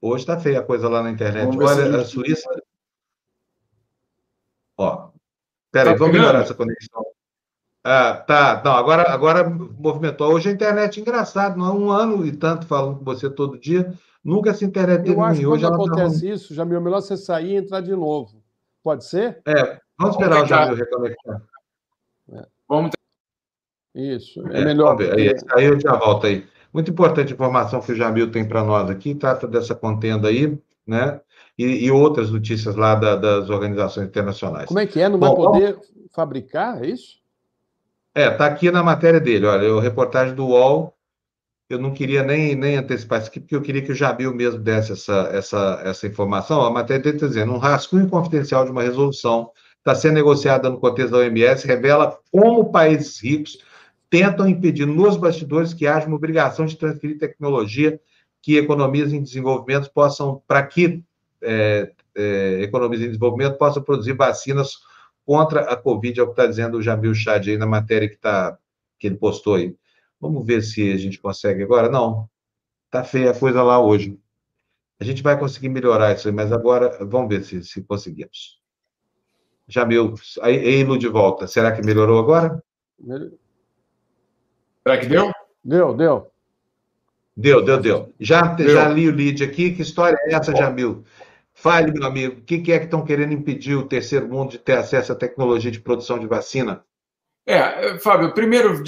Hoje 0.00 0.22
está 0.22 0.40
feia 0.40 0.60
a 0.60 0.64
coisa 0.64 0.88
lá 0.88 1.02
na 1.02 1.10
internet. 1.10 1.54
Olha, 1.58 2.00
a 2.00 2.04
Suíça. 2.06 2.48
Ó, 4.78 5.10
peraí, 5.70 5.92
tá 5.92 5.98
vamos 5.98 6.14
melhorar 6.14 6.40
essa 6.40 6.54
conexão. 6.54 7.04
Ah, 7.84 8.14
tá, 8.14 8.62
não, 8.64 8.72
agora, 8.72 9.10
agora 9.10 9.48
movimentou. 9.48 10.32
Hoje 10.32 10.48
a 10.48 10.52
internet 10.52 10.98
é 10.98 11.02
engraçado, 11.02 11.58
não 11.58 11.66
é 11.66 11.72
um 11.72 11.90
ano 11.90 12.26
e 12.26 12.34
tanto 12.34 12.66
falando 12.66 12.98
com 12.98 13.04
você 13.04 13.28
todo 13.28 13.58
dia. 13.58 13.92
Nunca 14.22 14.50
essa 14.50 14.64
internet 14.64 15.02
teve 15.02 15.16
Eu 15.16 15.22
acho 15.22 15.40
que 15.40 15.46
quando 15.46 15.60
tá 15.62 15.74
acontece 15.74 16.26
tá... 16.26 16.34
isso, 16.34 16.54
Jamil, 16.54 16.80
melhor 16.80 17.00
você 17.00 17.16
sair 17.16 17.52
e 17.52 17.56
entrar 17.56 17.80
de 17.80 17.92
novo. 17.92 18.42
Pode 18.82 19.04
ser? 19.06 19.40
É, 19.46 19.80
vamos 19.98 20.16
esperar 20.16 20.36
vamos 20.36 20.44
o 20.44 20.54
Jamil 20.54 20.76
reconectar. 20.76 21.42
É. 22.32 22.46
Vamos 22.68 22.90
Isso, 23.94 24.46
é, 24.48 24.60
é 24.60 24.64
melhor. 24.64 25.00
Aí, 25.00 25.34
aí 25.54 25.64
eu 25.64 25.80
já 25.80 25.94
volto 25.96 26.26
aí. 26.26 26.46
Muito 26.72 26.90
importante 26.90 27.32
a 27.32 27.34
informação 27.34 27.80
que 27.80 27.92
o 27.92 27.96
Jamil 27.96 28.30
tem 28.30 28.46
para 28.46 28.62
nós 28.62 28.88
aqui, 28.88 29.14
trata 29.14 29.48
dessa 29.48 29.74
contenda 29.74 30.28
aí, 30.28 30.56
né? 30.86 31.20
E, 31.58 31.86
e 31.86 31.90
outras 31.90 32.30
notícias 32.30 32.76
lá 32.76 32.94
da, 32.94 33.16
das 33.16 33.50
organizações 33.50 34.06
internacionais. 34.06 34.66
Como 34.66 34.78
é 34.78 34.86
que 34.86 35.00
é? 35.00 35.08
Não 35.08 35.18
Bom, 35.18 35.34
vai 35.34 35.36
poder 35.36 35.78
fabricar, 36.12 36.82
é 36.82 36.86
isso? 36.86 37.18
É, 38.14 38.28
está 38.28 38.46
aqui 38.46 38.70
na 38.70 38.82
matéria 38.82 39.20
dele, 39.20 39.46
olha, 39.46 39.72
a 39.72 39.80
reportagem 39.80 40.34
do 40.34 40.46
UOL, 40.46 40.96
eu 41.70 41.78
não 41.78 41.92
queria 41.92 42.24
nem, 42.24 42.56
nem 42.56 42.76
antecipar 42.76 43.20
isso 43.20 43.30
aqui, 43.30 43.38
porque 43.38 43.54
eu 43.54 43.62
queria 43.62 43.80
que 43.80 43.92
o 43.92 43.94
Jamil 43.94 44.34
mesmo 44.34 44.58
desse 44.58 44.92
essa, 44.92 45.30
essa, 45.32 45.80
essa 45.84 46.06
informação. 46.06 46.62
A 46.62 46.70
matéria 46.70 47.10
está 47.10 47.28
dizendo, 47.28 47.52
um 47.52 47.58
rascunho 47.58 48.08
confidencial 48.08 48.64
de 48.64 48.72
uma 48.72 48.82
resolução 48.82 49.52
está 49.78 49.94
sendo 49.94 50.14
negociada 50.14 50.68
no 50.68 50.80
contexto 50.80 51.12
da 51.12 51.18
OMS, 51.18 51.66
revela 51.66 52.18
como 52.32 52.72
países 52.72 53.22
ricos 53.22 53.58
tentam 54.10 54.48
impedir 54.48 54.84
nos 54.84 55.16
bastidores 55.16 55.72
que 55.72 55.86
haja 55.86 56.08
uma 56.08 56.16
obrigação 56.16 56.66
de 56.66 56.76
transferir 56.76 57.18
tecnologia 57.18 58.00
que 58.42 58.58
economias 58.58 59.12
em 59.12 59.22
desenvolvimento 59.22 59.92
possam, 59.92 60.42
para 60.48 60.66
que 60.66 61.04
é, 61.40 61.92
é, 62.16 62.62
economias 62.62 63.00
em 63.00 63.06
desenvolvimento 63.06 63.56
possam 63.56 63.80
produzir 63.80 64.14
vacinas 64.14 64.72
contra 65.24 65.60
a 65.60 65.76
Covid, 65.76 66.18
é 66.18 66.22
o 66.24 66.26
que 66.26 66.32
está 66.32 66.46
dizendo 66.46 66.78
o 66.78 66.82
Jamil 66.82 67.14
Chad 67.14 67.46
aí 67.46 67.56
na 67.56 67.66
matéria 67.66 68.08
que, 68.08 68.16
tá, 68.16 68.58
que 68.98 69.06
ele 69.06 69.16
postou 69.16 69.54
aí. 69.54 69.72
Vamos 70.20 70.46
ver 70.46 70.62
se 70.62 70.92
a 70.92 70.96
gente 70.96 71.18
consegue 71.18 71.62
agora. 71.62 71.88
Não, 71.88 72.28
tá 72.90 73.02
feia 73.02 73.30
a 73.30 73.38
coisa 73.38 73.62
lá 73.62 73.80
hoje. 73.80 74.18
A 75.00 75.04
gente 75.04 75.22
vai 75.22 75.38
conseguir 75.38 75.70
melhorar 75.70 76.12
isso 76.14 76.28
aí, 76.28 76.34
mas 76.34 76.52
agora 76.52 76.98
vamos 77.06 77.28
ver 77.28 77.42
se, 77.42 77.64
se 77.64 77.82
conseguimos. 77.82 78.60
Jamil, 79.66 80.14
aí, 80.42 80.58
aí 80.58 80.98
de 80.98 81.08
volta. 81.08 81.46
Será 81.46 81.72
que 81.72 81.80
melhorou 81.80 82.18
agora? 82.18 82.62
Será 84.82 84.98
que 84.98 85.06
deu? 85.06 85.30
Deu, 85.64 85.94
deu. 85.94 86.30
Deu, 87.36 87.64
deu, 87.64 87.80
deu. 87.80 88.14
Já, 88.20 88.42
deu. 88.42 88.68
já 88.68 88.88
li 88.88 89.08
o 89.08 89.14
lead 89.14 89.42
aqui. 89.42 89.72
Que 89.72 89.82
história 89.82 90.18
é 90.24 90.34
essa, 90.34 90.54
Jamil? 90.54 91.04
Fale, 91.54 91.92
meu 91.92 92.06
amigo, 92.06 92.40
o 92.40 92.42
que, 92.42 92.58
que 92.58 92.72
é 92.72 92.78
que 92.78 92.86
estão 92.86 93.04
querendo 93.04 93.32
impedir 93.32 93.74
o 93.76 93.86
terceiro 93.86 94.28
mundo 94.28 94.52
de 94.52 94.58
ter 94.58 94.76
acesso 94.76 95.12
à 95.12 95.14
tecnologia 95.14 95.70
de 95.70 95.80
produção 95.80 96.18
de 96.18 96.26
vacina? 96.26 96.84
É, 97.46 97.98
Fábio, 97.98 98.34
primeiro 98.34 98.82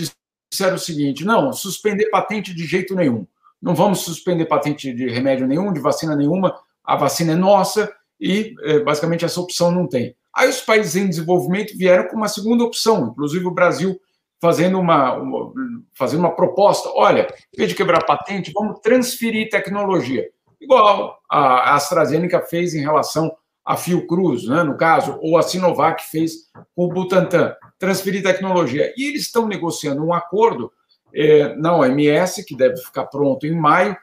disseram 0.52 0.76
o 0.76 0.78
seguinte: 0.78 1.24
não, 1.24 1.52
suspender 1.52 2.08
patente 2.10 2.54
de 2.54 2.64
jeito 2.64 2.94
nenhum. 2.94 3.26
Não 3.60 3.74
vamos 3.74 4.00
suspender 4.00 4.46
patente 4.46 4.92
de 4.92 5.08
remédio 5.08 5.46
nenhum, 5.46 5.72
de 5.72 5.80
vacina 5.80 6.14
nenhuma. 6.14 6.54
A 6.84 6.96
vacina 6.96 7.32
é 7.32 7.36
nossa 7.36 7.92
e, 8.20 8.54
é, 8.62 8.80
basicamente, 8.80 9.24
essa 9.24 9.40
opção 9.40 9.70
não 9.70 9.88
tem. 9.88 10.14
Aí 10.34 10.48
os 10.48 10.60
países 10.60 10.96
em 10.96 11.08
desenvolvimento 11.08 11.76
vieram 11.76 12.08
com 12.08 12.16
uma 12.16 12.28
segunda 12.28 12.64
opção, 12.64 13.08
inclusive 13.08 13.46
o 13.46 13.50
Brasil 13.50 13.98
fazendo 14.40 14.78
uma, 14.78 15.14
uma, 15.14 15.52
fazendo 15.94 16.20
uma 16.20 16.34
proposta. 16.34 16.88
Olha, 16.94 17.28
em 17.54 17.56
vez 17.56 17.70
de 17.70 17.76
quebrar 17.76 18.04
patente, 18.04 18.50
vamos 18.52 18.80
transferir 18.80 19.48
tecnologia. 19.48 20.28
Igual 20.60 21.18
a 21.30 21.74
AstraZeneca 21.74 22.40
fez 22.40 22.74
em 22.74 22.80
relação 22.80 23.32
a 23.64 23.76
Fiocruz, 23.76 24.46
né, 24.46 24.62
no 24.62 24.76
caso, 24.76 25.18
ou 25.22 25.38
a 25.38 25.42
Sinovac 25.42 26.04
fez 26.10 26.50
com 26.74 26.84
o 26.84 26.88
Butantan, 26.88 27.54
transferir 27.78 28.22
tecnologia. 28.22 28.92
E 28.96 29.08
eles 29.08 29.22
estão 29.22 29.46
negociando 29.46 30.04
um 30.04 30.12
acordo 30.12 30.72
é, 31.14 31.54
na 31.56 31.76
OMS, 31.76 32.44
que 32.44 32.56
deve 32.56 32.76
ficar 32.78 33.06
pronto 33.06 33.46
em 33.46 33.54
maio, 33.54 33.96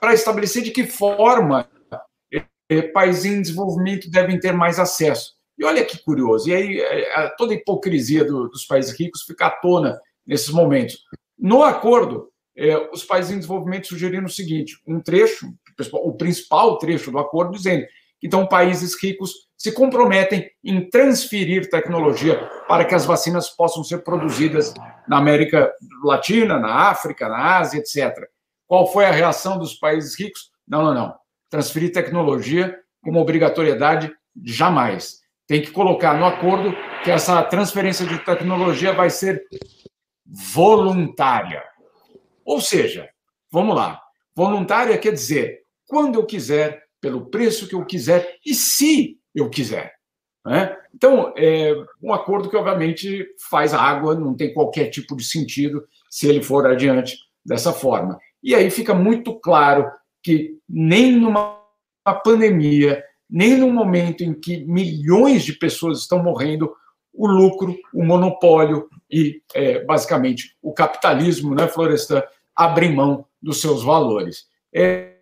para 0.00 0.14
estabelecer 0.14 0.62
de 0.62 0.70
que 0.70 0.86
forma 0.86 1.68
é, 2.68 2.82
países 2.82 3.24
em 3.24 3.40
desenvolvimento 3.40 4.10
devem 4.10 4.38
ter 4.38 4.52
mais 4.52 4.78
acesso. 4.78 5.34
E 5.58 5.64
olha 5.64 5.84
que 5.84 5.98
curioso, 5.98 6.48
e 6.48 6.54
aí 6.54 6.80
é, 6.80 7.28
toda 7.36 7.52
a 7.52 7.56
hipocrisia 7.56 8.24
do, 8.24 8.48
dos 8.48 8.64
países 8.66 8.98
ricos 8.98 9.22
fica 9.22 9.46
à 9.46 9.50
tona 9.50 9.98
nesses 10.26 10.50
momentos. 10.50 10.98
No 11.38 11.62
acordo, 11.62 12.30
é, 12.56 12.76
os 12.90 13.04
países 13.04 13.30
em 13.30 13.36
desenvolvimento 13.36 13.88
sugeriram 13.88 14.24
o 14.24 14.30
seguinte: 14.30 14.80
um 14.86 15.00
trecho, 15.00 15.46
o 15.92 16.12
principal 16.14 16.78
trecho 16.78 17.10
do 17.10 17.18
acordo, 17.18 17.52
dizendo 17.52 17.86
então 18.22 18.46
países 18.46 19.00
ricos 19.00 19.46
se 19.56 19.72
comprometem 19.72 20.50
em 20.62 20.88
transferir 20.88 21.70
tecnologia 21.70 22.38
para 22.68 22.84
que 22.84 22.94
as 22.94 23.06
vacinas 23.06 23.48
possam 23.48 23.82
ser 23.82 24.04
produzidas 24.04 24.74
na 25.08 25.18
América 25.18 25.72
Latina, 26.04 26.58
na 26.58 26.90
África, 26.90 27.28
na 27.28 27.58
Ásia, 27.58 27.78
etc. 27.78 28.28
Qual 28.66 28.90
foi 28.92 29.06
a 29.06 29.12
reação 29.12 29.58
dos 29.58 29.74
países 29.74 30.18
ricos? 30.18 30.50
Não, 30.66 30.84
não, 30.84 30.94
não. 30.94 31.14
Transferir 31.48 31.92
tecnologia 31.92 32.78
como 33.02 33.20
obrigatoriedade, 33.20 34.12
jamais. 34.44 35.20
Tem 35.46 35.62
que 35.62 35.70
colocar 35.70 36.18
no 36.18 36.26
acordo 36.26 36.74
que 37.04 37.10
essa 37.10 37.42
transferência 37.44 38.04
de 38.04 38.18
tecnologia 38.18 38.92
vai 38.92 39.08
ser 39.08 39.44
voluntária. 40.26 41.62
Ou 42.44 42.60
seja, 42.60 43.08
vamos 43.50 43.76
lá, 43.76 44.00
voluntária 44.34 44.98
quer 44.98 45.12
dizer 45.12 45.66
quando 45.86 46.16
eu 46.16 46.26
quiser, 46.26 46.82
pelo 47.06 47.26
preço 47.26 47.68
que 47.68 47.74
eu 47.76 47.84
quiser 47.84 48.36
e 48.44 48.52
se 48.52 49.16
eu 49.32 49.48
quiser. 49.48 49.94
Né? 50.44 50.76
Então, 50.92 51.32
é 51.36 51.72
um 52.02 52.12
acordo 52.12 52.50
que, 52.50 52.56
obviamente, 52.56 53.24
faz 53.48 53.72
água, 53.72 54.16
não 54.16 54.34
tem 54.34 54.52
qualquer 54.52 54.90
tipo 54.90 55.14
de 55.16 55.22
sentido 55.22 55.86
se 56.10 56.26
ele 56.26 56.42
for 56.42 56.66
adiante 56.66 57.16
dessa 57.44 57.72
forma. 57.72 58.18
E 58.42 58.56
aí 58.56 58.72
fica 58.72 58.92
muito 58.92 59.38
claro 59.38 59.88
que 60.20 60.58
nem 60.68 61.12
numa 61.12 61.62
pandemia, 62.24 63.04
nem 63.30 63.56
no 63.56 63.70
momento 63.70 64.24
em 64.24 64.34
que 64.34 64.64
milhões 64.64 65.44
de 65.44 65.52
pessoas 65.52 66.00
estão 66.00 66.20
morrendo, 66.20 66.74
o 67.14 67.28
lucro, 67.28 67.76
o 67.94 68.04
monopólio 68.04 68.88
e, 69.08 69.40
é, 69.54 69.84
basicamente, 69.84 70.56
o 70.60 70.72
capitalismo, 70.72 71.54
né, 71.54 71.68
Florestan, 71.68 72.20
abrem 72.54 72.92
mão 72.92 73.24
dos 73.40 73.60
seus 73.60 73.84
valores. 73.84 74.46
É, 74.74 75.15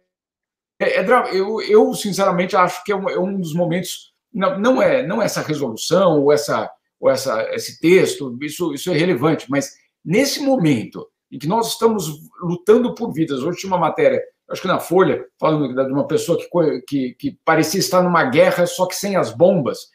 é, 0.90 1.00
é 1.00 1.36
eu, 1.36 1.60
eu, 1.60 1.94
sinceramente, 1.94 2.56
acho 2.56 2.82
que 2.84 2.92
é 2.92 2.96
um, 2.96 3.08
é 3.08 3.18
um 3.18 3.38
dos 3.38 3.54
momentos. 3.54 4.12
Não, 4.32 4.58
não, 4.58 4.82
é, 4.82 5.06
não 5.06 5.22
é 5.22 5.26
essa 5.26 5.42
resolução 5.42 6.22
ou, 6.22 6.32
essa, 6.32 6.70
ou 6.98 7.10
essa, 7.10 7.42
esse 7.54 7.78
texto, 7.80 8.36
isso, 8.42 8.72
isso 8.74 8.90
é 8.90 8.96
relevante, 8.96 9.46
mas 9.48 9.74
nesse 10.04 10.40
momento 10.40 11.06
em 11.30 11.38
que 11.38 11.46
nós 11.46 11.68
estamos 11.68 12.20
lutando 12.40 12.94
por 12.94 13.12
vidas, 13.12 13.42
hoje 13.42 13.58
tinha 13.58 13.70
uma 13.70 13.78
matéria, 13.78 14.20
acho 14.50 14.62
que 14.62 14.68
na 14.68 14.78
Folha, 14.78 15.24
falando 15.38 15.74
de 15.74 15.92
uma 15.92 16.06
pessoa 16.06 16.38
que, 16.38 16.82
que, 16.86 17.14
que 17.14 17.38
parecia 17.44 17.80
estar 17.80 18.02
numa 18.02 18.24
guerra, 18.24 18.66
só 18.66 18.86
que 18.86 18.94
sem 18.94 19.16
as 19.16 19.32
bombas. 19.32 19.88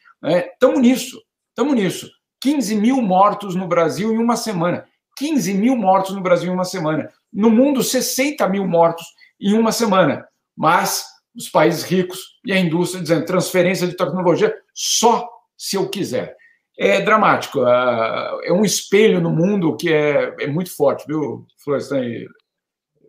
Estamos 0.53 0.81
né? 0.81 0.89
nisso, 0.89 1.21
estamos 1.49 1.75
nisso. 1.75 2.09
15 2.41 2.75
mil 2.75 3.01
mortos 3.01 3.55
no 3.55 3.67
Brasil 3.67 4.13
em 4.13 4.17
uma 4.17 4.35
semana. 4.35 4.85
15 5.17 5.53
mil 5.53 5.75
mortos 5.75 6.15
no 6.15 6.21
Brasil 6.21 6.49
em 6.49 6.53
uma 6.53 6.65
semana. 6.65 7.09
No 7.31 7.49
mundo, 7.49 7.83
60 7.83 8.47
mil 8.47 8.65
mortos 8.65 9.05
em 9.39 9.53
uma 9.53 9.71
semana. 9.71 10.27
Mas 10.59 11.05
os 11.33 11.47
países 11.47 11.83
ricos 11.83 12.19
e 12.43 12.51
a 12.51 12.59
indústria 12.59 13.01
dizendo 13.01 13.25
transferência 13.25 13.87
de 13.87 13.95
tecnologia 13.95 14.53
só 14.73 15.25
se 15.57 15.77
eu 15.77 15.87
quiser. 15.87 16.35
É 16.77 16.99
dramático. 16.99 17.61
É 17.65 18.51
um 18.51 18.65
espelho 18.65 19.21
no 19.21 19.29
mundo 19.29 19.77
que 19.77 19.91
é, 19.91 20.35
é 20.37 20.47
muito 20.47 20.75
forte, 20.75 21.05
viu, 21.07 21.47
Florestan 21.63 22.03
e 22.03 22.27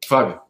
Fábio? 0.07 0.41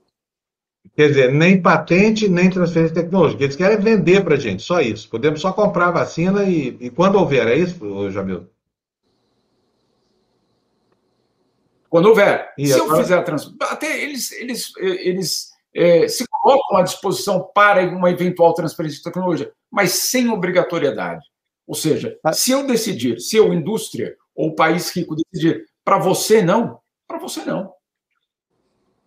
Quer 0.95 1.09
dizer, 1.09 1.33
nem 1.33 1.61
patente, 1.63 2.29
nem 2.29 2.51
transferência 2.51 2.95
de 2.95 3.03
tecnologia. 3.03 3.47
Eles 3.47 3.57
querem 3.57 3.79
vender 3.79 4.23
para 4.23 4.35
a 4.35 4.39
gente, 4.39 4.63
só 4.63 4.83
isso. 4.83 5.09
Podemos 5.09 5.41
só 5.41 5.55
comprar 5.55 5.89
a 5.89 5.93
vacina 5.93 6.45
e, 6.45 6.77
e 6.81 6.91
quando 6.91 7.17
houver, 7.17 7.49
é 7.49 7.57
isso, 7.57 8.11
Jamil? 8.11 8.47
Quando 11.89 12.07
houver. 12.07 12.53
E 12.59 12.67
se 12.67 12.75
agora... 12.75 12.99
eu 12.99 13.03
fizer 13.03 13.19
a 13.19 13.23
transferência. 13.23 13.67
Até 13.73 14.03
eles, 14.03 14.33
eles, 14.33 14.73
eles 14.79 15.51
é, 15.75 16.09
se 16.09 16.25
colocam 16.29 16.79
à 16.79 16.83
disposição 16.83 17.49
para 17.55 17.83
uma 17.89 18.11
eventual 18.11 18.55
transferência 18.55 18.99
de 18.99 19.05
tecnologia, 19.05 19.53
mas 19.71 19.93
sem 19.93 20.29
obrigatoriedade. 20.29 21.25
Ou 21.67 21.75
seja, 21.75 22.19
ah. 22.25 22.33
se 22.33 22.51
eu 22.51 22.67
decidir, 22.67 23.21
se 23.21 23.37
eu, 23.37 23.53
indústria 23.53 24.17
ou 24.35 24.55
país 24.55 24.91
rico, 24.95 25.15
decidir, 25.15 25.65
para 25.85 25.99
você 25.99 26.43
não, 26.43 26.81
para 27.07 27.19
você 27.19 27.45
não. 27.45 27.73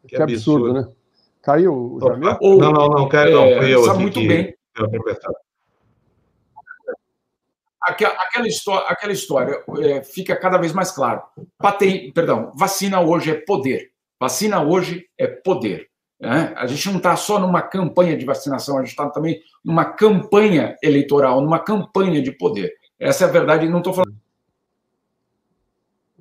Que, 0.08 0.16
que 0.16 0.22
absurdo, 0.22 0.68
absurdo, 0.68 0.90
né? 0.90 0.96
Caiu 1.42 1.74
o 1.74 2.00
Jamil? 2.00 2.38
Não, 2.42 2.72
não, 2.72 2.88
não, 2.88 3.10
caiu, 3.10 3.38
não. 3.38 3.58
Fui 3.58 3.74
eu 3.74 3.84
sabe 3.84 4.00
muito 4.00 4.20
que... 4.20 4.28
bem 4.28 4.56
aquela 7.86 8.48
história, 8.48 8.88
aquela 8.88 9.14
história 9.14 9.64
é, 9.82 10.04
fica 10.04 10.36
cada 10.36 10.58
vez 10.58 10.72
mais 10.72 10.92
claro. 10.92 11.22
Patem, 11.58 12.12
perdão, 12.14 12.52
vacina 12.56 13.02
hoje 13.02 13.32
é 13.32 13.36
poder. 13.36 13.92
Vacina 14.20 14.64
hoje 14.64 15.06
é 15.18 15.28
poder. 15.28 15.90
Né? 16.24 16.54
A 16.56 16.66
gente 16.66 16.88
não 16.88 16.98
está 16.98 17.18
só 17.18 17.38
numa 17.38 17.62
campanha 17.62 18.16
de 18.16 18.24
vacinação, 18.24 18.78
a 18.78 18.80
gente 18.80 18.92
está 18.92 19.10
também 19.10 19.42
numa 19.62 19.84
campanha 19.84 20.78
eleitoral, 20.82 21.42
numa 21.42 21.60
campanha 21.60 22.22
de 22.22 22.32
poder. 22.32 22.72
Essa 22.98 23.26
é 23.26 23.28
a 23.28 23.32
verdade, 23.32 23.68
não 23.68 23.80
estou 23.80 23.94
falando. 23.94 24.16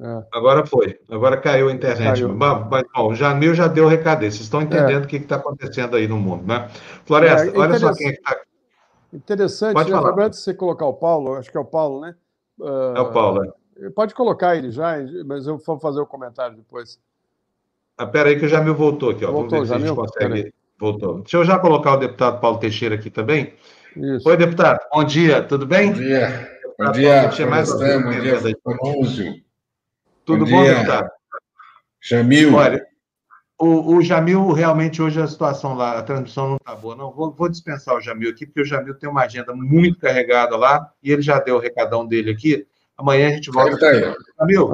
É. 0.00 0.24
Agora 0.32 0.66
foi, 0.66 0.98
agora 1.08 1.36
caiu 1.36 1.68
a 1.68 1.72
internet. 1.72 2.20
Caiu. 2.20 2.34
Mas, 2.34 2.84
bom, 2.92 3.12
o 3.12 3.14
Jamil 3.14 3.54
já 3.54 3.68
deu 3.68 3.84
o 3.84 3.88
recado 3.88 4.22
Vocês 4.22 4.40
estão 4.40 4.60
entendendo 4.60 5.02
é. 5.02 5.04
o 5.04 5.06
que 5.06 5.18
está 5.18 5.36
acontecendo 5.36 5.94
aí 5.94 6.08
no 6.08 6.18
mundo, 6.18 6.48
né? 6.48 6.68
Floresta, 7.04 7.56
é, 7.56 7.56
olha 7.56 7.78
só 7.78 7.94
quem 7.94 8.08
é 8.08 8.10
está 8.10 8.36
Interessante, 9.12 9.74
pode 9.74 9.92
né? 9.92 10.00
falar. 10.00 10.24
antes 10.24 10.40
de 10.40 10.44
você 10.46 10.54
colocar 10.54 10.86
o 10.86 10.94
Paulo, 10.94 11.34
acho 11.34 11.48
que 11.48 11.56
é 11.56 11.60
o 11.60 11.64
Paulo, 11.64 12.00
né? 12.00 12.16
Uh, 12.58 12.96
é 12.96 13.00
o 13.00 13.12
Paulo, 13.12 13.44
é. 13.44 13.90
Pode 13.90 14.14
colocar 14.14 14.56
ele 14.56 14.72
já, 14.72 14.96
mas 15.26 15.46
eu 15.46 15.58
vou 15.58 15.78
fazer 15.78 16.00
o 16.00 16.06
comentário 16.06 16.56
depois. 16.56 16.98
Ah, 18.02 18.06
pera 18.06 18.30
aí 18.30 18.38
que 18.38 18.46
o 18.46 18.48
Jamil 18.48 18.74
voltou 18.74 19.10
aqui, 19.10 19.24
ó. 19.24 19.30
Voltou, 19.30 19.64
Vamos 19.64 19.68
ver 19.68 19.78
se 19.78 19.82
a 19.84 19.86
gente 19.86 19.96
consegue. 19.96 20.54
Voltou. 20.76 21.20
Deixa 21.20 21.36
eu 21.36 21.44
já 21.44 21.56
colocar 21.60 21.92
o 21.92 21.96
deputado 21.96 22.40
Paulo 22.40 22.58
Teixeira 22.58 22.96
aqui 22.96 23.08
também. 23.08 23.54
Isso. 23.96 24.28
Oi, 24.28 24.36
deputado. 24.36 24.80
Bom 24.92 25.04
dia, 25.04 25.40
tudo 25.42 25.64
bem? 25.64 25.92
Bom 25.92 25.98
dia. 25.98 26.50
Bom 26.76 26.90
dia, 26.90 27.46
mais 27.46 27.70
bom 27.70 27.78
dia, 27.78 29.42
Tudo 30.24 30.44
bom, 30.44 30.50
bom 30.50 30.64
deputado? 30.64 31.10
Jamil. 32.00 32.56
Olha, 32.56 32.84
o, 33.56 33.94
o, 33.94 34.02
Jamil, 34.02 34.50
realmente, 34.50 35.00
hoje 35.00 35.20
a 35.20 35.28
situação 35.28 35.74
lá, 35.74 35.96
a 35.96 36.02
transmissão 36.02 36.48
não 36.48 36.56
está 36.56 36.74
boa. 36.74 36.96
Não, 36.96 37.12
vou, 37.12 37.32
vou, 37.32 37.48
dispensar 37.48 37.94
o 37.94 38.00
Jamil 38.00 38.30
aqui, 38.30 38.46
porque 38.46 38.62
o 38.62 38.64
Jamil 38.64 38.94
tem 38.94 39.08
uma 39.08 39.22
agenda 39.22 39.54
muito 39.54 40.00
carregada 40.00 40.56
lá, 40.56 40.90
e 41.00 41.12
ele 41.12 41.22
já 41.22 41.38
deu 41.38 41.54
o 41.54 41.60
recadão 41.60 42.04
dele 42.04 42.32
aqui. 42.32 42.66
Amanhã 42.96 43.28
a 43.28 43.32
gente 43.32 43.50
volta. 43.50 43.78
Tá 43.78 43.88
aí. 43.88 44.14
Jamil, 44.38 44.70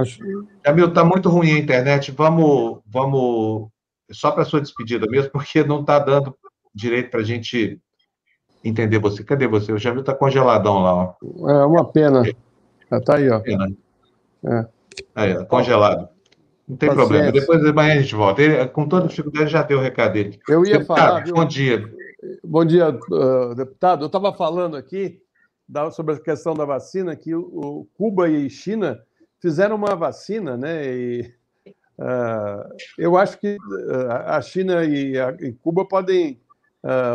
Jamil, 0.65 0.89
está 0.89 1.05
muito 1.05 1.28
ruim 1.28 1.53
a 1.53 1.59
internet. 1.59 2.12
Vamos, 2.12 2.81
vamos 2.86 3.69
só 4.11 4.31
para 4.31 4.45
sua 4.45 4.61
despedida 4.61 5.07
mesmo, 5.09 5.31
porque 5.31 5.62
não 5.65 5.81
está 5.81 5.99
dando 5.99 6.36
direito 6.74 7.11
para 7.11 7.20
a 7.20 7.24
gente 7.24 7.81
entender 8.65 8.99
você. 8.99 9.23
Cadê 9.24 9.47
você? 9.47 9.73
O 9.73 9.78
Jamil 9.78 10.01
está 10.01 10.15
congeladão 10.15 10.82
lá. 10.82 10.95
Ó. 10.95 11.51
É 11.51 11.65
uma 11.65 11.85
pena. 11.85 12.23
Está 12.90 13.16
aí, 13.16 13.31
ó. 13.31 13.40
Pena. 13.40 13.70
É. 14.45 14.66
Aí, 15.15 15.45
congelado. 15.47 16.09
Não 16.66 16.77
tem 16.77 16.89
Paciência. 16.89 17.09
problema. 17.09 17.32
Depois 17.32 17.62
de 17.62 17.73
manhã 17.73 17.95
a 17.95 18.01
gente 18.01 18.15
volta. 18.15 18.43
Ele, 18.43 18.66
com 18.69 18.86
toda 18.86 19.09
dificuldade, 19.09 19.51
já 19.51 19.62
deu 19.62 19.78
o 19.78 19.81
recado 19.82 20.12
dele. 20.12 20.39
Eu 20.49 20.65
ia 20.65 20.78
deputado, 20.78 21.07
falar. 21.07 21.24
Viu? 21.24 21.35
Bom 21.35 21.45
dia. 21.47 21.95
Bom 22.45 22.65
dia, 22.65 22.90
uh, 22.90 23.55
deputado. 23.55 24.03
Eu 24.03 24.07
estava 24.07 24.35
falando 24.35 24.77
aqui 24.77 25.20
da, 25.69 25.90
sobre 25.90 26.15
a 26.15 26.20
questão 26.20 26.55
da 26.55 26.65
vacina, 26.65 27.15
que 27.15 27.35
o, 27.35 27.40
o, 27.40 27.89
Cuba 27.97 28.28
e 28.28 28.49
China 28.49 28.99
fizeram 29.40 29.77
uma 29.77 29.95
vacina, 29.95 30.57
né? 30.57 30.86
E, 30.86 31.35
uh, 31.99 32.74
eu 32.97 33.16
acho 33.16 33.39
que 33.39 33.57
uh, 33.57 34.11
a 34.27 34.40
China 34.40 34.85
e, 34.85 35.19
a, 35.19 35.36
e 35.40 35.53
Cuba 35.53 35.85
podem 35.85 36.40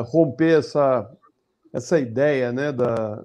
romper 0.08 0.60
essa, 0.60 1.10
essa 1.72 1.98
ideia 1.98 2.52
né, 2.52 2.72
da, 2.72 3.24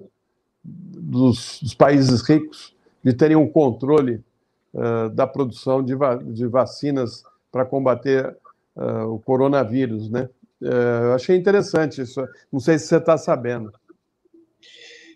dos, 0.63 1.59
dos 1.61 1.73
países 1.73 2.21
ricos 2.21 2.75
de 3.03 3.13
terem 3.13 3.37
um 3.37 3.47
controle 3.47 4.23
uh, 4.73 5.09
da 5.09 5.25
produção 5.25 5.83
de, 5.83 5.95
va 5.95 6.15
de 6.15 6.45
vacinas 6.47 7.23
para 7.51 7.65
combater 7.65 8.35
uh, 8.75 9.05
o 9.13 9.19
coronavírus, 9.19 10.09
né? 10.09 10.29
eu 10.61 11.13
achei 11.13 11.37
interessante 11.37 12.01
isso. 12.01 12.21
Não 12.51 12.59
sei 12.59 12.77
se 12.77 12.87
você 12.87 12.97
está 12.97 13.17
sabendo. 13.17 13.71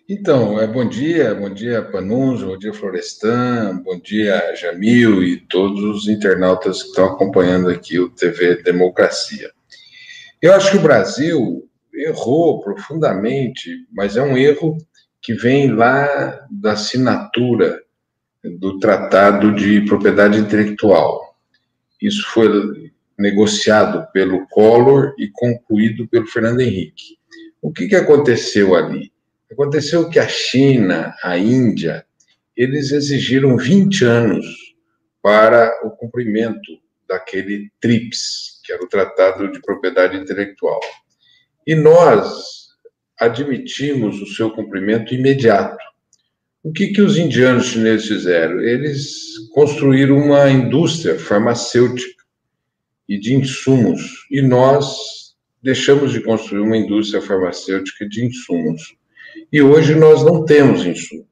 Então, 0.06 0.60
é, 0.60 0.66
bom 0.66 0.86
dia, 0.86 1.34
bom 1.34 1.48
dia 1.48 1.80
Panunzo, 1.80 2.48
bom 2.48 2.58
dia 2.58 2.74
Florestan, 2.74 3.80
bom 3.82 3.98
dia 3.98 4.54
Jamil 4.54 5.24
e 5.24 5.40
todos 5.40 5.82
os 5.82 6.08
internautas 6.08 6.82
que 6.82 6.90
estão 6.90 7.06
acompanhando 7.06 7.70
aqui 7.70 7.98
o 7.98 8.10
TV 8.10 8.62
Democracia. 8.62 9.50
Eu 10.42 10.52
acho 10.52 10.72
que 10.72 10.76
o 10.76 10.82
Brasil 10.82 11.66
errou 11.94 12.60
profundamente, 12.60 13.86
mas 13.90 14.18
é 14.18 14.22
um 14.22 14.36
erro 14.36 14.76
que 15.22 15.32
vem 15.32 15.72
lá 15.72 16.46
da 16.50 16.72
assinatura 16.72 17.80
do 18.60 18.78
Tratado 18.78 19.54
de 19.54 19.80
Propriedade 19.86 20.38
Intelectual. 20.38 21.34
Isso 21.98 22.26
foi 22.26 22.92
negociado 23.18 24.06
pelo 24.12 24.46
Collor 24.48 25.14
e 25.18 25.28
concluído 25.28 26.06
pelo 26.06 26.26
Fernando 26.26 26.60
Henrique. 26.60 27.16
O 27.62 27.72
que, 27.72 27.88
que 27.88 27.96
aconteceu 27.96 28.74
ali? 28.74 29.13
Aconteceu 29.54 30.10
que 30.10 30.18
a 30.18 30.26
China, 30.26 31.14
a 31.22 31.38
Índia, 31.38 32.04
eles 32.56 32.90
exigiram 32.90 33.56
20 33.56 34.04
anos 34.04 34.44
para 35.22 35.72
o 35.84 35.92
cumprimento 35.92 36.72
daquele 37.08 37.70
TRIPS, 37.80 38.60
que 38.64 38.72
era 38.72 38.82
o 38.82 38.88
Tratado 38.88 39.52
de 39.52 39.60
Propriedade 39.60 40.16
Intelectual. 40.16 40.80
E 41.64 41.76
nós 41.76 42.64
admitimos 43.16 44.20
o 44.20 44.26
seu 44.26 44.50
cumprimento 44.50 45.14
imediato. 45.14 45.78
O 46.60 46.72
que, 46.72 46.88
que 46.88 47.00
os 47.00 47.16
indianos 47.16 47.66
chineses 47.66 48.08
fizeram? 48.08 48.60
Eles 48.60 49.48
construíram 49.54 50.16
uma 50.16 50.50
indústria 50.50 51.16
farmacêutica 51.16 52.24
e 53.08 53.20
de 53.20 53.34
insumos, 53.34 54.26
e 54.32 54.42
nós 54.42 55.36
deixamos 55.62 56.10
de 56.10 56.20
construir 56.20 56.60
uma 56.60 56.76
indústria 56.76 57.22
farmacêutica 57.22 58.08
de 58.08 58.24
insumos. 58.24 58.96
E 59.52 59.62
hoje 59.62 59.94
nós 59.94 60.24
não 60.24 60.44
temos 60.44 60.84
insumos. 60.84 61.26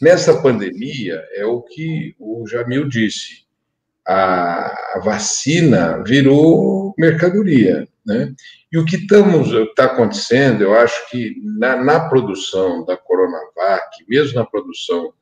Nessa 0.00 0.40
pandemia, 0.42 1.22
é 1.34 1.44
o 1.44 1.62
que 1.62 2.14
o 2.18 2.46
Jamil 2.46 2.88
disse, 2.88 3.44
a, 4.06 5.00
vacina 5.02 6.02
virou 6.04 6.94
mercadoria. 6.98 7.88
Né? 8.04 8.34
E 8.70 8.76
o 8.76 8.84
que 8.84 8.96
está 8.96 9.84
acontecendo, 9.84 10.62
eu 10.62 10.74
acho 10.74 11.10
que 11.10 11.34
na, 11.58 11.82
na, 11.82 12.08
produção 12.08 12.84
da 12.84 12.96
Coronavac, 12.96 14.04
mesmo 14.08 14.34
na 14.34 14.44
produção 14.44 15.12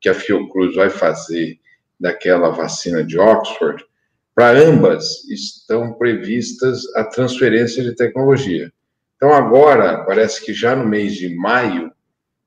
que 0.00 0.08
a 0.08 0.14
Fiocruz 0.14 0.74
vai 0.74 0.90
fazer 0.90 1.60
daquela 2.00 2.50
vacina 2.50 3.04
de 3.04 3.18
Oxford, 3.18 3.84
para 4.34 4.58
ambas 4.58 5.24
estão 5.28 5.92
previstas 5.92 6.82
a 6.96 7.04
transferência 7.04 7.84
de 7.84 7.94
tecnologia. 7.94 8.72
Então, 9.22 9.34
agora, 9.34 10.04
parece 10.04 10.44
que 10.44 10.52
já 10.52 10.74
no 10.74 10.84
mês 10.84 11.14
de 11.14 11.32
maio, 11.36 11.92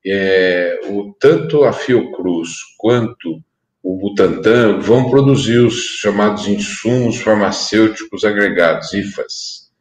é, 0.04 0.78
o, 0.84 1.14
tanto 1.18 1.64
a 1.64 1.72
Fiocruz 1.72 2.50
quanto 2.76 3.42
o 3.82 3.96
Butantan 3.96 4.78
vão 4.80 5.08
produzir 5.08 5.56
os 5.60 5.74
chamados 5.74 6.46
insumos 6.46 7.16
farmacêuticos 7.16 8.26
agregados, 8.26 8.92
IFAs. 8.92 9.72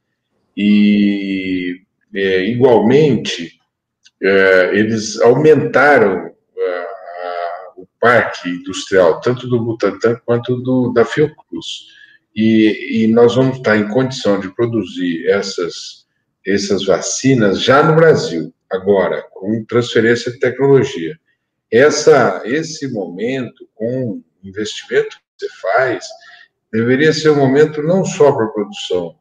E, 0.56 1.82
é, 2.16 2.46
igualmente, 2.46 3.60
é, 4.24 4.72
eles 4.74 5.20
aumentaram 5.20 6.34
o 7.76 7.86
parque 8.00 8.48
industrial, 8.48 9.20
tanto 9.20 9.50
do 9.50 9.62
Butantan 9.62 10.16
quanto 10.26 10.56
do, 10.62 10.94
da 10.94 11.04
Fiocruz. 11.04 11.88
E, 12.34 13.04
e 13.04 13.08
nós 13.08 13.36
vamos 13.36 13.58
estar 13.58 13.76
em 13.76 13.90
condição 13.90 14.40
de 14.40 14.48
produzir 14.56 15.28
essas, 15.28 16.05
essas 16.46 16.86
vacinas 16.86 17.62
já 17.62 17.82
no 17.82 17.96
Brasil, 17.96 18.54
agora, 18.70 19.24
com 19.34 19.64
transferência 19.66 20.32
de 20.32 20.40
tecnologia. 20.40 21.18
Essa, 21.72 22.42
esse 22.46 22.88
momento, 22.92 23.68
com 23.74 24.12
o 24.12 24.24
investimento 24.44 25.18
que 25.18 25.46
você 25.46 25.50
faz, 25.62 26.06
deveria 26.72 27.14
ser 27.14 27.32
um 27.32 27.38
momento 27.38 27.82
não 27.82 28.06
só 28.06 28.32
para 28.32 28.46
a 28.46 28.50
produção 28.50 29.16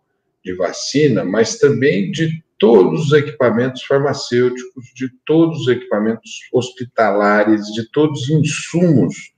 de 0.45 0.55
vacina, 0.55 1.25
mas 1.25 1.57
também 1.59 2.11
de 2.11 2.45
todos 2.59 3.07
os 3.07 3.13
equipamentos 3.13 3.83
farmacêuticos, 3.85 4.85
de 4.95 5.09
todos 5.25 5.63
os 5.63 5.69
equipamentos 5.69 6.31
hospitalares, 6.53 7.67
de 7.73 7.91
todos 7.91 8.23
os 8.23 8.31
insumos 8.31 9.33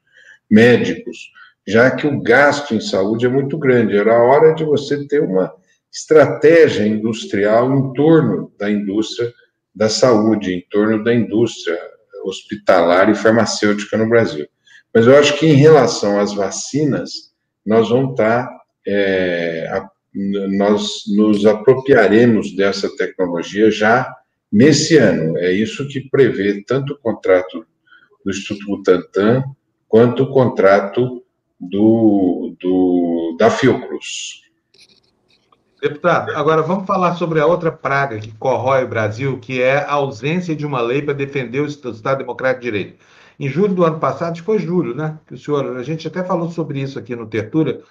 médicos, 0.51 1.31
já 1.67 1.91
que 1.91 2.07
o 2.07 2.21
gasto 2.21 2.75
em 2.75 2.81
saúde 2.81 3.27
é 3.27 3.29
muito 3.29 3.57
grande. 3.59 3.97
Era 3.97 4.17
a 4.17 4.23
hora 4.23 4.55
de 4.55 4.65
você 4.65 5.07
ter 5.07 5.21
uma 5.23 5.53
estratégia 5.97 6.87
industrial 6.87 7.75
em 7.75 7.93
torno 7.95 8.53
da 8.59 8.71
indústria 8.71 9.33
da 9.75 9.89
saúde, 9.89 10.53
em 10.53 10.61
torno 10.71 11.03
da 11.03 11.15
indústria 11.15 11.79
hospitalar 12.23 13.09
e 13.09 13.15
farmacêutica 13.15 13.97
no 13.97 14.09
Brasil. 14.09 14.47
Mas 14.93 15.07
eu 15.07 15.17
acho 15.17 15.39
que 15.39 15.47
em 15.47 15.55
relação 15.55 16.21
às 16.21 16.35
vacinas, 16.35 17.33
nós 17.65 17.89
vamos 17.89 18.11
estar 18.11 18.49
é, 18.87 19.69
nós 20.57 21.03
nos 21.15 21.45
apropriaremos 21.45 22.55
dessa 22.55 22.95
tecnologia 22.97 23.71
já 23.71 24.15
nesse 24.53 24.97
ano. 24.97 25.37
É 25.39 25.51
isso 25.51 25.89
que 25.89 26.09
prevê 26.09 26.63
tanto 26.63 26.93
o 26.93 26.99
contrato 26.99 27.67
do 28.25 28.31
Instituto 28.31 28.67
Butantan 28.67 29.45
quanto 29.89 30.25
o 30.25 30.31
contrato 30.31 31.23
do, 31.59 32.55
do, 32.61 33.37
da 33.39 33.51
Fiocruz. 33.51 34.46
Deputado, 35.89 36.33
agora 36.33 36.63
vamos 36.63 36.85
falar 36.85 37.15
sobre 37.15 37.39
a 37.39 37.47
outra 37.47 37.71
praga 37.71 38.19
que 38.19 38.37
corrói 38.39 38.83
o 38.83 38.89
Brasil, 38.89 39.39
que 39.39 39.63
é 39.63 39.77
a 39.77 39.93
ausência 39.93 40.57
de 40.57 40.67
uma 40.67 40.81
lei 40.81 41.01
para 41.01 41.15
defender 41.15 41.61
o 41.61 41.67
Estado 41.67 42.19
Democrático 42.19 42.65
de 42.65 42.71
Direito. 42.73 43.05
Em 43.39 43.49
julho 43.49 43.73
do 43.73 43.85
ano 43.85 44.01
passado, 44.01 44.43
foi 44.43 44.59
julho, 44.59 44.97
né? 44.97 45.17
Que 45.29 45.35
o 45.35 45.39
senhor, 45.39 45.77
a 45.77 45.85
gente 45.85 46.09
até 46.09 46.25
falou 46.25 46.51
sobre 46.51 46.81
isso 46.81 46.99
aqui 46.99 47.15
no 47.15 47.29
Tertura, 47.29 47.83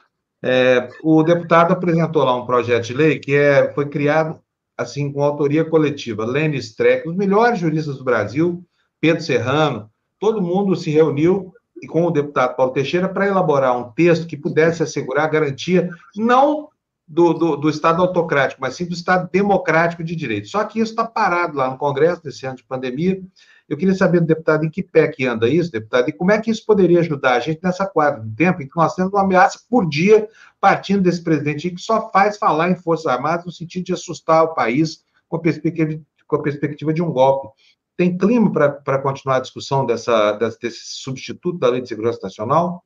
é, 0.43 0.89
o 1.01 1.23
deputado 1.23 1.71
apresentou 1.71 2.25
lá 2.25 2.35
um 2.35 2.45
projeto 2.45 2.83
de 2.83 2.93
lei 2.93 3.17
que 3.17 3.33
é, 3.33 3.71
foi 3.71 3.87
criado 3.87 4.41
assim 4.77 5.09
com 5.09 5.23
autoria 5.23 5.63
coletiva. 5.63 6.25
Lênin 6.25 6.57
Streck, 6.57 7.07
os 7.07 7.15
melhores 7.15 7.59
juristas 7.59 7.97
do 7.97 8.03
Brasil, 8.03 8.61
Pedro 8.99 9.23
Serrano, 9.23 9.89
todo 10.19 10.41
mundo 10.41 10.75
se 10.75 10.91
reuniu 10.91 11.53
com 11.87 12.03
o 12.03 12.11
deputado 12.11 12.57
Paulo 12.57 12.73
Teixeira 12.73 13.07
para 13.07 13.25
elaborar 13.25 13.77
um 13.77 13.89
texto 13.91 14.27
que 14.27 14.35
pudesse 14.35 14.83
assegurar 14.83 15.23
a 15.23 15.29
garantia 15.29 15.89
não 16.13 16.67
do, 17.07 17.33
do, 17.33 17.55
do, 17.55 17.69
Estado 17.69 18.01
autocrático, 18.01 18.61
mas 18.61 18.75
sim 18.75 18.85
do 18.85 18.93
Estado 18.93 19.29
democrático 19.31 20.03
de 20.03 20.15
direito. 20.15 20.47
Só 20.47 20.63
que 20.63 20.79
isso 20.79 20.91
está 20.91 21.05
parado 21.05 21.57
lá 21.57 21.69
no 21.69 21.77
Congresso 21.77 22.21
nesse 22.25 22.45
ano 22.45 22.57
de 22.57 22.63
pandemia, 22.63 23.21
eu 23.67 23.77
queria 23.77 23.95
saber 23.95 24.19
do 24.19 24.27
deputado 24.27 24.63
em 24.63 24.69
que 24.69 24.83
pé 24.83 25.07
que 25.07 25.25
anda 25.25 25.49
isso, 25.49 25.71
deputado, 25.71 26.07
e 26.09 26.13
como 26.13 26.31
é 26.31 26.39
que 26.39 26.51
isso 26.51 26.63
poderia 26.65 26.99
ajudar 26.99 27.33
a 27.33 27.39
gente 27.39 27.59
nessa 27.63 27.85
quadra 27.85 28.21
de 28.21 28.35
tempo 28.35 28.61
em 28.61 28.67
que 28.67 28.75
nós 28.75 28.93
temos 28.93 29.11
uma 29.11 29.23
ameaça 29.23 29.59
por 29.69 29.89
dia 29.89 30.27
partindo 30.61 31.01
desse 31.01 31.23
presidente 31.23 31.71
que 31.71 31.81
só 31.81 32.09
faz 32.11 32.37
falar 32.37 32.69
em 32.69 32.75
Forças 32.75 33.07
Armadas 33.07 33.45
no 33.45 33.51
sentido 33.51 33.85
de 33.85 33.93
assustar 33.93 34.43
o 34.43 34.53
país 34.53 35.03
com 35.27 35.37
a 35.37 35.39
perspectiva, 35.39 35.99
com 36.27 36.35
a 36.35 36.41
perspectiva 36.41 36.93
de 36.93 37.01
um 37.01 37.11
golpe. 37.11 37.49
Tem 37.97 38.15
clima 38.15 38.51
para 38.51 38.99
continuar 38.99 39.37
a 39.37 39.41
discussão 39.41 39.85
dessa, 39.85 40.33
desse 40.33 40.81
substituto 40.83 41.57
da 41.57 41.69
Lei 41.69 41.81
de 41.81 41.87
Segurança 41.87 42.19
Nacional? 42.21 42.83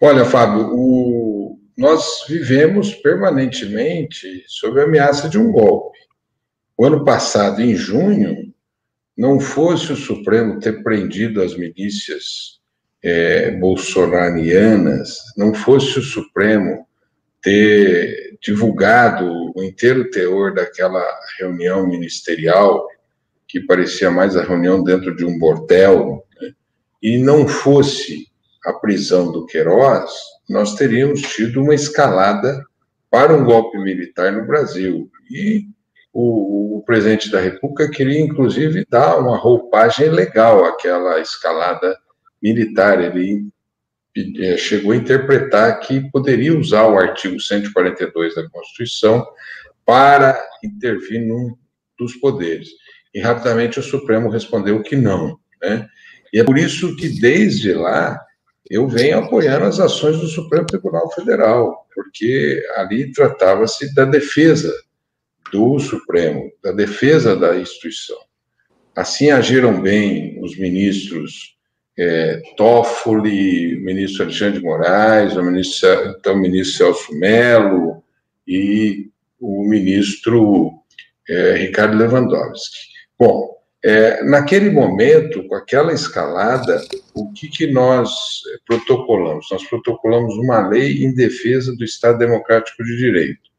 Olha, 0.00 0.24
Fábio, 0.24 0.68
o... 0.72 1.43
nós 1.76 2.24
vivemos 2.28 2.94
permanentemente 2.94 4.44
sob 4.46 4.80
a 4.80 4.84
ameaça 4.84 5.28
de 5.28 5.38
um 5.38 5.50
golpe. 5.50 5.98
O 6.76 6.84
ano 6.84 7.04
passado, 7.04 7.60
em 7.60 7.74
junho, 7.74 8.52
não 9.16 9.38
fosse 9.38 9.92
o 9.92 9.96
Supremo 9.96 10.58
ter 10.58 10.82
prendido 10.82 11.42
as 11.42 11.56
milícias 11.56 12.60
é, 13.02 13.50
bolsonarianas, 13.52 15.18
não 15.36 15.52
fosse 15.52 15.98
o 15.98 16.02
Supremo 16.02 16.86
ter 17.42 18.38
divulgado 18.40 19.30
o 19.54 19.62
inteiro 19.62 20.10
teor 20.10 20.54
daquela 20.54 21.04
reunião 21.38 21.86
ministerial, 21.86 22.86
que 23.46 23.60
parecia 23.60 24.10
mais 24.10 24.36
a 24.36 24.42
reunião 24.42 24.82
dentro 24.82 25.14
de 25.14 25.24
um 25.24 25.38
bordel, 25.38 26.24
né? 26.40 26.52
e 27.02 27.18
não 27.18 27.46
fosse 27.46 28.26
a 28.64 28.72
prisão 28.72 29.30
do 29.30 29.44
Queiroz, 29.44 30.10
nós 30.48 30.74
teríamos 30.74 31.22
tido 31.22 31.62
uma 31.62 31.74
escalada 31.74 32.64
para 33.10 33.34
um 33.34 33.44
golpe 33.44 33.78
militar 33.78 34.32
no 34.32 34.46
Brasil. 34.46 35.10
E 35.30 35.66
o, 36.12 36.78
o, 36.78 36.82
presidente 36.82 37.30
da 37.30 37.40
República 37.40 37.90
queria, 37.90 38.20
inclusive, 38.20 38.86
dar 38.88 39.18
uma 39.18 39.36
roupagem 39.36 40.10
legal 40.10 40.64
àquela 40.64 41.18
escalada 41.20 41.96
militar. 42.42 43.00
Ele 43.00 43.48
é, 44.38 44.56
chegou 44.56 44.92
a 44.92 44.96
interpretar 44.96 45.80
que 45.80 46.10
poderia 46.10 46.56
usar 46.56 46.86
o 46.86 46.98
artigo 46.98 47.40
142 47.40 48.34
da 48.34 48.48
Constituição 48.48 49.26
para 49.84 50.38
intervir 50.62 51.26
num 51.26 51.56
dos 51.98 52.14
poderes. 52.16 52.68
E 53.14 53.20
rapidamente 53.20 53.78
o 53.78 53.82
Supremo 53.82 54.28
respondeu 54.28 54.82
que 54.82 54.96
não. 54.96 55.38
Né? 55.62 55.86
E 56.32 56.40
é 56.40 56.44
por 56.44 56.58
isso 56.58 56.96
que, 56.96 57.08
desde 57.08 57.72
lá, 57.72 58.20
eu 58.70 58.88
venho 58.88 59.18
apoiando 59.18 59.66
as 59.66 59.78
ações 59.78 60.18
do 60.18 60.26
Supremo 60.26 60.66
Tribunal 60.66 61.10
Federal, 61.12 61.86
porque 61.94 62.62
ali 62.76 63.12
tratava-se 63.12 63.94
da 63.94 64.04
defesa 64.04 64.72
do 65.52 65.78
Supremo, 65.78 66.50
da 66.62 66.72
defesa 66.72 67.36
da 67.36 67.56
instituição. 67.56 68.18
Assim 68.96 69.30
agiram 69.30 69.80
bem 69.80 70.42
os 70.42 70.56
ministros 70.58 71.54
é, 71.98 72.40
Toffoli, 72.56 73.76
o 73.76 73.84
ministro 73.84 74.24
Alexandre 74.24 74.58
de 74.58 74.64
Moraes, 74.64 75.36
o 75.36 75.42
ministro, 75.42 75.88
então, 76.18 76.34
o 76.34 76.38
ministro 76.38 76.76
Celso 76.76 77.14
Melo 77.14 78.02
e 78.46 79.10
o 79.40 79.62
ministro 79.64 80.72
é, 81.28 81.54
Ricardo 81.54 81.96
Lewandowski. 81.96 82.78
Bom, 83.18 83.53
é, 83.86 84.24
naquele 84.24 84.70
momento, 84.70 85.46
com 85.46 85.54
aquela 85.54 85.92
escalada, 85.92 86.82
o 87.14 87.30
que, 87.32 87.48
que 87.48 87.70
nós 87.70 88.10
protocolamos? 88.66 89.46
Nós 89.52 89.62
protocolamos 89.68 90.34
uma 90.38 90.66
lei 90.66 91.04
em 91.04 91.14
defesa 91.14 91.76
do 91.76 91.84
Estado 91.84 92.16
Democrático 92.16 92.82
de 92.82 92.96
Direito, 92.96 93.50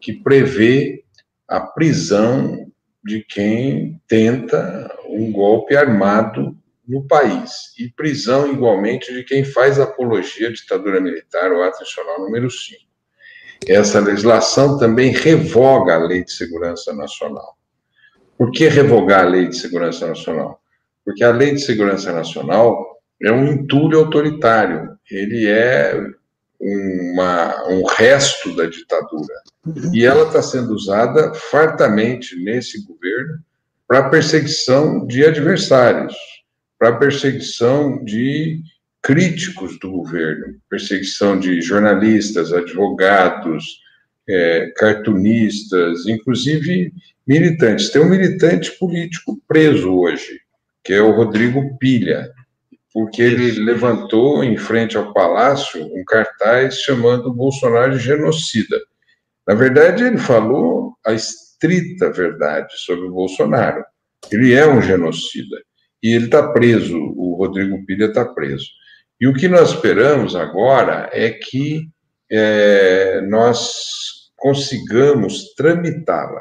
que 0.00 0.12
prevê 0.12 1.02
a 1.48 1.58
prisão 1.58 2.70
de 3.04 3.24
quem 3.24 4.00
tenta 4.06 4.96
um 5.08 5.32
golpe 5.32 5.74
armado 5.74 6.56
no 6.86 7.04
país, 7.08 7.76
e 7.76 7.90
prisão 7.90 8.52
igualmente 8.52 9.12
de 9.12 9.24
quem 9.24 9.42
faz 9.44 9.80
apologia 9.80 10.48
à 10.48 10.52
ditadura 10.52 11.00
militar 11.00 11.50
ou 11.50 11.64
ato 11.64 11.80
nacional 11.80 12.20
número 12.20 12.48
5. 12.48 12.80
Essa 13.66 13.98
legislação 13.98 14.78
também 14.78 15.10
revoga 15.10 15.96
a 15.96 15.98
Lei 15.98 16.24
de 16.24 16.30
Segurança 16.30 16.94
Nacional. 16.94 17.58
Por 18.38 18.52
que 18.52 18.68
revogar 18.68 19.24
a 19.24 19.28
Lei 19.28 19.48
de 19.48 19.56
Segurança 19.56 20.06
Nacional? 20.06 20.60
Porque 21.04 21.24
a 21.24 21.32
Lei 21.32 21.54
de 21.54 21.60
Segurança 21.60 22.12
Nacional 22.12 23.00
é 23.20 23.32
um 23.32 23.48
entulho 23.48 23.98
autoritário, 23.98 24.96
ele 25.10 25.48
é 25.48 26.00
uma, 26.60 27.68
um 27.68 27.84
resto 27.84 28.54
da 28.54 28.66
ditadura. 28.66 29.34
E 29.92 30.04
ela 30.04 30.26
está 30.26 30.40
sendo 30.40 30.72
usada 30.72 31.34
fartamente 31.34 32.36
nesse 32.36 32.86
governo 32.86 33.40
para 33.88 34.08
perseguição 34.08 35.04
de 35.06 35.24
adversários, 35.24 36.14
para 36.78 36.96
perseguição 36.96 38.04
de 38.04 38.62
críticos 39.02 39.78
do 39.80 39.90
governo, 39.90 40.56
perseguição 40.68 41.38
de 41.38 41.60
jornalistas, 41.60 42.52
advogados, 42.52 43.80
é, 44.28 44.70
cartunistas, 44.76 46.06
inclusive 46.06 46.92
militantes. 47.28 47.90
Tem 47.90 48.00
um 48.00 48.08
militante 48.08 48.72
político 48.78 49.38
preso 49.46 49.92
hoje, 49.94 50.40
que 50.82 50.94
é 50.94 51.02
o 51.02 51.12
Rodrigo 51.12 51.76
Pilha, 51.78 52.32
porque 52.92 53.20
ele 53.20 53.62
levantou 53.62 54.42
em 54.42 54.56
frente 54.56 54.96
ao 54.96 55.12
palácio 55.12 55.84
um 55.84 56.02
cartaz 56.04 56.80
chamando 56.80 57.32
Bolsonaro 57.32 57.92
de 57.92 57.98
genocida. 57.98 58.80
Na 59.46 59.54
verdade, 59.54 60.04
ele 60.04 60.16
falou 60.16 60.94
a 61.06 61.12
estrita 61.12 62.10
verdade 62.10 62.72
sobre 62.78 63.06
o 63.06 63.12
Bolsonaro. 63.12 63.84
Ele 64.32 64.54
é 64.54 64.66
um 64.66 64.80
genocida. 64.80 65.56
E 66.02 66.14
ele 66.14 66.26
está 66.26 66.48
preso, 66.52 66.96
o 66.96 67.36
Rodrigo 67.36 67.84
Pilha 67.84 68.06
está 68.06 68.24
preso. 68.24 68.66
E 69.20 69.26
o 69.26 69.34
que 69.34 69.48
nós 69.48 69.70
esperamos 69.70 70.34
agora 70.34 71.10
é 71.12 71.30
que 71.30 71.88
é, 72.30 73.20
nós 73.22 74.30
consigamos 74.36 75.54
tramitá-la. 75.54 76.40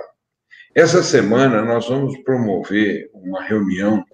Essa 0.77 1.01
semana 1.01 1.63
nós 1.63 1.89
vamos 1.89 2.19
promover 2.19 3.09
uma 3.11 3.41
reunião 3.41 4.05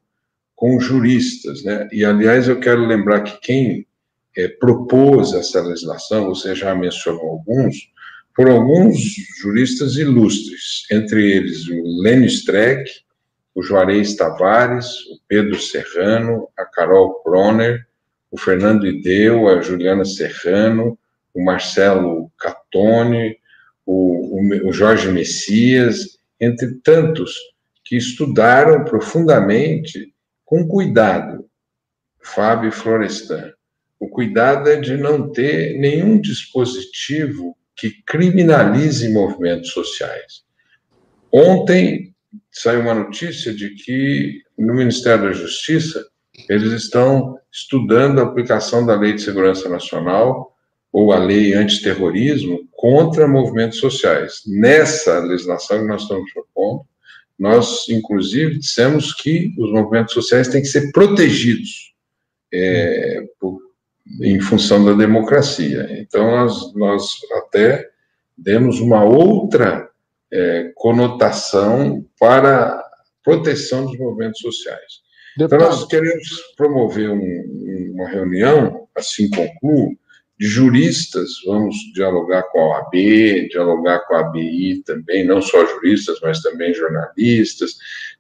com 0.56 0.80
juristas, 0.80 1.62
né? 1.62 1.90
E 1.92 2.06
aliás 2.06 2.48
eu 2.48 2.58
quero 2.58 2.86
lembrar 2.86 3.20
que 3.20 3.38
quem 3.42 3.86
é, 4.38 4.48
propôs 4.48 5.34
essa 5.34 5.62
legislação, 5.62 6.28
você 6.28 6.56
já 6.56 6.74
mencionou 6.74 7.32
alguns, 7.32 7.92
foram 8.34 8.54
alguns 8.54 8.98
juristas 9.42 9.98
ilustres, 9.98 10.86
entre 10.90 11.34
eles 11.34 11.68
o 11.68 12.02
Lênin 12.02 12.28
Streck, 12.28 12.90
o 13.54 13.62
Juarez 13.62 14.16
Tavares, 14.16 14.86
o 15.08 15.20
Pedro 15.28 15.60
Serrano, 15.60 16.48
a 16.58 16.64
Carol 16.64 17.22
Kroner, 17.24 17.86
o 18.32 18.38
Fernando 18.38 18.88
Ideu, 18.88 19.50
a 19.50 19.62
Juliana 19.62 20.06
Serrano, 20.06 20.98
o 21.34 21.44
Marcelo 21.44 22.32
Catone, 22.40 23.38
o, 23.86 24.40
o, 24.40 24.70
o 24.70 24.72
Jorge 24.72 25.12
Messias, 25.12 26.23
entre 26.44 26.76
tantos 26.84 27.36
que 27.86 27.96
estudaram 27.96 28.84
profundamente 28.84 30.14
com 30.44 30.68
cuidado, 30.68 31.46
Fábio 32.22 32.72
Florestan. 32.72 33.52
O 34.00 34.08
cuidado 34.10 34.70
é 34.70 34.76
de 34.76 34.98
não 34.98 35.32
ter 35.32 35.80
nenhum 35.80 36.20
dispositivo 36.20 37.58
que 37.76 38.04
criminalize 38.06 39.12
movimentos 39.12 39.72
sociais. 39.72 40.44
Ontem 41.32 42.14
saiu 42.52 42.82
uma 42.82 42.94
notícia 42.94 43.54
de 43.54 43.72
que 43.72 44.42
no 44.58 44.74
Ministério 44.76 45.24
da 45.24 45.32
Justiça 45.32 46.06
eles 46.50 46.72
estão 46.72 47.38
estudando 47.52 48.20
a 48.20 48.24
aplicação 48.24 48.86
da 48.86 48.96
Lei 48.96 49.14
de 49.14 49.22
Segurança 49.22 49.70
Nacional 49.70 50.53
ou 50.94 51.12
a 51.12 51.18
Lei 51.18 51.56
Antiterrorismo 51.56 52.70
contra 52.72 53.28
movimentos 53.28 53.80
sociais. 53.80 54.44
Nessa 54.46 55.20
legislação 55.20 55.80
que 55.80 55.88
nós 55.88 56.04
estamos 56.04 56.32
propondo, 56.32 56.86
nós, 57.38 57.90
inclusive, 57.90 58.60
dissemos 58.60 59.12
que 59.12 59.52
os 59.58 59.72
movimentos 59.72 60.14
sociais 60.14 60.48
têm 60.48 60.62
que 60.62 60.68
ser 60.68 60.92
protegidos 60.92 61.96
é, 62.54 63.26
por, 63.40 63.60
em 64.22 64.40
função 64.40 64.86
da 64.86 64.94
democracia. 64.94 65.88
Então, 66.00 66.30
nós, 66.30 66.74
nós 66.76 67.10
até 67.38 67.90
demos 68.38 68.80
uma 68.80 69.04
outra 69.04 69.90
é, 70.32 70.72
conotação 70.76 72.06
para 72.20 72.68
a 72.68 72.84
proteção 73.24 73.88
dos 73.88 73.98
movimentos 73.98 74.40
sociais. 74.40 75.02
Deputado. 75.36 75.64
Então, 75.64 75.76
nós 75.76 75.88
queremos 75.88 76.30
promover 76.56 77.10
um, 77.10 77.94
uma 77.96 78.08
reunião, 78.08 78.88
assim 78.96 79.28
concluo, 79.30 79.98
juristas, 80.46 81.30
vamos 81.46 81.76
dialogar 81.94 82.44
com 82.44 82.60
a 82.60 82.80
OAB, 82.80 83.48
dialogar 83.50 84.00
com 84.00 84.16
a 84.16 84.20
ABI 84.20 84.84
também, 84.86 85.26
não 85.26 85.42
só 85.42 85.66
juristas, 85.66 86.20
mas 86.22 86.42
também 86.42 86.74
jornalistas, 86.74 87.76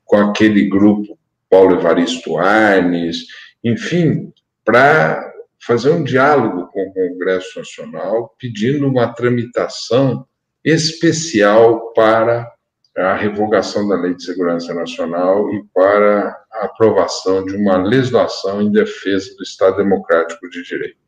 com 0.05 0.17
aquele 0.17 0.69
grupo 0.69 1.17
Paulo 1.49 1.75
Evaristo 1.75 2.37
Arnes, 2.37 3.25
enfim, 3.63 4.31
para 4.63 5.33
fazer 5.59 5.91
um 5.91 6.03
diálogo 6.03 6.67
com 6.67 6.87
o 6.87 6.93
Congresso 6.93 7.59
Nacional, 7.59 8.35
pedindo 8.39 8.87
uma 8.87 9.13
tramitação 9.13 10.25
especial 10.63 11.91
para 11.93 12.51
a 12.97 13.15
revogação 13.15 13.87
da 13.87 13.95
Lei 13.95 14.13
de 14.13 14.23
Segurança 14.23 14.73
Nacional 14.73 15.53
e 15.53 15.63
para 15.73 16.29
a 16.51 16.65
aprovação 16.65 17.43
de 17.43 17.55
uma 17.55 17.77
legislação 17.77 18.61
em 18.61 18.71
defesa 18.71 19.35
do 19.35 19.43
Estado 19.43 19.77
Democrático 19.77 20.49
de 20.49 20.63
Direito. 20.63 21.02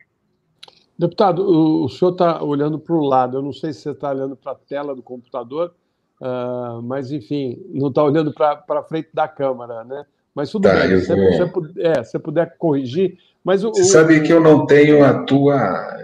Deputado, 0.98 1.42
o, 1.42 1.86
o 1.86 1.90
senhor 1.90 2.12
está 2.12 2.42
olhando 2.42 2.80
para 2.80 2.96
o 2.96 3.04
lado, 3.04 3.38
eu 3.38 3.42
não 3.42 3.52
sei 3.52 3.74
se 3.74 3.82
você 3.82 3.92
está 3.92 4.12
olhando 4.12 4.36
para 4.36 4.54
a 4.54 4.56
tela 4.56 4.96
do 4.96 5.04
computador, 5.04 5.74
uh, 6.22 6.82
mas, 6.82 7.12
enfim, 7.12 7.62
não 7.74 7.90
está 7.90 8.04
olhando 8.04 8.34
para 8.34 8.64
a 8.70 8.84
frente 8.84 9.10
da 9.14 9.28
câmera, 9.28 9.84
né? 9.84 10.06
Mas 10.34 10.52
tudo 10.52 10.64
tá, 10.64 10.74
bem, 10.74 11.00
se 11.00 11.16
você, 11.16 11.46
puder, 11.46 11.86
é, 11.86 12.04
você 12.04 12.20
puder 12.20 12.58
corrigir. 12.58 13.18
Mas 13.44 13.64
o, 13.64 13.70
você 13.70 13.82
o... 13.82 13.86
sabe 13.86 14.22
que 14.22 14.34
eu 14.34 14.42
não 14.42 14.66
tenho 14.66 15.04
a 15.04 15.24
tua 15.24 15.98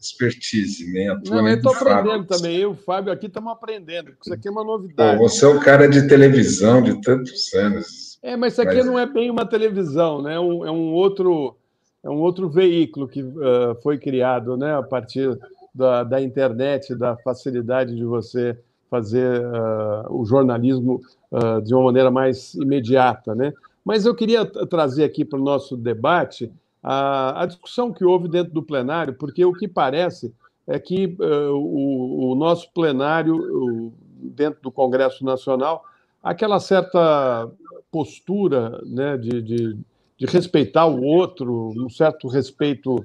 expertise, 0.00 0.90
nem 0.92 1.08
a 1.08 1.20
tua. 1.20 1.36
Não, 1.36 1.48
eu 1.48 1.56
estou 1.56 1.72
aprendendo 1.72 2.24
também. 2.24 2.56
Eu 2.56 2.70
e 2.70 2.72
o 2.72 2.74
Fábio 2.74 3.12
aqui 3.12 3.26
estamos 3.26 3.52
aprendendo. 3.52 4.12
Isso 4.20 4.32
aqui 4.32 4.48
é 4.48 4.50
uma 4.50 4.64
novidade. 4.64 5.18
Pô, 5.18 5.28
você 5.28 5.44
é 5.44 5.48
um 5.48 5.60
cara 5.60 5.88
de 5.88 6.08
televisão 6.08 6.82
de 6.82 7.00
tantos 7.00 7.52
anos. 7.54 8.18
É, 8.22 8.36
mas 8.36 8.54
isso 8.54 8.62
aqui 8.62 8.76
mas... 8.76 8.86
não 8.86 8.98
é 8.98 9.06
bem 9.06 9.30
uma 9.30 9.46
televisão, 9.46 10.22
né? 10.22 10.34
É 10.34 10.40
um, 10.40 10.66
é 10.66 10.70
um 10.70 10.92
outro 10.92 11.56
é 12.02 12.08
um 12.08 12.20
outro 12.20 12.48
veículo 12.48 13.08
que 13.08 13.22
uh, 13.22 13.74
foi 13.82 13.98
criado 13.98 14.56
né, 14.56 14.74
a 14.74 14.82
partir 14.82 15.38
da, 15.74 16.04
da, 16.04 16.20
internet, 16.20 16.94
da 16.94 17.16
facilidade 17.16 17.94
de 17.94 18.04
você 18.04 18.58
fazer 18.90 19.42
uh, 19.42 20.06
o 20.10 20.24
jornalismo 20.24 21.00
uh, 21.30 21.60
de 21.60 21.74
uma 21.74 21.84
maneira 21.84 22.10
mais 22.10 22.54
imediata. 22.54 23.34
Né? 23.34 23.52
Mas 23.84 24.06
eu 24.06 24.14
queria 24.14 24.46
trazer 24.46 25.04
aqui 25.04 25.24
para 25.24 25.38
o 25.38 25.42
nosso 25.42 25.76
debate 25.76 26.50
a, 26.82 27.42
a, 27.42 27.46
discussão 27.46 27.92
que 27.92 28.04
houve 28.04 28.28
dentro 28.28 28.52
do 28.52 28.62
plenário, 28.62 29.14
porque 29.14 29.44
o 29.44 29.52
que 29.52 29.66
parece 29.66 30.32
é 30.66 30.78
que 30.78 31.16
o, 31.20 32.32
o, 32.32 32.34
nosso 32.34 32.70
plenário, 32.72 33.34
o, 33.34 33.92
dentro 34.20 34.60
do 34.62 34.70
Congresso 34.70 35.24
Nacional, 35.24 35.82
aquela 36.22 36.60
certa 36.60 37.50
postura 37.90 38.80
né, 38.84 39.16
de, 39.16 39.42
de 39.42 39.78
de 40.18 40.26
respeitar 40.26 40.86
o 40.86 41.02
outro, 41.02 41.72
um 41.76 41.88
certo 41.88 42.26
respeito 42.26 42.96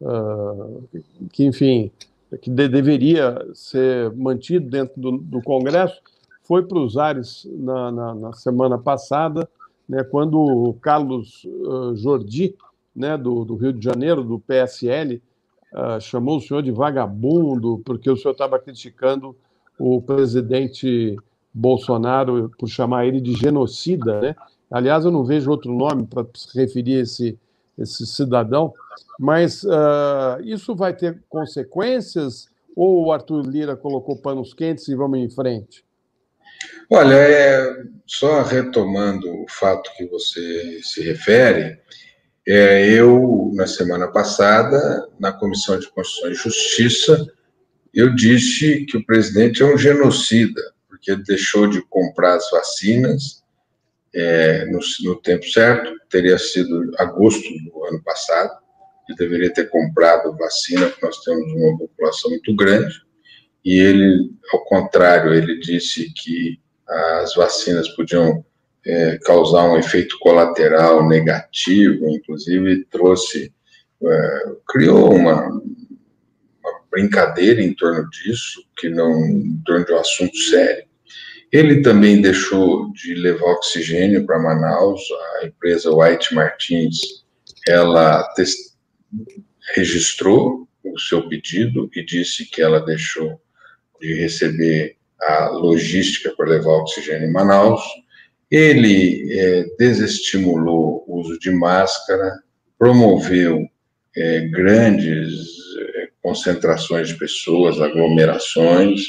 uh, 0.00 0.88
que, 1.32 1.44
enfim, 1.44 1.90
que 2.40 2.48
de, 2.48 2.68
deveria 2.68 3.44
ser 3.52 4.12
mantido 4.12 4.70
dentro 4.70 5.00
do, 5.00 5.18
do 5.18 5.42
Congresso, 5.42 6.00
foi 6.44 6.62
para 6.62 6.78
os 6.78 6.96
ares 6.96 7.46
na, 7.52 7.90
na, 7.90 8.14
na, 8.14 8.32
semana 8.32 8.78
passada, 8.78 9.48
né, 9.88 10.04
quando 10.04 10.38
o 10.38 10.74
Carlos 10.74 11.44
uh, 11.44 11.94
Jordi, 11.96 12.54
né, 12.94 13.18
do, 13.18 13.44
do 13.44 13.56
Rio 13.56 13.72
de 13.72 13.84
Janeiro, 13.84 14.22
do 14.22 14.38
PSL, 14.38 15.20
uh, 15.72 16.00
chamou 16.00 16.38
o 16.38 16.40
senhor 16.40 16.62
de 16.62 16.70
vagabundo, 16.70 17.82
porque 17.84 18.08
o 18.08 18.16
senhor 18.16 18.32
estava 18.32 18.58
criticando 18.58 19.34
o 19.78 20.00
presidente 20.00 21.16
Bolsonaro 21.52 22.50
por 22.58 22.68
chamar 22.68 23.06
ele 23.06 23.20
de 23.20 23.34
genocida, 23.34 24.20
né? 24.20 24.36
Aliás, 24.70 25.04
eu 25.04 25.10
não 25.10 25.24
vejo 25.24 25.50
outro 25.50 25.72
nome 25.72 26.06
para 26.06 26.26
se 26.34 26.56
referir 26.56 26.98
a 26.98 27.02
esse, 27.02 27.38
esse 27.78 28.06
cidadão, 28.06 28.72
mas 29.18 29.64
uh, 29.64 30.40
isso 30.42 30.74
vai 30.74 30.94
ter 30.94 31.22
consequências 31.28 32.48
ou 32.76 33.06
o 33.06 33.12
Arthur 33.12 33.46
Lira 33.46 33.76
colocou 33.76 34.16
panos 34.16 34.54
quentes 34.54 34.88
e 34.88 34.94
vamos 34.94 35.18
em 35.18 35.28
frente? 35.28 35.84
Olha, 36.90 37.14
é, 37.14 37.84
só 38.06 38.42
retomando 38.42 39.28
o 39.28 39.46
fato 39.48 39.90
que 39.96 40.06
você 40.06 40.80
se 40.82 41.02
refere, 41.02 41.78
é, 42.46 42.88
eu, 42.92 43.50
na 43.54 43.66
semana 43.66 44.08
passada, 44.08 45.08
na 45.18 45.32
Comissão 45.32 45.78
de 45.78 45.88
Constituição 45.88 46.30
e 46.30 46.34
Justiça, 46.34 47.26
eu 47.92 48.14
disse 48.14 48.84
que 48.86 48.96
o 48.96 49.04
presidente 49.04 49.62
é 49.62 49.66
um 49.66 49.76
genocida, 49.76 50.60
porque 50.88 51.14
deixou 51.16 51.66
de 51.66 51.82
comprar 51.82 52.36
as 52.36 52.50
vacinas 52.50 53.39
é, 54.14 54.64
no, 54.66 54.80
no, 55.04 55.16
tempo 55.16 55.44
certo, 55.48 55.94
teria 56.08 56.38
sido 56.38 56.90
agosto 56.98 57.48
do 57.64 57.84
ano 57.84 58.02
passado, 58.02 58.50
ele 59.08 59.18
deveria 59.18 59.52
ter 59.52 59.68
comprado 59.68 60.36
vacina, 60.36 60.88
porque 60.88 61.06
nós 61.06 61.18
temos 61.18 61.52
uma 61.52 61.78
população 61.78 62.30
muito 62.30 62.54
grande, 62.54 62.94
e 63.64 63.78
ele, 63.78 64.30
ao 64.52 64.64
contrário, 64.64 65.34
ele 65.34 65.58
disse 65.60 66.12
que 66.14 66.58
as 66.88 67.34
vacinas 67.34 67.88
podiam 67.90 68.44
é, 68.84 69.18
causar 69.18 69.64
um 69.64 69.76
efeito 69.76 70.18
colateral 70.18 71.06
negativo, 71.06 72.08
inclusive 72.08 72.84
trouxe, 72.86 73.52
é, 74.02 74.42
criou 74.66 75.14
uma, 75.14 75.46
uma, 75.48 76.80
brincadeira 76.90 77.62
em 77.62 77.74
torno 77.74 78.08
disso, 78.10 78.64
que 78.76 78.88
não 78.88 79.24
em 79.24 79.62
torno 79.64 79.84
de 79.84 79.92
um 79.92 79.98
assunto 79.98 80.36
sério. 80.36 80.84
Ele 81.52 81.82
também 81.82 82.20
deixou 82.20 82.92
de 82.92 83.14
levar 83.14 83.52
oxigênio 83.52 84.24
para 84.24 84.38
Manaus, 84.38 85.00
a 85.40 85.46
empresa 85.46 85.92
White 85.92 86.34
Martins, 86.34 86.98
ela 87.66 88.24
registrou 89.74 90.68
o 90.84 90.98
seu 90.98 91.28
pedido 91.28 91.90
e 91.94 92.04
disse 92.04 92.48
que 92.48 92.62
ela 92.62 92.80
deixou 92.80 93.40
de 94.00 94.14
receber 94.14 94.96
a 95.20 95.48
logística 95.48 96.32
para 96.36 96.48
levar 96.48 96.70
oxigênio 96.70 97.28
em 97.28 97.32
Manaus. 97.32 97.82
Ele 98.50 99.28
é, 99.32 99.66
desestimulou 99.78 101.04
o 101.06 101.20
uso 101.20 101.38
de 101.38 101.50
máscara, 101.50 102.42
promoveu 102.78 103.68
é, 104.16 104.40
grandes 104.48 105.30
é, 105.78 106.08
concentrações 106.22 107.08
de 107.08 107.14
pessoas, 107.14 107.80
aglomerações, 107.80 109.02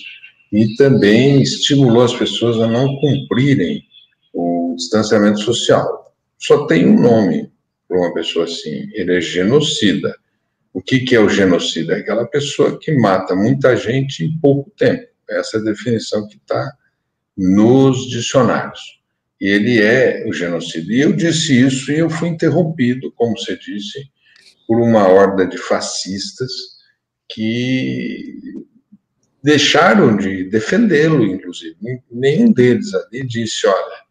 e 0.52 0.76
também 0.76 1.42
estimulou 1.42 2.04
as 2.04 2.14
pessoas 2.14 2.60
a 2.60 2.68
não 2.68 2.98
cumprirem 2.98 3.84
o 4.34 4.76
distanciamento 4.76 5.40
social. 5.40 6.14
Só 6.38 6.66
tem 6.66 6.86
um 6.86 7.00
nome 7.00 7.50
para 7.88 7.98
uma 7.98 8.14
pessoa 8.14 8.46
assim: 8.46 8.90
ele 8.94 9.18
é 9.18 9.22
genocida. 9.22 10.14
O 10.74 10.82
que, 10.82 11.02
que 11.02 11.16
é 11.16 11.20
o 11.20 11.30
genocida? 11.30 11.94
É 11.94 12.00
aquela 12.00 12.26
pessoa 12.26 12.80
que 12.80 12.92
mata 12.94 13.36
muita 13.36 13.76
gente 13.76 14.24
em 14.24 14.38
pouco 14.40 14.70
tempo. 14.72 15.06
Essa 15.30 15.58
é 15.58 15.60
a 15.62 15.64
definição 15.64 16.28
que 16.28 16.38
está 16.38 16.74
nos 17.38 18.10
dicionários. 18.10 19.02
E 19.40 19.48
ele 19.48 19.82
é 19.82 20.26
o 20.28 20.34
genocida. 20.34 20.94
E 20.94 21.02
eu 21.02 21.14
disse 21.14 21.60
isso 21.60 21.92
e 21.92 22.00
eu 22.00 22.10
fui 22.10 22.30
interrompido, 22.30 23.12
como 23.14 23.38
você 23.38 23.58
disse, 23.58 24.06
por 24.68 24.80
uma 24.80 25.08
horda 25.08 25.46
de 25.46 25.58
fascistas 25.58 26.52
que 27.30 28.36
deixaram 29.44 30.16
de 30.16 30.50
defendê-lo, 30.50 31.26
inclusive. 31.26 31.76
Nenhum 32.10 32.52
deles 32.52 32.94
ali 32.94 33.26
disse: 33.26 33.68
olha, 33.68 34.02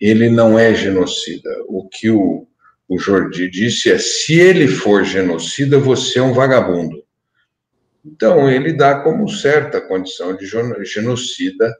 ele 0.00 0.30
não 0.30 0.58
é 0.58 0.74
genocida. 0.74 1.50
O 1.66 1.88
que 1.88 2.10
o 2.10 2.48
o 2.88 2.98
Jordi 2.98 3.50
disse 3.50 3.90
é: 3.90 3.98
se 3.98 4.40
ele 4.40 4.66
for 4.66 5.04
genocida, 5.04 5.78
você 5.78 6.18
é 6.18 6.22
um 6.22 6.32
vagabundo. 6.32 7.04
Então, 8.04 8.50
ele 8.50 8.72
dá 8.72 9.00
como 9.00 9.28
certa 9.28 9.78
a 9.78 9.86
condição 9.86 10.34
de 10.34 10.46
genocida 10.84 11.76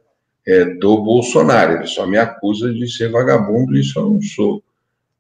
é, 0.47 0.65
do 0.67 1.03
Bolsonaro. 1.03 1.77
Ele 1.77 1.87
só 1.87 2.07
me 2.07 2.19
acusa 2.19 2.71
de 2.73 2.93
ser 2.93 3.11
vagabundo, 3.11 3.79
isso 3.79 3.99
eu 3.99 4.11
não 4.11 4.21
sou. 4.21 4.63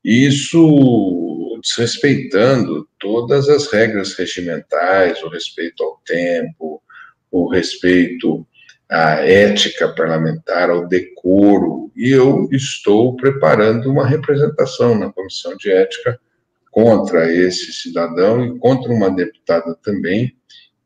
Isso 0.04 1.58
desrespeitando 1.62 2.86
todas 2.98 3.48
as 3.48 3.66
regras 3.72 4.12
regimentais, 4.14 5.22
o 5.22 5.28
respeito 5.28 5.82
ao 5.82 6.00
tempo, 6.06 6.82
o 7.30 7.48
respeito 7.48 8.46
à 8.88 9.16
ética 9.16 9.88
parlamentar, 9.88 10.70
ao 10.70 10.86
decoro, 10.86 11.90
e 11.94 12.10
eu 12.10 12.48
estou 12.52 13.16
preparando 13.16 13.90
uma 13.90 14.06
representação 14.06 14.98
na 14.98 15.12
Comissão 15.12 15.56
de 15.56 15.70
Ética 15.70 16.18
contra 16.70 17.30
esse 17.32 17.72
cidadão 17.72 18.44
e 18.44 18.58
contra 18.58 18.92
uma 18.92 19.10
deputada 19.10 19.76
também 19.82 20.34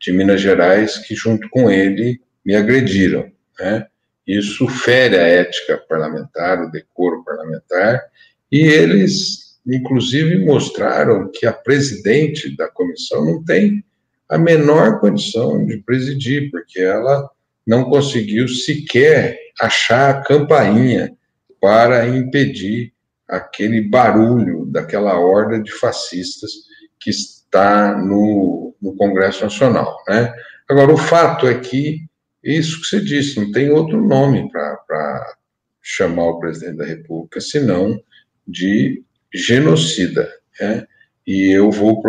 de 0.00 0.12
Minas 0.12 0.40
Gerais 0.40 0.98
que, 0.98 1.14
junto 1.14 1.48
com 1.50 1.70
ele, 1.70 2.20
me 2.44 2.54
agrediram. 2.54 3.30
Né? 3.58 3.86
Isso 4.26 4.66
fere 4.68 5.16
a 5.16 5.26
ética 5.26 5.76
parlamentar, 5.88 6.62
o 6.62 6.70
decoro 6.70 7.22
parlamentar, 7.24 8.02
e 8.50 8.60
eles, 8.60 9.60
inclusive, 9.66 10.44
mostraram 10.44 11.30
que 11.30 11.46
a 11.46 11.52
presidente 11.52 12.56
da 12.56 12.68
comissão 12.68 13.24
não 13.24 13.44
tem 13.44 13.84
a 14.32 14.38
menor 14.38 14.98
condição 14.98 15.62
de 15.66 15.76
presidir, 15.76 16.50
porque 16.50 16.80
ela 16.80 17.30
não 17.66 17.84
conseguiu 17.84 18.48
sequer 18.48 19.38
achar 19.60 20.08
a 20.08 20.22
campainha 20.22 21.12
para 21.60 22.08
impedir 22.08 22.94
aquele 23.28 23.82
barulho 23.82 24.64
daquela 24.64 25.20
horda 25.20 25.62
de 25.62 25.70
fascistas 25.70 26.50
que 26.98 27.10
está 27.10 27.94
no, 27.94 28.74
no 28.80 28.96
Congresso 28.96 29.44
Nacional. 29.44 29.98
Né? 30.08 30.32
Agora, 30.66 30.94
o 30.94 30.96
fato 30.96 31.46
é 31.46 31.58
que, 31.58 32.00
isso 32.42 32.80
que 32.80 32.86
você 32.86 33.00
disse, 33.02 33.38
não 33.38 33.52
tem 33.52 33.68
outro 33.68 34.02
nome 34.02 34.50
para 34.50 35.36
chamar 35.82 36.24
o 36.24 36.40
presidente 36.40 36.78
da 36.78 36.86
República 36.86 37.38
senão 37.38 38.00
de 38.48 39.02
genocida. 39.32 40.32
Né? 40.58 40.86
E 41.26 41.50
eu 41.50 41.70
vou 41.70 42.00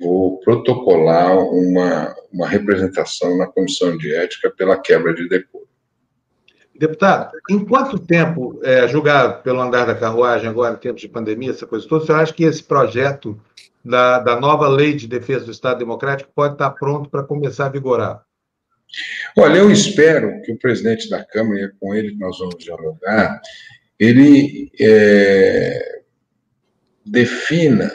vou 0.00 0.40
protocolar 0.40 1.36
uma, 1.38 2.14
uma 2.32 2.48
representação 2.48 3.36
na 3.36 3.46
comissão 3.46 3.96
de 3.96 4.14
ética 4.14 4.50
pela 4.50 4.78
quebra 4.78 5.14
de 5.14 5.28
decoro. 5.28 5.68
Deputado, 6.74 7.32
em 7.50 7.62
quanto 7.62 7.98
tempo, 7.98 8.58
é, 8.64 8.88
julgado 8.88 9.42
pelo 9.42 9.60
andar 9.60 9.84
da 9.84 9.94
carruagem, 9.94 10.48
agora 10.48 10.74
em 10.74 10.78
tempos 10.78 11.02
de 11.02 11.08
pandemia, 11.08 11.50
essa 11.50 11.66
coisa 11.66 11.86
toda, 11.86 12.06
você 12.06 12.12
acha 12.12 12.32
que 12.32 12.44
esse 12.44 12.62
projeto 12.62 13.38
da, 13.84 14.18
da 14.18 14.40
nova 14.40 14.66
lei 14.66 14.94
de 14.94 15.06
defesa 15.06 15.44
do 15.44 15.50
Estado 15.50 15.78
Democrático 15.78 16.30
pode 16.34 16.54
estar 16.54 16.70
pronto 16.70 17.10
para 17.10 17.22
começar 17.22 17.66
a 17.66 17.70
vigorar? 17.70 18.22
Olha, 19.36 19.58
eu 19.58 19.70
espero 19.70 20.40
que 20.42 20.52
o 20.52 20.58
presidente 20.58 21.08
da 21.10 21.22
Câmara, 21.22 21.60
e 21.60 21.64
é 21.64 21.70
com 21.78 21.94
ele 21.94 22.12
que 22.12 22.18
nós 22.18 22.38
vamos 22.38 22.56
dialogar, 22.56 23.40
ele 23.98 24.72
é, 24.80 26.00
defina 27.04 27.90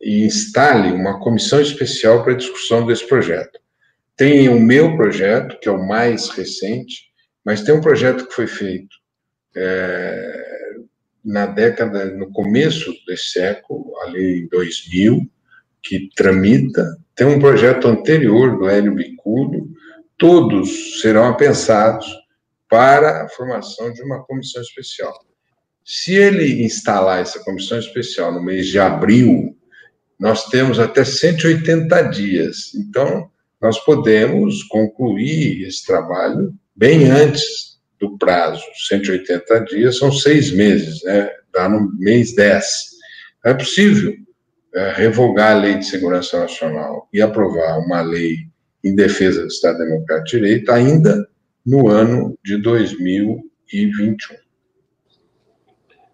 e 0.00 0.24
instale 0.24 0.92
uma 0.92 1.20
comissão 1.20 1.60
especial 1.60 2.22
para 2.22 2.34
discussão 2.34 2.86
desse 2.86 3.06
projeto. 3.06 3.58
Tem 4.16 4.48
o 4.48 4.60
meu 4.60 4.96
projeto, 4.96 5.58
que 5.60 5.68
é 5.68 5.72
o 5.72 5.86
mais 5.86 6.28
recente, 6.30 7.08
mas 7.44 7.62
tem 7.62 7.74
um 7.74 7.80
projeto 7.80 8.26
que 8.26 8.34
foi 8.34 8.46
feito 8.46 8.96
é, 9.56 10.48
na 11.24 11.46
década, 11.46 12.06
no 12.06 12.30
começo 12.32 12.92
desse 13.06 13.30
século, 13.30 13.92
ali 14.02 14.40
em 14.40 14.48
2000, 14.48 15.20
que 15.82 16.08
tramita. 16.14 16.96
Tem 17.14 17.26
um 17.26 17.38
projeto 17.38 17.88
anterior 17.88 18.58
do 18.58 18.68
Hélio 18.68 18.94
Bicudo, 18.94 19.68
todos 20.16 21.00
serão 21.00 21.26
apensados 21.26 22.06
para 22.68 23.24
a 23.24 23.28
formação 23.28 23.92
de 23.92 24.02
uma 24.02 24.22
comissão 24.24 24.60
especial. 24.60 25.12
Se 25.84 26.14
ele 26.14 26.62
instalar 26.64 27.20
essa 27.20 27.42
comissão 27.42 27.78
especial 27.78 28.32
no 28.32 28.42
mês 28.42 28.66
de 28.66 28.78
abril 28.78 29.57
nós 30.18 30.46
temos 30.46 30.78
até 30.78 31.04
180 31.04 32.02
dias. 32.08 32.74
Então, 32.74 33.30
nós 33.60 33.78
podemos 33.84 34.62
concluir 34.64 35.66
esse 35.66 35.84
trabalho 35.84 36.52
bem 36.74 37.10
antes 37.10 37.78
do 38.00 38.16
prazo. 38.18 38.62
180 38.88 39.60
dias 39.64 39.98
são 39.98 40.12
seis 40.12 40.52
meses, 40.52 41.02
né? 41.04 41.30
Dá 41.52 41.68
no 41.68 41.92
mês 41.98 42.34
10. 42.34 42.64
É 43.44 43.54
possível 43.54 44.14
é, 44.74 44.92
revogar 44.92 45.56
a 45.56 45.60
Lei 45.60 45.78
de 45.78 45.86
Segurança 45.86 46.38
Nacional 46.38 47.08
e 47.12 47.20
aprovar 47.20 47.78
uma 47.78 48.00
lei 48.00 48.36
em 48.84 48.94
defesa 48.94 49.42
do 49.42 49.48
Estado 49.48 49.78
Democrático 49.78 50.26
de 50.26 50.42
Direito 50.42 50.70
ainda 50.70 51.28
no 51.66 51.88
ano 51.88 52.38
de 52.44 52.56
2021. 52.58 54.36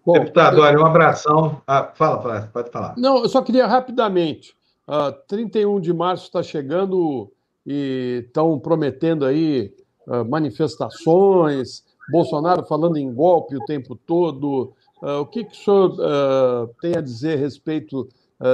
Bom, 0.05 0.13
Deputado, 0.13 0.61
olha, 0.61 0.79
um 0.79 0.85
abração. 0.85 1.61
Ah, 1.65 1.91
fala, 1.95 2.21
fala, 2.21 2.49
pode 2.53 2.69
falar. 2.69 2.93
Não, 2.95 3.23
eu 3.23 3.29
só 3.29 3.41
queria 3.41 3.65
rapidamente. 3.65 4.51
Uh, 4.87 5.09
ah, 5.09 5.11
31 5.27 5.79
de 5.81 5.91
março 5.91 6.25
está 6.25 6.43
chegando 6.43 7.31
e 7.65 8.23
estão 8.27 8.59
prometendo 8.59 9.25
aí 9.25 9.73
uh, 10.05 10.23
manifestações, 10.23 11.83
Bolsonaro 12.11 12.63
falando 12.65 12.97
em 12.97 13.11
golpe 13.11 13.55
o 13.55 13.65
tempo 13.65 13.95
todo. 13.95 14.73
Uh, 15.01 15.21
o 15.21 15.25
que, 15.25 15.43
que 15.43 15.53
o 15.53 15.55
senhor 15.55 16.69
tem 16.79 16.95
a 16.95 17.01
dizer 17.01 17.39
a 17.39 17.41
respeito 17.41 18.07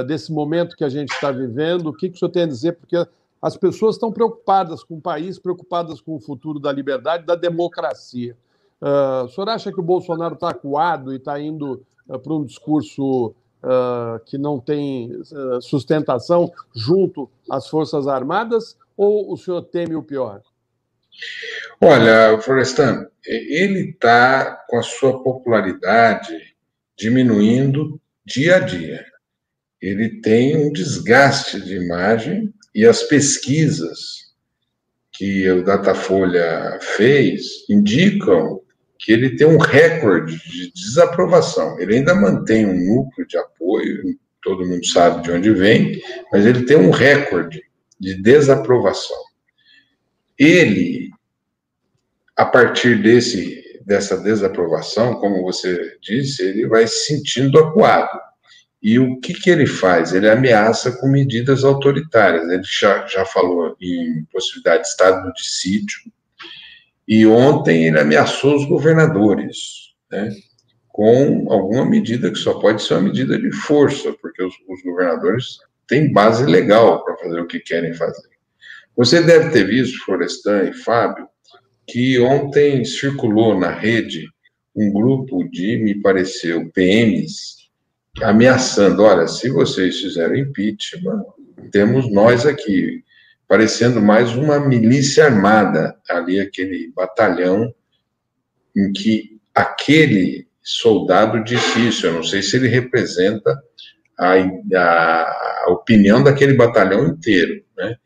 desse 0.06 0.32
momento 0.32 0.74
que 0.74 0.84
a 0.84 0.88
gente 0.88 1.12
está 1.12 1.30
vivendo? 1.30 1.88
O 1.88 1.92
que, 1.92 2.08
que 2.08 2.16
o 2.16 2.18
senhor 2.18 2.30
tem 2.30 2.44
a 2.44 2.46
dizer? 2.46 2.72
Porque 2.72 2.96
as 3.42 3.56
pessoas 3.58 3.96
estão 3.96 4.10
preocupadas 4.10 4.82
com 4.82 4.96
o 4.96 5.00
país, 5.00 5.38
preocupadas 5.38 6.00
com 6.00 6.16
o 6.16 6.20
futuro 6.20 6.58
da 6.58 6.72
liberdade, 6.72 7.26
da 7.26 7.34
democracia. 7.34 8.36
Uh, 8.82 9.26
o 9.26 9.28
senhor 9.28 9.48
acha 9.48 9.70
que 9.70 9.78
o 9.78 9.84
Bolsonaro 9.84 10.34
está 10.34 10.50
acuado 10.50 11.12
e 11.12 11.16
está 11.16 11.40
indo 11.40 11.86
uh, 12.08 12.18
para 12.18 12.32
um 12.32 12.44
discurso 12.44 13.28
uh, 13.62 14.18
que 14.26 14.36
não 14.36 14.58
tem 14.58 15.22
sustentação 15.60 16.50
junto 16.74 17.30
às 17.48 17.68
Forças 17.68 18.08
Armadas 18.08 18.76
ou 18.96 19.32
o 19.32 19.36
senhor 19.36 19.62
teme 19.62 19.94
o 19.94 20.02
pior? 20.02 20.42
Olha, 21.80 22.36
Florestan, 22.40 23.06
ele 23.24 23.90
está 23.90 24.64
com 24.68 24.78
a 24.78 24.82
sua 24.82 25.22
popularidade 25.22 26.36
diminuindo 26.96 28.00
dia 28.24 28.56
a 28.56 28.60
dia. 28.60 29.04
Ele 29.80 30.20
tem 30.20 30.56
um 30.56 30.72
desgaste 30.72 31.60
de 31.60 31.76
imagem 31.76 32.52
e 32.74 32.84
as 32.84 33.04
pesquisas 33.04 34.32
que 35.12 35.48
o 35.50 35.62
Datafolha 35.62 36.78
fez 36.80 37.68
indicam 37.68 38.61
que 39.02 39.12
ele 39.12 39.36
tem 39.36 39.46
um 39.46 39.58
recorde 39.58 40.38
de 40.48 40.72
desaprovação. 40.72 41.78
Ele 41.80 41.96
ainda 41.96 42.14
mantém 42.14 42.64
um 42.64 42.72
núcleo 42.74 43.26
de 43.26 43.36
apoio, 43.36 44.16
todo 44.40 44.66
mundo 44.66 44.86
sabe 44.86 45.22
de 45.22 45.32
onde 45.32 45.52
vem, 45.52 46.00
mas 46.32 46.46
ele 46.46 46.64
tem 46.64 46.76
um 46.76 46.90
recorde 46.90 47.62
de 47.98 48.14
desaprovação. 48.22 49.18
Ele, 50.38 51.10
a 52.36 52.44
partir 52.44 53.02
desse 53.02 53.60
dessa 53.84 54.16
desaprovação, 54.16 55.14
como 55.14 55.42
você 55.42 55.98
disse, 56.00 56.42
ele 56.42 56.68
vai 56.68 56.86
se 56.86 57.06
sentindo 57.06 57.58
acuado. 57.58 58.16
E 58.80 58.98
o 58.98 59.20
que, 59.20 59.34
que 59.34 59.50
ele 59.50 59.66
faz? 59.66 60.12
Ele 60.12 60.28
ameaça 60.28 60.92
com 60.92 61.08
medidas 61.08 61.64
autoritárias. 61.64 62.48
Ele 62.48 62.62
já, 62.64 63.04
já 63.06 63.24
falou 63.24 63.76
em 63.80 64.24
possibilidade 64.32 64.82
de 64.82 64.88
estado 64.88 65.32
de 65.32 65.44
sítio, 65.44 66.02
e 67.14 67.26
ontem 67.26 67.88
ele 67.88 68.00
ameaçou 68.00 68.56
os 68.56 68.64
governadores, 68.64 69.92
né, 70.10 70.30
com 70.88 71.44
alguma 71.52 71.84
medida 71.84 72.30
que 72.30 72.38
só 72.38 72.54
pode 72.54 72.82
ser 72.82 72.94
uma 72.94 73.02
medida 73.02 73.38
de 73.38 73.52
força, 73.52 74.14
porque 74.14 74.42
os, 74.42 74.54
os 74.66 74.82
governadores 74.82 75.58
têm 75.86 76.10
base 76.10 76.46
legal 76.46 77.04
para 77.04 77.18
fazer 77.18 77.38
o 77.38 77.46
que 77.46 77.60
querem 77.60 77.92
fazer. 77.92 78.30
Você 78.96 79.22
deve 79.22 79.50
ter 79.50 79.66
visto, 79.66 80.02
Florestan 80.06 80.70
e 80.70 80.72
Fábio, 80.72 81.28
que 81.86 82.18
ontem 82.18 82.82
circulou 82.82 83.60
na 83.60 83.70
rede 83.70 84.26
um 84.74 84.90
grupo 84.90 85.46
de, 85.50 85.76
me 85.76 86.00
pareceu, 86.00 86.70
PMs, 86.70 87.68
ameaçando: 88.22 89.02
olha, 89.02 89.28
se 89.28 89.50
vocês 89.50 90.00
fizerem 90.00 90.44
impeachment, 90.44 91.22
temos 91.70 92.10
nós 92.10 92.46
aqui 92.46 93.04
parecendo 93.52 94.00
mais 94.00 94.34
uma 94.34 94.58
milícia 94.58 95.26
armada, 95.26 95.94
ali 96.08 96.40
aquele 96.40 96.90
batalhão 96.96 97.70
em 98.74 98.90
que 98.94 99.38
aquele 99.54 100.48
soldado 100.62 101.44
disse 101.44 101.86
isso, 101.86 102.06
eu 102.06 102.14
não 102.14 102.22
sei 102.22 102.40
se 102.40 102.56
ele 102.56 102.66
representa 102.66 103.62
a, 104.18 104.36
a, 104.74 105.66
opinião 105.68 106.22
daquele 106.22 106.54
batalhão 106.54 107.06
inteiro, 107.06 107.62
né? 107.76 107.96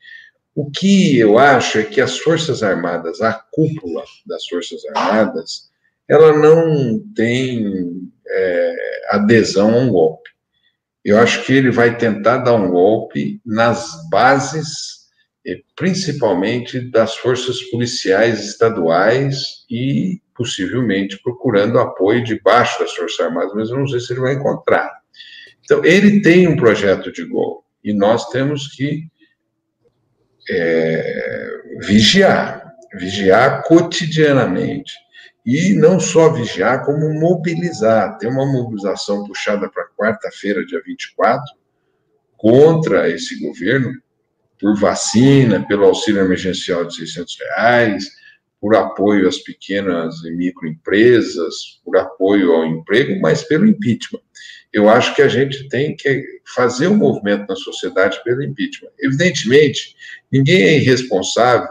O 0.53 0.69
que 0.69 1.17
eu 1.17 1.39
acho 1.39 1.79
é 1.79 1.85
que 1.85 2.01
as 2.01 2.19
Forças 2.19 2.65
Armadas, 2.65 3.21
a 3.21 3.33
cúpula 3.33 4.03
das 4.27 4.45
Forças 4.49 4.85
Armadas, 4.97 5.71
ela 6.09 6.37
não 6.37 6.99
tem 7.15 8.11
é, 8.29 8.77
adesão 9.11 9.73
a 9.77 9.79
um 9.79 9.91
golpe. 9.91 10.29
Eu 11.05 11.21
acho 11.21 11.45
que 11.45 11.53
ele 11.53 11.71
vai 11.71 11.97
tentar 11.97 12.39
dar 12.39 12.55
um 12.55 12.69
golpe 12.69 13.41
nas 13.47 14.09
bases 14.11 14.96
principalmente 15.77 16.81
das 16.81 17.17
forças 17.17 17.63
policiais 17.71 18.45
estaduais 18.45 19.65
e 19.71 20.21
possivelmente 20.35 21.21
procurando 21.23 21.79
apoio 21.79 22.23
debaixo 22.23 22.79
das 22.81 22.93
Forças 22.93 23.21
Armadas, 23.21 23.53
mas 23.55 23.71
eu 23.71 23.79
não 23.79 23.87
sei 23.87 24.01
se 24.01 24.13
ele 24.13 24.21
vai 24.21 24.35
encontrar. 24.35 24.91
Então, 25.65 25.85
ele 25.85 26.21
tem 26.21 26.47
um 26.47 26.57
projeto 26.57 27.11
de 27.11 27.25
gol 27.25 27.65
e 27.83 27.93
nós 27.93 28.29
temos 28.29 28.69
que 28.69 29.09
é, 30.49 31.49
vigiar, 31.81 32.75
vigiar 32.95 33.63
cotidianamente. 33.65 34.93
E 35.45 35.75
não 35.75 36.01
só 36.01 36.33
vigiar, 36.33 36.85
como 36.85 37.09
mobilizar. 37.21 38.19
Tem 38.19 38.29
uma 38.29 38.45
mobilização 38.45 39.25
puxada 39.25 39.71
para 39.71 39.87
quarta-feira, 39.97 40.67
dia 40.67 40.83
24, 40.85 41.45
contra 42.37 43.09
esse 43.09 43.39
governo, 43.41 43.93
por 44.61 44.79
vacina, 44.79 45.67
pelo 45.67 45.85
auxílio 45.85 46.23
emergencial 46.23 46.85
de 46.85 46.97
600 46.97 47.39
reais, 47.39 48.05
por 48.61 48.75
apoio 48.75 49.29
às 49.29 49.39
pequenas 49.39 50.17
e 50.25 50.31
microempresas, 50.31 51.81
por 51.85 51.97
apoio 51.97 52.53
ao 52.53 52.67
emprego, 52.67 53.21
mas 53.21 53.43
pelo 53.43 53.67
impeachment. 53.67 54.21
Eu 54.73 54.89
acho 54.89 55.15
que 55.15 55.23
a 55.23 55.29
gente 55.29 55.69
tem 55.69 55.95
que 55.95 56.25
fazer 56.55 56.89
um 56.89 56.97
movimento 56.97 57.47
na 57.49 57.57
sociedade 57.57 58.23
pelo 58.25 58.43
impeachment. 58.43 58.91
Evidentemente, 58.99 59.95
ninguém 60.33 60.63
é 60.63 60.77
irresponsável 60.79 61.69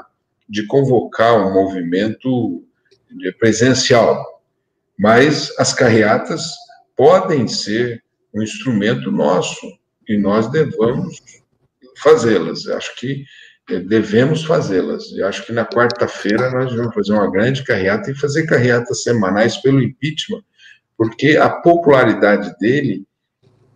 de 0.48 0.66
convocar 0.68 1.46
um 1.46 1.54
movimento 1.54 2.64
presencial, 3.40 4.42
mas 4.98 5.52
as 5.58 5.74
carreatas 5.74 6.44
podem 6.96 7.48
ser 7.48 8.04
um 8.34 8.42
instrumento 8.42 9.12
nosso 9.12 9.68
e 10.08 10.18
nós 10.18 10.50
devemos 10.52 11.20
fazê-las. 12.00 12.68
Acho 12.68 12.96
que 12.96 13.24
eh, 13.70 13.80
devemos 13.80 14.44
fazê-las. 14.44 15.12
E 15.12 15.24
acho 15.24 15.46
que 15.46 15.52
na 15.52 15.66
quarta-feira 15.66 16.52
nós 16.52 16.74
vamos 16.74 16.94
fazer 16.94 17.14
uma 17.14 17.30
grande 17.32 17.64
carreata 17.64 18.12
e 18.12 18.16
fazer 18.16 18.46
carreatas 18.46 19.04
semanais 19.04 19.58
pelo 19.58 19.82
impeachment, 19.82 20.44
porque 20.98 21.38
a 21.38 21.50
popularidade 21.50 22.56
dele 22.60 23.06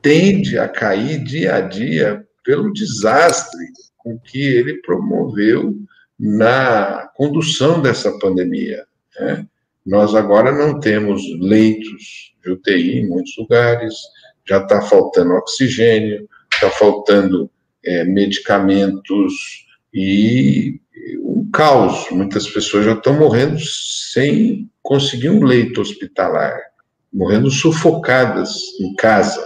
tende 0.01 0.57
a 0.57 0.67
cair 0.67 1.23
dia 1.23 1.55
a 1.55 1.61
dia 1.61 2.25
pelo 2.43 2.71
desastre 2.71 3.65
com 3.97 4.17
que 4.17 4.41
ele 4.41 4.81
promoveu 4.81 5.75
na 6.19 7.09
condução 7.15 7.81
dessa 7.81 8.17
pandemia. 8.19 8.85
Né? 9.19 9.45
Nós 9.85 10.15
agora 10.15 10.51
não 10.51 10.79
temos 10.79 11.21
leitos 11.39 12.33
de 12.43 12.51
UTI 12.51 12.99
em 12.99 13.07
muitos 13.07 13.35
lugares, 13.37 13.93
já 14.47 14.57
está 14.57 14.81
faltando 14.81 15.33
oxigênio, 15.33 16.27
está 16.51 16.69
faltando 16.69 17.49
é, 17.83 18.03
medicamentos 18.03 19.65
e 19.93 20.79
um 21.23 21.49
caos. 21.51 22.09
Muitas 22.11 22.47
pessoas 22.49 22.85
já 22.85 22.93
estão 22.93 23.13
morrendo 23.17 23.59
sem 23.59 24.69
conseguir 24.81 25.29
um 25.29 25.43
leito 25.43 25.81
hospitalar, 25.81 26.59
morrendo 27.11 27.49
sufocadas 27.49 28.55
em 28.79 28.95
casa. 28.95 29.45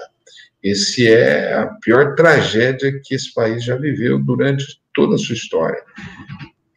Esse 0.62 1.12
é 1.12 1.54
a 1.54 1.68
pior 1.82 2.16
tragédia 2.16 3.00
que 3.04 3.16
esse 3.16 3.34
país 3.34 3.64
já 3.64 3.76
viveu 3.76 4.18
durante 4.20 4.82
toda 4.94 5.16
a 5.16 5.18
sua 5.18 5.36
história. 5.36 5.82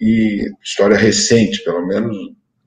E 0.01 0.51
história 0.63 0.97
recente, 0.97 1.63
pelo 1.63 1.87
menos 1.87 2.17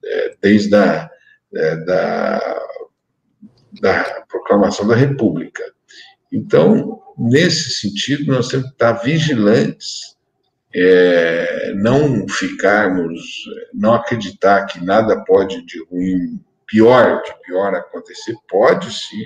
é, 0.03 0.35
desde 0.41 0.75
a 0.75 1.09
é, 1.53 1.75
da, 1.77 2.59
da 3.81 4.25
proclamação 4.27 4.87
da 4.87 4.95
República. 4.95 5.63
Então, 6.31 7.01
nesse 7.17 7.71
sentido, 7.71 8.31
nós 8.31 8.47
temos 8.47 8.67
que 8.67 8.73
estar 8.73 8.93
vigilantes, 8.93 10.15
é, 10.73 11.73
não 11.75 12.27
ficarmos, 12.27 13.19
não 13.73 13.93
acreditar 13.93 14.65
que 14.65 14.83
nada 14.83 15.23
pode 15.23 15.65
de 15.65 15.83
ruim, 15.85 16.39
pior, 16.67 17.23
de 17.23 17.33
pior 17.43 17.73
acontecer, 17.73 18.35
pode 18.47 18.93
sim. 18.93 19.25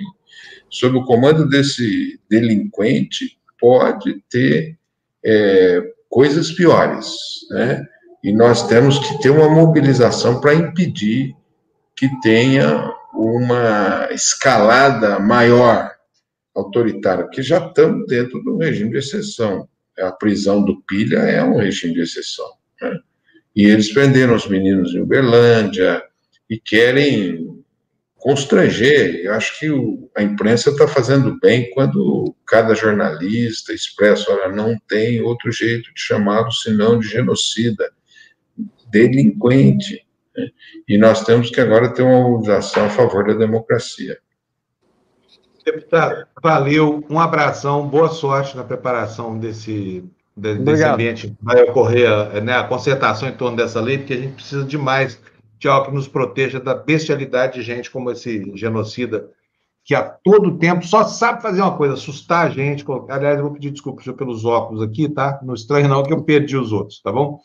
Sob 0.70 0.96
o 0.96 1.04
comando 1.04 1.48
desse 1.48 2.18
delinquente, 2.28 3.38
pode 3.60 4.22
ter 4.30 4.78
é, 5.24 5.82
coisas 6.08 6.50
piores, 6.52 7.06
né? 7.50 7.84
E 8.22 8.32
nós 8.32 8.66
temos 8.66 8.98
que 8.98 9.20
ter 9.20 9.28
uma 9.28 9.48
mobilização 9.50 10.40
para 10.40 10.54
impedir 10.54 11.36
que 11.94 12.08
tenha 12.22 12.90
uma 13.12 14.08
escalada 14.10 15.18
maior 15.18 15.93
autoritária, 16.54 17.24
porque 17.24 17.42
já 17.42 17.58
estamos 17.66 18.06
dentro 18.06 18.42
do 18.42 18.56
regime 18.56 18.90
de 18.90 18.98
exceção. 18.98 19.68
A 19.98 20.12
prisão 20.12 20.64
do 20.64 20.80
Pilha 20.82 21.18
é 21.18 21.42
um 21.42 21.56
regime 21.56 21.94
de 21.94 22.00
exceção. 22.00 22.50
Né? 22.80 22.98
E 23.54 23.66
eles 23.66 23.92
prenderam 23.92 24.34
os 24.34 24.48
meninos 24.48 24.94
em 24.94 25.00
Uberlândia 25.00 26.02
e 26.48 26.58
querem 26.58 27.64
constranger. 28.16 29.20
Eu 29.24 29.34
acho 29.34 29.58
que 29.58 29.70
o, 29.70 30.10
a 30.16 30.22
imprensa 30.22 30.70
está 30.70 30.88
fazendo 30.88 31.38
bem 31.40 31.70
quando 31.70 32.34
cada 32.46 32.74
jornalista 32.74 33.72
expressa, 33.72 34.32
olha, 34.32 34.48
não 34.48 34.78
tem 34.88 35.20
outro 35.20 35.52
jeito 35.52 35.92
de 35.92 36.00
chamá-lo 36.00 36.50
senão 36.50 36.98
de 36.98 37.06
genocida, 37.06 37.92
delinquente. 38.90 40.06
Né? 40.36 40.48
E 40.88 40.96
nós 40.96 41.24
temos 41.24 41.50
que 41.50 41.60
agora 41.60 41.92
ter 41.92 42.02
uma 42.02 42.28
mobilização 42.28 42.86
a 42.86 42.90
favor 42.90 43.26
da 43.26 43.34
democracia. 43.34 44.18
Deputado, 45.64 46.26
valeu, 46.42 47.02
um 47.08 47.18
abração, 47.18 47.88
boa 47.88 48.08
sorte 48.08 48.56
na 48.56 48.62
preparação 48.62 49.38
desse, 49.38 50.04
desse 50.36 50.84
ambiente 50.84 51.34
vai 51.40 51.62
ocorrer 51.62 52.42
né, 52.42 52.54
a 52.54 52.64
concertação 52.64 53.28
em 53.28 53.32
torno 53.32 53.56
dessa 53.56 53.80
lei, 53.80 53.98
porque 53.98 54.12
a 54.12 54.18
gente 54.18 54.34
precisa 54.34 54.64
demais 54.64 55.18
de 55.58 55.68
algo 55.68 55.86
que 55.86 55.94
nos 55.94 56.06
proteja 56.06 56.60
da 56.60 56.74
bestialidade 56.74 57.54
de 57.54 57.62
gente 57.62 57.90
como 57.90 58.10
esse 58.10 58.52
genocida, 58.54 59.30
que 59.82 59.94
a 59.94 60.02
todo 60.02 60.58
tempo 60.58 60.86
só 60.86 61.04
sabe 61.04 61.40
fazer 61.40 61.62
uma 61.62 61.76
coisa, 61.76 61.94
assustar 61.94 62.46
a 62.46 62.50
gente. 62.50 62.84
Aliás, 63.08 63.38
eu 63.38 63.44
vou 63.44 63.52
pedir 63.52 63.70
desculpas 63.70 64.04
pelos 64.04 64.44
óculos 64.44 64.82
aqui, 64.82 65.08
tá? 65.08 65.40
Não 65.42 65.54
estranho 65.54 65.88
não 65.88 66.02
que 66.02 66.12
eu 66.12 66.22
perdi 66.22 66.56
os 66.56 66.72
outros, 66.72 67.00
tá 67.00 67.10
bom? 67.10 67.40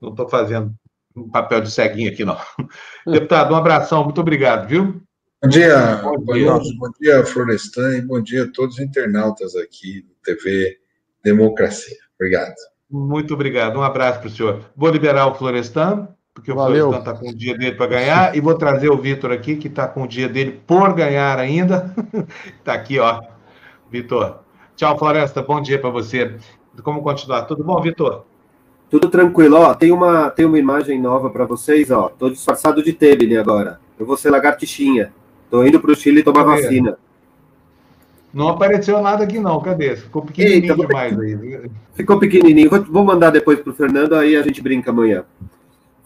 Não 0.00 0.10
estou 0.10 0.28
fazendo 0.28 0.72
um 1.14 1.28
papel 1.28 1.60
de 1.60 1.70
ceguinho 1.70 2.10
aqui, 2.10 2.24
não. 2.24 2.36
Deputado, 3.06 3.52
um 3.52 3.56
abração, 3.56 4.04
muito 4.04 4.20
obrigado, 4.20 4.68
viu? 4.68 5.00
Bom 5.42 5.48
dia, 5.48 5.96
bom 6.02 6.34
dia, 6.34 6.52
bom 6.78 6.90
dia 7.00 7.24
Florestan, 7.24 7.96
e 7.96 8.02
bom 8.02 8.20
dia 8.20 8.44
a 8.44 8.52
todos 8.52 8.74
os 8.74 8.80
internautas 8.80 9.56
aqui 9.56 10.02
do 10.02 10.14
TV 10.22 10.76
Democracia. 11.24 11.96
Obrigado. 12.14 12.54
Muito 12.90 13.32
obrigado, 13.32 13.78
um 13.78 13.82
abraço 13.82 14.18
para 14.18 14.28
o 14.28 14.30
senhor. 14.30 14.70
Vou 14.76 14.90
liberar 14.90 15.28
o 15.28 15.34
Florestan 15.34 16.08
porque 16.34 16.52
Valeu. 16.52 16.88
o 16.88 16.90
Florestan 16.90 17.10
está 17.12 17.18
com 17.18 17.30
o 17.30 17.34
dia 17.34 17.56
dele 17.56 17.74
para 17.74 17.86
ganhar, 17.86 18.36
e 18.36 18.40
vou 18.42 18.54
trazer 18.54 18.90
o 18.90 18.98
Vitor 18.98 19.32
aqui, 19.32 19.56
que 19.56 19.68
está 19.68 19.88
com 19.88 20.02
o 20.02 20.06
dia 20.06 20.28
dele 20.28 20.60
por 20.66 20.92
ganhar 20.92 21.38
ainda. 21.38 21.94
Está 22.58 22.74
aqui, 22.76 22.98
ó. 22.98 23.22
Vitor. 23.90 24.40
Tchau, 24.76 24.98
Floresta. 24.98 25.40
Bom 25.40 25.62
dia 25.62 25.80
para 25.80 25.88
você. 25.88 26.36
Como 26.82 27.02
continuar? 27.02 27.46
Tudo 27.46 27.64
bom, 27.64 27.80
Vitor? 27.80 28.26
Tudo 28.90 29.08
tranquilo. 29.08 29.56
Ó, 29.56 29.74
tem 29.74 29.90
uma, 29.90 30.28
tem 30.28 30.44
uma 30.44 30.58
imagem 30.58 31.00
nova 31.00 31.30
para 31.30 31.46
vocês. 31.46 31.90
Ó, 31.90 32.10
tô 32.10 32.28
disfarçado 32.28 32.82
de 32.82 32.92
Tebele 32.92 33.38
agora. 33.38 33.80
Eu 33.98 34.04
vou 34.04 34.18
ser 34.18 34.28
lagartixinha. 34.30 35.12
Tô 35.50 35.64
indo 35.64 35.80
para 35.80 35.90
o 35.90 35.96
Chile 35.96 36.22
tomar 36.22 36.44
vacina. 36.44 36.96
Não 38.32 38.48
apareceu 38.48 39.02
nada 39.02 39.24
aqui 39.24 39.40
não, 39.40 39.60
cadê? 39.60 39.96
Ficou 39.96 40.22
pequenininho 40.22 40.72
Eita, 40.72 40.86
demais 40.86 41.18
aí. 41.18 41.70
Ficou 41.94 42.18
pequenininho. 42.18 42.70
Vou, 42.70 42.82
vou 42.84 43.04
mandar 43.04 43.30
depois 43.30 43.58
para 43.58 43.70
o 43.70 43.74
Fernando, 43.74 44.14
aí 44.14 44.36
a 44.36 44.42
gente 44.42 44.62
brinca 44.62 44.90
amanhã. 44.90 45.24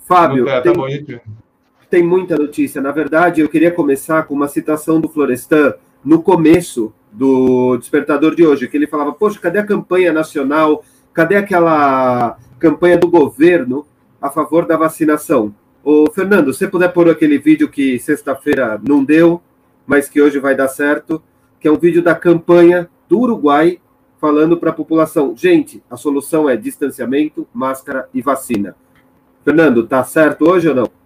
Fábio, 0.07 0.47
tá 0.47 0.63
tem, 0.63 1.21
tem, 1.91 2.03
muita 2.03 2.37
notícia. 2.37 2.81
Na 2.81 2.93
verdade, 2.93 3.43
eu 3.43 3.49
queria 3.49 3.71
começar 3.71 4.23
com 4.23 4.35
uma 4.35 4.49
citação 4.49 5.01
do 5.01 5.09
Florestan 5.09 5.75
no 6.03 6.23
começo 6.23 6.93
do 7.13 7.77
despertador 7.77 8.35
de 8.35 8.47
hoje, 8.47 8.69
que 8.69 8.77
ele 8.77 8.87
falava: 8.87 9.13
Poxa, 9.13 9.39
cadê 9.39 9.59
a 9.59 9.67
campanha 9.67 10.13
nacional? 10.13 10.83
Cadê 11.13 11.37
aquela 11.37 12.39
campanha 12.59 12.97
do 12.99 13.09
governo 13.09 13.87
a 14.21 14.31
favor 14.31 14.67
da 14.67 14.77
vacinação? 14.77 15.55
Ô, 15.85 16.11
Fernando, 16.11 16.51
se 16.51 16.61
você 16.61 16.69
puder 16.69 16.91
pôr 16.95 17.11
aquele 17.11 17.37
vídeo 17.37 17.69
que 17.69 17.99
sexta-feira 17.99 18.81
não 18.83 19.05
deu, 19.05 19.43
mas 19.87 20.09
que 20.09 20.19
hoje 20.19 20.39
vai 20.39 20.57
dar 20.57 20.69
certo, 20.69 21.23
que 21.61 21.69
é 21.69 21.71
um 21.71 21.77
vídeo 21.77 22.03
da 22.03 22.15
campanha 22.15 22.89
do 23.07 23.21
Uruguai 23.21 23.79
falando 24.19 24.57
para 24.57 24.71
a 24.71 24.73
população: 24.73 25.37
gente, 25.37 25.83
a 25.91 25.97
solução 25.99 26.49
é 26.49 26.57
distanciamento, 26.57 27.47
máscara 27.53 28.09
e 28.15 28.23
vacina. 28.23 28.75
Fernando, 29.45 29.87
tá 29.87 30.03
certo 30.05 30.49
hoje 30.49 30.71
ou 30.71 30.75
não? 30.75 31.04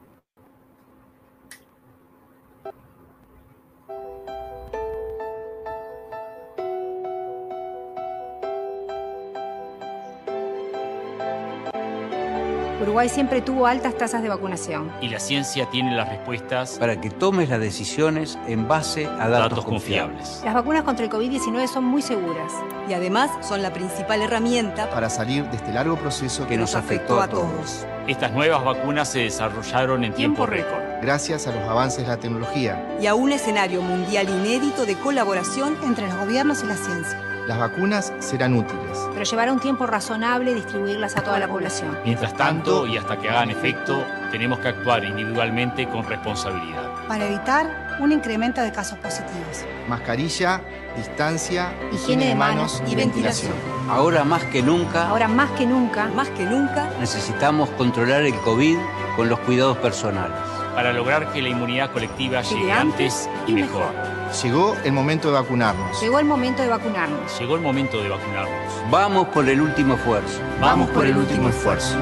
Uruguay 12.99 13.15
siempre 13.15 13.43
tuvo 13.43 13.69
altas 13.69 13.97
tasas 13.97 14.25
de 14.25 14.29
vacunación. 14.29 14.91
Y 15.01 15.09
la 15.09 15.21
ciencia 15.21 15.71
tiene 15.71 15.95
las 15.95 16.09
respuestas 16.09 16.79
para 16.81 17.01
que 17.01 17.11
tomes 17.11 17.49
las 17.49 17.61
decisiones 17.61 18.37
en 18.49 18.67
base 18.67 19.07
a 19.07 19.29
datos, 19.29 19.51
datos 19.51 19.65
confiables. 19.65 20.17
confiables. 20.17 20.45
Las 20.45 20.55
vacunas 20.55 20.83
contra 20.83 21.05
el 21.05 21.11
COVID-19 21.13 21.69
son 21.69 21.85
muy 21.85 22.03
seguras. 22.03 22.53
Y 22.89 22.95
además 22.95 23.31
son 23.47 23.63
la 23.63 23.73
principal 23.73 24.21
herramienta 24.21 24.91
para 24.91 25.09
salir 25.11 25.45
de 25.45 25.59
este 25.59 25.73
largo 25.73 25.95
proceso 25.95 26.45
que, 26.49 26.57
nos 26.57 26.75
afectó, 26.75 27.21
a 27.21 27.29
todos. 27.29 27.87
Estas 28.09 28.33
nuevas 28.33 28.65
vacunas 28.65 29.13
se 29.13 29.21
desarrollaron 29.21 30.03
en 30.03 30.13
tiempo, 30.13 30.45
récord. 30.45 30.83
Gracias 31.01 31.47
a 31.47 31.53
los 31.53 31.63
avances 31.69 32.03
de 32.03 32.09
la 32.09 32.17
tecnología. 32.17 32.99
Y 33.01 33.07
a 33.07 33.15
un 33.15 33.31
escenario 33.31 33.81
mundial 33.81 34.29
inédito 34.29 34.87
de 34.87 34.97
colaboración 34.97 35.77
entre 35.85 36.09
los 36.09 36.17
gobiernos 36.17 36.65
y 36.65 36.67
la 36.67 36.75
ciencia. 36.75 37.38
Las 37.49 37.59
vacunas 37.59 38.13
serán 38.19 38.55
útiles. 38.55 39.09
Pero 39.15 39.25
llevará 39.25 39.55
un 39.55 39.59
tiempo 39.59 39.87
razonable 39.87 40.53
distribuirlas 40.53 41.17
a 41.17 41.23
toda 41.23 41.39
la 41.39 41.49
población. 41.49 41.97
Mientras 42.05 42.35
tanto, 42.35 42.87
y 42.87 42.99
hasta 42.99 43.17
que 43.17 43.31
hagan 43.31 43.49
efecto, 43.49 44.05
tenemos 44.31 44.59
que 44.59 44.69
actuar 44.69 45.03
individualmente 45.03 45.89
con 45.89 46.05
responsabilidad. 46.05 46.93
Para 47.09 47.25
evitar 47.25 47.97
un 48.01 48.13
incremento 48.13 48.61
de 48.61 48.71
casos 48.71 48.99
positivos. 48.99 49.65
Mascarilla, 49.89 50.61
distancia, 50.95 51.73
higiene, 51.91 52.27
de 52.27 52.35
manos, 52.35 52.83
y, 52.87 52.95
ventilación. 52.95 53.55
Ahora 53.89 54.25
más 54.25 54.45
que 54.45 54.63
nunca. 54.63 55.09
Ahora 55.09 55.27
más 55.27 55.51
que 55.53 55.65
nunca. 55.65 56.05
Más 56.09 56.29
que 56.29 56.45
nunca. 56.45 56.91
Necesitamos 57.01 57.71
controlar 57.71 58.25
el 58.25 58.35
COVID 58.41 58.77
con 59.17 59.31
los 59.31 59.39
cuidados 59.39 59.79
personales. 59.79 60.37
Para 60.75 60.93
lograr 60.93 61.33
que 61.33 61.41
la 61.41 61.49
inmunidad 61.49 61.93
colectiva 61.93 62.43
llegue, 62.43 62.71
antes 62.71 63.27
y 63.47 63.53
mejor. 63.53 64.18
Llegó 64.33 64.77
el 64.85 64.93
momento 64.93 65.29
de 65.29 65.35
vacunarnos. 65.35 66.01
Llegó 66.01 66.19
el 66.19 66.27
momento 66.27 66.63
de 66.63 66.69
vacunarnos. 66.69 67.41
Llegó 67.41 67.57
el 67.57 67.63
momento 67.63 68.03
de 68.03 68.09
vacunarnos. 68.11 68.91
Vamos 68.91 69.29
por 69.29 69.49
el 69.49 69.61
último 69.61 69.95
esfuerzo. 69.95 70.41
Vamos 70.61 70.91
por 70.91 71.07
el 71.07 71.17
último 71.17 71.49
esfuerzo. 71.49 71.97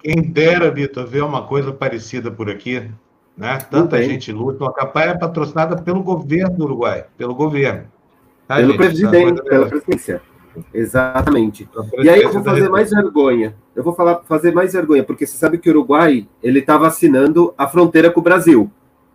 Quem 0.00 0.22
dera, 0.32 0.70
Vitor, 0.70 1.06
ver 1.08 1.22
uma 1.22 1.42
coisa 1.42 1.72
parecida 1.72 2.30
por 2.30 2.48
aqui, 2.48 2.88
né? 3.36 3.58
Tanta 3.68 4.00
gente 4.00 4.30
luta. 4.30 4.64
A 4.66 4.72
campanha 4.72 5.10
é 5.10 5.18
patrocinada 5.18 5.76
pelo 5.82 6.02
governo 6.04 6.56
do 6.56 6.64
Uruguai, 6.64 7.06
pelo 7.18 7.34
governo. 7.34 7.86
Tá, 8.46 8.56
pelo 8.56 8.68
gente? 8.68 8.78
presidente, 8.78 9.42
pela 9.42 9.66
presidência. 9.66 10.22
Exatamente. 10.72 11.68
E 11.98 12.08
aí 12.08 12.22
eu 12.22 12.32
vou 12.32 12.42
fazer 12.42 12.68
mais 12.68 12.90
vergonha. 12.90 13.54
Eu 13.74 13.82
vou 13.82 13.94
falar, 13.94 14.22
fazer 14.24 14.52
mais 14.52 14.72
vergonha, 14.72 15.04
porque 15.04 15.26
você 15.26 15.36
sabe 15.36 15.58
que 15.58 15.68
o 15.68 15.72
Uruguai 15.72 16.28
ele 16.42 16.60
está 16.60 16.76
vacinando 16.76 17.54
a 17.56 17.66
fronteira 17.68 18.10
com 18.10 18.20
o 18.20 18.22
Brasil 18.22 18.70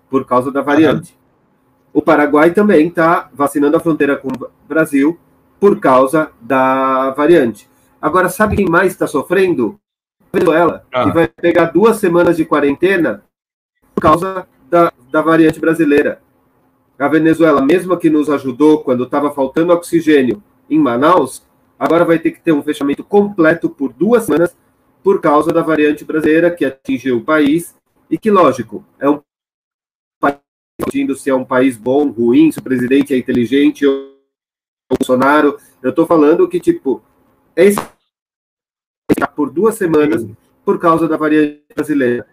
por 0.09 0.25
causa 0.25 0.51
da 0.51 0.61
variante. 0.61 1.13
Uhum. 1.13 1.99
O 1.99 2.01
Paraguai 2.01 2.51
também 2.51 2.87
está 2.87 3.29
vacinando 3.33 3.77
a 3.77 3.79
fronteira 3.79 4.15
com 4.15 4.29
o 4.29 4.49
Brasil 4.67 5.17
por 5.59 5.79
causa 5.79 6.31
da 6.41 7.11
variante. 7.11 7.69
Agora, 8.01 8.29
sabe 8.29 8.55
quem 8.55 8.67
mais 8.67 8.93
está 8.93 9.05
sofrendo? 9.05 9.79
Venezuela, 10.33 10.85
ah. 10.93 11.03
que 11.03 11.11
vai 11.11 11.27
pegar 11.27 11.65
duas 11.65 11.97
semanas 11.97 12.37
de 12.37 12.45
quarentena 12.45 13.23
por 13.93 14.01
causa 14.01 14.47
da, 14.69 14.91
da 15.11 15.21
variante 15.21 15.59
brasileira. 15.59 16.21
A 16.97 17.07
Venezuela, 17.07 17.61
mesmo 17.61 17.97
que 17.97 18.09
nos 18.09 18.29
ajudou 18.29 18.83
quando 18.83 19.03
estava 19.03 19.31
faltando 19.31 19.73
oxigênio 19.73 20.41
em 20.71 20.79
Manaus, 20.79 21.43
agora 21.77 22.05
vai 22.05 22.17
ter 22.17 22.31
que 22.31 22.39
ter 22.39 22.53
um 22.53 22.63
fechamento 22.63 23.03
completo 23.03 23.69
por 23.69 23.91
duas 23.91 24.23
semanas 24.23 24.55
por 25.03 25.19
causa 25.19 25.51
da 25.51 25.61
variante 25.61 26.05
brasileira 26.05 26.49
que 26.49 26.63
atingiu 26.63 27.17
o 27.17 27.23
país 27.23 27.75
e 28.09 28.17
que, 28.17 28.31
lógico, 28.31 28.85
é 28.99 29.09
um 29.09 29.21
país 30.19 30.39
se 31.17 31.29
é 31.29 31.35
um 31.35 31.45
país 31.45 31.77
bom, 31.77 32.09
ruim, 32.09 32.51
se 32.51 32.59
o 32.59 32.63
presidente 32.63 33.13
é 33.13 33.17
inteligente 33.17 33.85
ou 33.85 34.15
Bolsonaro. 34.89 35.57
Eu 35.81 35.89
estou 35.89 36.07
falando 36.07 36.47
que, 36.47 36.59
tipo, 36.59 37.03
esse 37.55 37.79
por 39.35 39.49
duas 39.51 39.75
semanas 39.75 40.25
por 40.63 40.79
causa 40.79 41.07
da 41.07 41.17
variante 41.17 41.63
brasileira. 41.75 42.27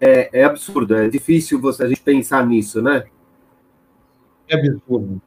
É, 0.00 0.40
é 0.40 0.44
absurdo, 0.44 0.94
é 0.94 1.08
difícil 1.08 1.60
você, 1.60 1.84
a 1.84 1.88
gente 1.88 2.00
pensar 2.00 2.46
nisso, 2.46 2.80
né? 2.80 3.04
É 4.48 4.54
absurdo. 4.56 5.20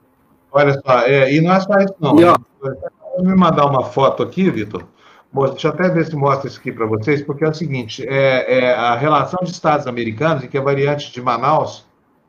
Olha 0.52 0.73
só, 0.73 0.99
é, 1.02 1.34
e 1.34 1.41
não 1.41 1.53
é 1.53 1.60
só 1.60 1.78
isso, 1.78 1.95
não. 1.99 2.19
E, 2.19 2.26
ó, 2.26 2.38
Vou 3.15 3.26
me 3.26 3.36
mandar 3.36 3.65
uma 3.65 3.84
foto 3.84 4.23
aqui, 4.23 4.49
Vitor. 4.49 4.86
Deixa 5.34 5.68
eu 5.68 5.72
até 5.72 5.90
ver 5.90 6.06
se 6.06 6.15
mostra 6.15 6.48
isso 6.48 6.60
aqui 6.60 6.72
para 6.72 6.86
vocês, 6.86 7.22
porque 7.22 7.44
é 7.44 7.49
o 7.49 7.53
seguinte: 7.53 8.06
é, 8.07 8.60
é, 8.60 8.73
a 8.73 8.95
relação 8.95 9.40
de 9.44 9.52
estados 9.52 9.88
americanos, 9.88 10.44
em 10.44 10.48
que 10.48 10.57
a 10.57 10.61
variante 10.61 11.11
de 11.11 11.22
Manaus 11.22 11.86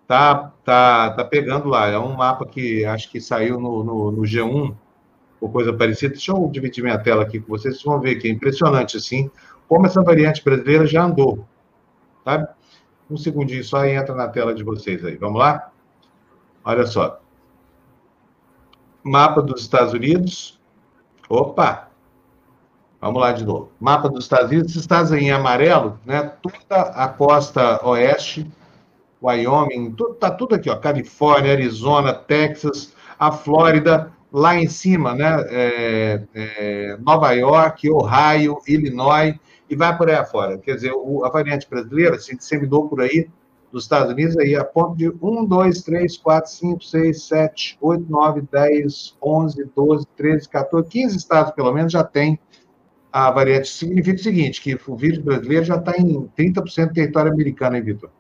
tá, 0.07 0.53
tá, 0.65 1.11
tá 1.11 1.25
pegando 1.25 1.69
lá. 1.69 1.89
É 1.89 1.99
um 1.99 2.15
mapa 2.15 2.47
que 2.47 2.85
acho 2.85 3.11
que 3.11 3.21
saiu 3.21 3.61
no, 3.61 3.85
no, 3.85 4.13
no 4.13 4.23
G1, 4.23 4.75
ou 5.41 5.49
coisa 5.49 5.73
parecida. 5.73 6.15
Deixa 6.15 6.33
eu 6.33 6.49
dividir 6.49 6.83
minha 6.83 6.99
tela 6.99 7.23
aqui 7.23 7.41
com 7.41 7.49
vocês, 7.49 7.75
vocês 7.75 7.85
vão 7.85 8.01
ver 8.01 8.17
que 8.17 8.29
é 8.29 8.31
impressionante 8.31 8.97
assim, 8.97 9.31
como 9.69 9.87
essa 9.87 10.03
variante 10.03 10.45
brasileira 10.45 10.87
já 10.87 11.05
andou. 11.05 11.47
Tá? 12.25 12.55
Um 13.11 13.17
segundinho 13.17 13.65
só 13.65 13.85
e 13.85 13.95
entra 13.95 14.15
na 14.15 14.29
tela 14.29 14.55
de 14.55 14.63
vocês 14.63 15.05
aí. 15.05 15.17
Vamos 15.17 15.39
lá? 15.39 15.71
Olha 16.65 16.87
só 16.87 17.22
mapa 19.03 19.43
dos 19.43 19.63
Estados 19.63 19.93
Unidos. 19.93 20.61
Opa! 21.29 21.89
Vamos 23.01 23.21
lá 23.21 23.33
de 23.33 23.45
novo. 23.45 23.73
Mapa 23.81 24.09
dos 24.09 24.25
Estados 24.25 24.51
Unidos, 24.51 24.77
estás 24.77 25.11
em 25.11 25.33
amarelo, 25.33 25.99
né? 26.07 26.33
Toda 26.41 26.83
a 26.83 27.09
costa 27.09 27.85
oeste, 27.85 28.49
Wyoming, 29.21 29.93
tudo, 29.93 30.15
tá 30.15 30.31
tudo 30.31 30.55
aqui, 30.55 30.71
ó. 30.71 30.77
Califórnia, 30.77 31.53
Arizona, 31.53 32.15
Texas, 32.15 32.95
a 33.19 33.33
Flórida, 33.33 34.13
lá 34.33 34.57
em 34.57 34.69
cima, 34.69 35.15
né? 35.15 35.45
É, 35.49 36.23
é, 36.33 36.97
Nova 37.01 37.33
York, 37.33 37.91
Ohio, 37.91 38.59
Illinois, 38.69 39.35
e 39.69 39.75
vai 39.75 39.97
por 39.97 40.09
aí 40.09 40.17
afora. 40.17 40.59
Quer 40.59 40.77
dizer, 40.77 40.93
o, 40.93 41.25
a 41.25 41.29
variante 41.29 41.69
brasileira 41.69 42.19
se 42.21 42.37
disseminou 42.37 42.89
por 42.89 43.01
aí, 43.01 43.29
dos 43.73 43.85
Estados 43.85 44.13
Unidos, 44.13 44.37
aí 44.37 44.55
a 44.55 44.65
ponto 44.65 44.95
de 44.97 45.09
1, 45.09 45.45
2, 45.47 45.83
3, 45.83 46.17
4, 46.19 46.51
5, 46.51 46.85
6, 46.85 47.23
7, 47.23 47.79
8, 47.81 48.07
9, 48.09 48.43
10, 48.53 49.17
11, 49.23 49.71
12, 49.75 50.07
13, 50.17 50.49
14, 50.49 50.89
15 50.89 51.17
estados, 51.17 51.53
pelo 51.53 51.73
menos, 51.73 51.91
já 51.91 52.05
tem 52.05 52.39
a 53.11 53.31
variante. 53.31 53.69
Significa 53.69 54.21
o 54.21 54.23
seguinte, 54.23 54.61
que 54.61 54.79
o 54.87 54.97
vírus 54.97 55.19
brasileiro 55.19 55.65
já 55.65 55.77
está 55.77 55.97
em 55.97 56.29
30% 56.39 56.89
do 56.89 56.93
território 56.93 57.33
americano, 57.33 57.77
hein, 57.77 57.83
Vitor? 57.83 58.11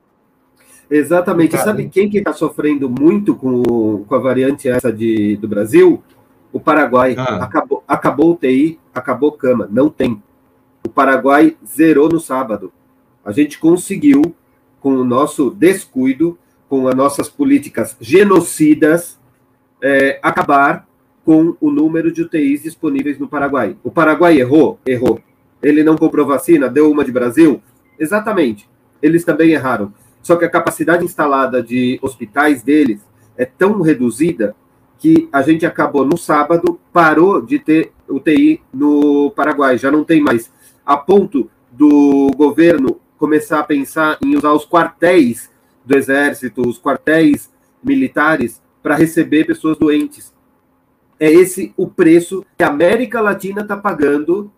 Exatamente. 0.90 1.52
Tá. 1.52 1.58
Sabe 1.58 1.88
quem 1.88 2.08
que 2.08 2.18
está 2.18 2.32
sofrendo 2.32 2.88
muito 2.88 3.34
com, 3.34 4.04
com 4.04 4.14
a 4.14 4.18
variante 4.18 4.68
essa 4.68 4.92
de, 4.92 5.36
do 5.36 5.46
Brasil? 5.46 6.02
O 6.50 6.60
Paraguai. 6.60 7.14
Ah. 7.16 7.44
Acabou, 7.44 7.84
acabou 7.86 8.32
o 8.32 8.36
TI, 8.36 8.78
acabou 8.94 9.32
cama. 9.32 9.68
Não 9.70 9.88
tem. 9.88 10.22
O 10.84 10.88
Paraguai 10.88 11.56
zerou 11.66 12.08
no 12.08 12.20
sábado. 12.20 12.72
A 13.24 13.32
gente 13.32 13.58
conseguiu 13.58 14.34
com 14.82 14.94
o 14.96 15.04
nosso 15.04 15.50
descuido, 15.50 16.36
com 16.68 16.88
as 16.88 16.94
nossas 16.94 17.28
políticas 17.28 17.96
genocidas, 18.00 19.18
é, 19.80 20.18
acabar 20.22 20.88
com 21.24 21.56
o 21.60 21.70
número 21.70 22.10
de 22.10 22.22
UTIs 22.22 22.64
disponíveis 22.64 23.18
no 23.18 23.28
Paraguai. 23.28 23.76
O 23.84 23.90
Paraguai 23.90 24.38
errou? 24.38 24.80
Errou. 24.84 25.20
Ele 25.62 25.84
não 25.84 25.96
comprou 25.96 26.26
vacina? 26.26 26.68
Deu 26.68 26.90
uma 26.90 27.04
de 27.04 27.12
Brasil? 27.12 27.62
Exatamente. 27.98 28.68
Eles 29.00 29.24
também 29.24 29.52
erraram. 29.52 29.94
Só 30.20 30.34
que 30.34 30.44
a 30.44 30.50
capacidade 30.50 31.04
instalada 31.04 31.62
de 31.62 31.98
hospitais 32.02 32.62
deles 32.62 33.00
é 33.36 33.44
tão 33.44 33.80
reduzida 33.80 34.56
que 34.98 35.28
a 35.32 35.42
gente 35.42 35.64
acabou 35.66 36.04
no 36.04 36.16
sábado, 36.16 36.78
parou 36.92 37.40
de 37.40 37.58
ter 37.58 37.92
UTI 38.08 38.60
no 38.72 39.30
Paraguai, 39.30 39.78
já 39.78 39.90
não 39.90 40.04
tem 40.04 40.20
mais. 40.20 40.50
A 40.84 40.96
ponto 40.96 41.50
do 41.70 42.30
governo 42.36 43.00
começar 43.22 43.60
a 43.60 43.62
pensar 43.62 44.18
em 44.20 44.36
usar 44.36 44.52
os 44.52 44.66
quartéis 44.66 45.48
do 45.84 45.96
exército, 45.96 46.68
os 46.68 46.76
quartéis 46.76 47.48
militares, 47.80 48.60
para 48.82 48.96
receber 48.96 49.44
pessoas 49.44 49.78
doentes. 49.78 50.34
É 51.20 51.30
esse 51.30 51.72
o 51.76 51.86
preço 51.86 52.44
que 52.58 52.64
a 52.64 52.68
América 52.68 53.20
Latina 53.20 53.62
está 53.62 53.76
pagando 53.76 54.50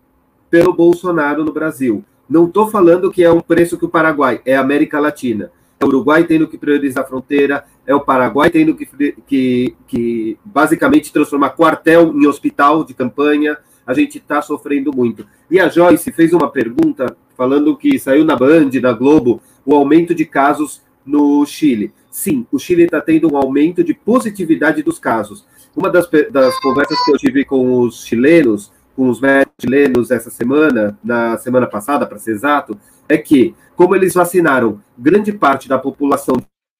pelo 0.49 0.73
Bolsonaro 0.73 1.45
no 1.45 1.53
Brasil. 1.53 2.03
Não 2.27 2.47
estou 2.47 2.67
falando 2.67 3.11
que 3.11 3.23
é 3.23 3.31
um 3.31 3.39
preço 3.39 3.77
que 3.77 3.85
o 3.85 3.89
Paraguai, 3.89 4.41
é 4.43 4.55
a 4.55 4.61
América 4.61 4.99
Latina. 4.99 5.51
É 5.79 5.85
o 5.85 5.87
Uruguai 5.87 6.23
tendo 6.23 6.47
que 6.47 6.57
priorizar 6.57 7.03
a 7.03 7.07
fronteira, 7.07 7.65
é 7.85 7.93
o 7.93 8.01
Paraguai 8.01 8.49
tendo 8.49 8.73
que, 8.73 8.87
que, 9.27 9.75
que 9.85 10.39
basicamente 10.43 11.13
transformar 11.13 11.51
quartel 11.51 12.11
em 12.15 12.25
hospital 12.25 12.83
de 12.83 12.95
campanha. 12.95 13.59
A 13.85 13.93
gente 13.93 14.17
está 14.17 14.41
sofrendo 14.41 14.91
muito. 14.91 15.23
E 15.51 15.59
a 15.59 15.69
Joyce 15.69 16.11
fez 16.11 16.33
uma 16.33 16.49
pergunta 16.49 17.15
falando 17.35 17.75
que 17.75 17.99
saiu 17.99 18.25
na 18.25 18.35
Band, 18.35 18.69
na 18.81 18.93
Globo, 18.93 19.41
o 19.65 19.75
aumento 19.75 20.13
de 20.13 20.25
casos 20.25 20.81
no 21.05 21.45
Chile. 21.45 21.93
Sim, 22.09 22.45
o 22.51 22.57
Chile 22.57 22.83
está 22.83 23.01
tendo 23.01 23.31
um 23.31 23.37
aumento 23.37 23.83
de 23.83 23.93
positividade 23.93 24.81
dos 24.81 24.97
casos. 24.97 25.45
Uma 25.75 25.89
das, 25.89 26.09
das 26.31 26.57
conversas 26.59 26.97
que 27.03 27.11
eu 27.11 27.17
tive 27.17 27.43
com 27.43 27.81
os 27.81 28.05
chilenos, 28.05 28.71
com 28.95 29.09
os 29.09 29.19
médicos 29.19 29.55
chilenos 29.59 30.11
essa 30.11 30.29
semana, 30.29 30.97
na 31.03 31.37
semana 31.37 31.67
passada, 31.67 32.05
para 32.05 32.17
ser 32.17 32.31
exato, 32.31 32.79
é 33.07 33.17
que, 33.17 33.53
como 33.75 33.95
eles 33.95 34.13
vacinaram 34.13 34.81
grande 34.97 35.33
parte 35.33 35.67
da 35.67 35.77
população 35.77 36.35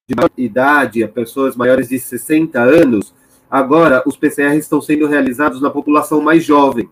de 0.07 0.15
idade, 0.37 1.05
pessoas 1.07 1.55
maiores 1.55 1.89
de 1.89 1.99
60 1.99 2.59
anos, 2.59 3.13
agora 3.49 4.03
os 4.05 4.15
PCRs 4.15 4.63
estão 4.63 4.81
sendo 4.81 5.07
realizados 5.07 5.61
na 5.61 5.69
população 5.69 6.21
mais 6.21 6.43
jovem. 6.43 6.89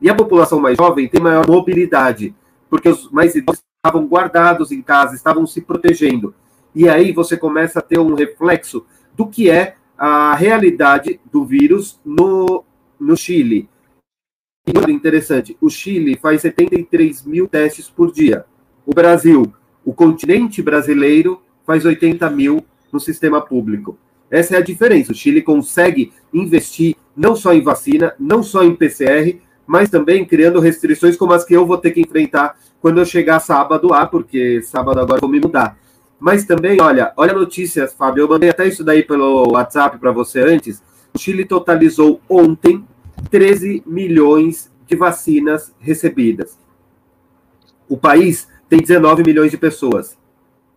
E 0.00 0.10
a 0.10 0.14
população 0.14 0.60
mais 0.60 0.76
jovem 0.76 1.08
tem 1.08 1.20
maior 1.20 1.46
mobilidade 1.46 2.34
porque 2.74 2.88
os 2.88 3.08
mais 3.08 3.36
idosos 3.36 3.62
estavam 3.76 4.04
guardados 4.04 4.72
em 4.72 4.82
casa, 4.82 5.14
estavam 5.14 5.46
se 5.46 5.60
protegendo. 5.60 6.34
E 6.74 6.88
aí 6.88 7.12
você 7.12 7.36
começa 7.36 7.78
a 7.78 7.82
ter 7.82 8.00
um 8.00 8.16
reflexo 8.16 8.84
do 9.16 9.28
que 9.28 9.48
é 9.48 9.76
a 9.96 10.34
realidade 10.34 11.20
do 11.30 11.44
vírus 11.44 12.00
no, 12.04 12.64
no 12.98 13.16
Chile. 13.16 13.68
E 14.66 14.90
interessante, 14.90 15.56
o 15.60 15.70
Chile 15.70 16.18
faz 16.20 16.40
73 16.40 17.24
mil 17.24 17.46
testes 17.46 17.88
por 17.88 18.10
dia. 18.10 18.44
O 18.84 18.92
Brasil, 18.92 19.54
o 19.84 19.94
continente 19.94 20.60
brasileiro, 20.60 21.40
faz 21.64 21.84
80 21.84 22.28
mil 22.28 22.64
no 22.92 22.98
sistema 22.98 23.40
público. 23.40 23.96
Essa 24.28 24.56
é 24.56 24.58
a 24.58 24.64
diferença. 24.64 25.12
O 25.12 25.14
Chile 25.14 25.42
consegue 25.42 26.12
investir 26.32 26.96
não 27.16 27.36
só 27.36 27.54
em 27.54 27.62
vacina, 27.62 28.16
não 28.18 28.42
só 28.42 28.64
em 28.64 28.74
PCR, 28.74 29.40
mas 29.66 29.90
também 29.90 30.24
criando 30.24 30.60
restrições 30.60 31.16
como 31.16 31.32
as 31.32 31.44
que 31.44 31.54
eu 31.54 31.66
vou 31.66 31.78
ter 31.78 31.90
que 31.90 32.00
enfrentar 32.00 32.56
quando 32.80 33.00
eu 33.00 33.06
chegar 33.06 33.40
sábado 33.40 33.88
lá, 33.88 34.06
porque 34.06 34.60
sábado 34.62 35.00
agora 35.00 35.20
vou 35.20 35.30
me 35.30 35.40
mudar. 35.40 35.76
Mas 36.18 36.44
também, 36.44 36.80
olha, 36.80 37.12
olha 37.16 37.32
a 37.32 37.38
notícia, 37.38 37.88
Fábio, 37.88 38.22
eu 38.22 38.28
mandei 38.28 38.50
até 38.50 38.66
isso 38.66 38.84
daí 38.84 39.02
pelo 39.02 39.52
WhatsApp 39.52 39.98
para 39.98 40.12
você 40.12 40.40
antes. 40.40 40.82
O 41.12 41.18
Chile 41.18 41.44
totalizou 41.44 42.20
ontem 42.28 42.84
13 43.30 43.82
milhões 43.86 44.70
de 44.86 44.96
vacinas 44.96 45.72
recebidas. 45.78 46.58
O 47.88 47.96
país 47.96 48.48
tem 48.68 48.80
19 48.80 49.22
milhões 49.22 49.50
de 49.50 49.58
pessoas. 49.58 50.16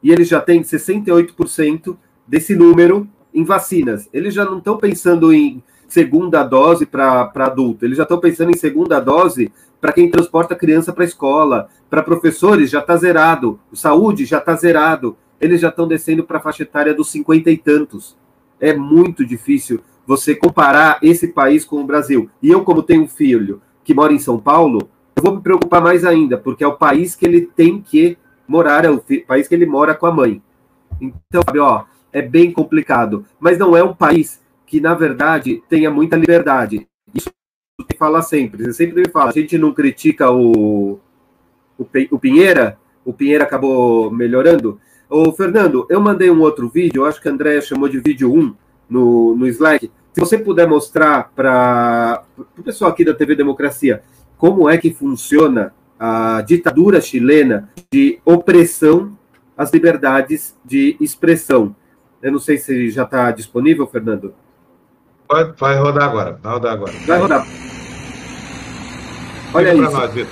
E 0.02 0.12
eles 0.12 0.28
já 0.28 0.40
têm 0.40 0.62
68% 0.62 1.98
desse 2.28 2.56
número 2.56 3.08
em 3.34 3.44
vacinas. 3.44 4.10
Eles 4.14 4.34
já 4.34 4.46
não 4.46 4.60
estão 4.60 4.78
pensando 4.78 5.34
em 5.34 5.64
segunda 5.88 6.44
dose 6.44 6.86
para 6.86 7.32
adulto, 7.36 7.86
eles 7.86 7.98
já 7.98 8.04
estão 8.04 8.20
pensando 8.20 8.52
em 8.52 8.58
segunda 8.58 9.00
dose 9.00 9.52
para 9.80 9.94
quem 9.94 10.10
transporta 10.10 10.56
criança 10.56 10.92
para 10.92 11.04
a 11.04 11.08
escola, 11.08 11.70
para 11.90 12.04
professores 12.04 12.70
já 12.70 12.80
está 12.80 12.98
zerado, 12.98 13.60
saúde 13.72 14.26
já 14.26 14.40
está 14.40 14.56
zerado, 14.56 15.16
eles 15.40 15.62
já 15.62 15.70
estão 15.70 15.88
descendo 15.88 16.24
para 16.24 16.38
a 16.38 16.42
faixa 16.42 16.64
etária 16.64 16.94
dos 16.94 17.10
cinquenta 17.12 17.52
e 17.52 17.58
tantos. 17.58 18.18
É 18.60 18.76
muito 18.76 19.24
difícil 19.24 19.80
você 20.06 20.34
comparar 20.34 20.98
esse 21.02 21.28
país 21.28 21.64
com 21.64 21.80
o 21.80 21.86
Brasil. 21.86 22.30
E 22.42 22.50
eu, 22.50 22.64
como 22.64 22.82
tenho 22.82 23.04
um 23.04 23.08
filho 23.08 23.62
que 23.84 23.94
mora 23.94 24.12
em 24.12 24.20
São 24.20 24.40
Paulo, 24.40 24.90
eu 25.16 25.24
vou 25.24 25.36
me 25.36 25.42
preocupar 25.42 25.82
mais 25.82 26.04
ainda, 26.04 26.38
porque 26.38 26.64
é 26.64 26.68
o 26.68 26.78
país 26.78 27.16
que 27.16 27.26
ele 27.26 27.42
tem 27.42 27.82
que 27.82 28.18
morar, 28.48 28.84
é 28.84 28.90
o 28.90 29.04
país 29.28 29.48
que 29.48 29.54
ele 29.54 29.66
mora 29.66 29.94
com 29.94 30.08
a 30.08 30.12
mãe. 30.12 30.42
Então, 31.00 31.42
sabe, 31.46 31.60
ó, 31.60 31.84
é 32.12 32.22
bem 32.22 32.52
complicado. 32.52 33.26
Mas 33.40 33.58
não 33.58 33.78
é 33.78 33.84
um 33.84 33.94
país 33.94 34.42
que, 34.68 34.82
na 34.82 34.94
verdade, 34.94 35.64
tenha 35.70 35.90
muita 35.90 36.18
liberdade. 36.18 36.86
Isso 37.16 37.32
que 37.90 37.98
fala 37.98 38.22
sempre. 38.22 38.66
Você 38.66 38.74
sempre 38.74 39.02
me 39.02 39.10
fala, 39.10 39.30
a 39.30 39.34
gente 39.34 39.58
não 39.58 39.74
critica 39.74 40.30
o, 40.30 41.00
o, 41.80 41.88
o 42.12 42.20
Pinheira, 42.20 42.78
o 43.04 43.14
Pinheira 43.14 43.46
acabou 43.46 44.12
melhorando. 44.12 44.80
Ô, 45.10 45.32
Fernando, 45.32 45.88
eu 45.90 46.02
mandei 46.02 46.30
um 46.30 46.42
outro 46.42 46.68
vídeo, 46.70 47.06
acho 47.06 47.22
que 47.22 47.30
a 47.30 47.32
Andréia 47.32 47.62
chamou 47.62 47.88
de 47.88 48.00
vídeo 48.00 48.32
1 48.32 48.54
no, 48.90 49.36
no 49.38 49.48
Slack. 49.48 49.90
Se 50.12 50.20
você 50.20 50.38
puder 50.38 50.68
mostrar 50.68 51.32
para 51.34 52.24
o 52.58 52.64
pessoal 52.64 52.92
aqui 52.92 53.06
da 53.06 53.14
TV 53.14 53.36
Democracia 53.36 54.04
como 54.38 54.70
é 54.70 54.78
que 54.78 54.94
funciona 54.94 55.74
a 55.98 56.42
ditadura 56.42 57.00
chilena 57.00 57.70
de 57.92 58.20
opressão 58.26 59.18
às 59.56 59.72
liberdades 59.72 60.56
de 60.66 60.98
expressão. 61.00 61.76
Eu 62.22 62.32
não 62.32 62.40
sei 62.40 62.58
se 62.58 62.90
já 62.90 63.04
está 63.04 63.32
disponível, 63.32 63.88
Fernando. 63.88 64.34
Vai, 65.30 65.44
vai 65.58 65.78
rodar 65.78 66.04
agora. 66.04 66.40
Vai 66.42 66.54
rodar 66.54 66.74
agora. 66.74 66.94
Vai 67.06 67.20
rodar. 67.20 67.48
Olha 69.54 69.74
isso. 69.74 69.92
Nós, 69.92 70.28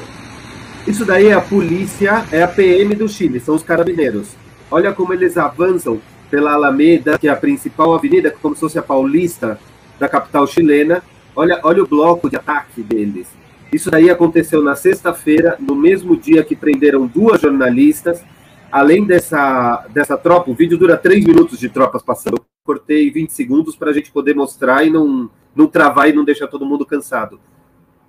isso 0.88 1.04
daí 1.04 1.28
é 1.28 1.34
a 1.34 1.42
polícia, 1.42 2.26
é 2.32 2.44
a 2.44 2.48
PM 2.48 2.94
do 2.94 3.10
Chile, 3.10 3.40
são 3.40 3.56
os 3.56 3.64
carabineiros. 3.64 4.36
Olha 4.70 4.94
como 4.94 5.14
eles 5.14 5.36
avançam 5.36 6.00
pela 6.30 6.54
Alameda, 6.54 7.18
que 7.18 7.28
é 7.28 7.32
a 7.32 7.36
principal 7.36 7.94
avenida, 7.94 8.30
como 8.30 8.54
se 8.54 8.62
fosse 8.62 8.78
a 8.78 8.84
paulista 8.84 9.60
da 10.00 10.08
capital 10.08 10.46
chilena. 10.46 11.02
Olha, 11.36 11.60
olha 11.64 11.84
o 11.84 11.88
bloco 11.88 12.30
de 12.30 12.36
ataque 12.36 12.84
deles. 12.84 13.28
Isso 13.74 13.90
daí 13.90 14.10
aconteceu 14.10 14.62
na 14.62 14.76
sexta-feira, 14.76 15.58
no 15.60 15.76
mesmo 15.76 16.16
dia 16.16 16.44
que 16.44 16.56
prenderam 16.56 17.08
duas 17.08 17.42
jornalistas. 17.42 18.24
Além 18.72 19.06
dessa, 19.06 19.86
dessa 19.90 20.18
tropa, 20.18 20.52
o 20.52 20.56
vídeo 20.56 20.78
dura 20.78 20.96
três 20.96 21.26
minutos 21.26 21.60
de 21.60 21.68
tropas 21.68 22.04
passando 22.04 22.38
cortei 22.66 23.12
20 23.12 23.30
segundos 23.30 23.76
para 23.76 23.92
a 23.92 23.94
gente 23.94 24.12
poder 24.12 24.36
mostrar 24.36 24.84
e 24.84 24.90
não, 24.90 25.30
não 25.56 25.68
travar 25.68 26.10
e 26.10 26.14
não 26.14 26.26
deixar 26.26 26.48
todo 26.48 26.66
mundo 26.66 26.86
cansado. 26.86 27.40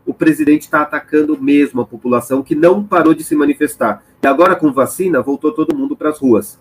O 0.07 0.15
presidente 0.15 0.63
está 0.63 0.81
atacando 0.81 1.41
mesmo 1.41 1.83
a 1.83 1.87
população 1.87 2.43
que 2.43 2.55
não 2.55 2.83
parou 2.83 3.13
de 3.13 3.23
se 3.23 3.37
manifestar. 3.37 4.03
E 4.23 4.27
agora, 4.27 4.57
com 4.57 4.73
vacina, 4.73 5.21
voltou 5.21 5.53
todo 5.53 5.77
mundo 5.77 5.95
para 5.95 6.09
as 6.09 6.19
ruas. 6.19 6.59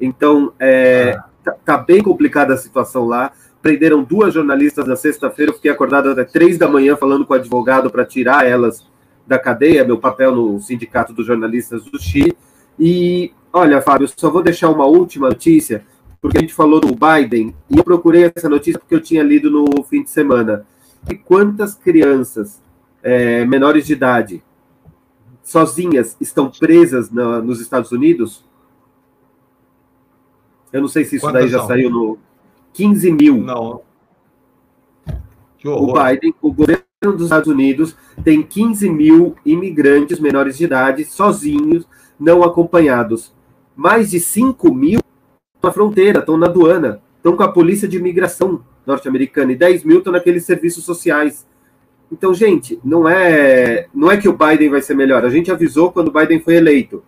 Então, 0.00 0.52
é, 0.60 1.18
tá, 1.42 1.52
tá, 1.64 1.78
bem 1.78 2.02
complicada 2.02 2.54
a 2.54 2.56
situação 2.56 3.06
lá. 3.06 3.32
Prenderam 3.60 4.04
duas 4.04 4.32
jornalistas 4.32 4.86
na 4.86 4.94
sexta-feira. 4.94 5.50
Eu 5.50 5.56
fiquei 5.56 5.70
acordado 5.70 6.10
até 6.10 6.22
três 6.22 6.58
da 6.58 6.68
manhã 6.68 6.96
falando 6.96 7.26
com 7.26 7.32
o 7.32 7.36
advogado 7.36 7.90
para 7.90 8.04
tirar 8.04 8.46
elas 8.46 8.86
da 9.26 9.38
cadeia, 9.38 9.84
meu 9.84 9.98
papel 9.98 10.32
no 10.32 10.60
Sindicato 10.60 11.12
dos 11.12 11.26
Jornalistas 11.26 11.84
do 11.84 11.98
Chile. 12.00 12.36
E, 12.78 13.32
olha, 13.52 13.80
Fábio, 13.80 14.06
só 14.14 14.30
vou 14.30 14.42
deixar 14.42 14.68
uma 14.68 14.86
última 14.86 15.28
notícia, 15.28 15.84
porque 16.20 16.38
a 16.38 16.40
gente 16.40 16.54
falou 16.54 16.80
do 16.80 16.88
Biden, 16.88 17.54
e 17.70 17.78
eu 17.78 17.84
procurei 17.84 18.32
essa 18.34 18.48
notícia 18.48 18.78
porque 18.78 18.94
eu 18.94 19.00
tinha 19.00 19.22
lido 19.22 19.50
no 19.50 19.82
fim 19.84 20.02
de 20.02 20.10
semana. 20.10 20.66
E 21.10 21.14
quantas 21.14 21.74
crianças 21.74 22.60
é, 23.02 23.44
menores 23.44 23.86
de 23.86 23.92
idade, 23.92 24.42
sozinhas, 25.42 26.16
estão 26.20 26.50
presas 26.50 27.10
na, 27.10 27.40
nos 27.40 27.60
Estados 27.60 27.92
Unidos? 27.92 28.44
Eu 30.72 30.80
não 30.80 30.88
sei 30.88 31.04
se 31.04 31.16
isso 31.16 31.26
quantas 31.26 31.42
daí 31.42 31.50
já 31.50 31.58
são? 31.58 31.68
saiu 31.68 31.90
no 31.90 32.18
15 32.72 33.12
mil. 33.12 33.36
Não. 33.38 33.82
O 35.64 35.92
Biden, 35.92 36.34
o 36.40 36.52
governo 36.52 36.84
dos 37.02 37.22
Estados 37.22 37.48
Unidos, 37.48 37.96
tem 38.22 38.42
15 38.42 38.88
mil 38.90 39.34
imigrantes 39.44 40.20
menores 40.20 40.56
de 40.56 40.64
idade, 40.64 41.04
sozinhos, 41.04 41.88
não 42.18 42.42
acompanhados. 42.42 43.34
Mais 43.74 44.10
de 44.10 44.20
5 44.20 44.72
mil 44.72 45.00
na 45.66 45.72
fronteira, 45.72 46.20
estão 46.20 46.36
na 46.36 46.46
aduana, 46.46 47.02
estão 47.16 47.36
com 47.36 47.42
a 47.42 47.52
polícia 47.52 47.88
de 47.88 47.96
imigração 47.96 48.62
norte-americana, 48.86 49.52
e 49.52 49.56
10 49.56 49.84
mil 49.84 49.98
estão 49.98 50.12
naqueles 50.12 50.44
serviços 50.44 50.84
sociais. 50.84 51.46
Então, 52.10 52.32
gente, 52.32 52.78
não 52.84 53.08
é, 53.08 53.88
não 53.92 54.10
é 54.10 54.16
que 54.16 54.28
o 54.28 54.32
Biden 54.32 54.70
vai 54.70 54.80
ser 54.80 54.94
melhor. 54.94 55.24
A 55.24 55.28
gente 55.28 55.50
avisou 55.50 55.90
quando 55.90 56.08
o 56.08 56.12
Biden 56.12 56.40
foi 56.40 56.54
eleito. 56.54 57.02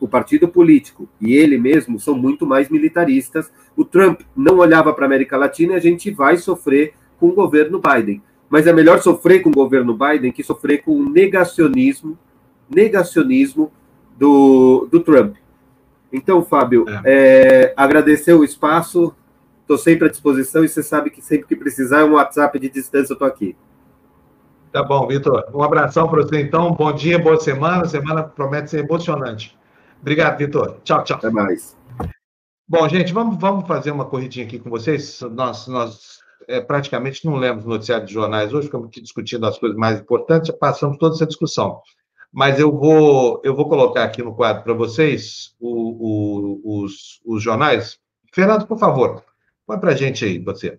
O 0.00 0.08
partido 0.08 0.48
político 0.48 1.08
e 1.20 1.34
ele 1.34 1.58
mesmo 1.58 1.98
são 1.98 2.16
muito 2.16 2.44
mais 2.44 2.68
militaristas. 2.68 3.52
O 3.76 3.84
Trump 3.84 4.22
não 4.36 4.58
olhava 4.58 4.92
para 4.92 5.04
a 5.04 5.06
América 5.06 5.36
Latina 5.36 5.74
e 5.74 5.76
a 5.76 5.80
gente 5.80 6.10
vai 6.10 6.36
sofrer 6.36 6.94
com 7.20 7.28
o 7.28 7.34
governo 7.34 7.80
Biden. 7.80 8.20
Mas 8.50 8.66
é 8.66 8.72
melhor 8.72 9.00
sofrer 9.00 9.42
com 9.42 9.50
o 9.50 9.52
governo 9.52 9.96
Biden 9.96 10.32
que 10.32 10.42
sofrer 10.42 10.82
com 10.82 10.92
o 10.98 11.08
negacionismo, 11.08 12.18
negacionismo 12.68 13.70
do, 14.18 14.88
do 14.90 15.00
Trump. 15.00 15.36
Então, 16.12 16.42
Fábio, 16.42 16.86
é. 16.88 17.02
É, 17.04 17.74
agradecer 17.76 18.32
o 18.32 18.44
espaço, 18.44 19.14
estou 19.60 19.76
sempre 19.76 20.06
à 20.06 20.10
disposição 20.10 20.64
e 20.64 20.68
você 20.68 20.82
sabe 20.82 21.10
que 21.10 21.20
sempre 21.20 21.46
que 21.46 21.56
precisar, 21.56 22.00
é 22.00 22.04
um 22.04 22.14
WhatsApp 22.14 22.58
de 22.58 22.70
distância, 22.70 23.12
eu 23.12 23.14
estou 23.14 23.28
aqui. 23.28 23.56
Tá 24.72 24.82
bom, 24.82 25.06
Vitor. 25.06 25.44
Um 25.54 25.62
abração 25.62 26.08
para 26.08 26.22
você, 26.22 26.40
então. 26.40 26.72
Bom 26.72 26.92
dia, 26.92 27.18
boa 27.18 27.40
semana. 27.40 27.86
Semana 27.86 28.22
promete 28.22 28.70
ser 28.70 28.84
emocionante. 28.84 29.58
Obrigado, 30.00 30.38
Vitor. 30.38 30.76
Tchau, 30.84 31.02
tchau. 31.04 31.16
Até 31.16 31.30
mais. 31.30 31.76
Bom, 32.68 32.86
gente, 32.86 33.12
vamos, 33.12 33.38
vamos 33.40 33.66
fazer 33.66 33.90
uma 33.90 34.04
corridinha 34.04 34.44
aqui 34.44 34.58
com 34.58 34.68
vocês. 34.68 35.22
Nós, 35.32 35.66
nós 35.68 36.18
é, 36.46 36.60
praticamente 36.60 37.24
não 37.24 37.36
lemos 37.36 37.64
noticiário 37.64 38.06
de 38.06 38.12
jornais 38.12 38.52
hoje, 38.52 38.66
ficamos 38.66 38.88
aqui 38.88 39.00
discutindo 39.00 39.46
as 39.46 39.58
coisas 39.58 39.76
mais 39.76 40.00
importantes, 40.00 40.50
passamos 40.50 40.98
toda 40.98 41.14
essa 41.14 41.26
discussão. 41.26 41.80
Mas 42.32 42.58
eu 42.58 42.70
vou, 42.70 43.40
eu 43.44 43.54
vou 43.54 43.68
colocar 43.68 44.04
aqui 44.04 44.22
no 44.22 44.34
quadro 44.34 44.62
para 44.62 44.74
vocês 44.74 45.54
o, 45.58 46.60
o, 46.60 46.82
os, 46.82 47.20
os 47.24 47.42
jornais. 47.42 47.98
Fernando, 48.32 48.66
por 48.66 48.78
favor, 48.78 49.24
põe 49.66 49.78
para 49.78 49.92
a 49.92 49.96
gente 49.96 50.24
aí, 50.24 50.38
você. 50.38 50.76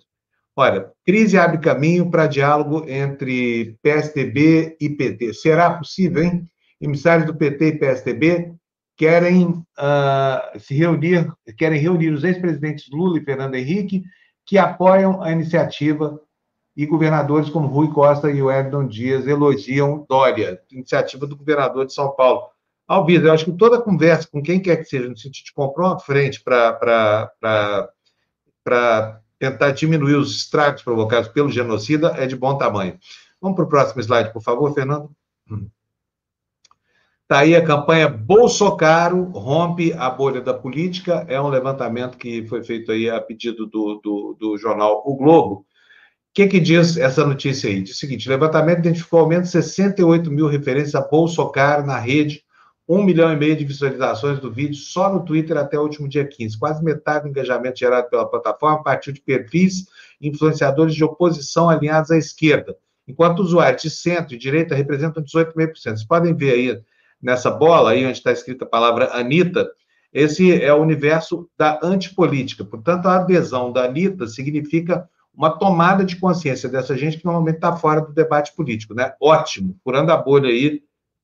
Olha, 0.55 0.91
crise 1.05 1.37
abre 1.37 1.57
caminho 1.57 2.09
para 2.09 2.27
diálogo 2.27 2.85
entre 2.87 3.77
PSDB 3.81 4.75
e 4.79 4.89
PT. 4.89 5.33
Será 5.33 5.71
possível, 5.71 6.23
hein? 6.23 6.47
Emissários 6.81 7.25
do 7.25 7.35
PT 7.35 7.67
e 7.67 7.79
PSDB 7.79 8.53
querem 8.95 9.47
uh, 9.47 10.59
se 10.59 10.73
reunir, 10.75 11.31
querem 11.57 11.79
reunir 11.79 12.09
os 12.09 12.25
ex-presidentes 12.25 12.89
Lula 12.91 13.17
e 13.17 13.23
Fernando 13.23 13.55
Henrique, 13.55 14.03
que 14.45 14.57
apoiam 14.57 15.23
a 15.23 15.31
iniciativa, 15.31 16.19
e 16.75 16.85
governadores 16.85 17.49
como 17.49 17.67
Rui 17.67 17.91
Costa 17.91 18.31
e 18.31 18.41
Wellington 18.41 18.87
Dias 18.87 19.27
elogiam 19.27 20.05
Dória, 20.07 20.61
iniciativa 20.71 21.27
do 21.27 21.35
governador 21.35 21.85
de 21.85 21.93
São 21.93 22.11
Paulo. 22.15 22.43
Alvida, 22.87 23.27
eu 23.27 23.33
acho 23.33 23.45
que 23.45 23.51
toda 23.51 23.81
conversa 23.81 24.27
com 24.31 24.41
quem 24.41 24.59
quer 24.59 24.77
que 24.77 24.85
seja, 24.85 25.07
no 25.07 25.17
sentido 25.17 25.45
de 25.45 25.53
comprar 25.53 25.87
uma 25.87 25.99
frente 25.99 26.41
para 26.43 27.31
tentar 29.37 29.71
diminuir 29.71 30.15
os 30.15 30.35
estragos 30.35 30.81
provocados 30.81 31.29
pelo 31.29 31.51
genocida 31.51 32.15
é 32.17 32.25
de 32.25 32.35
bom 32.35 32.57
tamanho. 32.57 32.97
Vamos 33.41 33.55
para 33.55 33.65
o 33.65 33.69
próximo 33.69 34.01
slide, 34.01 34.33
por 34.33 34.41
favor, 34.41 34.73
Fernando. 34.73 35.11
Está 37.29 37.41
aí 37.41 37.55
a 37.55 37.63
campanha 37.63 38.09
Bolsocaro 38.09 39.25
rompe 39.25 39.93
a 39.93 40.09
bolha 40.09 40.41
da 40.41 40.51
política. 40.51 41.25
É 41.27 41.39
um 41.39 41.47
levantamento 41.47 42.17
que 42.17 42.47
foi 42.47 42.63
feito 42.63 42.91
aí 42.91 43.07
a 43.07 43.21
pedido 43.21 43.67
do, 43.67 44.01
do, 44.03 44.35
do 44.39 44.57
jornal 44.57 45.03
O 45.05 45.15
Globo. 45.15 45.63
O 46.29 46.33
que, 46.33 46.47
que 46.47 46.59
diz 46.59 46.95
essa 46.95 47.25
notícia 47.25 47.69
aí? 47.69 47.81
Diz 47.81 47.95
o 47.95 47.97
seguinte: 47.97 48.29
levantamento 48.29 48.79
identificou 48.79 49.21
ao 49.21 49.27
menos 49.27 49.49
68 49.49 50.29
mil 50.31 50.47
referências 50.47 50.95
a 50.95 51.01
Bolsocaro 51.01 51.85
na 51.85 51.97
rede, 51.97 52.43
um 52.87 53.03
milhão 53.03 53.31
e 53.31 53.35
meio 53.35 53.55
de 53.55 53.65
visualizações 53.65 54.39
do 54.39 54.51
vídeo 54.51 54.75
só 54.75 55.11
no 55.11 55.25
Twitter 55.25 55.57
até 55.57 55.77
o 55.77 55.83
último 55.83 56.07
dia 56.07 56.25
15. 56.25 56.57
Quase 56.57 56.83
metade 56.83 57.23
do 57.23 57.29
engajamento 57.29 57.79
gerado 57.79 58.09
pela 58.09 58.29
plataforma 58.29 58.83
partiu 58.83 59.11
de 59.11 59.21
perfis 59.21 59.87
influenciadores 60.21 60.93
de 60.95 61.03
oposição 61.03 61.69
alinhados 61.69 62.11
à 62.11 62.17
esquerda, 62.17 62.75
enquanto 63.07 63.39
usuários 63.39 63.81
de 63.81 63.89
centro 63.89 64.35
e 64.35 64.37
direita 64.37 64.75
representam 64.75 65.23
18,5%. 65.23 65.75
Vocês 65.75 66.03
podem 66.03 66.35
ver 66.35 66.51
aí 66.53 66.81
nessa 67.21 67.51
bola 67.51 67.91
aí 67.91 68.05
onde 68.05 68.17
está 68.17 68.31
escrita 68.31 68.65
a 68.65 68.67
palavra 68.67 69.09
Anitta, 69.13 69.69
esse 70.11 70.59
é 70.59 70.73
o 70.73 70.81
universo 70.81 71.47
da 71.57 71.79
antipolítica. 71.83 72.65
Portanto, 72.65 73.07
a 73.07 73.17
adesão 73.17 73.71
da 73.71 73.85
Anitta 73.85 74.25
significa 74.27 75.07
uma 75.33 75.57
tomada 75.57 76.03
de 76.03 76.17
consciência 76.17 76.67
dessa 76.67 76.97
gente 76.97 77.17
que 77.17 77.25
normalmente 77.25 77.55
está 77.55 77.75
fora 77.75 78.01
do 78.01 78.13
debate 78.13 78.53
político, 78.55 78.93
né? 78.93 79.13
Ótimo, 79.21 79.79
furando 79.83 80.11
a 80.11 80.17
bolha 80.17 80.49
aí 80.49 80.81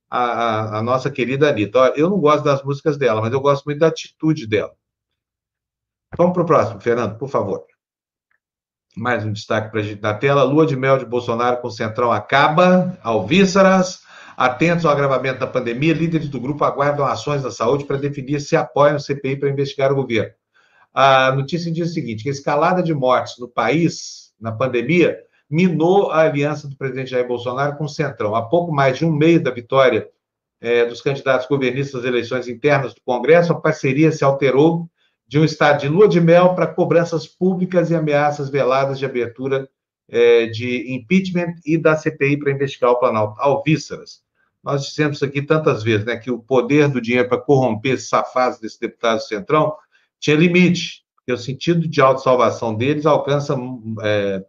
a, 0.09 0.77
a, 0.77 0.81
nossa 0.81 1.09
querida 1.09 1.49
Anitta. 1.49 1.93
Eu 1.95 2.09
não 2.09 2.19
gosto 2.19 2.43
das 2.43 2.63
músicas 2.63 2.97
dela, 2.97 3.21
mas 3.21 3.33
eu 3.33 3.41
gosto 3.41 3.65
muito 3.65 3.79
da 3.79 3.87
atitude 3.87 4.47
dela. 4.47 4.73
Vamos 6.17 6.33
para 6.33 6.43
o 6.43 6.45
próximo, 6.45 6.79
Fernando, 6.79 7.17
por 7.17 7.29
favor. 7.29 7.65
Mais 8.95 9.25
um 9.25 9.33
destaque 9.33 9.69
para 9.71 9.81
a 9.81 9.83
gente 9.83 10.01
na 10.01 10.13
tela. 10.13 10.43
Lua 10.43 10.65
de 10.65 10.75
mel 10.75 10.97
de 10.97 11.05
Bolsonaro 11.05 11.57
com 11.57 11.69
Centrão 11.69 12.11
acaba. 12.11 12.97
Alvíceras. 13.03 14.05
Atentos 14.37 14.85
ao 14.85 14.91
agravamento 14.91 15.39
da 15.39 15.47
pandemia, 15.47 15.93
líderes 15.93 16.27
do 16.27 16.41
grupo 16.41 16.65
aguardam 16.65 17.05
ações 17.05 17.43
da 17.43 17.51
saúde 17.51 17.85
para 17.85 17.97
definir 17.97 18.41
se 18.41 18.55
apoiam 18.55 18.97
o 18.97 18.99
CPI 18.99 19.37
para 19.37 19.49
investigar 19.49 19.91
o 19.93 19.95
governo. 19.95 20.33
A 20.95 21.33
notícia 21.33 21.69
diz 21.69 21.91
o 21.91 21.93
seguinte: 21.93 22.23
que 22.23 22.29
a 22.29 22.31
escalada 22.31 22.81
de 22.81 22.93
mortes 22.93 23.37
no 23.37 23.49
país, 23.49 24.33
na 24.39 24.53
pandemia, 24.53 25.19
minou 25.49 26.09
a 26.09 26.21
aliança 26.21 26.69
do 26.69 26.77
presidente 26.77 27.11
Jair 27.11 27.27
Bolsonaro 27.27 27.75
com 27.77 27.83
o 27.83 27.89
Centrão. 27.89 28.33
Há 28.33 28.43
pouco 28.43 28.71
mais 28.71 28.97
de 28.97 29.05
um 29.05 29.11
mês 29.11 29.43
da 29.43 29.51
vitória 29.51 30.09
é, 30.61 30.85
dos 30.85 31.01
candidatos 31.01 31.47
governistas 31.47 31.99
às 31.99 32.05
eleições 32.05 32.47
internas 32.47 32.93
do 32.93 33.01
Congresso, 33.05 33.51
a 33.51 33.59
parceria 33.59 34.09
se 34.09 34.23
alterou 34.23 34.89
de 35.27 35.37
um 35.37 35.43
estado 35.43 35.81
de 35.81 35.89
lua 35.89 36.07
de 36.07 36.21
mel 36.21 36.55
para 36.55 36.65
cobranças 36.65 37.27
públicas 37.27 37.91
e 37.91 37.95
ameaças 37.95 38.49
veladas 38.49 38.97
de 38.97 39.05
abertura 39.05 39.67
é, 40.07 40.45
de 40.45 40.93
impeachment 40.93 41.55
e 41.65 41.77
da 41.77 41.97
CPI 41.97 42.37
para 42.37 42.51
investigar 42.51 42.91
o 42.91 42.99
Planalto. 42.99 43.39
Alvíceras. 43.41 44.23
Nós 44.63 44.85
dissemos 44.85 45.21
aqui 45.21 45.41
tantas 45.41 45.83
vezes, 45.83 46.05
né, 46.05 46.15
que 46.15 46.31
o 46.31 46.39
poder 46.39 46.87
do 46.87 47.01
dinheiro 47.01 47.27
para 47.27 47.41
corromper 47.41 47.93
esses 47.93 48.09
safados 48.09 48.59
desse 48.59 48.79
deputado 48.79 49.19
centrão 49.19 49.75
tinha 50.25 50.35
limite, 50.35 51.03
porque 51.15 51.31
o 51.31 51.37
sentido 51.37 51.87
de 51.87 52.01
autossalvação 52.01 52.75
deles 52.75 53.05
alcança 53.05 53.55
é, 54.01 54.43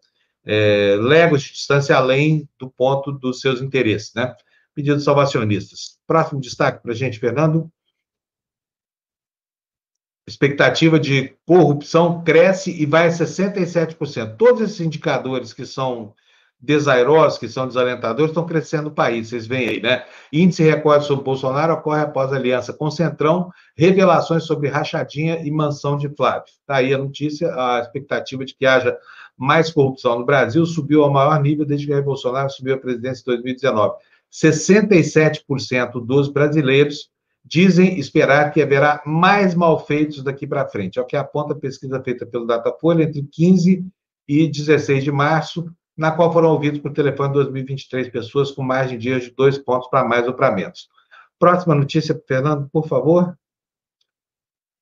é, 0.47 0.97
léguas 0.99 1.43
de 1.43 1.53
distância 1.53 1.95
além 1.95 2.49
do 2.59 2.71
ponto 2.71 3.13
dos 3.13 3.43
seus 3.43 3.61
interesses, 3.61 4.15
né? 4.15 4.35
Pedidos 4.75 5.05
salvacionistas. 5.05 5.99
Próximo 6.07 6.41
destaque 6.41 6.83
para 6.83 6.93
a 6.93 6.95
gente, 6.95 7.19
Fernando. 7.19 7.71
Expectativa 10.27 10.99
de 10.99 11.37
corrupção 11.45 12.25
cresce 12.25 12.71
e 12.71 12.87
vai 12.87 13.09
a 13.09 13.11
67%. 13.11 14.37
Todos 14.39 14.63
esses 14.63 14.81
indicadores 14.81 15.53
que 15.53 15.67
são 15.67 16.15
desairosos, 16.61 17.39
que 17.39 17.49
são 17.49 17.67
desalentadores, 17.67 18.31
estão 18.31 18.47
crescendo 18.47 18.85
no 18.85 18.91
país, 18.91 19.29
vocês 19.29 19.47
veem 19.47 19.69
aí, 19.69 19.81
né? 19.81 20.05
Índice 20.33 20.63
recorde 20.63 21.07
sobre 21.07 21.25
Bolsonaro 21.25 21.75
ocorre 21.75 22.01
após 22.01 22.33
aliança 22.33 22.73
com 22.73 22.91
Centrão, 22.91 23.51
revelações 23.77 24.45
sobre 24.45 24.69
rachadinha 24.69 25.41
e 25.45 25.51
mansão 25.51 25.97
de 25.97 26.09
Flávio. 26.09 26.47
Está 26.47 26.77
aí 26.77 26.95
a 26.95 26.99
notícia, 26.99 27.55
a 27.55 27.81
expectativa 27.81 28.45
de 28.45 28.55
que 28.55 28.65
haja 28.65 28.97
mais 29.37 29.71
corrupção 29.71 30.19
no 30.19 30.25
Brasil 30.25 30.65
subiu 30.65 31.05
ao 31.05 31.13
maior 31.13 31.41
nível 31.43 31.67
desde 31.67 31.87
que 31.87 31.93
Jair 31.93 32.05
Bolsonaro 32.05 32.51
subiu 32.51 32.75
a 32.75 32.79
presidência 32.79 33.21
em 33.21 33.27
2019. 33.27 33.95
67% 34.33 36.05
dos 36.05 36.29
brasileiros 36.29 37.11
dizem 37.45 37.99
esperar 37.99 38.51
que 38.51 38.61
haverá 38.61 39.03
mais 39.07 39.55
malfeitos 39.55 40.23
daqui 40.23 40.47
para 40.47 40.67
frente. 40.67 40.99
É 40.99 41.03
o 41.03 41.07
que 41.07 41.17
aponta 41.17 41.53
a 41.53 41.57
pesquisa 41.57 42.03
feita 42.03 42.27
pelo 42.27 42.47
Datafolha 42.47 43.05
entre 43.05 43.23
15 43.23 43.87
e 44.27 44.49
16 44.49 45.05
de 45.05 45.13
março, 45.13 45.71
na 45.97 46.11
qual 46.11 46.33
foram 46.33 46.51
ouvidos 46.51 46.81
por 46.81 46.93
telefone 46.93 47.33
2023 47.33 48.09
pessoas 48.11 48.51
com 48.51 48.63
margem 48.63 48.99
de 48.99 49.05
dias 49.05 49.25
de 49.25 49.31
dois 49.31 49.57
pontos 49.57 49.89
para 49.89 50.05
mais 50.05 50.27
ou 50.27 50.35
para 50.35 50.51
menos. 50.51 50.89
Próxima 51.39 51.75
notícia, 51.75 52.21
Fernando, 52.27 52.69
por 52.71 52.87
favor. 52.87 53.37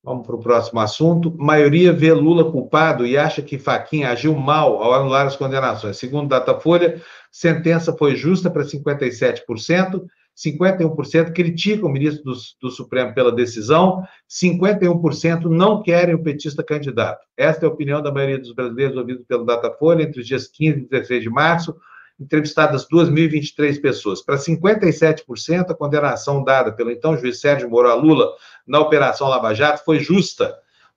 Vamos 0.03 0.27
para 0.27 0.35
o 0.35 0.39
próximo 0.39 0.79
assunto. 0.79 1.35
Maioria 1.35 1.91
vê 1.91 2.13
Lula 2.13 2.51
culpado 2.51 3.07
e 3.07 3.17
acha 3.17 3.41
que 3.41 3.57
Faquinha 3.57 4.11
agiu 4.11 4.35
mal 4.35 4.81
ao 4.81 4.93
anular 4.93 5.25
as 5.25 5.35
condenações. 5.35 5.97
Segundo 5.97 6.29
Datafolha, 6.29 7.01
sentença 7.31 7.91
foi 7.97 8.15
justa 8.15 8.51
para 8.51 8.63
57%, 8.63 10.05
51% 10.35 11.31
criticam 11.31 11.89
o 11.89 11.91
ministro 11.91 12.23
do, 12.23 12.37
do, 12.61 12.69
Supremo 12.69 13.13
pela 13.13 13.31
decisão, 13.31 14.03
51% 14.29 15.45
não 15.45 15.81
querem 15.81 16.13
o 16.13 16.21
petista 16.21 16.61
candidato. 16.61 17.25
Esta 17.37 17.65
é 17.65 17.69
a 17.69 17.71
opinião 17.71 18.01
da 18.01 18.11
maioria 18.11 18.39
dos 18.39 18.53
brasileiros 18.53 18.97
ouvidos 18.97 19.25
pelo 19.25 19.45
Datafolha 19.45 20.03
entre 20.03 20.19
os 20.19 20.27
dias 20.27 20.47
15 20.47 20.79
e 20.79 20.89
16 20.89 21.23
de 21.23 21.29
março, 21.29 21.75
entrevistadas 22.19 22.85
2.023 22.87 23.81
pessoas. 23.81 24.21
Para 24.21 24.35
57%, 24.35 25.69
a 25.69 25.75
condenação 25.75 26.43
dada 26.43 26.71
pelo 26.73 26.91
então 26.91 27.17
juiz 27.17 27.39
Sérgio 27.39 27.69
Moro 27.69 27.89
a 27.89 27.93
Lula 27.93 28.29
na 28.67 28.79
Operação 28.79 29.29
Lava 29.29 29.53
Jato 29.53 29.83
foi 29.85 29.99
justa. 29.99 30.55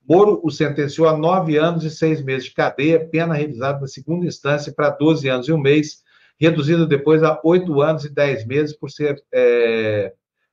Moro 0.08 0.40
o 0.42 0.50
sentenciou 0.50 1.06
a 1.06 1.16
nove 1.16 1.56
anos 1.58 1.84
e 1.84 1.90
seis 1.90 2.22
meses 2.22 2.46
de 2.46 2.54
cadeia, 2.54 3.06
pena 3.06 3.34
revisada 3.34 3.80
na 3.80 3.86
segunda 3.86 4.26
instância 4.26 4.72
para 4.72 4.90
12 4.90 5.28
anos 5.28 5.48
e 5.48 5.52
um 5.52 5.58
mês, 5.58 6.02
reduzida 6.38 6.86
depois 6.86 7.22
a 7.22 7.40
oito 7.44 7.80
anos 7.80 8.04
e 8.04 8.08
dez 8.08 8.46
meses 8.46 8.76
por 8.76 8.90
ser, 8.90 9.22
é, 9.32 10.12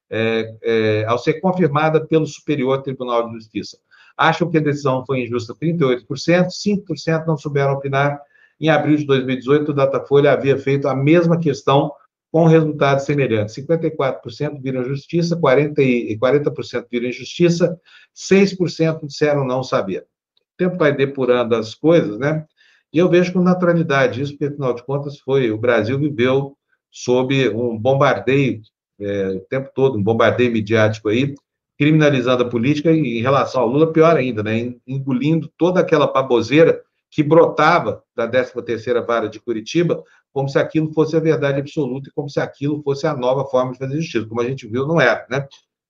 é, 0.10 0.56
é, 0.64 1.06
ao 1.06 1.18
ser 1.18 1.40
confirmada 1.40 2.06
pelo 2.06 2.26
Superior 2.26 2.82
Tribunal 2.82 3.28
de 3.28 3.36
Justiça. 3.36 3.78
Acham 4.18 4.50
que 4.50 4.58
a 4.58 4.62
decisão 4.62 5.06
foi 5.06 5.22
injusta 5.22 5.54
38%, 5.54 6.06
5% 6.08 7.26
não 7.28 7.38
souberam 7.38 7.74
opinar 7.74 8.20
em 8.60 8.70
abril 8.70 8.96
de 8.96 9.06
2018, 9.06 9.70
o 9.70 9.74
Datafolha 9.74 10.32
havia 10.32 10.58
feito 10.58 10.88
a 10.88 10.96
mesma 10.96 11.38
questão 11.38 11.92
com 12.32 12.46
resultados 12.46 13.06
semelhantes. 13.06 13.56
54% 13.56 14.62
viram 14.62 14.84
justiça, 14.84 15.38
40%, 15.38 16.18
40 16.20 16.88
viram 16.90 17.10
injustiça, 17.10 17.80
6% 18.16 19.06
disseram 19.06 19.46
não 19.46 19.64
saber. 19.64 20.02
O 20.02 20.58
tempo 20.58 20.78
vai 20.78 20.96
depurando 20.96 21.56
as 21.56 21.74
coisas, 21.74 22.18
né? 22.18 22.46
E 22.96 22.98
eu 22.98 23.10
vejo 23.10 23.34
com 23.34 23.42
naturalidade 23.42 24.22
isso, 24.22 24.32
porque, 24.32 24.46
afinal 24.46 24.74
de 24.74 24.82
contas, 24.86 25.20
foi 25.20 25.52
o 25.52 25.58
Brasil 25.58 26.00
viveu 26.00 26.56
sob 26.90 27.50
um 27.50 27.78
bombardeio 27.78 28.62
é, 28.98 29.28
o 29.32 29.42
tempo 29.42 29.70
todo, 29.76 29.98
um 29.98 30.02
bombardeio 30.02 30.54
midiático 30.54 31.10
aí, 31.10 31.36
criminalizando 31.78 32.44
a 32.44 32.50
política 32.50 32.94
e, 32.94 33.20
em 33.20 33.22
relação 33.22 33.64
ao 33.64 33.68
Lula, 33.68 33.92
pior 33.92 34.16
ainda, 34.16 34.42
né? 34.42 34.74
Engolindo 34.88 35.52
toda 35.58 35.82
aquela 35.82 36.08
baboseira 36.08 36.82
que 37.12 37.22
brotava 37.22 38.02
da 38.16 38.30
13ª 38.30 39.06
Vara 39.06 39.28
de 39.28 39.42
Curitiba, 39.42 40.02
como 40.32 40.48
se 40.48 40.58
aquilo 40.58 40.94
fosse 40.94 41.18
a 41.18 41.20
verdade 41.20 41.60
absoluta 41.60 42.08
e 42.08 42.14
como 42.14 42.30
se 42.30 42.40
aquilo 42.40 42.82
fosse 42.82 43.06
a 43.06 43.14
nova 43.14 43.44
forma 43.44 43.74
de 43.74 43.78
fazer 43.78 43.98
justiça. 43.98 44.26
Como 44.26 44.40
a 44.40 44.48
gente 44.48 44.66
viu, 44.70 44.88
não 44.88 45.02
era, 45.02 45.28
né? 45.30 45.46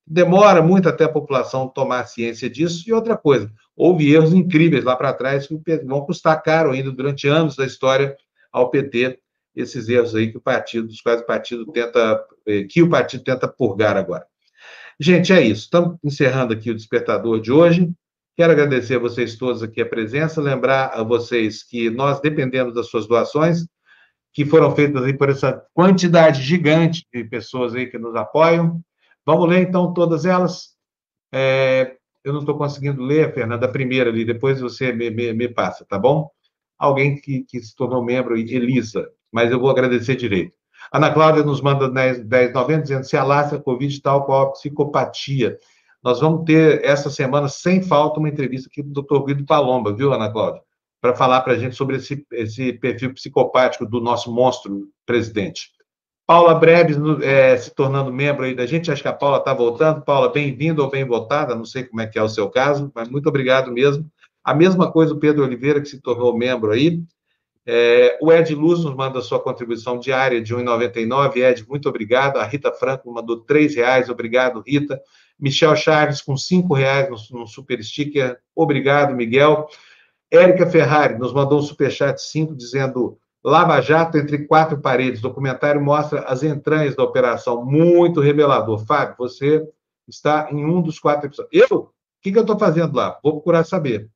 Demora 0.07 0.61
muito 0.61 0.87
até 0.87 1.05
a 1.05 1.09
população 1.09 1.67
tomar 1.67 2.05
ciência 2.05 2.49
disso. 2.49 2.83
E 2.87 2.93
outra 2.93 3.17
coisa, 3.17 3.51
houve 3.75 4.13
erros 4.13 4.33
incríveis 4.33 4.83
lá 4.83 4.95
para 4.95 5.13
trás 5.13 5.47
que 5.47 5.59
vão 5.83 6.01
custar 6.01 6.41
caro 6.43 6.71
ainda 6.71 6.91
durante 6.91 7.27
anos 7.27 7.55
da 7.55 7.65
história 7.65 8.15
ao 8.51 8.69
PT, 8.69 9.19
esses 9.55 9.89
erros 9.89 10.13
aí 10.15 10.31
que 10.31 10.37
o 10.37 10.41
partido, 10.41 10.87
dos 10.87 11.01
quais 11.01 11.21
o 11.21 11.25
partido 11.25 11.65
tenta, 11.71 12.23
eh, 12.45 12.63
que 12.63 12.83
o 12.83 12.89
partido 12.89 13.23
tenta 13.23 13.47
purgar 13.47 13.97
agora. 13.97 14.25
Gente, 14.99 15.33
é 15.33 15.41
isso. 15.41 15.63
Estamos 15.63 15.97
encerrando 16.03 16.53
aqui 16.53 16.69
o 16.71 16.75
despertador 16.75 17.41
de 17.41 17.51
hoje. 17.51 17.91
Quero 18.35 18.51
agradecer 18.51 18.95
a 18.95 18.99
vocês 18.99 19.37
todos 19.37 19.63
aqui 19.63 19.81
a 19.81 19.85
presença, 19.85 20.41
lembrar 20.41 20.87
a 20.87 21.03
vocês 21.03 21.63
que 21.63 21.89
nós 21.89 22.19
dependemos 22.19 22.73
das 22.73 22.87
suas 22.87 23.07
doações, 23.07 23.65
que 24.33 24.45
foram 24.45 24.75
feitas 24.75 25.03
aí 25.03 25.13
por 25.13 25.29
essa 25.29 25.63
quantidade 25.73 26.41
gigante 26.41 27.05
de 27.13 27.23
pessoas 27.23 27.73
aí 27.73 27.87
que 27.87 27.97
nos 27.97 28.15
apoiam. 28.15 28.81
Vamos 29.25 29.49
ler, 29.49 29.67
então, 29.67 29.93
todas 29.93 30.25
elas. 30.25 30.75
É, 31.33 31.97
eu 32.23 32.31
não 32.31 32.41
estou 32.41 32.57
conseguindo 32.57 33.01
ler, 33.01 33.33
Fernanda, 33.33 33.65
a 33.65 33.71
primeira 33.71 34.09
ali, 34.09 34.23
depois 34.23 34.59
você 34.61 34.91
me, 34.91 35.09
me, 35.09 35.33
me 35.33 35.47
passa, 35.47 35.85
tá 35.85 35.97
bom? 35.97 36.29
Alguém 36.77 37.19
que, 37.19 37.43
que, 37.43 37.61
se 37.61 37.75
tornou 37.75 38.03
membro, 38.03 38.37
Elisa, 38.37 39.09
mas 39.31 39.51
eu 39.51 39.59
vou 39.59 39.69
agradecer 39.69 40.15
direito. 40.15 40.53
Ana 40.91 41.11
Cláudia 41.11 41.43
nos 41.43 41.61
manda 41.61 41.89
10,90 41.89 42.81
dizendo 42.81 43.03
se 43.03 43.17
alastra 43.17 43.59
Covid 43.59 44.01
tal 44.01 44.25
qual 44.25 44.41
a 44.41 44.51
psicopatia. 44.51 45.57
Nós 46.03 46.19
vamos 46.19 46.45
ter 46.45 46.83
essa 46.83 47.09
semana, 47.09 47.47
sem 47.47 47.81
falta, 47.81 48.19
uma 48.19 48.29
entrevista 48.29 48.69
aqui 48.69 48.83
do 48.83 49.01
Dr. 49.01 49.25
Guido 49.25 49.45
Palomba, 49.45 49.93
viu, 49.93 50.13
Ana 50.13 50.31
Cláudia? 50.31 50.61
Para 51.01 51.15
falar 51.15 51.41
para 51.41 51.53
a 51.53 51.57
gente 51.57 51.75
sobre 51.75 51.95
esse, 51.97 52.25
esse 52.31 52.73
perfil 52.73 53.13
psicopático 53.13 53.85
do 53.85 53.99
nosso 53.99 54.31
monstro 54.31 54.87
presidente. 55.05 55.74
Paula 56.27 56.55
Breves 56.55 56.97
é, 57.21 57.55
se 57.55 57.73
tornando 57.73 58.11
membro 58.11 58.45
aí 58.45 58.55
da 58.55 58.65
gente, 58.65 58.91
acho 58.91 59.01
que 59.01 59.07
a 59.07 59.13
Paula 59.13 59.37
está 59.37 59.53
voltando. 59.53 60.01
Paula, 60.01 60.31
bem-vinda 60.31 60.81
ou 60.81 60.89
bem 60.89 61.05
votada, 61.05 61.53
não 61.53 61.65
sei 61.65 61.83
como 61.83 62.01
é 62.01 62.07
que 62.07 62.17
é 62.17 62.23
o 62.23 62.29
seu 62.29 62.49
caso, 62.49 62.91
mas 62.95 63.07
muito 63.07 63.29
obrigado 63.29 63.71
mesmo. 63.71 64.09
A 64.43 64.53
mesma 64.53 64.91
coisa 64.91 65.13
o 65.13 65.19
Pedro 65.19 65.43
Oliveira, 65.43 65.79
que 65.79 65.87
se 65.87 66.01
tornou 66.01 66.35
membro 66.35 66.71
aí. 66.71 67.03
É, 67.67 68.17
o 68.21 68.31
Ed 68.31 68.53
Luz 68.53 68.83
nos 68.83 68.95
manda 68.95 69.21
sua 69.21 69.39
contribuição 69.39 69.99
diária 69.99 70.41
de 70.41 70.53
R$ 70.53 70.63
1,99. 70.63 71.37
Ed, 71.37 71.65
muito 71.67 71.89
obrigado. 71.89 72.37
A 72.37 72.43
Rita 72.43 72.71
Franco 72.71 73.11
mandou 73.11 73.43
R$ 73.47 73.67
reais. 73.67 74.09
Obrigado, 74.09 74.63
Rita. 74.65 74.99
Michel 75.39 75.75
Charles 75.75 76.21
com 76.21 76.37
cinco 76.37 76.73
reais 76.73 77.09
no, 77.09 77.39
no 77.39 77.47
super 77.47 77.83
sticker. 77.83 78.39
Obrigado, 78.55 79.15
Miguel. 79.15 79.67
Érica 80.31 80.65
Ferrari 80.65 81.17
nos 81.17 81.33
mandou 81.33 81.59
um 81.59 81.61
superchat 81.61 82.21
5 82.21 82.55
dizendo 82.55 83.17
Lava 83.47 83.79
Jato 83.79 84.17
entre 84.17 84.47
quatro 84.47 84.81
paredes. 84.81 85.21
Documentário 85.21 85.79
mostra 85.79 86.21
as 86.21 86.41
entranhas 86.41 86.95
da 86.95 87.03
operação. 87.03 87.63
Muito 87.63 88.19
revelador. 88.19 88.83
Fábio, 88.87 89.15
você 89.19 89.63
está 90.07 90.49
em 90.51 90.65
um 90.65 90.81
dos 90.81 90.97
quatro 90.97 91.27
episódios. 91.27 91.69
Eu? 91.69 91.77
O 91.77 91.91
que, 92.23 92.35
eu 92.35 92.41
estou 92.41 92.57
fazendo 92.57 92.95
lá? 92.95 93.19
Vou 93.23 93.33
procurar 93.33 93.63
saber. 93.63 94.09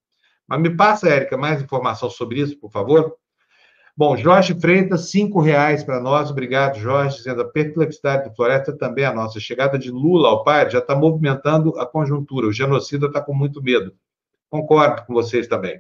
Mas 0.48 0.60
me 0.60 0.76
passa, 0.76 1.08
Érica, 1.08 1.38
mais 1.38 1.62
informação 1.62 2.10
sobre 2.10 2.40
isso, 2.40 2.60
por 2.60 2.72
favor. 2.72 3.16
Bom, 3.96 4.18
Jorge 4.18 4.60
Freitas, 4.60 5.12
cinco 5.12 5.40
reais 5.40 5.84
para 5.84 6.00
nós. 6.00 6.32
Obrigado, 6.32 6.80
Jorge, 6.80 7.18
dizendo 7.18 7.44
a 7.44 7.48
perplexidade 7.48 8.28
do 8.28 8.36
Floresta 8.36 8.76
também 8.76 9.04
é 9.04 9.08
a 9.08 9.14
nossa. 9.14 9.38
A 9.38 9.42
chegada 9.42 9.78
de 9.78 9.92
Lula 9.92 10.30
ao 10.30 10.44
pai 10.44 10.68
já 10.72 10.80
está 10.80 10.96
movimentando 10.96 11.78
a 11.80 11.86
conjuntura. 11.86 12.48
O 12.48 12.52
genocida 12.52 13.06
está 13.06 13.22
com 13.22 13.36
muito 13.36 13.62
medo. 13.62 13.94
Concordo 14.50 15.06
com 15.06 15.14
vocês 15.14 15.48
também. 15.48 15.80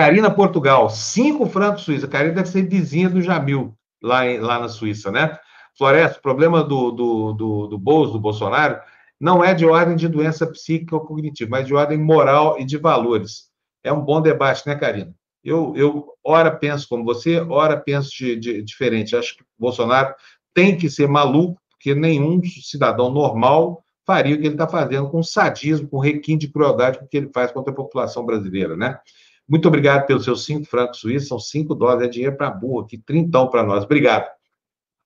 Karina 0.00 0.30
Portugal, 0.30 0.88
cinco 0.88 1.44
francos 1.44 1.82
suíça. 1.82 2.08
Karina 2.08 2.36
deve 2.36 2.48
ser 2.48 2.66
vizinha 2.66 3.10
do 3.10 3.20
Jamil, 3.20 3.74
lá, 4.02 4.26
em, 4.26 4.38
lá 4.38 4.58
na 4.58 4.66
Suíça, 4.66 5.10
né? 5.10 5.38
Floresta, 5.76 6.18
o 6.18 6.22
problema 6.22 6.64
do, 6.64 6.90
do, 6.90 7.32
do, 7.34 7.66
do 7.66 7.78
Bolso, 7.78 8.14
do 8.14 8.18
Bolsonaro, 8.18 8.80
não 9.20 9.44
é 9.44 9.52
de 9.52 9.66
ordem 9.66 9.96
de 9.96 10.08
doença 10.08 10.46
psíquica 10.46 10.96
ou 10.96 11.02
cognitiva, 11.02 11.50
mas 11.50 11.66
de 11.66 11.74
ordem 11.74 11.98
moral 11.98 12.58
e 12.58 12.64
de 12.64 12.78
valores. 12.78 13.50
É 13.84 13.92
um 13.92 14.00
bom 14.00 14.22
debate, 14.22 14.66
né, 14.66 14.74
Karina? 14.74 15.14
Eu, 15.44 15.74
eu 15.76 16.06
ora 16.24 16.50
penso 16.50 16.88
como 16.88 17.04
você, 17.04 17.38
ora 17.38 17.76
penso 17.76 18.08
de, 18.16 18.36
de, 18.36 18.62
diferente. 18.62 19.14
Acho 19.14 19.36
que 19.36 19.44
Bolsonaro 19.58 20.14
tem 20.54 20.78
que 20.78 20.88
ser 20.88 21.08
maluco, 21.08 21.60
porque 21.72 21.94
nenhum 21.94 22.40
cidadão 22.42 23.10
normal 23.10 23.84
faria 24.06 24.34
o 24.34 24.38
que 24.38 24.46
ele 24.46 24.54
está 24.54 24.66
fazendo 24.66 25.10
com 25.10 25.22
sadismo, 25.22 25.90
com 25.90 25.98
requinte 25.98 26.46
de 26.46 26.52
crueldade 26.54 26.98
que 27.10 27.18
ele 27.18 27.30
faz 27.34 27.52
contra 27.52 27.70
a 27.70 27.76
população 27.76 28.24
brasileira, 28.24 28.74
né? 28.74 28.98
Muito 29.50 29.66
obrigado 29.66 30.06
pelos 30.06 30.22
seus 30.22 30.44
cinco 30.44 30.64
francos 30.64 31.00
suíços, 31.00 31.28
são 31.28 31.40
cinco 31.40 31.74
dólares, 31.74 32.06
é 32.06 32.08
dinheiro 32.08 32.36
para 32.36 32.52
burro 32.52 32.82
aqui, 32.82 32.96
trintão 32.96 33.50
para 33.50 33.64
nós. 33.64 33.82
Obrigado. 33.82 34.30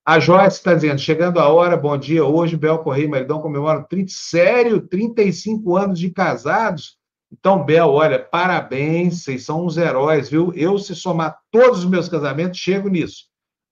A 0.04 0.20
Joyce 0.20 0.58
está 0.58 0.74
dizendo, 0.74 0.98
chegando 0.98 1.40
a 1.40 1.48
hora, 1.48 1.78
bom 1.78 1.96
dia, 1.96 2.22
hoje 2.26 2.54
Bel 2.54 2.80
Correia 2.80 3.06
e 3.06 3.08
Maridão 3.08 3.40
comemoram 3.40 3.82
30, 3.84 4.12
sério, 4.14 4.86
35 4.86 5.78
anos 5.78 5.98
de 5.98 6.10
casados? 6.10 6.98
Então, 7.32 7.64
Bel, 7.64 7.88
olha, 7.88 8.18
parabéns, 8.18 9.22
vocês 9.22 9.46
são 9.46 9.64
uns 9.64 9.78
heróis, 9.78 10.28
viu? 10.28 10.52
Eu, 10.54 10.78
se 10.78 10.94
somar 10.94 11.38
todos 11.50 11.78
os 11.78 11.86
meus 11.86 12.06
casamentos, 12.06 12.58
chego 12.58 12.90
nisso. 12.90 13.24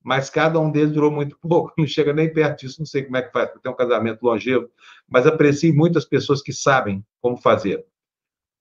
Mas 0.03 0.31
cada 0.31 0.59
um 0.59 0.71
deles 0.71 0.95
durou 0.95 1.11
muito 1.11 1.37
pouco, 1.47 1.75
não 1.77 1.87
chega 1.87 2.15
nem 2.15 2.33
perto 2.33 2.61
disso, 2.61 2.77
não 2.79 2.87
sei 2.87 3.03
como 3.03 3.19
é 3.19 3.23
que 3.23 3.31
faz 3.31 3.51
para 3.51 3.61
ter 3.61 3.69
um 3.69 3.77
casamento 3.77 4.23
longevo, 4.23 4.71
mas 5.07 5.27
aprecio 5.27 5.77
muitas 5.77 6.07
pessoas 6.07 6.41
que 6.41 6.51
sabem 6.55 7.05
como 7.21 7.37
fazer. 7.37 7.85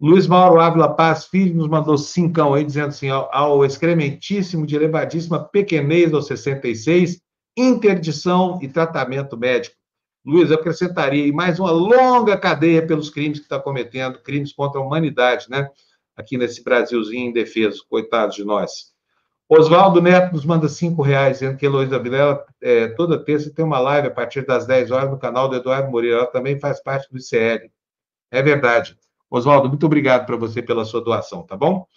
Luiz 0.01 0.25
Mauro 0.25 0.59
Ávila 0.59 0.95
Paz 0.95 1.25
Filho 1.25 1.53
nos 1.53 1.67
mandou 1.67 1.95
cincão 1.95 2.55
aí, 2.55 2.63
dizendo 2.63 2.87
assim, 2.87 3.09
ao, 3.09 3.29
ao 3.31 3.63
excrementíssimo 3.63 4.65
de 4.65 4.75
elevadíssima 4.75 5.43
pequenez 5.43 6.11
aos 6.11 6.25
66, 6.25 7.21
interdição 7.55 8.57
e 8.63 8.67
tratamento 8.67 9.37
médico. 9.37 9.75
Luiz, 10.25 10.49
eu 10.49 10.55
acrescentaria 10.55 11.23
aí 11.23 11.31
mais 11.31 11.59
uma 11.59 11.69
longa 11.69 12.35
cadeia 12.35 12.83
pelos 12.83 13.11
crimes 13.11 13.37
que 13.37 13.45
está 13.45 13.59
cometendo, 13.59 14.17
crimes 14.23 14.51
contra 14.51 14.81
a 14.81 14.83
humanidade, 14.83 15.45
né? 15.51 15.69
Aqui 16.15 16.35
nesse 16.35 16.63
Brasilzinho 16.63 17.29
indefeso, 17.29 17.85
coitados 17.87 18.35
de 18.35 18.43
nós. 18.43 18.91
Oswaldo 19.47 20.01
Neto 20.01 20.33
nos 20.33 20.45
manda 20.45 20.67
cinco 20.67 21.03
reais, 21.03 21.37
dizendo 21.37 21.57
que 21.57 21.65
Heloísa 21.67 21.99
Vilela, 21.99 22.43
é, 22.59 22.87
toda 22.87 23.23
terça, 23.23 23.53
tem 23.53 23.63
uma 23.63 23.79
live 23.79 24.07
a 24.07 24.11
partir 24.11 24.47
das 24.47 24.65
10 24.65 24.89
horas 24.89 25.11
no 25.11 25.19
canal 25.19 25.47
do 25.47 25.57
Eduardo 25.57 25.91
Moreira. 25.91 26.17
Ela 26.17 26.27
também 26.27 26.59
faz 26.59 26.81
parte 26.81 27.07
do 27.11 27.19
ICL. 27.19 27.69
É 28.31 28.41
verdade. 28.41 28.97
Oswaldo, 29.31 29.69
muito 29.69 29.85
obrigado 29.85 30.25
para 30.25 30.35
você 30.35 30.61
pela 30.61 30.83
sua 30.83 31.01
doação, 31.01 31.43
tá 31.43 31.55
bom? 31.55 31.87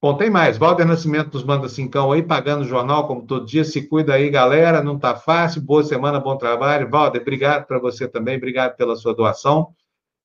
Bom, 0.00 0.16
tem 0.16 0.30
mais. 0.30 0.58
Valder 0.58 0.86
Nascimento 0.86 1.34
nos 1.34 1.42
manda 1.42 1.68
cincão 1.68 2.12
aí, 2.12 2.22
pagando 2.22 2.62
o 2.62 2.68
jornal, 2.68 3.08
como 3.08 3.26
todo 3.26 3.46
dia. 3.46 3.64
Se 3.64 3.88
cuida 3.88 4.14
aí, 4.14 4.30
galera. 4.30 4.80
Não 4.80 4.96
tá 4.96 5.16
fácil. 5.16 5.60
Boa 5.60 5.82
semana, 5.82 6.20
bom 6.20 6.36
trabalho. 6.36 6.88
Valder, 6.88 7.22
obrigado 7.22 7.66
para 7.66 7.80
você 7.80 8.06
também. 8.06 8.36
Obrigado 8.36 8.76
pela 8.76 8.94
sua 8.94 9.12
doação. 9.12 9.74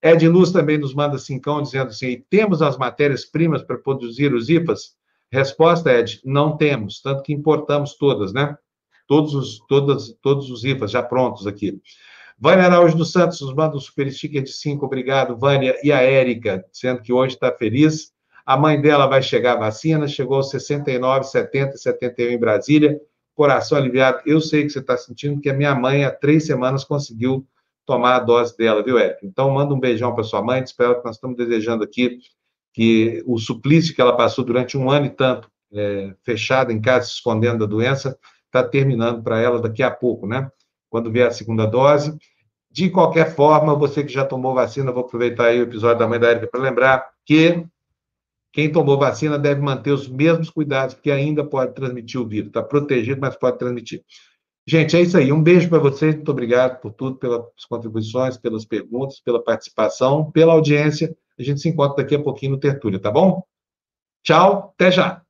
Ed 0.03 0.27
Luz 0.27 0.51
também 0.51 0.77
nos 0.77 0.93
manda 0.93 1.17
cincão 1.17 1.61
dizendo 1.61 1.87
assim: 1.87 2.23
temos 2.29 2.61
as 2.61 2.77
matérias-primas 2.77 3.63
para 3.63 3.77
produzir 3.77 4.33
os 4.33 4.49
IPAs? 4.49 4.95
Resposta, 5.31 5.91
Ed, 5.91 6.21
não 6.23 6.55
temos, 6.57 7.01
tanto 7.01 7.23
que 7.23 7.33
importamos 7.33 7.95
todas, 7.95 8.31
né? 8.33 8.55
Todos 9.07 9.33
os, 9.33 9.59
todas, 9.67 10.13
todos 10.21 10.51
os 10.51 10.63
IPAs 10.63 10.91
já 10.91 11.01
prontos 11.01 11.47
aqui. 11.47 11.81
Vânia 12.39 12.65
Araújo 12.65 12.97
dos 12.97 13.11
Santos 13.11 13.39
nos 13.41 13.53
manda 13.53 13.75
um 13.75 13.79
super 13.79 14.11
sticker 14.11 14.43
de 14.43 14.51
5, 14.51 14.85
obrigado, 14.85 15.37
Vânia. 15.37 15.75
E 15.83 15.91
a 15.91 16.01
Érica, 16.01 16.65
dizendo 16.71 17.01
que 17.01 17.13
hoje 17.13 17.35
está 17.35 17.51
feliz. 17.51 18.11
A 18.45 18.57
mãe 18.57 18.81
dela 18.81 19.07
vai 19.07 19.21
chegar 19.21 19.55
vacina, 19.55 20.07
chegou 20.07 20.37
aos 20.37 20.49
69, 20.49 21.25
70, 21.25 21.77
71 21.77 22.31
em 22.31 22.37
Brasília. 22.37 22.99
Coração 23.33 23.77
aliviado. 23.77 24.21
Eu 24.25 24.41
sei 24.41 24.63
que 24.63 24.69
você 24.69 24.79
está 24.79 24.97
sentindo, 24.97 25.39
que 25.39 25.49
a 25.49 25.53
minha 25.53 25.73
mãe, 25.73 26.03
há 26.03 26.11
três 26.11 26.45
semanas, 26.45 26.83
conseguiu 26.83 27.47
tomar 27.85 28.15
a 28.15 28.19
dose 28.19 28.55
dela, 28.57 28.83
viu, 28.83 28.97
Érica? 28.97 29.19
Então, 29.23 29.49
manda 29.51 29.73
um 29.73 29.79
beijão 29.79 30.13
para 30.13 30.23
sua 30.23 30.41
mãe. 30.41 30.61
Espero 30.61 30.99
que 30.99 31.05
nós 31.05 31.15
estamos 31.15 31.37
desejando 31.37 31.83
aqui 31.83 32.19
que 32.73 33.23
o 33.25 33.37
suplício 33.37 33.95
que 33.95 34.01
ela 34.01 34.17
passou 34.17 34.43
durante 34.43 34.77
um 34.77 34.89
ano 34.89 35.05
e 35.05 35.09
tanto, 35.09 35.49
é, 35.71 36.13
fechada 36.23 36.73
em 36.73 36.81
casa, 36.81 37.05
se 37.05 37.13
escondendo 37.13 37.59
da 37.59 37.65
doença, 37.65 38.17
está 38.45 38.63
terminando 38.63 39.23
para 39.23 39.39
ela 39.39 39.61
daqui 39.61 39.83
a 39.83 39.91
pouco, 39.91 40.27
né? 40.27 40.49
Quando 40.93 41.11
vier 41.11 41.27
a 41.27 41.31
segunda 41.31 41.65
dose. 41.65 42.15
De 42.69 42.87
qualquer 42.87 43.33
forma, 43.33 43.73
você 43.73 44.03
que 44.03 44.13
já 44.13 44.23
tomou 44.23 44.53
vacina, 44.53 44.91
vou 44.91 45.03
aproveitar 45.03 45.47
aí 45.47 45.59
o 45.59 45.63
episódio 45.63 45.97
da 45.97 46.07
mãe 46.07 46.19
da 46.19 46.29
Érica 46.29 46.45
para 46.45 46.61
lembrar 46.61 47.09
que 47.25 47.65
quem 48.51 48.71
tomou 48.71 48.95
vacina 48.95 49.39
deve 49.39 49.59
manter 49.59 49.89
os 49.89 50.07
mesmos 50.07 50.51
cuidados, 50.51 50.93
porque 50.93 51.09
ainda 51.09 51.43
pode 51.43 51.73
transmitir 51.73 52.21
o 52.21 52.27
vírus. 52.27 52.49
Está 52.49 52.61
protegido, 52.61 53.19
mas 53.19 53.35
pode 53.35 53.57
transmitir. 53.57 54.03
Gente, 54.67 54.95
é 54.95 55.01
isso 55.01 55.17
aí. 55.17 55.33
Um 55.33 55.41
beijo 55.41 55.67
para 55.67 55.79
vocês. 55.79 56.13
Muito 56.13 56.29
obrigado 56.29 56.79
por 56.79 56.93
tudo, 56.93 57.15
pelas 57.15 57.43
contribuições, 57.67 58.37
pelas 58.37 58.63
perguntas, 58.63 59.19
pela 59.19 59.43
participação, 59.43 60.31
pela 60.31 60.53
audiência. 60.53 61.17
A 61.39 61.41
gente 61.41 61.59
se 61.59 61.69
encontra 61.69 62.03
daqui 62.03 62.13
a 62.13 62.21
pouquinho 62.21 62.51
no 62.51 62.59
Tertúlia, 62.59 62.99
tá 62.99 63.09
bom? 63.09 63.43
Tchau, 64.23 64.75
até 64.75 64.91
já. 64.91 65.22